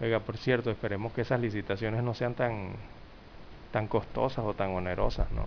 Oiga, 0.00 0.20
por 0.20 0.36
cierto, 0.36 0.70
esperemos 0.70 1.12
que 1.12 1.20
esas 1.22 1.40
licitaciones 1.40 2.02
no 2.02 2.14
sean 2.14 2.34
tan, 2.34 2.70
tan 3.72 3.86
costosas 3.86 4.44
o 4.44 4.54
tan 4.54 4.70
onerosas, 4.70 5.30
¿no? 5.32 5.46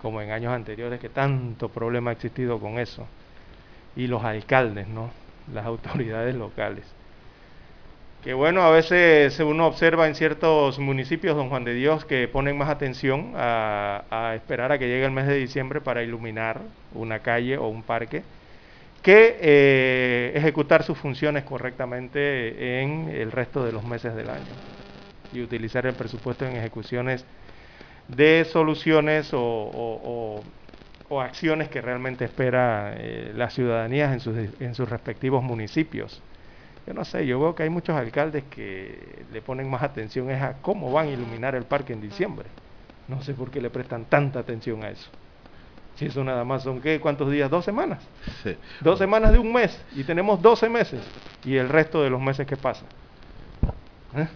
Como 0.00 0.22
en 0.22 0.30
años 0.30 0.52
anteriores 0.52 1.00
que 1.00 1.08
tanto 1.08 1.68
problema 1.68 2.10
ha 2.10 2.12
existido 2.14 2.58
con 2.58 2.78
eso. 2.78 3.06
Y 3.96 4.06
los 4.06 4.24
alcaldes, 4.24 4.88
¿no? 4.88 5.10
Las 5.52 5.66
autoridades 5.66 6.34
locales. 6.36 6.84
Que 8.22 8.34
bueno, 8.34 8.62
a 8.62 8.70
veces 8.70 9.38
uno 9.40 9.66
observa 9.66 10.08
en 10.08 10.14
ciertos 10.16 10.78
municipios, 10.80 11.36
don 11.36 11.48
Juan 11.50 11.64
de 11.64 11.74
Dios, 11.74 12.04
que 12.04 12.26
ponen 12.26 12.58
más 12.58 12.68
atención 12.68 13.32
a, 13.36 14.32
esperar 14.34 14.72
a 14.72 14.78
que 14.78 14.88
llegue 14.88 15.04
el 15.04 15.12
mes 15.12 15.26
de 15.28 15.36
diciembre 15.36 15.80
para 15.80 16.02
iluminar 16.02 16.60
una 16.90 17.20
calle 17.20 17.56
o 17.58 17.68
un 17.68 17.84
parque 17.84 18.24
que 19.02 19.38
eh, 19.40 20.32
ejecutar 20.36 20.82
sus 20.84 20.98
funciones 20.98 21.44
correctamente 21.44 22.82
en 22.82 23.08
el 23.10 23.32
resto 23.32 23.64
de 23.64 23.72
los 23.72 23.84
meses 23.84 24.14
del 24.14 24.30
año 24.30 24.56
y 25.32 25.42
utilizar 25.42 25.86
el 25.86 25.94
presupuesto 25.96 26.46
en 26.46 26.56
ejecuciones 26.56 27.26
de 28.08 28.44
soluciones 28.46 29.30
o- 29.34 30.44
o- 31.08 31.20
acciones 31.20 31.68
que 31.68 31.80
realmente 31.80 32.24
espera 32.24 32.94
eh, 32.96 33.32
la 33.34 33.50
ciudadanía 33.50 34.12
en 34.12 34.20
sus, 34.20 34.36
en 34.60 34.74
sus 34.74 34.88
respectivos 34.88 35.42
municipios. 35.42 36.20
Yo 36.86 36.94
no 36.94 37.04
sé, 37.04 37.26
yo 37.26 37.38
veo 37.38 37.54
que 37.54 37.64
hay 37.64 37.70
muchos 37.70 37.94
alcaldes 37.96 38.44
que 38.50 39.24
le 39.32 39.42
ponen 39.42 39.68
más 39.68 39.82
atención 39.82 40.30
es 40.30 40.40
a 40.42 40.54
cómo 40.62 40.90
van 40.90 41.08
a 41.08 41.10
iluminar 41.10 41.54
el 41.54 41.64
parque 41.64 41.92
en 41.92 42.00
diciembre. 42.00 42.46
No 43.08 43.22
sé 43.22 43.34
por 43.34 43.50
qué 43.50 43.60
le 43.60 43.70
prestan 43.70 44.04
tanta 44.06 44.38
atención 44.40 44.82
a 44.84 44.90
eso. 44.90 45.10
Si 45.96 46.06
eso 46.06 46.22
nada 46.22 46.44
más 46.44 46.62
son, 46.62 46.80
¿qué? 46.80 47.00
¿Cuántos 47.00 47.30
días? 47.30 47.50
Dos 47.50 47.64
semanas. 47.64 47.98
Sí. 48.42 48.56
Dos 48.80 48.98
semanas 48.98 49.32
de 49.32 49.38
un 49.38 49.52
mes 49.52 49.78
y 49.96 50.04
tenemos 50.04 50.40
12 50.40 50.68
meses. 50.68 51.00
¿Y 51.44 51.56
el 51.56 51.68
resto 51.68 52.02
de 52.02 52.08
los 52.10 52.20
meses 52.20 52.46
qué 52.46 52.56
pasa? 52.56 52.84
¿Eh? 54.16 54.28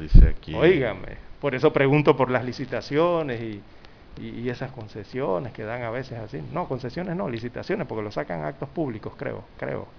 Dice 0.00 0.28
aquí. 0.28 0.54
Por 1.40 1.54
eso 1.54 1.72
pregunto 1.72 2.16
por 2.16 2.30
las 2.30 2.44
licitaciones 2.44 3.40
y, 3.40 3.60
y- 4.16 4.40
y 4.40 4.48
esas 4.50 4.72
concesiones 4.72 5.52
que 5.52 5.64
dan 5.64 5.82
a 5.82 5.90
veces 5.90 6.18
así. 6.18 6.42
No, 6.42 6.68
concesiones 6.68 7.16
no, 7.16 7.28
licitaciones, 7.28 7.86
porque 7.86 8.02
lo 8.04 8.10
sacan 8.12 8.42
a 8.42 8.48
actos 8.48 8.70
públicos, 8.70 9.14
creo, 9.16 9.50
creo. 9.56 9.94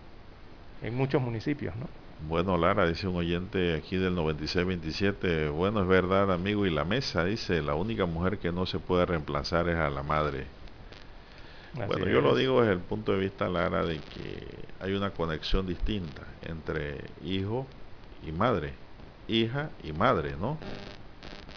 En 0.81 0.95
muchos 0.95 1.22
municipios, 1.22 1.76
¿no? 1.77 1.88
Bueno, 2.19 2.57
Lara, 2.57 2.88
dice 2.88 3.07
un 3.07 3.15
oyente 3.15 3.73
aquí 3.73 3.98
del 3.98 4.14
9627, 4.14 5.49
bueno, 5.49 5.81
es 5.81 5.88
verdad, 5.88 6.31
amigo, 6.31 6.65
y 6.68 6.69
la 6.69 6.85
mesa 6.85 7.23
dice, 7.26 7.61
la 7.64 7.73
única 7.76 8.06
mujer 8.06 8.38
que 8.39 8.52
no 8.52 8.65
se 8.68 8.80
puede 8.80 9.06
reemplazar 9.07 9.68
es 9.69 9.77
a 9.77 9.89
la 9.89 10.03
madre. 10.03 10.52
Así 11.77 12.02
bueno, 12.02 12.07
yo 12.07 12.22
lo 12.22 12.35
digo 12.35 12.61
desde 12.61 12.73
el 12.73 12.81
punto 12.85 13.11
de 13.14 13.19
vista, 13.19 13.49
Lara, 13.49 13.85
de 13.85 14.03
que 14.06 14.73
hay 14.80 14.94
una 14.94 15.14
conexión 15.14 15.65
distinta 15.65 16.35
entre 16.41 17.14
hijo 17.18 17.73
y 18.22 18.31
madre, 18.31 18.80
hija 19.27 19.76
y 19.80 19.94
madre, 19.94 20.35
¿no? 20.38 20.64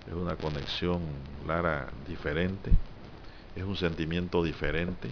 Es 0.07 0.15
una 0.15 0.35
conexión, 0.37 1.01
Lara, 1.47 1.89
diferente, 2.09 2.71
es 3.55 3.63
un 3.65 3.77
sentimiento 3.77 4.43
diferente. 4.43 5.09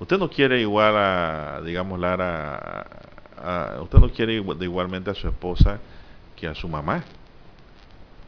Usted 0.00 0.18
no 0.18 0.28
quiere 0.28 0.60
igual 0.60 0.94
a, 0.96 1.62
digamos, 1.64 1.98
Lara, 1.98 2.56
a- 3.36 3.74
a- 3.76 3.82
usted 3.82 3.98
no 3.98 4.10
quiere 4.10 4.34
igualmente 4.34 5.10
a 5.10 5.14
su 5.14 5.28
esposa 5.28 5.78
que 6.34 6.46
a 6.46 6.54
su 6.54 6.68
mamá, 6.68 7.02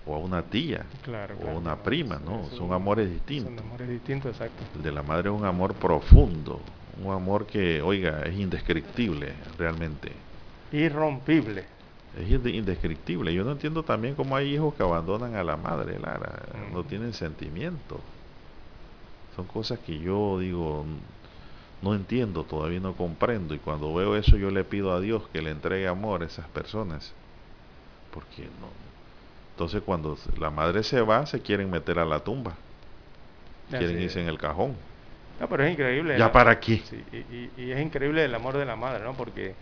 o 0.07 0.15
a 0.15 0.19
una 0.19 0.43
tía, 0.43 0.87
Claro, 1.03 1.35
o 1.35 1.39
a 1.39 1.41
claro, 1.41 1.59
una 1.59 1.71
claro. 1.75 1.83
prima, 1.83 2.19
¿no? 2.25 2.41
Eso- 2.47 2.57
Son 2.57 2.73
amores 2.73 3.11
distintos. 3.11 3.53
Son 3.55 3.59
amores 3.67 3.89
distintos, 3.89 4.31
exacto. 4.33 4.65
El 4.77 4.83
de 4.83 4.93
la 4.93 5.03
madre 5.03 5.29
es 5.29 5.35
un 5.35 5.45
amor 5.45 5.75
profundo, 5.75 6.61
un 7.05 7.13
amor 7.13 7.47
que, 7.47 7.83
oiga, 7.83 8.23
es 8.23 8.39
indescriptible 8.39 9.35
realmente. 9.59 10.13
Irrompible. 10.73 11.65
Es 12.17 12.29
inde- 12.31 12.55
indescriptible. 12.55 13.33
Yo 13.35 13.45
no 13.45 13.53
entiendo 13.53 13.83
también 13.83 14.15
cómo 14.15 14.37
hay 14.37 14.55
hijos 14.55 14.75
que 14.75 14.83
abandonan 14.83 15.35
a 15.35 15.45
la 15.45 15.57
madre, 15.57 15.99
Lara. 15.99 16.33
No 16.73 16.83
tienen 16.85 17.13
sentimiento. 17.13 18.01
Son 19.37 19.47
cosas 19.47 19.79
que 19.81 19.99
yo 19.99 20.39
digo, 20.39 20.85
n- 20.87 20.99
no 21.83 21.95
entiendo, 21.95 22.45
todavía 22.45 22.81
no 22.81 22.95
comprendo. 22.95 23.55
Y 23.55 23.59
cuando 23.59 23.95
veo 23.95 24.17
eso 24.17 24.37
yo 24.37 24.51
le 24.51 24.65
pido 24.65 24.93
a 24.93 25.01
Dios 25.01 25.23
que 25.33 25.43
le 25.43 25.51
entregue 25.51 25.87
amor 25.87 26.23
a 26.23 26.27
esas 26.27 26.47
personas. 26.49 27.13
Porque 28.13 28.43
no. 28.61 28.69
Entonces 29.55 29.83
cuando 29.83 30.17
la 30.39 30.51
madre 30.51 30.83
se 30.83 31.01
va, 31.03 31.27
se 31.27 31.41
quieren 31.41 31.71
meter 31.71 31.99
a 31.99 32.05
la 32.05 32.21
tumba. 32.21 32.55
Quieren 33.69 34.01
irse 34.01 34.07
es. 34.21 34.25
en 34.25 34.29
el 34.29 34.39
cajón. 34.39 34.75
No, 35.41 35.49
pero 35.49 35.65
es 35.65 35.73
increíble. 35.73 36.15
¿Ya 36.15 36.27
la- 36.27 36.33
para 36.33 36.59
qué? 36.59 36.79
Sí, 36.79 37.05
y, 37.13 37.17
y- 37.17 37.51
y 37.67 37.71
es 37.73 37.81
increíble 37.81 38.25
el 38.25 38.35
amor 38.35 38.57
de 38.57 38.65
la 38.65 38.77
madre, 38.77 39.05
¿no? 39.05 39.13
Porque 39.13 39.55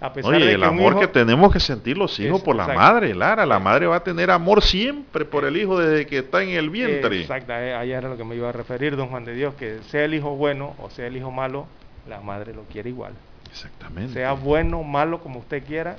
a 0.00 0.12
pesar 0.12 0.34
Oye, 0.34 0.44
de 0.46 0.52
el 0.54 0.60
que 0.60 0.66
amor 0.66 0.92
hijo- 0.92 1.00
que 1.00 1.06
tenemos 1.08 1.52
que 1.52 1.60
sentir 1.60 1.96
los 1.96 2.18
hijos 2.20 2.38
Es- 2.38 2.44
por 2.44 2.56
la 2.56 2.64
exacto. 2.64 2.80
madre, 2.82 3.14
Lara. 3.14 3.46
La 3.46 3.58
madre 3.58 3.86
va 3.86 3.96
a 3.96 4.04
tener 4.04 4.30
amor 4.30 4.62
siempre 4.62 5.24
por 5.24 5.44
el 5.44 5.56
hijo 5.56 5.78
desde 5.78 6.06
que 6.06 6.18
está 6.18 6.42
en 6.42 6.50
el 6.50 6.68
vientre. 6.70 7.20
Exacto, 7.22 7.52
eh, 7.54 7.74
ahí 7.74 7.92
era 7.92 8.08
lo 8.08 8.16
que 8.16 8.24
me 8.24 8.34
iba 8.36 8.48
a 8.48 8.52
referir, 8.52 8.96
don 8.96 9.08
Juan 9.08 9.24
de 9.24 9.34
Dios, 9.34 9.54
que 9.54 9.78
sea 9.88 10.04
el 10.04 10.14
hijo 10.14 10.36
bueno 10.36 10.74
o 10.78 10.90
sea 10.90 11.06
el 11.06 11.16
hijo 11.16 11.30
malo, 11.30 11.66
la 12.08 12.20
madre 12.20 12.52
lo 12.52 12.62
quiere 12.64 12.90
igual. 12.90 13.12
Exactamente. 13.50 14.12
Sea 14.14 14.32
bueno 14.32 14.80
o 14.80 14.82
malo 14.84 15.20
como 15.20 15.38
usted 15.38 15.62
quiera, 15.64 15.96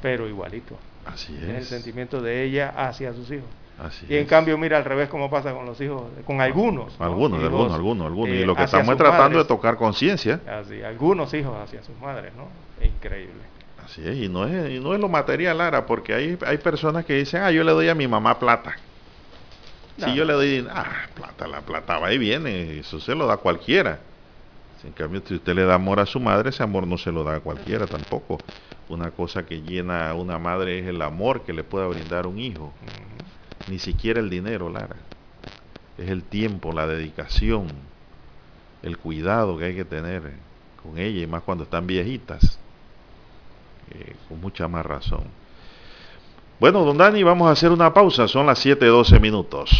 pero 0.00 0.26
igualito. 0.28 0.76
Así 1.04 1.34
Es 1.36 1.48
el 1.48 1.56
es. 1.56 1.68
sentimiento 1.68 2.20
de 2.22 2.44
ella 2.44 2.72
hacia 2.76 3.12
sus 3.12 3.30
hijos. 3.30 3.46
Así 3.80 4.06
y 4.08 4.14
en 4.16 4.22
es. 4.22 4.28
cambio, 4.28 4.58
mira 4.58 4.76
al 4.76 4.84
revés 4.84 5.08
cómo 5.08 5.30
pasa 5.30 5.52
con 5.52 5.64
los 5.64 5.80
hijos, 5.80 6.02
con 6.24 6.40
algunos. 6.40 6.98
¿no? 6.98 7.04
Algunos, 7.04 7.38
Hijos, 7.38 7.44
algunos, 7.52 7.72
algunos, 7.74 8.06
algunos. 8.06 8.34
eh, 8.34 8.40
y 8.40 8.44
lo 8.44 8.54
que 8.56 8.62
hacia 8.62 8.78
estamos 8.80 8.96
tratando 8.96 9.22
madres. 9.22 9.38
de 9.44 9.44
tocar 9.48 9.76
conciencia. 9.76 10.40
Así, 10.60 10.82
algunos 10.82 11.32
hijos 11.34 11.54
hacia 11.62 11.82
sus 11.82 11.96
madres, 12.00 12.32
¿no? 12.36 12.48
Es 12.80 12.88
increíble. 12.88 13.42
Así 13.84 14.06
es, 14.06 14.16
y 14.16 14.28
no 14.28 14.46
es, 14.46 14.70
y 14.70 14.80
no 14.80 14.94
es 14.94 15.00
lo 15.00 15.08
material, 15.08 15.58
Lara, 15.58 15.86
porque 15.86 16.14
hay, 16.14 16.38
hay 16.46 16.58
personas 16.58 17.04
que 17.04 17.14
dicen, 17.14 17.42
ah, 17.42 17.50
yo 17.50 17.64
le 17.64 17.72
doy 17.72 17.88
a 17.88 17.94
mi 17.94 18.06
mamá 18.06 18.38
plata. 18.38 18.76
Si 19.96 20.14
yo 20.14 20.24
le 20.24 20.32
doy, 20.34 20.66
ah, 20.70 21.06
plata, 21.14 21.48
la 21.48 21.62
plata 21.62 21.98
va 21.98 22.12
y 22.12 22.18
viene, 22.18 22.78
eso 22.78 23.00
se 23.00 23.14
lo 23.14 23.26
da 23.26 23.38
cualquiera. 23.38 23.98
En 24.84 24.92
cambio, 24.92 25.20
si 25.26 25.34
usted 25.34 25.54
le 25.54 25.64
da 25.64 25.74
amor 25.74 25.98
a 25.98 26.06
su 26.06 26.20
madre, 26.20 26.50
ese 26.50 26.62
amor 26.62 26.86
no 26.86 26.98
se 26.98 27.10
lo 27.10 27.24
da 27.24 27.36
a 27.36 27.40
cualquiera 27.40 27.86
tampoco. 27.86 28.38
Una 28.88 29.10
cosa 29.10 29.44
que 29.44 29.60
llena 29.60 30.10
a 30.10 30.14
una 30.14 30.38
madre 30.38 30.78
es 30.78 30.86
el 30.86 31.02
amor 31.02 31.42
que 31.42 31.52
le 31.52 31.64
pueda 31.64 31.88
brindar 31.88 32.26
un 32.28 32.38
hijo. 32.38 32.72
Ni 33.68 33.80
siquiera 33.80 34.20
el 34.20 34.30
dinero, 34.30 34.70
Lara. 34.70 34.96
Es 35.98 36.08
el 36.10 36.22
tiempo, 36.22 36.72
la 36.72 36.86
dedicación, 36.86 37.66
el 38.82 38.98
cuidado 38.98 39.58
que 39.58 39.64
hay 39.64 39.74
que 39.74 39.84
tener 39.84 40.22
con 40.80 40.96
ella, 40.96 41.22
y 41.22 41.26
más 41.26 41.42
cuando 41.42 41.64
están 41.64 41.88
viejitas. 41.88 42.60
Eh, 43.94 44.14
con 44.28 44.40
mucha 44.40 44.68
más 44.68 44.84
razón. 44.84 45.24
Bueno, 46.60 46.84
don 46.84 46.98
Dani, 46.98 47.22
vamos 47.22 47.48
a 47.48 47.52
hacer 47.52 47.70
una 47.70 47.92
pausa. 47.92 48.26
Son 48.26 48.46
las 48.46 48.64
7:12 48.64 49.20
minutos. 49.20 49.70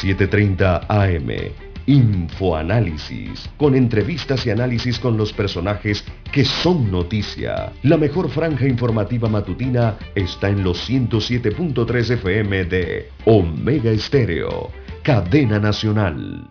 7.30 0.00 0.86
AM. 0.88 1.52
Infoanálisis. 1.86 3.50
Con 3.58 3.74
entrevistas 3.74 4.46
y 4.46 4.50
análisis 4.50 4.98
con 4.98 5.16
los 5.16 5.32
personajes 5.32 6.04
que 6.32 6.44
son 6.44 6.90
noticia. 6.90 7.72
La 7.82 7.96
mejor 7.96 8.30
franja 8.30 8.66
informativa 8.66 9.28
matutina 9.28 9.96
está 10.14 10.48
en 10.48 10.64
los 10.64 10.88
107.3 10.88 12.10
FM 12.10 12.64
de 12.64 13.10
Omega 13.26 13.90
Estéreo. 13.90 14.70
Cadena 15.02 15.58
Nacional. 15.58 16.50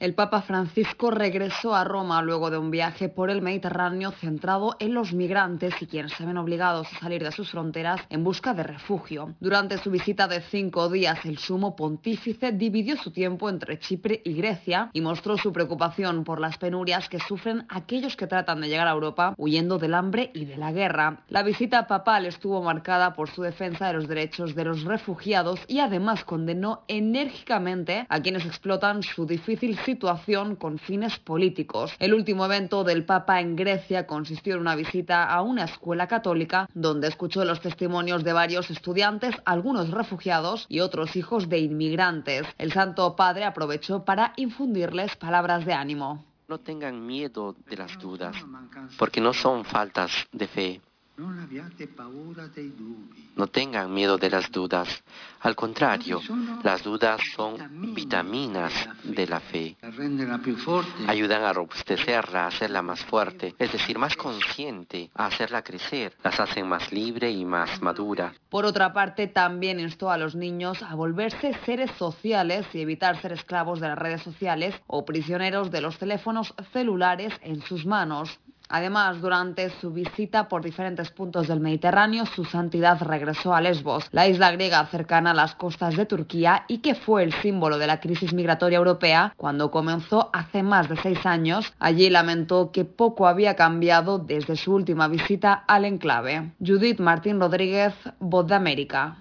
El 0.00 0.14
Papa 0.14 0.40
Francisco 0.40 1.10
regresó 1.10 1.74
a 1.74 1.84
Roma 1.84 2.22
luego 2.22 2.50
de 2.50 2.56
un 2.56 2.70
viaje 2.70 3.10
por 3.10 3.28
el 3.28 3.42
Mediterráneo 3.42 4.12
centrado 4.12 4.74
en 4.78 4.94
los 4.94 5.12
migrantes 5.12 5.74
y 5.82 5.86
quienes 5.86 6.12
se 6.12 6.24
ven 6.24 6.38
obligados 6.38 6.90
a 6.90 7.00
salir 7.00 7.22
de 7.22 7.30
sus 7.32 7.50
fronteras 7.50 8.00
en 8.08 8.24
busca 8.24 8.54
de 8.54 8.62
refugio. 8.62 9.34
Durante 9.40 9.76
su 9.76 9.90
visita 9.90 10.26
de 10.26 10.40
cinco 10.40 10.88
días, 10.88 11.22
el 11.26 11.36
sumo 11.36 11.76
pontífice 11.76 12.50
dividió 12.52 12.96
su 12.96 13.10
tiempo 13.10 13.50
entre 13.50 13.78
Chipre 13.78 14.22
y 14.24 14.32
Grecia 14.32 14.88
y 14.94 15.02
mostró 15.02 15.36
su 15.36 15.52
preocupación 15.52 16.24
por 16.24 16.40
las 16.40 16.56
penurias 16.56 17.10
que 17.10 17.20
sufren 17.20 17.66
aquellos 17.68 18.16
que 18.16 18.26
tratan 18.26 18.62
de 18.62 18.68
llegar 18.68 18.88
a 18.88 18.92
Europa 18.92 19.34
huyendo 19.36 19.76
del 19.76 19.92
hambre 19.92 20.30
y 20.32 20.46
de 20.46 20.56
la 20.56 20.72
guerra. 20.72 21.24
La 21.28 21.42
visita 21.42 21.86
papal 21.86 22.24
estuvo 22.24 22.62
marcada 22.62 23.12
por 23.12 23.28
su 23.28 23.42
defensa 23.42 23.88
de 23.88 23.92
los 23.92 24.08
derechos 24.08 24.54
de 24.54 24.64
los 24.64 24.84
refugiados 24.84 25.60
y 25.68 25.80
además 25.80 26.24
condenó 26.24 26.84
enérgicamente 26.88 28.06
a 28.08 28.22
quienes 28.22 28.46
explotan 28.46 29.02
su 29.02 29.26
difícil 29.26 29.76
con 30.58 30.78
fines 30.78 31.18
políticos. 31.18 31.92
El 31.98 32.14
último 32.14 32.44
evento 32.44 32.84
del 32.84 33.04
Papa 33.04 33.40
en 33.40 33.56
Grecia 33.56 34.06
consistió 34.06 34.54
en 34.54 34.60
una 34.60 34.76
visita 34.76 35.24
a 35.24 35.42
una 35.42 35.64
escuela 35.64 36.06
católica 36.06 36.68
donde 36.74 37.08
escuchó 37.08 37.44
los 37.44 37.60
testimonios 37.60 38.24
de 38.24 38.32
varios 38.32 38.70
estudiantes, 38.70 39.34
algunos 39.44 39.90
refugiados 39.90 40.66
y 40.68 40.80
otros 40.80 41.16
hijos 41.16 41.48
de 41.48 41.58
inmigrantes. 41.58 42.46
El 42.58 42.72
Santo 42.72 43.16
Padre 43.16 43.44
aprovechó 43.44 44.04
para 44.04 44.32
infundirles 44.36 45.16
palabras 45.16 45.64
de 45.64 45.72
ánimo. 45.72 46.24
No 46.48 46.58
tengan 46.58 47.06
miedo 47.06 47.54
de 47.68 47.76
las 47.76 47.98
dudas, 47.98 48.36
porque 48.98 49.20
no 49.20 49.32
son 49.32 49.64
faltas 49.64 50.10
de 50.32 50.48
fe. 50.48 50.80
No 53.36 53.46
tengan 53.46 53.92
miedo 53.92 54.16
de 54.16 54.30
las 54.30 54.50
dudas. 54.50 55.02
Al 55.40 55.54
contrario, 55.54 56.20
las 56.62 56.82
dudas 56.82 57.20
son 57.34 57.94
vitaminas 57.94 58.72
de 59.04 59.26
la 59.26 59.40
fe. 59.40 59.76
Ayudan 61.06 61.42
a 61.42 61.52
robustecerla, 61.52 62.44
a 62.44 62.46
hacerla 62.46 62.82
más 62.82 63.04
fuerte, 63.04 63.54
es 63.58 63.72
decir, 63.72 63.98
más 63.98 64.16
consciente, 64.16 65.10
a 65.14 65.26
hacerla 65.26 65.62
crecer. 65.62 66.16
Las 66.24 66.40
hacen 66.40 66.66
más 66.66 66.90
libre 66.92 67.30
y 67.30 67.44
más 67.44 67.82
madura. 67.82 68.32
Por 68.48 68.64
otra 68.64 68.92
parte, 68.92 69.26
también 69.26 69.78
instó 69.78 70.10
a 70.10 70.18
los 70.18 70.34
niños 70.34 70.82
a 70.82 70.94
volverse 70.94 71.54
seres 71.66 71.90
sociales 71.98 72.66
y 72.72 72.80
evitar 72.80 73.20
ser 73.20 73.32
esclavos 73.32 73.80
de 73.80 73.88
las 73.88 73.98
redes 73.98 74.22
sociales 74.22 74.74
o 74.86 75.04
prisioneros 75.04 75.70
de 75.70 75.80
los 75.82 75.98
teléfonos 75.98 76.54
celulares 76.72 77.32
en 77.42 77.60
sus 77.62 77.84
manos. 77.84 78.40
Además, 78.72 79.20
durante 79.20 79.68
su 79.80 79.90
visita 79.90 80.48
por 80.48 80.62
diferentes 80.62 81.10
puntos 81.10 81.48
del 81.48 81.58
Mediterráneo, 81.58 82.24
su 82.24 82.44
santidad 82.44 83.02
regresó 83.02 83.52
a 83.52 83.60
Lesbos, 83.60 84.06
la 84.12 84.28
isla 84.28 84.52
griega 84.52 84.86
cercana 84.86 85.32
a 85.32 85.34
las 85.34 85.56
costas 85.56 85.96
de 85.96 86.06
Turquía 86.06 86.66
y 86.68 86.78
que 86.78 86.94
fue 86.94 87.24
el 87.24 87.32
símbolo 87.32 87.78
de 87.78 87.88
la 87.88 87.98
crisis 87.98 88.32
migratoria 88.32 88.78
europea 88.78 89.34
cuando 89.36 89.72
comenzó 89.72 90.30
hace 90.32 90.62
más 90.62 90.88
de 90.88 90.96
seis 90.98 91.26
años. 91.26 91.72
Allí 91.80 92.10
lamentó 92.10 92.70
que 92.70 92.84
poco 92.84 93.26
había 93.26 93.56
cambiado 93.56 94.20
desde 94.20 94.54
su 94.54 94.72
última 94.72 95.08
visita 95.08 95.64
al 95.66 95.84
enclave. 95.84 96.52
Judith 96.64 97.00
Martín 97.00 97.40
Rodríguez, 97.40 97.92
Voz 98.20 98.46
de 98.46 98.54
América. 98.54 99.16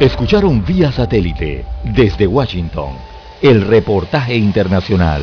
Escucharon 0.00 0.64
vía 0.64 0.90
satélite 0.90 1.64
desde 1.84 2.26
Washington 2.26 2.94
el 3.42 3.62
reportaje 3.62 4.34
internacional. 4.34 5.22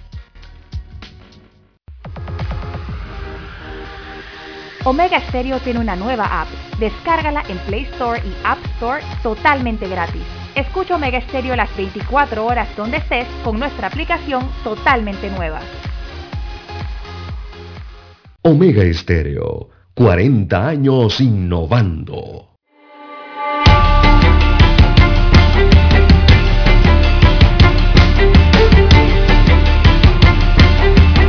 Omega 4.83 5.21
Stereo 5.27 5.59
tiene 5.59 5.79
una 5.79 5.95
nueva 5.95 6.41
app. 6.41 6.47
Descárgala 6.79 7.43
en 7.47 7.59
Play 7.59 7.83
Store 7.83 8.19
y 8.25 8.33
App 8.43 8.57
Store 8.77 9.03
totalmente 9.21 9.87
gratis. 9.87 10.23
Escucha 10.55 10.95
Omega 10.95 11.21
Stereo 11.21 11.55
las 11.55 11.75
24 11.77 12.43
horas 12.43 12.67
donde 12.75 12.97
estés 12.97 13.27
con 13.43 13.59
nuestra 13.59 13.87
aplicación 13.87 14.49
totalmente 14.63 15.29
nueva. 15.29 15.59
Omega 18.41 18.81
Estéreo, 18.81 19.69
40 19.93 20.67
años 20.67 21.21
innovando. 21.21 22.47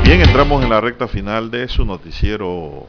Bien, 0.05 0.23
entramos 0.23 0.65
en 0.65 0.71
la 0.71 0.81
recta 0.81 1.07
final 1.07 1.51
de 1.51 1.69
su 1.69 1.85
noticiero 1.85 2.89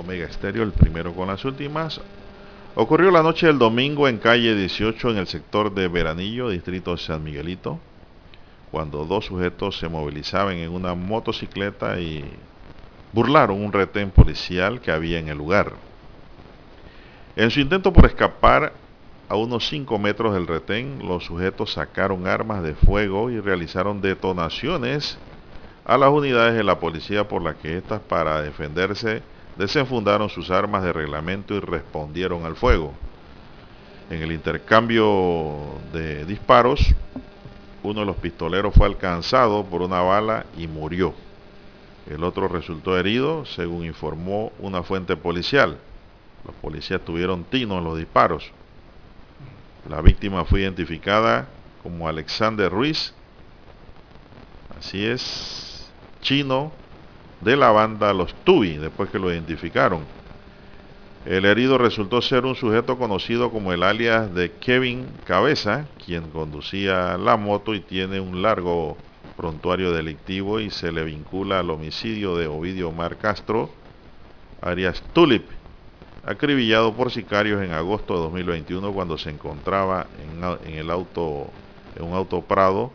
Omega 0.00 0.24
Estéreo, 0.24 0.62
el 0.62 0.72
primero 0.72 1.14
con 1.14 1.28
las 1.28 1.44
últimas. 1.44 2.00
Ocurrió 2.74 3.10
la 3.10 3.22
noche 3.22 3.46
del 3.46 3.58
domingo 3.58 4.08
en 4.08 4.16
calle 4.16 4.54
18 4.54 5.10
en 5.10 5.18
el 5.18 5.26
sector 5.26 5.74
de 5.74 5.88
Veranillo, 5.88 6.48
distrito 6.48 6.92
de 6.92 6.98
San 6.98 7.22
Miguelito, 7.22 7.78
cuando 8.70 9.04
dos 9.04 9.26
sujetos 9.26 9.78
se 9.78 9.88
movilizaban 9.88 10.56
en 10.56 10.70
una 10.70 10.94
motocicleta 10.94 12.00
y 12.00 12.24
burlaron 13.12 13.62
un 13.62 13.74
retén 13.74 14.10
policial 14.10 14.80
que 14.80 14.90
había 14.90 15.18
en 15.18 15.28
el 15.28 15.36
lugar. 15.36 15.74
En 17.36 17.50
su 17.50 17.60
intento 17.60 17.92
por 17.92 18.06
escapar 18.06 18.72
a 19.28 19.36
unos 19.36 19.68
5 19.68 19.98
metros 19.98 20.32
del 20.32 20.46
retén, 20.46 21.06
los 21.06 21.24
sujetos 21.24 21.74
sacaron 21.74 22.26
armas 22.26 22.62
de 22.62 22.74
fuego 22.74 23.30
y 23.30 23.38
realizaron 23.38 24.00
detonaciones 24.00 25.18
a 25.84 25.98
las 25.98 26.08
unidades 26.08 26.54
de 26.54 26.64
la 26.64 26.78
policía 26.78 27.28
por 27.28 27.42
las 27.42 27.56
que 27.56 27.76
éstas 27.76 28.00
para 28.00 28.40
defenderse 28.40 29.22
desenfundaron 29.60 30.30
sus 30.30 30.50
armas 30.50 30.82
de 30.82 30.90
reglamento 30.90 31.54
y 31.54 31.60
respondieron 31.60 32.46
al 32.46 32.56
fuego. 32.56 32.94
En 34.08 34.22
el 34.22 34.32
intercambio 34.32 35.58
de 35.92 36.24
disparos, 36.24 36.80
uno 37.82 38.00
de 38.00 38.06
los 38.06 38.16
pistoleros 38.16 38.74
fue 38.74 38.86
alcanzado 38.86 39.62
por 39.66 39.82
una 39.82 40.00
bala 40.00 40.46
y 40.56 40.66
murió. 40.66 41.12
El 42.08 42.24
otro 42.24 42.48
resultó 42.48 42.98
herido, 42.98 43.44
según 43.44 43.84
informó 43.84 44.50
una 44.58 44.82
fuente 44.82 45.14
policial. 45.14 45.76
Los 46.46 46.54
policías 46.56 47.02
tuvieron 47.02 47.44
tino 47.44 47.76
en 47.78 47.84
los 47.84 47.98
disparos. 47.98 48.50
La 49.90 50.00
víctima 50.00 50.46
fue 50.46 50.62
identificada 50.62 51.48
como 51.82 52.08
Alexander 52.08 52.72
Ruiz. 52.72 53.12
Así 54.78 55.04
es, 55.04 55.92
chino 56.22 56.72
de 57.40 57.56
la 57.56 57.70
banda 57.70 58.12
Los 58.12 58.34
Tubi, 58.44 58.76
después 58.76 59.10
que 59.10 59.18
lo 59.18 59.32
identificaron. 59.32 60.04
El 61.26 61.44
herido 61.44 61.76
resultó 61.76 62.22
ser 62.22 62.46
un 62.46 62.54
sujeto 62.54 62.96
conocido 62.96 63.50
como 63.50 63.72
el 63.72 63.82
alias 63.82 64.34
de 64.34 64.52
Kevin 64.52 65.06
Cabeza, 65.24 65.86
quien 66.04 66.30
conducía 66.30 67.18
la 67.18 67.36
moto 67.36 67.74
y 67.74 67.80
tiene 67.80 68.20
un 68.20 68.40
largo 68.40 68.96
prontuario 69.36 69.92
delictivo 69.92 70.60
y 70.60 70.70
se 70.70 70.92
le 70.92 71.04
vincula 71.04 71.60
al 71.60 71.70
homicidio 71.70 72.36
de 72.36 72.46
Ovidio 72.46 72.90
Mar 72.90 73.18
Castro, 73.18 73.70
Arias 74.62 75.02
Tulip, 75.12 75.44
acribillado 76.24 76.94
por 76.94 77.10
sicarios 77.10 77.62
en 77.62 77.72
agosto 77.72 78.14
de 78.14 78.20
2021 78.20 78.92
cuando 78.92 79.18
se 79.18 79.30
encontraba 79.30 80.06
en, 80.22 80.72
en 80.72 80.78
el 80.78 80.90
auto, 80.90 81.48
en 81.96 82.04
un 82.04 82.14
auto 82.14 82.40
Prado 82.42 82.92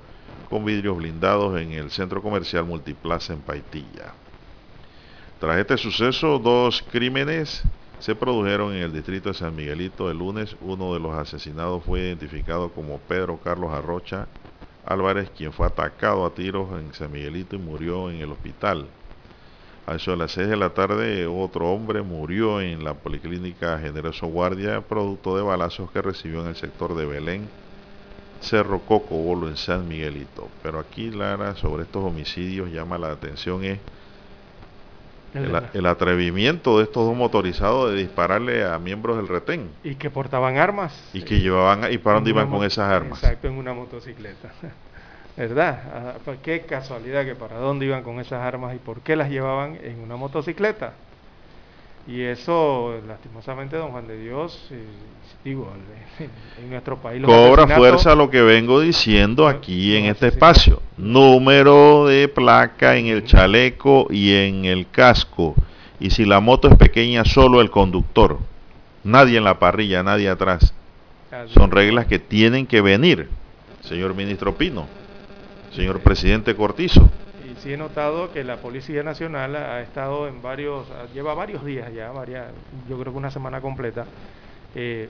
con 0.49 0.65
vidrios 0.65 0.97
blindados 0.97 1.59
en 1.59 1.71
el 1.73 1.91
centro 1.91 2.21
comercial 2.21 2.65
Multiplaza 2.65 3.33
en 3.33 3.41
Paitilla. 3.41 4.13
Tras 5.37 5.57
este 5.59 5.77
suceso, 5.77 6.39
dos 6.39 6.81
crímenes 6.81 7.63
se 7.99 8.15
produjeron 8.15 8.73
en 8.73 8.83
el 8.83 8.93
distrito 8.93 9.29
de 9.29 9.35
San 9.35 9.53
Miguelito 9.53 10.09
el 10.09 10.17
lunes. 10.17 10.55
Uno 10.61 10.93
de 10.93 10.99
los 11.01 11.13
asesinados 11.13 11.83
fue 11.83 12.01
identificado 12.01 12.73
como 12.73 12.99
Pedro 12.99 13.41
Carlos 13.41 13.71
Arrocha 13.71 14.29
Álvarez, 14.85 15.31
quien 15.31 15.51
fue 15.51 15.67
atacado 15.67 16.25
a 16.25 16.33
tiros 16.33 16.71
en 16.79 16.93
San 16.93 17.11
Miguelito 17.11 17.57
y 17.57 17.59
murió 17.59 18.09
en 18.09 18.21
el 18.21 18.31
hospital. 18.31 18.87
A 19.85 19.95
eso 19.95 20.11
de 20.11 20.17
las 20.17 20.31
6 20.31 20.47
de 20.47 20.55
la 20.55 20.73
tarde, 20.73 21.27
otro 21.27 21.71
hombre 21.71 22.01
murió 22.01 22.61
en 22.61 22.83
la 22.83 22.93
Policlínica 22.93 23.77
Generoso 23.77 24.27
Guardia, 24.27 24.87
producto 24.87 25.35
de 25.35 25.43
balazos 25.43 25.91
que 25.91 26.01
recibió 26.01 26.41
en 26.41 26.47
el 26.47 26.55
sector 26.55 26.95
de 26.95 27.05
Belén, 27.05 27.49
Cerro 28.39 28.85
Coco, 28.85 29.15
Bolo, 29.17 29.49
en 29.49 29.57
San 29.57 29.87
Miguelito. 29.87 30.49
Pero 30.61 30.79
aquí, 30.79 31.11
Lara, 31.11 31.55
sobre 31.55 31.83
estos 31.83 32.03
homicidios 32.03 32.71
llama 32.71 32.97
la 32.97 33.11
atención 33.11 33.63
es 33.65 33.81
el, 35.35 35.61
el, 35.73 35.85
atrevimiento 35.85 36.77
de 36.77 36.85
estos 36.85 37.05
dos 37.05 37.15
motorizados 37.15 37.91
de 37.91 37.97
dispararle 37.97 38.65
a 38.65 38.79
miembros 38.79 39.17
del 39.17 39.27
retén. 39.27 39.69
Y 39.83 39.95
que 39.95 40.09
portaban 40.09 40.57
armas. 40.57 40.93
Y 41.13 41.23
que 41.23 41.39
llevaban, 41.39 41.91
¿y 41.91 41.97
para 41.97 42.15
dónde 42.15 42.29
iban 42.31 42.49
con 42.49 42.63
esas 42.63 42.89
armas? 42.89 43.23
Exacto, 43.23 43.47
en 43.47 43.55
una 43.55 43.73
motocicleta. 43.73 44.51
¿Verdad? 45.37 45.81
Ah, 45.93 46.13
pues 46.23 46.39
qué 46.41 46.61
casualidad 46.61 47.25
que 47.25 47.35
para 47.35 47.57
dónde 47.57 47.85
iban 47.85 48.03
con 48.03 48.19
esas 48.21 48.41
armas 48.41 48.73
y 48.73 48.79
por 48.79 49.01
qué 49.01 49.17
las 49.17 49.29
llevaban 49.29 49.77
en 49.83 49.99
una 49.99 50.15
motocicleta. 50.15 50.93
Y 52.07 52.21
eso, 52.21 53.01
lastimosamente, 53.07 53.77
don 53.77 53.91
Juan 53.91 54.07
de 54.07 54.19
Dios, 54.19 54.69
digo, 55.43 55.71
en 56.61 56.69
nuestro 56.69 57.01
país... 57.01 57.23
Cobra 57.23 57.67
fuerza 57.67 58.13
lo 58.13 58.29
que 58.29 58.41
vengo 58.41 58.79
diciendo 58.79 59.47
aquí 59.47 59.95
en 59.95 60.05
este 60.05 60.27
espacio. 60.27 60.81
Número 60.97 62.05
de 62.05 62.27
placa 62.27 62.95
en 62.97 63.07
el 63.07 63.25
chaleco 63.25 64.07
y 64.11 64.33
en 64.35 64.65
el 64.65 64.87
casco. 64.89 65.55
Y 65.99 66.11
si 66.11 66.25
la 66.25 66.39
moto 66.39 66.67
es 66.67 66.75
pequeña, 66.75 67.25
solo 67.25 67.59
el 67.59 67.71
conductor. 67.71 68.37
Nadie 69.03 69.37
en 69.39 69.43
la 69.43 69.57
parrilla, 69.57 70.03
nadie 70.03 70.29
atrás. 70.29 70.73
Son 71.53 71.71
reglas 71.71 72.05
que 72.05 72.19
tienen 72.19 72.65
que 72.65 72.81
venir, 72.81 73.29
señor 73.81 74.15
ministro 74.15 74.55
Pino, 74.55 74.87
señor 75.73 75.99
presidente 75.99 76.55
Cortizo. 76.55 77.09
Sí 77.65 77.73
he 77.73 77.77
notado 77.77 78.31
que 78.31 78.43
la 78.43 78.57
Policía 78.57 79.01
Nacional 79.01 79.55
ha 79.55 79.81
estado 79.81 80.27
en 80.27 80.39
varios, 80.39 80.85
lleva 81.15 81.33
varios 81.33 81.65
días 81.65 81.91
ya, 81.91 82.11
varias, 82.11 82.45
yo 82.87 82.99
creo 82.99 83.11
que 83.11 83.17
una 83.17 83.31
semana 83.31 83.59
completa, 83.59 84.05
eh, 84.75 85.09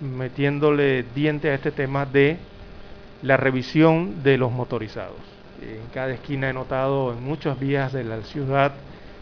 metiéndole 0.00 1.04
diente 1.14 1.50
a 1.50 1.54
este 1.54 1.72
tema 1.72 2.06
de 2.06 2.38
la 3.20 3.36
revisión 3.36 4.22
de 4.22 4.38
los 4.38 4.50
motorizados. 4.50 5.20
En 5.60 5.86
cada 5.92 6.14
esquina 6.14 6.48
he 6.48 6.54
notado 6.54 7.12
en 7.12 7.22
muchas 7.22 7.60
vías 7.60 7.92
de 7.92 8.04
la 8.04 8.22
ciudad 8.22 8.72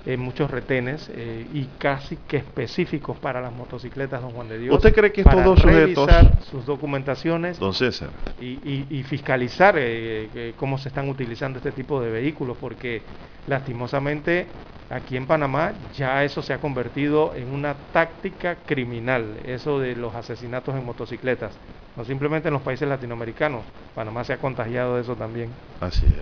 eh, 0.07 0.17
muchos 0.17 0.51
retenes 0.51 1.11
eh, 1.15 1.47
y 1.51 1.67
casi 1.79 2.17
que 2.27 2.37
específicos 2.39 3.19
para 3.19 3.41
las 3.41 3.53
motocicletas, 3.53 4.21
don 4.21 4.33
Juan 4.33 4.49
de 4.49 4.59
Dios. 4.59 4.77
¿Usted 4.77 4.95
cree 4.95 5.13
que 5.13 5.23
para 5.25 5.39
estos 5.39 5.65
dos 5.65 5.73
sujetos, 5.73 6.45
sus 6.45 6.67
documentaciones 6.67 7.59
don 7.59 7.73
César, 7.73 8.11
y, 8.39 8.47
y- 8.47 8.87
y 8.91 9.03
fiscalizar 9.05 9.77
eh, 9.79 10.31
que- 10.33 10.55
cómo 10.57 10.77
se 10.79 10.89
están 10.89 11.09
utilizando 11.09 11.59
este 11.59 11.73
tipo 11.73 12.01
de 12.03 12.11
vehículos? 12.11 12.57
Porque 12.61 13.07
lastimosamente 13.47 14.49
aquí 14.91 15.17
en 15.17 15.27
Panamá 15.27 15.75
ya 15.93 16.25
eso 16.25 16.43
se 16.43 16.53
ha 16.53 16.59
convertido 16.61 17.35
en 17.35 17.49
una 17.53 17.75
táctica 17.93 18.57
criminal, 18.67 19.39
eso 19.45 19.79
de 19.81 19.97
los 19.97 20.15
asesinatos 20.15 20.75
en 20.75 20.85
motocicletas. 20.85 21.59
No 21.97 22.05
simplemente 22.05 22.49
en 22.49 22.55
los 22.55 22.63
países 22.63 22.89
latinoamericanos, 22.89 23.65
Panamá 23.95 24.25
se 24.25 24.33
ha 24.33 24.39
contagiado 24.39 24.97
de 24.97 25.03
eso 25.03 25.17
también. 25.17 25.53
Así 25.81 26.05
es. 26.07 26.13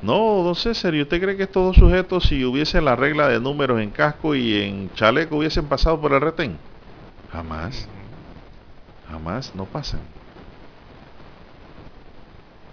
No, 0.00 0.42
don 0.44 0.54
César, 0.54 0.94
¿y 0.94 1.02
usted 1.02 1.20
cree 1.20 1.36
que 1.36 1.44
estos 1.44 1.64
dos 1.64 1.76
sujetos, 1.76 2.24
si 2.24 2.44
hubiese 2.44 2.80
la 2.80 2.94
regla 2.94 3.28
de 3.28 3.40
números 3.40 3.80
en 3.80 3.90
casco 3.90 4.34
y 4.36 4.54
en 4.62 4.92
chaleco, 4.92 5.38
hubiesen 5.38 5.68
pasado 5.68 6.00
por 6.00 6.12
el 6.12 6.20
retén? 6.20 6.60
Jamás. 7.28 7.88
Jamás, 9.08 9.54
no 9.54 9.66
pasan. 9.66 10.02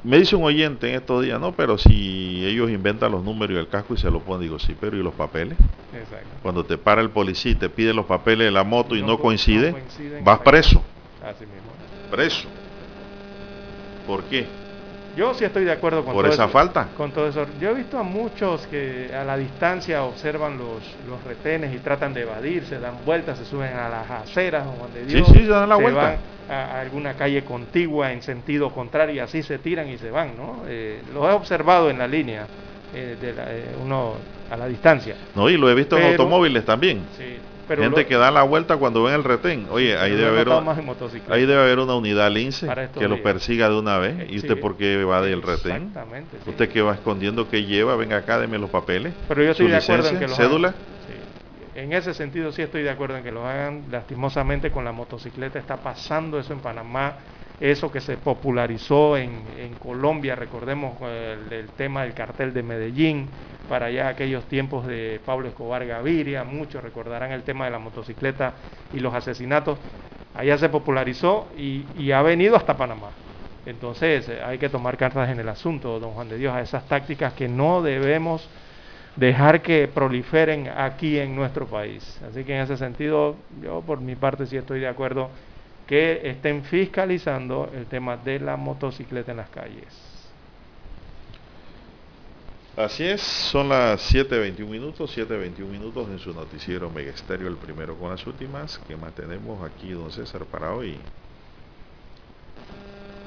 Me 0.03 0.18
dice 0.18 0.35
un 0.35 0.43
oyente 0.43 0.89
en 0.89 0.95
estos 0.95 1.23
días, 1.23 1.39
no, 1.39 1.56
pero 1.56 1.77
si 1.77 2.43
ellos 2.45 2.72
inventan 2.72 3.11
los 3.11 3.23
números 3.23 3.56
y 3.56 3.60
el 3.60 3.69
casco 3.69 3.93
y 3.93 3.98
se 3.98 4.10
lo 4.10 4.23
ponen, 4.23 4.41
digo, 4.41 4.57
sí, 4.57 4.76
pero 4.80 4.98
¿y 4.98 5.03
los 5.03 5.14
papeles? 5.14 5.60
Exacto. 5.93 6.35
Cuando 6.41 6.65
te 6.65 6.77
para 6.77 7.02
el 7.02 7.11
policía 7.11 7.52
y 7.52 7.56
te 7.56 7.69
pide 7.69 7.93
los 7.93 8.06
papeles 8.07 8.45
de 8.48 8.52
la 8.52 8.64
moto 8.64 8.95
y 8.95 9.02
No 9.02 9.07
no, 9.07 9.18
co- 9.18 9.23
coincide, 9.23 9.72
no 10.19 10.26
vas 10.26 10.39
preso. 10.39 10.84
Así 11.22 11.45
mismo. 11.45 11.72
Preso. 12.10 12.49
¿Por 14.06 14.27
qué? 14.27 14.60
Yo 15.13 15.33
sí 15.33 15.43
estoy 15.43 15.65
de 15.65 15.71
acuerdo 15.73 16.05
con 16.05 16.13
¿Por 16.13 16.23
todo 16.23 16.33
esa 16.33 16.45
eso- 16.45 16.53
falta? 16.53 16.89
Con 16.95 17.11
todo 17.11 17.27
eso. 17.27 17.45
Yo 17.59 17.71
he 17.71 17.73
visto 17.73 17.97
a 17.99 18.03
muchos 18.03 18.65
que 18.67 19.11
a 19.13 19.25
la 19.25 19.35
distancia 19.35 20.03
observan 20.03 20.57
los, 20.57 20.97
los 21.05 21.21
retenes 21.23 21.73
y 21.75 21.79
tratan 21.79 22.13
de 22.13 22.21
evadirse, 22.21 22.79
dan 22.79 23.03
vueltas, 23.03 23.38
se 23.38 23.45
suben 23.45 23.73
a 23.75 23.89
las 23.89 24.09
aceras, 24.09 24.63
don 24.65 24.77
Juan 24.77 24.93
de 24.93 25.05
Sí, 25.07 25.15
Dios. 25.15 25.27
sí, 25.27 25.39
se 25.39 25.47
dan 25.47 25.67
la 25.67 25.75
se 25.75 25.81
vuelta. 25.81 26.01
van 26.01 26.19
a, 26.47 26.77
a 26.77 26.81
alguna 26.81 27.15
calle 27.15 27.43
contigua 27.43 28.11
en 28.13 28.21
sentido 28.21 28.71
contrario 28.73 29.15
y 29.15 29.19
así 29.19 29.43
se 29.43 29.59
tiran 29.59 29.89
y 29.89 29.97
se 29.97 30.11
van, 30.11 30.38
¿no? 30.38 30.63
Eh, 30.67 31.03
lo 31.11 31.29
he 31.29 31.33
observado 31.33 31.89
en 31.89 31.97
la 31.97 32.07
línea, 32.07 32.47
eh, 32.93 33.17
de 33.19 33.33
la- 33.33 33.45
eh, 33.53 33.75
uno 33.77 34.15
a 34.49 34.55
la 34.57 34.67
distancia. 34.67 35.15
No, 35.35 35.49
y 35.49 35.57
lo 35.57 35.69
he 35.69 35.75
visto 35.75 35.97
en 35.97 36.07
automóviles 36.07 36.63
también. 36.65 37.05
Sí, 37.11 37.39
pero 37.67 37.83
Gente 37.83 38.01
lo- 38.01 38.07
que 38.07 38.15
da 38.15 38.31
la 38.31 38.43
vuelta 38.43 38.77
cuando 38.77 39.03
ven 39.03 39.15
el 39.15 39.23
retén. 39.23 39.67
Oye, 39.71 39.97
ahí 39.97 40.11
debe 40.11 40.27
haber, 40.27 40.49
un- 40.49 40.67
ahí 41.29 41.45
debe 41.45 41.61
haber 41.61 41.79
una 41.79 41.95
unidad 41.95 42.31
lince 42.31 42.67
que 42.97 43.07
lo 43.07 43.21
persiga 43.21 43.69
de 43.69 43.77
una 43.79 43.97
vez. 43.97 44.29
¿Y 44.29 44.33
Sí. 44.33 44.38
usted 44.47 44.59
por 44.59 44.77
qué 44.77 45.03
va 45.03 45.21
del 45.21 45.41
retén? 45.41 45.75
Exactamente, 45.88 46.38
sí. 46.43 46.49
¿Usted 46.49 46.69
que 46.69 46.81
va 46.81 46.93
escondiendo 46.93 47.49
qué 47.49 47.63
lleva? 47.63 47.95
Venga 47.95 48.17
acá, 48.17 48.39
deme 48.39 48.57
los 48.57 48.69
papeles. 48.69 49.13
Pero 49.27 49.43
yo 49.43 49.51
estoy 49.51 49.67
de 49.67 49.77
acuerdo 49.77 50.09
en 50.09 50.19
que 50.19 50.27
los 50.27 50.38
cédula. 50.38 50.71
Sí. 50.71 51.79
En 51.79 51.93
ese 51.93 52.13
sentido 52.13 52.51
sí 52.51 52.61
estoy 52.61 52.83
de 52.83 52.89
acuerdo 52.89 53.17
en 53.17 53.23
que 53.23 53.31
lo 53.31 53.47
hagan. 53.47 53.83
Lastimosamente 53.89 54.71
con 54.71 54.83
la 54.83 54.91
motocicleta 54.91 55.57
está 55.59 55.77
pasando 55.77 56.39
eso 56.39 56.53
en 56.53 56.59
Panamá. 56.59 57.15
Eso 57.61 57.91
que 57.91 58.01
se 58.01 58.17
popularizó 58.17 59.17
en, 59.17 59.75
Colombia, 59.75 60.35
recordemos 60.35 60.97
eh, 61.03 61.38
el, 61.38 61.53
el 61.53 61.69
tema 61.69 62.01
del 62.01 62.15
cartel 62.15 62.53
de 62.55 62.63
Medellín, 62.63 63.29
para 63.67 63.85
allá 63.85 64.07
aquellos 64.07 64.47
tiempos 64.47 64.88
de 64.88 65.21
Pablo 65.23 65.47
Escobar 65.47 65.85
Gaviria, 65.85 66.43
muchos 66.43 66.83
recordarán 66.83 67.31
el 67.31 67.43
tema 67.43 67.65
de 67.65 67.71
la 67.71 67.77
motocicleta 67.77 68.55
y 68.91 68.99
los 68.99 69.13
asesinatos. 69.13 69.77
Allá 70.33 70.57
se 70.57 70.69
popularizó 70.69 71.51
y, 71.55 71.85
y 71.93 72.11
ha 72.11 72.23
venido 72.23 72.55
hasta 72.55 72.75
Panamá. 72.75 73.11
Entonces 73.67 74.27
eh, 74.27 74.41
hay 74.43 74.57
que 74.57 74.69
tomar 74.69 74.97
cartas 74.97 75.29
en 75.29 75.39
el 75.39 75.47
asunto, 75.47 75.99
don 75.99 76.13
Juan 76.13 76.29
de 76.29 76.38
Dios, 76.39 76.55
a 76.55 76.61
esas 76.61 76.88
tácticas 76.88 77.33
que 77.33 77.47
no 77.47 77.83
debemos 77.83 78.49
dejar 79.15 79.61
que 79.61 79.88
proliferen 79.88 80.67
aquí 80.67 81.19
en 81.19 81.35
nuestro 81.35 81.67
país. 81.67 82.19
Así 82.27 82.43
que 82.43 82.55
en 82.55 82.61
ese 82.63 82.75
sentido, 82.75 83.35
yo 83.61 83.81
por 83.81 84.01
mi 84.01 84.15
parte 84.15 84.47
sí 84.47 84.57
estoy 84.57 84.79
de 84.79 84.88
acuerdo 84.88 85.29
que 85.91 86.22
estén 86.23 86.63
fiscalizando 86.63 87.69
el 87.73 87.85
tema 87.85 88.15
de 88.15 88.39
la 88.39 88.55
motocicleta 88.55 89.31
en 89.31 89.38
las 89.39 89.49
calles. 89.49 89.93
Así 92.77 93.03
es, 93.03 93.19
son 93.22 93.68
las 93.68 93.99
7.21 94.13 94.65
minutos, 94.69 95.18
7.21 95.18 95.68
minutos 95.68 96.07
en 96.07 96.18
su 96.18 96.34
noticiero 96.34 96.89
Mega 96.89 97.11
Estéreo, 97.11 97.49
el 97.49 97.57
primero 97.57 97.97
con 97.97 98.09
las 98.09 98.26
últimas. 98.26 98.77
que 98.88 98.95
más 98.95 99.13
tenemos 99.15 99.69
aquí, 99.69 99.91
don 99.91 100.09
César, 100.09 100.45
para 100.45 100.73
hoy? 100.73 100.97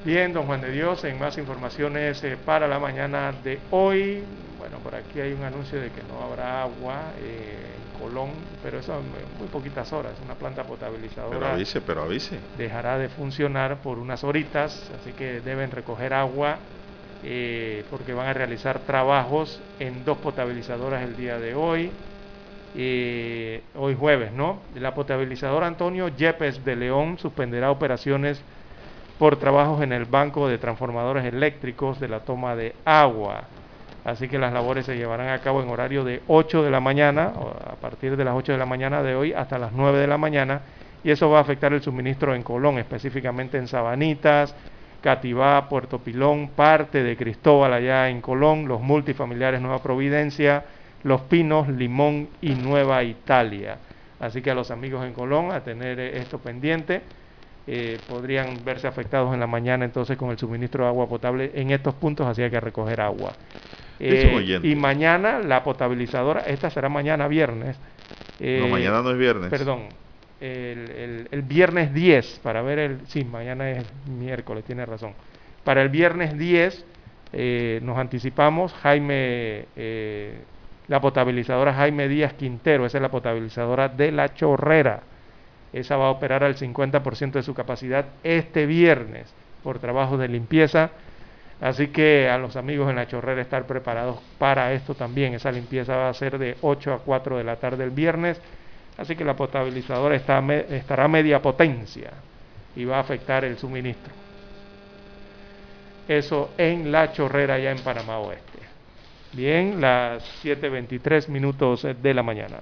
Bien, 0.03 0.32
don 0.32 0.47
Juan 0.47 0.62
de 0.62 0.70
Dios, 0.70 1.05
en 1.05 1.19
más 1.19 1.36
informaciones 1.36 2.24
eh, 2.24 2.39
para 2.47 2.66
la 2.66 2.78
mañana 2.78 3.35
de 3.45 3.59
hoy. 3.73 4.23
Bueno, 4.59 4.78
por 4.78 4.95
aquí 4.95 5.20
hay 5.20 5.35
un 5.35 5.43
anuncio 5.43 5.78
de 5.78 5.91
que 5.91 6.03
no 6.05 6.19
habrá 6.19 6.62
agua 6.62 7.12
eh, 7.20 7.73
Colón, 7.95 8.45
pero 8.62 8.79
eso 8.79 8.99
en 8.99 9.11
muy 9.39 9.49
poquitas 9.49 9.93
horas. 9.93 10.21
Una 10.21 10.35
planta 10.35 10.62
Pero 10.62 10.75
potabilizadora 10.75 11.55
avise, 11.55 11.81
pero 11.81 12.03
avise. 12.03 12.41
dejará 12.57 12.99
de 12.99 13.09
funcionar 13.09 13.81
por 13.83 13.99
unas 13.99 14.25
horitas, 14.25 14.91
así 14.91 15.12
que 15.15 15.41
deben 15.41 15.71
recoger 15.71 16.12
agua 16.12 16.61
eh, 17.23 17.85
porque 17.91 18.12
van 18.12 18.27
a 18.29 18.35
realizar 18.35 18.81
trabajos 18.85 19.62
en 19.79 20.05
dos 20.05 20.19
potabilizadoras 20.19 21.03
el 21.03 21.16
día 21.16 21.39
de 21.39 21.55
hoy. 21.55 21.93
eh, 22.75 23.62
hoy 23.75 23.95
jueves, 23.95 24.33
¿no? 24.33 24.62
La 24.75 24.95
potabilizadora 24.95 25.66
Antonio 25.66 26.09
Yepes 26.09 26.65
de 26.65 26.77
León 26.77 27.19
suspenderá 27.19 27.71
operaciones 27.71 28.45
por 29.19 29.39
trabajos 29.39 29.83
en 29.83 29.93
el 29.93 30.07
banco 30.07 30.49
de 30.49 30.59
transformadores 30.59 31.25
eléctricos 31.25 32.01
de 32.01 32.09
la 32.09 32.21
toma 32.25 32.57
de 32.57 32.75
agua. 32.85 33.49
Así 34.05 34.28
que 34.28 34.39
las 34.39 34.52
labores 34.52 34.85
se 34.85 34.97
llevarán 34.97 35.28
a 35.28 35.39
cabo 35.39 35.62
en 35.62 35.70
horario 35.70 36.05
de 36.05 36.22
8 36.28 36.62
de 36.62 36.70
la 36.70 36.81
mañana, 36.81 37.32
a 37.66 37.76
partir 37.76 38.16
de 38.16 38.24
las 38.24 38.35
8 38.35 38.52
de 38.52 38.59
la 38.59 38.66
mañana 38.66 39.02
de 39.02 39.14
hoy 39.14 39.32
hasta 39.32 39.59
las 39.59 39.72
9 39.72 39.98
de 39.98 40.06
la 40.06 40.18
mañana, 40.18 40.60
y 41.02 41.10
eso 41.10 41.31
va 41.31 41.39
a 41.39 41.40
afectar 41.43 41.72
el 41.72 41.82
suministro 41.82 42.35
en 42.35 42.43
Colón, 42.43 42.78
específicamente 42.78 43.56
en 43.56 43.66
Sabanitas, 43.66 44.55
Cativá, 45.01 45.68
Puerto 45.68 45.98
Pilón, 45.98 46.48
parte 46.48 47.02
de 47.02 47.16
Cristóbal 47.16 47.72
allá 47.72 48.09
en 48.09 48.20
Colón, 48.20 48.68
los 48.68 48.81
multifamiliares 48.81 49.60
Nueva 49.60 49.82
Providencia, 49.82 50.64
Los 51.02 51.22
Pinos, 51.22 51.68
Limón 51.68 52.28
y 52.40 52.55
Nueva 52.55 53.02
Italia. 53.02 53.78
Así 54.20 54.40
que 54.40 54.51
a 54.51 54.55
los 54.55 54.70
amigos 54.70 55.05
en 55.05 55.12
Colón 55.12 55.52
a 55.52 55.60
tener 55.60 56.01
eh, 56.01 56.18
esto 56.18 56.39
pendiente 56.39 57.02
eh, 57.66 57.98
podrían 58.09 58.64
verse 58.64 58.86
afectados 58.86 59.32
en 59.35 59.40
la 59.40 59.47
mañana 59.47 59.85
entonces 59.85 60.16
con 60.16 60.31
el 60.31 60.39
suministro 60.39 60.85
de 60.85 60.90
agua 60.90 61.06
potable 61.06 61.51
en 61.55 61.70
estos 61.70 61.94
puntos, 61.94 62.26
así 62.26 62.43
hay 62.43 62.51
que 62.51 62.60
recoger 62.60 63.01
agua. 63.01 63.32
Eh, 64.01 64.23
y 64.65 64.75
mañana 64.77 65.39
la 65.41 65.62
potabilizadora, 65.62 66.41
esta 66.43 66.71
será 66.71 66.89
mañana 66.89 67.29
viernes. 67.29 67.77
No, 68.61 68.69
mañana 68.69 69.03
no 69.03 69.11
es 69.11 69.19
viernes. 69.19 69.51
Perdón, 69.51 69.83
el, 70.41 70.91
el- 70.91 71.29
el 71.31 71.43
viernes 71.43 71.95
10, 71.95 72.41
para 72.43 72.62
ver 72.62 72.79
el... 72.79 72.99
Sí, 73.07 73.25
mañana 73.25 73.71
es 73.71 73.87
miércoles, 74.07 74.65
tiene 74.65 74.85
razón. 74.85 75.12
Para 75.65 75.83
el 75.83 75.89
viernes 75.89 76.37
10 76.37 76.85
eh, 77.33 77.81
nos 77.83 77.97
anticipamos, 77.99 78.73
Jaime, 78.83 79.66
eh, 79.77 80.39
la 80.89 81.01
potabilizadora 81.01 81.73
Jaime 81.75 82.09
Díaz 82.09 82.35
Quintero, 82.35 82.85
esa 82.87 82.99
es 82.99 83.03
la 83.03 83.11
potabilizadora 83.11 83.89
de 83.89 84.12
la 84.12 84.35
Chorrera. 84.35 85.01
Esa 85.73 85.97
va 85.97 86.07
a 86.07 86.11
operar 86.11 86.45
al 86.45 86.57
50% 86.57 87.33
de 87.33 87.43
su 87.43 87.55
capacidad 87.55 88.05
este 88.23 88.66
viernes 88.66 89.33
por 89.62 89.79
trabajos 89.79 90.19
de 90.21 90.29
limpieza. 90.29 90.91
Así 91.65 91.89
que 91.89 92.28
a 92.28 92.36
los 92.36 92.57
amigos 92.57 92.91
en 92.91 92.97
la 92.97 93.09
chorrera 93.09 93.41
estar 93.41 93.66
preparados 93.66 94.19
para 94.36 94.74
esto 94.74 94.95
también. 94.95 95.32
Esa 95.32 95.51
limpieza 95.51 95.97
va 95.97 96.11
a 96.11 96.12
ser 96.12 96.36
de 96.36 96.59
8 96.61 96.93
a 96.93 96.99
4 96.99 97.39
de 97.39 97.45
la 97.45 97.57
tarde 97.57 97.85
el 97.85 97.91
viernes. 97.91 98.39
Así 98.99 99.16
que 99.16 99.24
la 99.24 99.35
potabilizadora 99.35 100.15
está 100.15 100.45
estará 100.69 101.05
a 101.05 101.09
media 101.09 101.41
potencia 101.41 102.11
y 102.77 102.85
va 102.85 102.99
a 102.99 103.01
afectar 103.01 103.47
el 103.47 103.57
suministro. 103.57 104.12
Eso 106.07 106.51
en 106.59 106.93
la 106.93 107.11
chorrera 107.15 107.59
ya 107.59 107.70
en 107.70 107.78
Panamá 107.78 108.19
Oeste. 108.19 108.59
Bien, 109.32 109.81
las 109.81 110.23
7.23 110.45 111.28
minutos 111.28 111.86
de 112.03 112.12
la 112.12 112.23
mañana. 112.23 112.59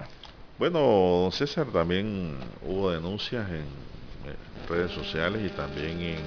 Bueno, 0.60 0.78
don 0.78 1.32
César, 1.32 1.66
también 1.72 2.36
hubo 2.64 2.92
denuncias 2.92 3.48
en 3.48 3.56
eh, 3.56 4.36
redes 4.68 4.92
sociales 4.92 5.42
y 5.44 5.48
también 5.48 6.00
en 6.00 6.18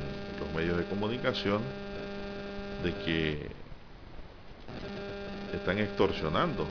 los 0.41 0.53
medios 0.53 0.77
de 0.77 0.83
comunicación 0.83 1.61
de 2.85 2.93
que 2.93 3.47
están 5.51 5.79
extorsionando 5.79 6.69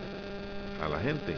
a 0.81 0.89
la 0.89 1.01
gente 1.01 1.37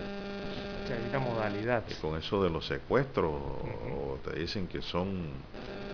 con 2.01 2.17
eso 2.17 2.43
de 2.43 2.51
los 2.51 2.67
secuestros 2.67 3.33
o 3.33 4.19
te 4.25 4.39
dicen 4.39 4.69
que 4.69 4.83
son 4.83 5.31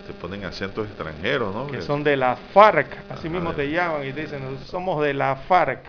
te 0.06 0.12
ponen 0.12 0.44
acentos 0.44 0.88
extranjeros, 0.88 1.54
¿no? 1.54 1.66
Que 1.68 1.74
Que- 1.78 1.82
son 1.82 2.02
de 2.02 2.16
la 2.16 2.34
FARC, 2.34 3.04
así 3.08 3.28
mismo 3.28 3.50
de- 3.50 3.56
te 3.56 3.70
llaman 3.70 4.04
y 4.04 4.12
te 4.12 4.22
dicen, 4.22 4.58
somos 4.66 5.00
de 5.02 5.14
la 5.14 5.36
FARC. 5.36 5.84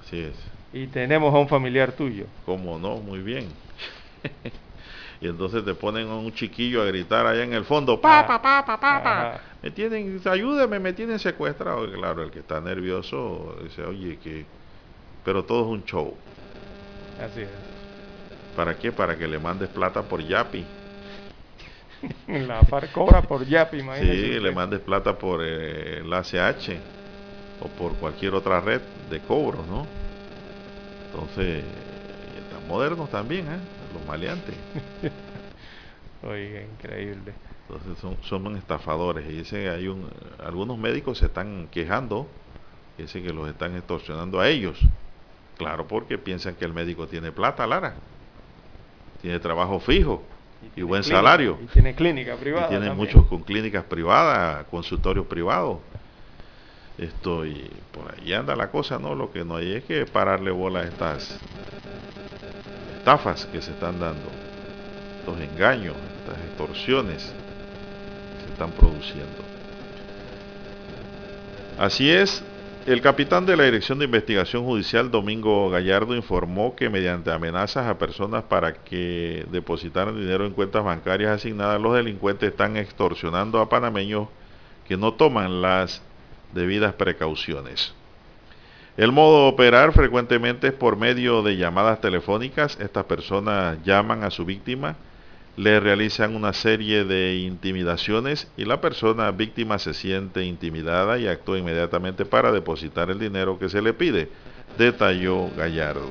Así 0.00 0.18
es. 0.18 0.34
Y 0.72 0.86
tenemos 0.86 1.34
a 1.34 1.38
un 1.38 1.46
familiar 1.46 1.92
tuyo. 1.92 2.24
¿Cómo 2.46 2.78
no? 2.78 2.96
Muy 2.96 3.20
bien. 3.20 3.48
y 5.20 5.28
entonces 5.28 5.64
te 5.64 5.74
ponen 5.74 6.08
a 6.08 6.14
un 6.14 6.32
chiquillo 6.32 6.80
a 6.82 6.86
gritar 6.86 7.26
allá 7.26 7.44
en 7.44 7.52
el 7.52 7.64
fondo, 7.64 8.00
pa, 8.00 8.26
pa, 8.26 8.40
pa, 8.40 8.64
pa, 8.64 8.80
pa, 8.80 9.02
pa. 9.02 9.40
Me 9.62 9.70
tienen, 9.70 10.18
ayúdame, 10.24 10.78
me 10.78 10.94
tienen 10.94 11.18
secuestrado. 11.18 11.86
Y 11.86 11.92
claro, 11.92 12.22
el 12.22 12.30
que 12.30 12.38
está 12.38 12.60
nervioso 12.60 13.56
dice, 13.62 13.84
oye, 13.84 14.18
que... 14.18 14.46
Pero 15.22 15.44
todo 15.44 15.60
es 15.60 15.66
un 15.66 15.84
show. 15.84 16.14
Así 17.22 17.42
es. 17.42 17.48
¿Para 18.56 18.78
qué? 18.78 18.90
Para 18.90 19.18
que 19.18 19.28
le 19.28 19.38
mandes 19.38 19.68
plata 19.68 20.02
por 20.02 20.22
Yapi. 20.26 20.64
La 22.46 22.62
FARC 22.62 22.90
cobra 22.92 23.20
por 23.20 23.44
Yapi, 23.44 23.80
imagínese. 23.80 24.14
Sí, 24.14 24.28
usted. 24.28 24.42
le 24.42 24.52
mandes 24.52 24.80
plata 24.80 25.18
por 25.18 25.42
eh, 25.44 25.98
el 25.98 26.10
ACH 26.10 26.70
o 27.60 27.68
por 27.68 27.92
cualquier 27.96 28.34
otra 28.34 28.60
red 28.60 28.80
de 29.10 29.20
cobros, 29.20 29.66
¿no? 29.66 29.86
Entonces, 31.12 31.62
están 32.38 32.66
modernos 32.66 33.10
también, 33.10 33.46
¿eh? 33.46 33.79
Los 33.92 34.04
maleantes. 34.06 34.56
Oiga, 36.22 36.62
increíble. 36.62 37.32
Entonces 37.68 37.98
son, 38.00 38.16
son 38.22 38.56
estafadores. 38.56 39.28
Y 39.30 39.38
dice 39.38 39.70
hay 39.70 39.88
un, 39.88 40.08
algunos 40.44 40.76
médicos 40.78 41.18
se 41.18 41.26
están 41.26 41.68
quejando, 41.70 42.26
dicen 42.98 43.22
que 43.24 43.32
los 43.32 43.48
están 43.48 43.74
extorsionando 43.76 44.40
a 44.40 44.48
ellos. 44.48 44.78
Claro, 45.56 45.86
porque 45.86 46.18
piensan 46.18 46.54
que 46.54 46.64
el 46.64 46.72
médico 46.72 47.06
tiene 47.06 47.32
plata, 47.32 47.66
Lara. 47.66 47.94
Tiene 49.22 49.38
trabajo 49.40 49.78
fijo 49.80 50.22
y, 50.76 50.82
buen 50.82 51.02
Clínica- 51.02 51.16
salario. 51.18 51.58
Y 51.62 51.66
tiene 51.66 51.94
clínica 51.94 52.36
privada. 52.36 52.66
Y 52.66 52.68
tiene 52.70 52.86
también. 52.86 53.08
muchos 53.08 53.26
con 53.28 53.42
clínicas 53.42 53.84
privadas, 53.84 54.64
consultorios 54.70 55.26
privados. 55.26 55.78
Esto 56.98 57.46
y 57.46 57.70
por 57.92 58.14
ahí 58.14 58.32
anda 58.34 58.54
la 58.56 58.70
cosa, 58.70 58.98
¿no? 58.98 59.14
Lo 59.14 59.30
que 59.32 59.44
no 59.44 59.56
hay 59.56 59.72
es 59.72 59.84
que 59.84 60.04
pararle 60.06 60.50
bola 60.50 60.80
a 60.80 60.84
estas 60.84 61.38
estafas 63.00 63.46
que 63.46 63.62
se 63.62 63.70
están 63.70 63.98
dando, 63.98 64.30
estos 65.20 65.40
engaños, 65.40 65.96
estas 66.18 66.38
extorsiones 66.44 67.32
que 68.36 68.44
se 68.44 68.52
están 68.52 68.70
produciendo. 68.72 69.42
Así 71.78 72.10
es, 72.10 72.44
el 72.86 73.00
capitán 73.00 73.46
de 73.46 73.56
la 73.56 73.64
Dirección 73.64 73.98
de 73.98 74.04
Investigación 74.04 74.64
Judicial, 74.64 75.10
Domingo 75.10 75.70
Gallardo, 75.70 76.14
informó 76.14 76.76
que 76.76 76.90
mediante 76.90 77.32
amenazas 77.32 77.86
a 77.86 77.96
personas 77.96 78.44
para 78.44 78.74
que 78.74 79.46
depositaran 79.50 80.14
dinero 80.14 80.44
en 80.44 80.52
cuentas 80.52 80.84
bancarias 80.84 81.32
asignadas, 81.32 81.80
los 81.80 81.94
delincuentes 81.94 82.50
están 82.50 82.76
extorsionando 82.76 83.60
a 83.60 83.70
panameños 83.70 84.28
que 84.86 84.98
no 84.98 85.14
toman 85.14 85.62
las 85.62 86.02
debidas 86.52 86.92
precauciones. 86.92 87.94
El 89.00 89.12
modo 89.12 89.44
de 89.44 89.48
operar 89.48 89.94
frecuentemente 89.94 90.66
es 90.66 90.72
por 90.74 90.98
medio 90.98 91.42
de 91.42 91.56
llamadas 91.56 92.02
telefónicas. 92.02 92.78
Estas 92.78 93.06
personas 93.06 93.78
llaman 93.82 94.24
a 94.24 94.30
su 94.30 94.44
víctima, 94.44 94.96
le 95.56 95.80
realizan 95.80 96.36
una 96.36 96.52
serie 96.52 97.04
de 97.04 97.36
intimidaciones 97.36 98.52
y 98.58 98.66
la 98.66 98.82
persona 98.82 99.30
víctima 99.30 99.78
se 99.78 99.94
siente 99.94 100.44
intimidada 100.44 101.18
y 101.18 101.28
actúa 101.28 101.56
inmediatamente 101.56 102.26
para 102.26 102.52
depositar 102.52 103.08
el 103.08 103.18
dinero 103.18 103.58
que 103.58 103.70
se 103.70 103.80
le 103.80 103.94
pide, 103.94 104.28
detalló 104.76 105.48
Gallardo. 105.56 106.10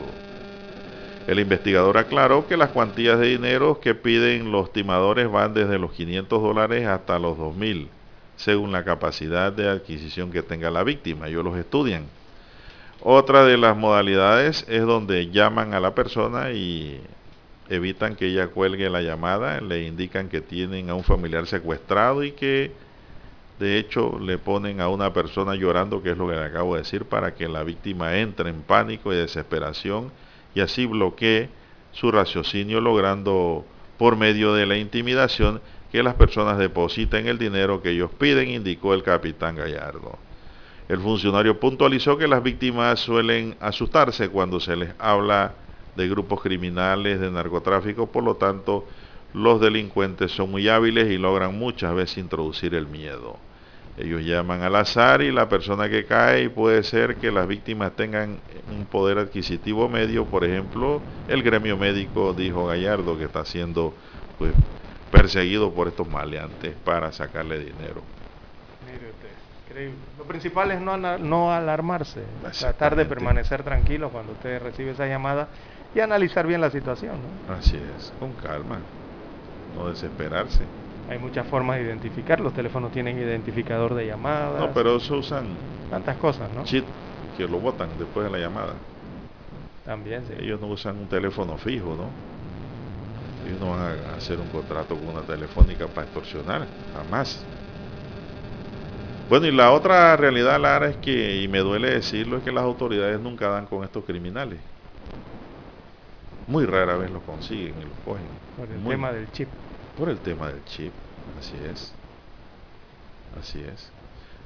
El 1.28 1.40
investigador 1.40 1.99
aclaró 1.99 2.48
que 2.48 2.57
las 2.57 2.72
cuantías 2.72 3.20
de 3.20 3.28
dinero 3.28 3.80
que 3.80 3.94
piden 3.94 4.52
los 4.52 4.74
timadores 4.74 5.30
van 5.30 5.53
desde 5.53 5.78
los 5.78 5.91
500 5.91 6.41
dólares 6.41 6.88
hasta 6.88 7.20
los 7.20 7.38
2.000, 7.38 7.88
según 8.36 8.72
la 8.72 8.84
capacidad 8.84 9.53
de 9.53 9.70
adquisición 9.70 10.32
que 10.32 10.41
tenga 10.41 10.72
la 10.72 10.84
víctima. 10.84 11.28
Ellos 11.28 11.44
los 11.44 11.56
estudian. 11.56 12.18
Otra 13.02 13.46
de 13.46 13.58
las 13.58 13.78
modalidades 13.78 14.66
es 14.68 14.82
donde 14.86 15.30
llaman 15.30 15.74
a 15.74 15.80
la 15.80 15.96
persona 15.96 16.52
y 16.52 17.00
evitan 17.70 18.18
que 18.18 18.26
ella 18.28 18.48
cuelgue 18.48 18.90
la 18.90 19.02
llamada, 19.02 19.62
le 19.62 19.88
indican 19.88 20.28
que 20.28 20.42
tienen 20.42 20.90
a 20.90 20.96
un 20.96 21.06
familiar 21.06 21.48
secuestrado 21.48 22.26
y 22.26 22.34
que 22.34 22.72
de 23.58 23.78
hecho 23.78 24.20
le 24.20 24.38
ponen 24.38 24.82
a 24.82 24.90
una 24.90 25.14
persona 25.14 25.56
llorando, 25.56 26.04
que 26.04 26.12
es 26.12 26.18
lo 26.18 26.28
que 26.28 26.36
le 26.36 26.44
acabo 26.44 26.76
de 26.76 26.82
decir, 26.82 27.06
para 27.06 27.36
que 27.36 27.48
la 27.48 27.64
víctima 27.64 28.18
entre 28.18 28.50
en 28.50 28.64
pánico 28.64 29.14
y 29.14 29.16
desesperación 29.16 30.12
y 30.54 30.60
así 30.60 30.86
bloquee 30.86 31.50
su 31.94 32.12
raciocinio 32.12 32.82
logrando 32.82 33.66
por 33.98 34.18
medio 34.18 34.54
de 34.54 34.66
la 34.66 34.76
intimidación 34.76 35.62
que 35.90 36.04
las 36.04 36.16
personas 36.16 36.58
depositen 36.58 37.28
el 37.28 37.38
dinero 37.38 37.82
que 37.82 37.92
ellos 37.92 38.12
piden, 38.20 38.50
indicó 38.50 38.94
el 38.94 39.04
capitán 39.04 39.56
Gallardo. 39.56 40.18
El 40.90 41.02
funcionario 41.02 41.60
puntualizó 41.60 42.18
que 42.18 42.28
las 42.28 42.41
víctimas 42.41 42.99
suelen 42.99 43.56
asustarse 43.60 44.30
cuando 44.30 44.60
se 44.60 44.76
les 44.76 44.90
habla 44.98 45.53
de 45.95 46.10
grupos 46.10 46.41
criminales, 46.41 47.20
de 47.20 47.30
narcotráfico, 47.30 48.07
por 48.07 48.24
lo 48.24 48.38
tanto 48.38 48.88
los 49.36 49.61
delincuentes 49.61 50.32
son 50.32 50.49
muy 50.49 50.68
hábiles 50.68 51.11
y 51.11 51.20
logran 51.20 51.56
muchas 51.60 51.94
veces 51.94 52.18
introducir 52.18 52.74
el 52.74 52.88
miedo. 52.88 53.38
Ellos 53.98 54.24
llaman 54.24 54.64
al 54.64 54.76
azar 54.78 55.22
y 55.22 55.32
la 55.32 55.48
persona 55.48 55.90
que 55.90 56.06
cae 56.06 56.49
puede 56.49 56.82
ser 56.82 57.18
que 57.18 57.32
las 57.32 57.48
víctimas 57.48 57.95
tengan 57.95 58.40
un 58.68 58.88
poder 58.88 59.20
adquisitivo 59.20 59.90
medio, 59.90 60.26
por 60.26 60.44
ejemplo, 60.44 61.03
el 61.28 61.44
gremio 61.44 61.78
médico 61.78 62.34
dijo 62.34 62.66
Gallardo 62.66 63.16
que 63.16 63.26
está 63.26 63.45
siendo 63.45 63.94
pues 64.40 64.56
perseguido 65.11 65.72
por 65.72 65.88
estos 65.88 66.07
maleantes 66.07 66.76
para 66.84 67.11
sacarle 67.11 67.60
dinero. 67.60 68.02
Increíble. 69.70 69.98
Lo 70.18 70.24
principal 70.24 70.72
es 70.72 70.82
no, 70.82 71.54
alarmarse, 71.54 72.22
tratar 72.58 72.96
de 72.96 73.06
permanecer 73.06 73.62
tranquilo 73.64 74.10
cuando 74.10 74.32
usted 74.34 74.60
recibe 74.64 74.91
esa 74.91 75.06
llamada 75.06 75.48
y 75.94 76.00
analizar 76.00 76.48
bien 76.48 76.60
la 76.60 76.72
situación. 76.72 77.12
¿no? 77.48 77.54
Así 77.54 77.76
es, 77.76 78.12
con 78.20 78.34
calma, 78.34 78.80
no 79.76 79.88
desesperarse. 79.90 80.64
Hay 81.08 81.20
muchas 81.20 81.46
formas 81.48 81.78
de 81.78 81.84
identificar, 81.84 82.40
los 82.40 82.54
teléfonos 82.54 82.91
tienen 82.91 83.18
identificador 83.20 83.94
de 83.94 84.08
llamadas, 84.08 84.60
No, 84.60 84.74
pero 84.74 84.96
eso 84.98 85.18
usan 85.18 85.46
tantas 85.90 86.18
cosas, 86.18 86.52
¿no? 86.56 86.64
chip 86.64 86.86
que 87.38 87.48
lo 87.48 87.60
botan 87.60 87.90
después 87.98 88.26
de 88.26 88.32
la 88.32 88.40
llamada. 88.40 88.74
También, 89.86 90.24
sí. 90.28 90.34
Ellos 90.44 90.60
no 90.60 90.68
usan 90.68 90.98
un 90.98 91.08
teléfono 91.08 91.58
fijo, 91.58 91.96
¿no? 91.96 92.10
Ellos 93.46 93.60
no 93.60 93.72
van 93.72 93.82
a 93.82 94.16
hacer 94.16 94.40
un 94.40 94.48
contrato 94.48 94.96
con 94.96 95.10
una 95.10 95.22
telefónica 95.22 95.88
para 95.88 96.06
extorsionar, 96.06 96.68
jamás. 96.94 97.44
Bueno, 99.30 99.45
y 99.47 99.51
la 99.53 99.72
otra 99.72 100.18
realidad, 100.18 100.60
Lara, 100.60 100.89
es 100.89 100.97
que, 100.97 101.41
y 101.41 101.47
me 101.47 101.60
duele 101.60 101.89
decirlo, 101.89 102.35
es 102.38 102.43
que 102.43 102.51
las 102.51 102.64
autoridades 102.65 103.19
nunca 103.22 103.47
dan 103.47 103.65
con 103.65 103.84
estos 103.85 104.03
criminales. 104.03 104.61
Muy 106.45 106.65
rara 106.65 106.97
vez 106.97 107.11
los 107.11 107.23
consiguen 107.23 107.80
y 107.80 107.85
los 107.85 107.97
cogen. 107.99 108.41
Por 108.56 108.72
el 108.72 108.81
Muy- 108.81 108.95
tema 108.95 109.11
del 109.14 109.31
chip. 109.31 109.49
Por 109.95 110.10
el 110.10 110.22
tema 110.22 110.51
del 110.51 110.64
chip, 110.65 110.93
así 111.38 111.57
es. 111.57 111.95
Así 113.31 113.61
es. 113.64 113.93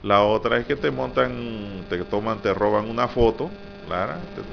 La 0.01 0.23
otra 0.23 0.57
es 0.59 0.65
que 0.65 0.75
te 0.75 0.91
montan, 0.91 1.85
te 1.89 2.03
toman, 2.05 2.41
te 2.41 2.53
roban 2.53 2.89
una 2.89 3.07
foto, 3.07 3.55
Lara, 3.85 4.27
te- 4.33 4.43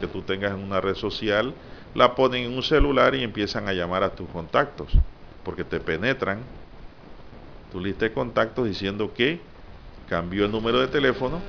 que 0.00 0.08
tú 0.08 0.22
tengas 0.24 0.52
en 0.52 0.60
una 0.60 0.80
red 0.80 0.94
social, 0.94 1.56
la 1.94 2.14
ponen 2.14 2.44
en 2.44 2.54
un 2.56 2.62
celular 2.62 3.14
y 3.14 3.22
empiezan 3.24 3.68
a 3.68 3.74
llamar 3.74 4.02
a 4.04 4.14
tus 4.14 4.28
contactos, 4.30 4.92
porque 5.42 5.64
te 5.64 5.80
penetran 5.80 6.50
tu 7.74 7.80
lista 7.80 8.06
de 8.06 8.14
contactos 8.14 8.66
diciendo 8.68 9.14
que 9.14 9.50
cambió 10.06 10.46
el 10.46 10.52
número 10.52 10.80
de 10.80 10.88
teléfono 10.88 11.46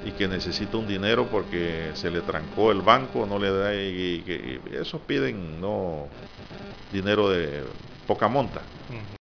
y 0.00 0.12
que 0.14 0.28
necesita 0.28 0.78
un 0.78 0.86
dinero 0.88 1.30
porque 1.30 1.92
se 1.94 2.10
le 2.10 2.22
trancó 2.22 2.72
el 2.72 2.82
banco, 2.82 3.26
no 3.26 3.38
le 3.38 3.50
da 3.50 3.74
y, 3.76 3.78
y- 4.26 4.62
y 4.72 4.76
esos 4.76 5.02
piden 5.02 5.60
no 5.60 6.12
dinero 6.90 7.30
de 7.30 7.66
poca 8.06 8.28
monta. 8.28 8.68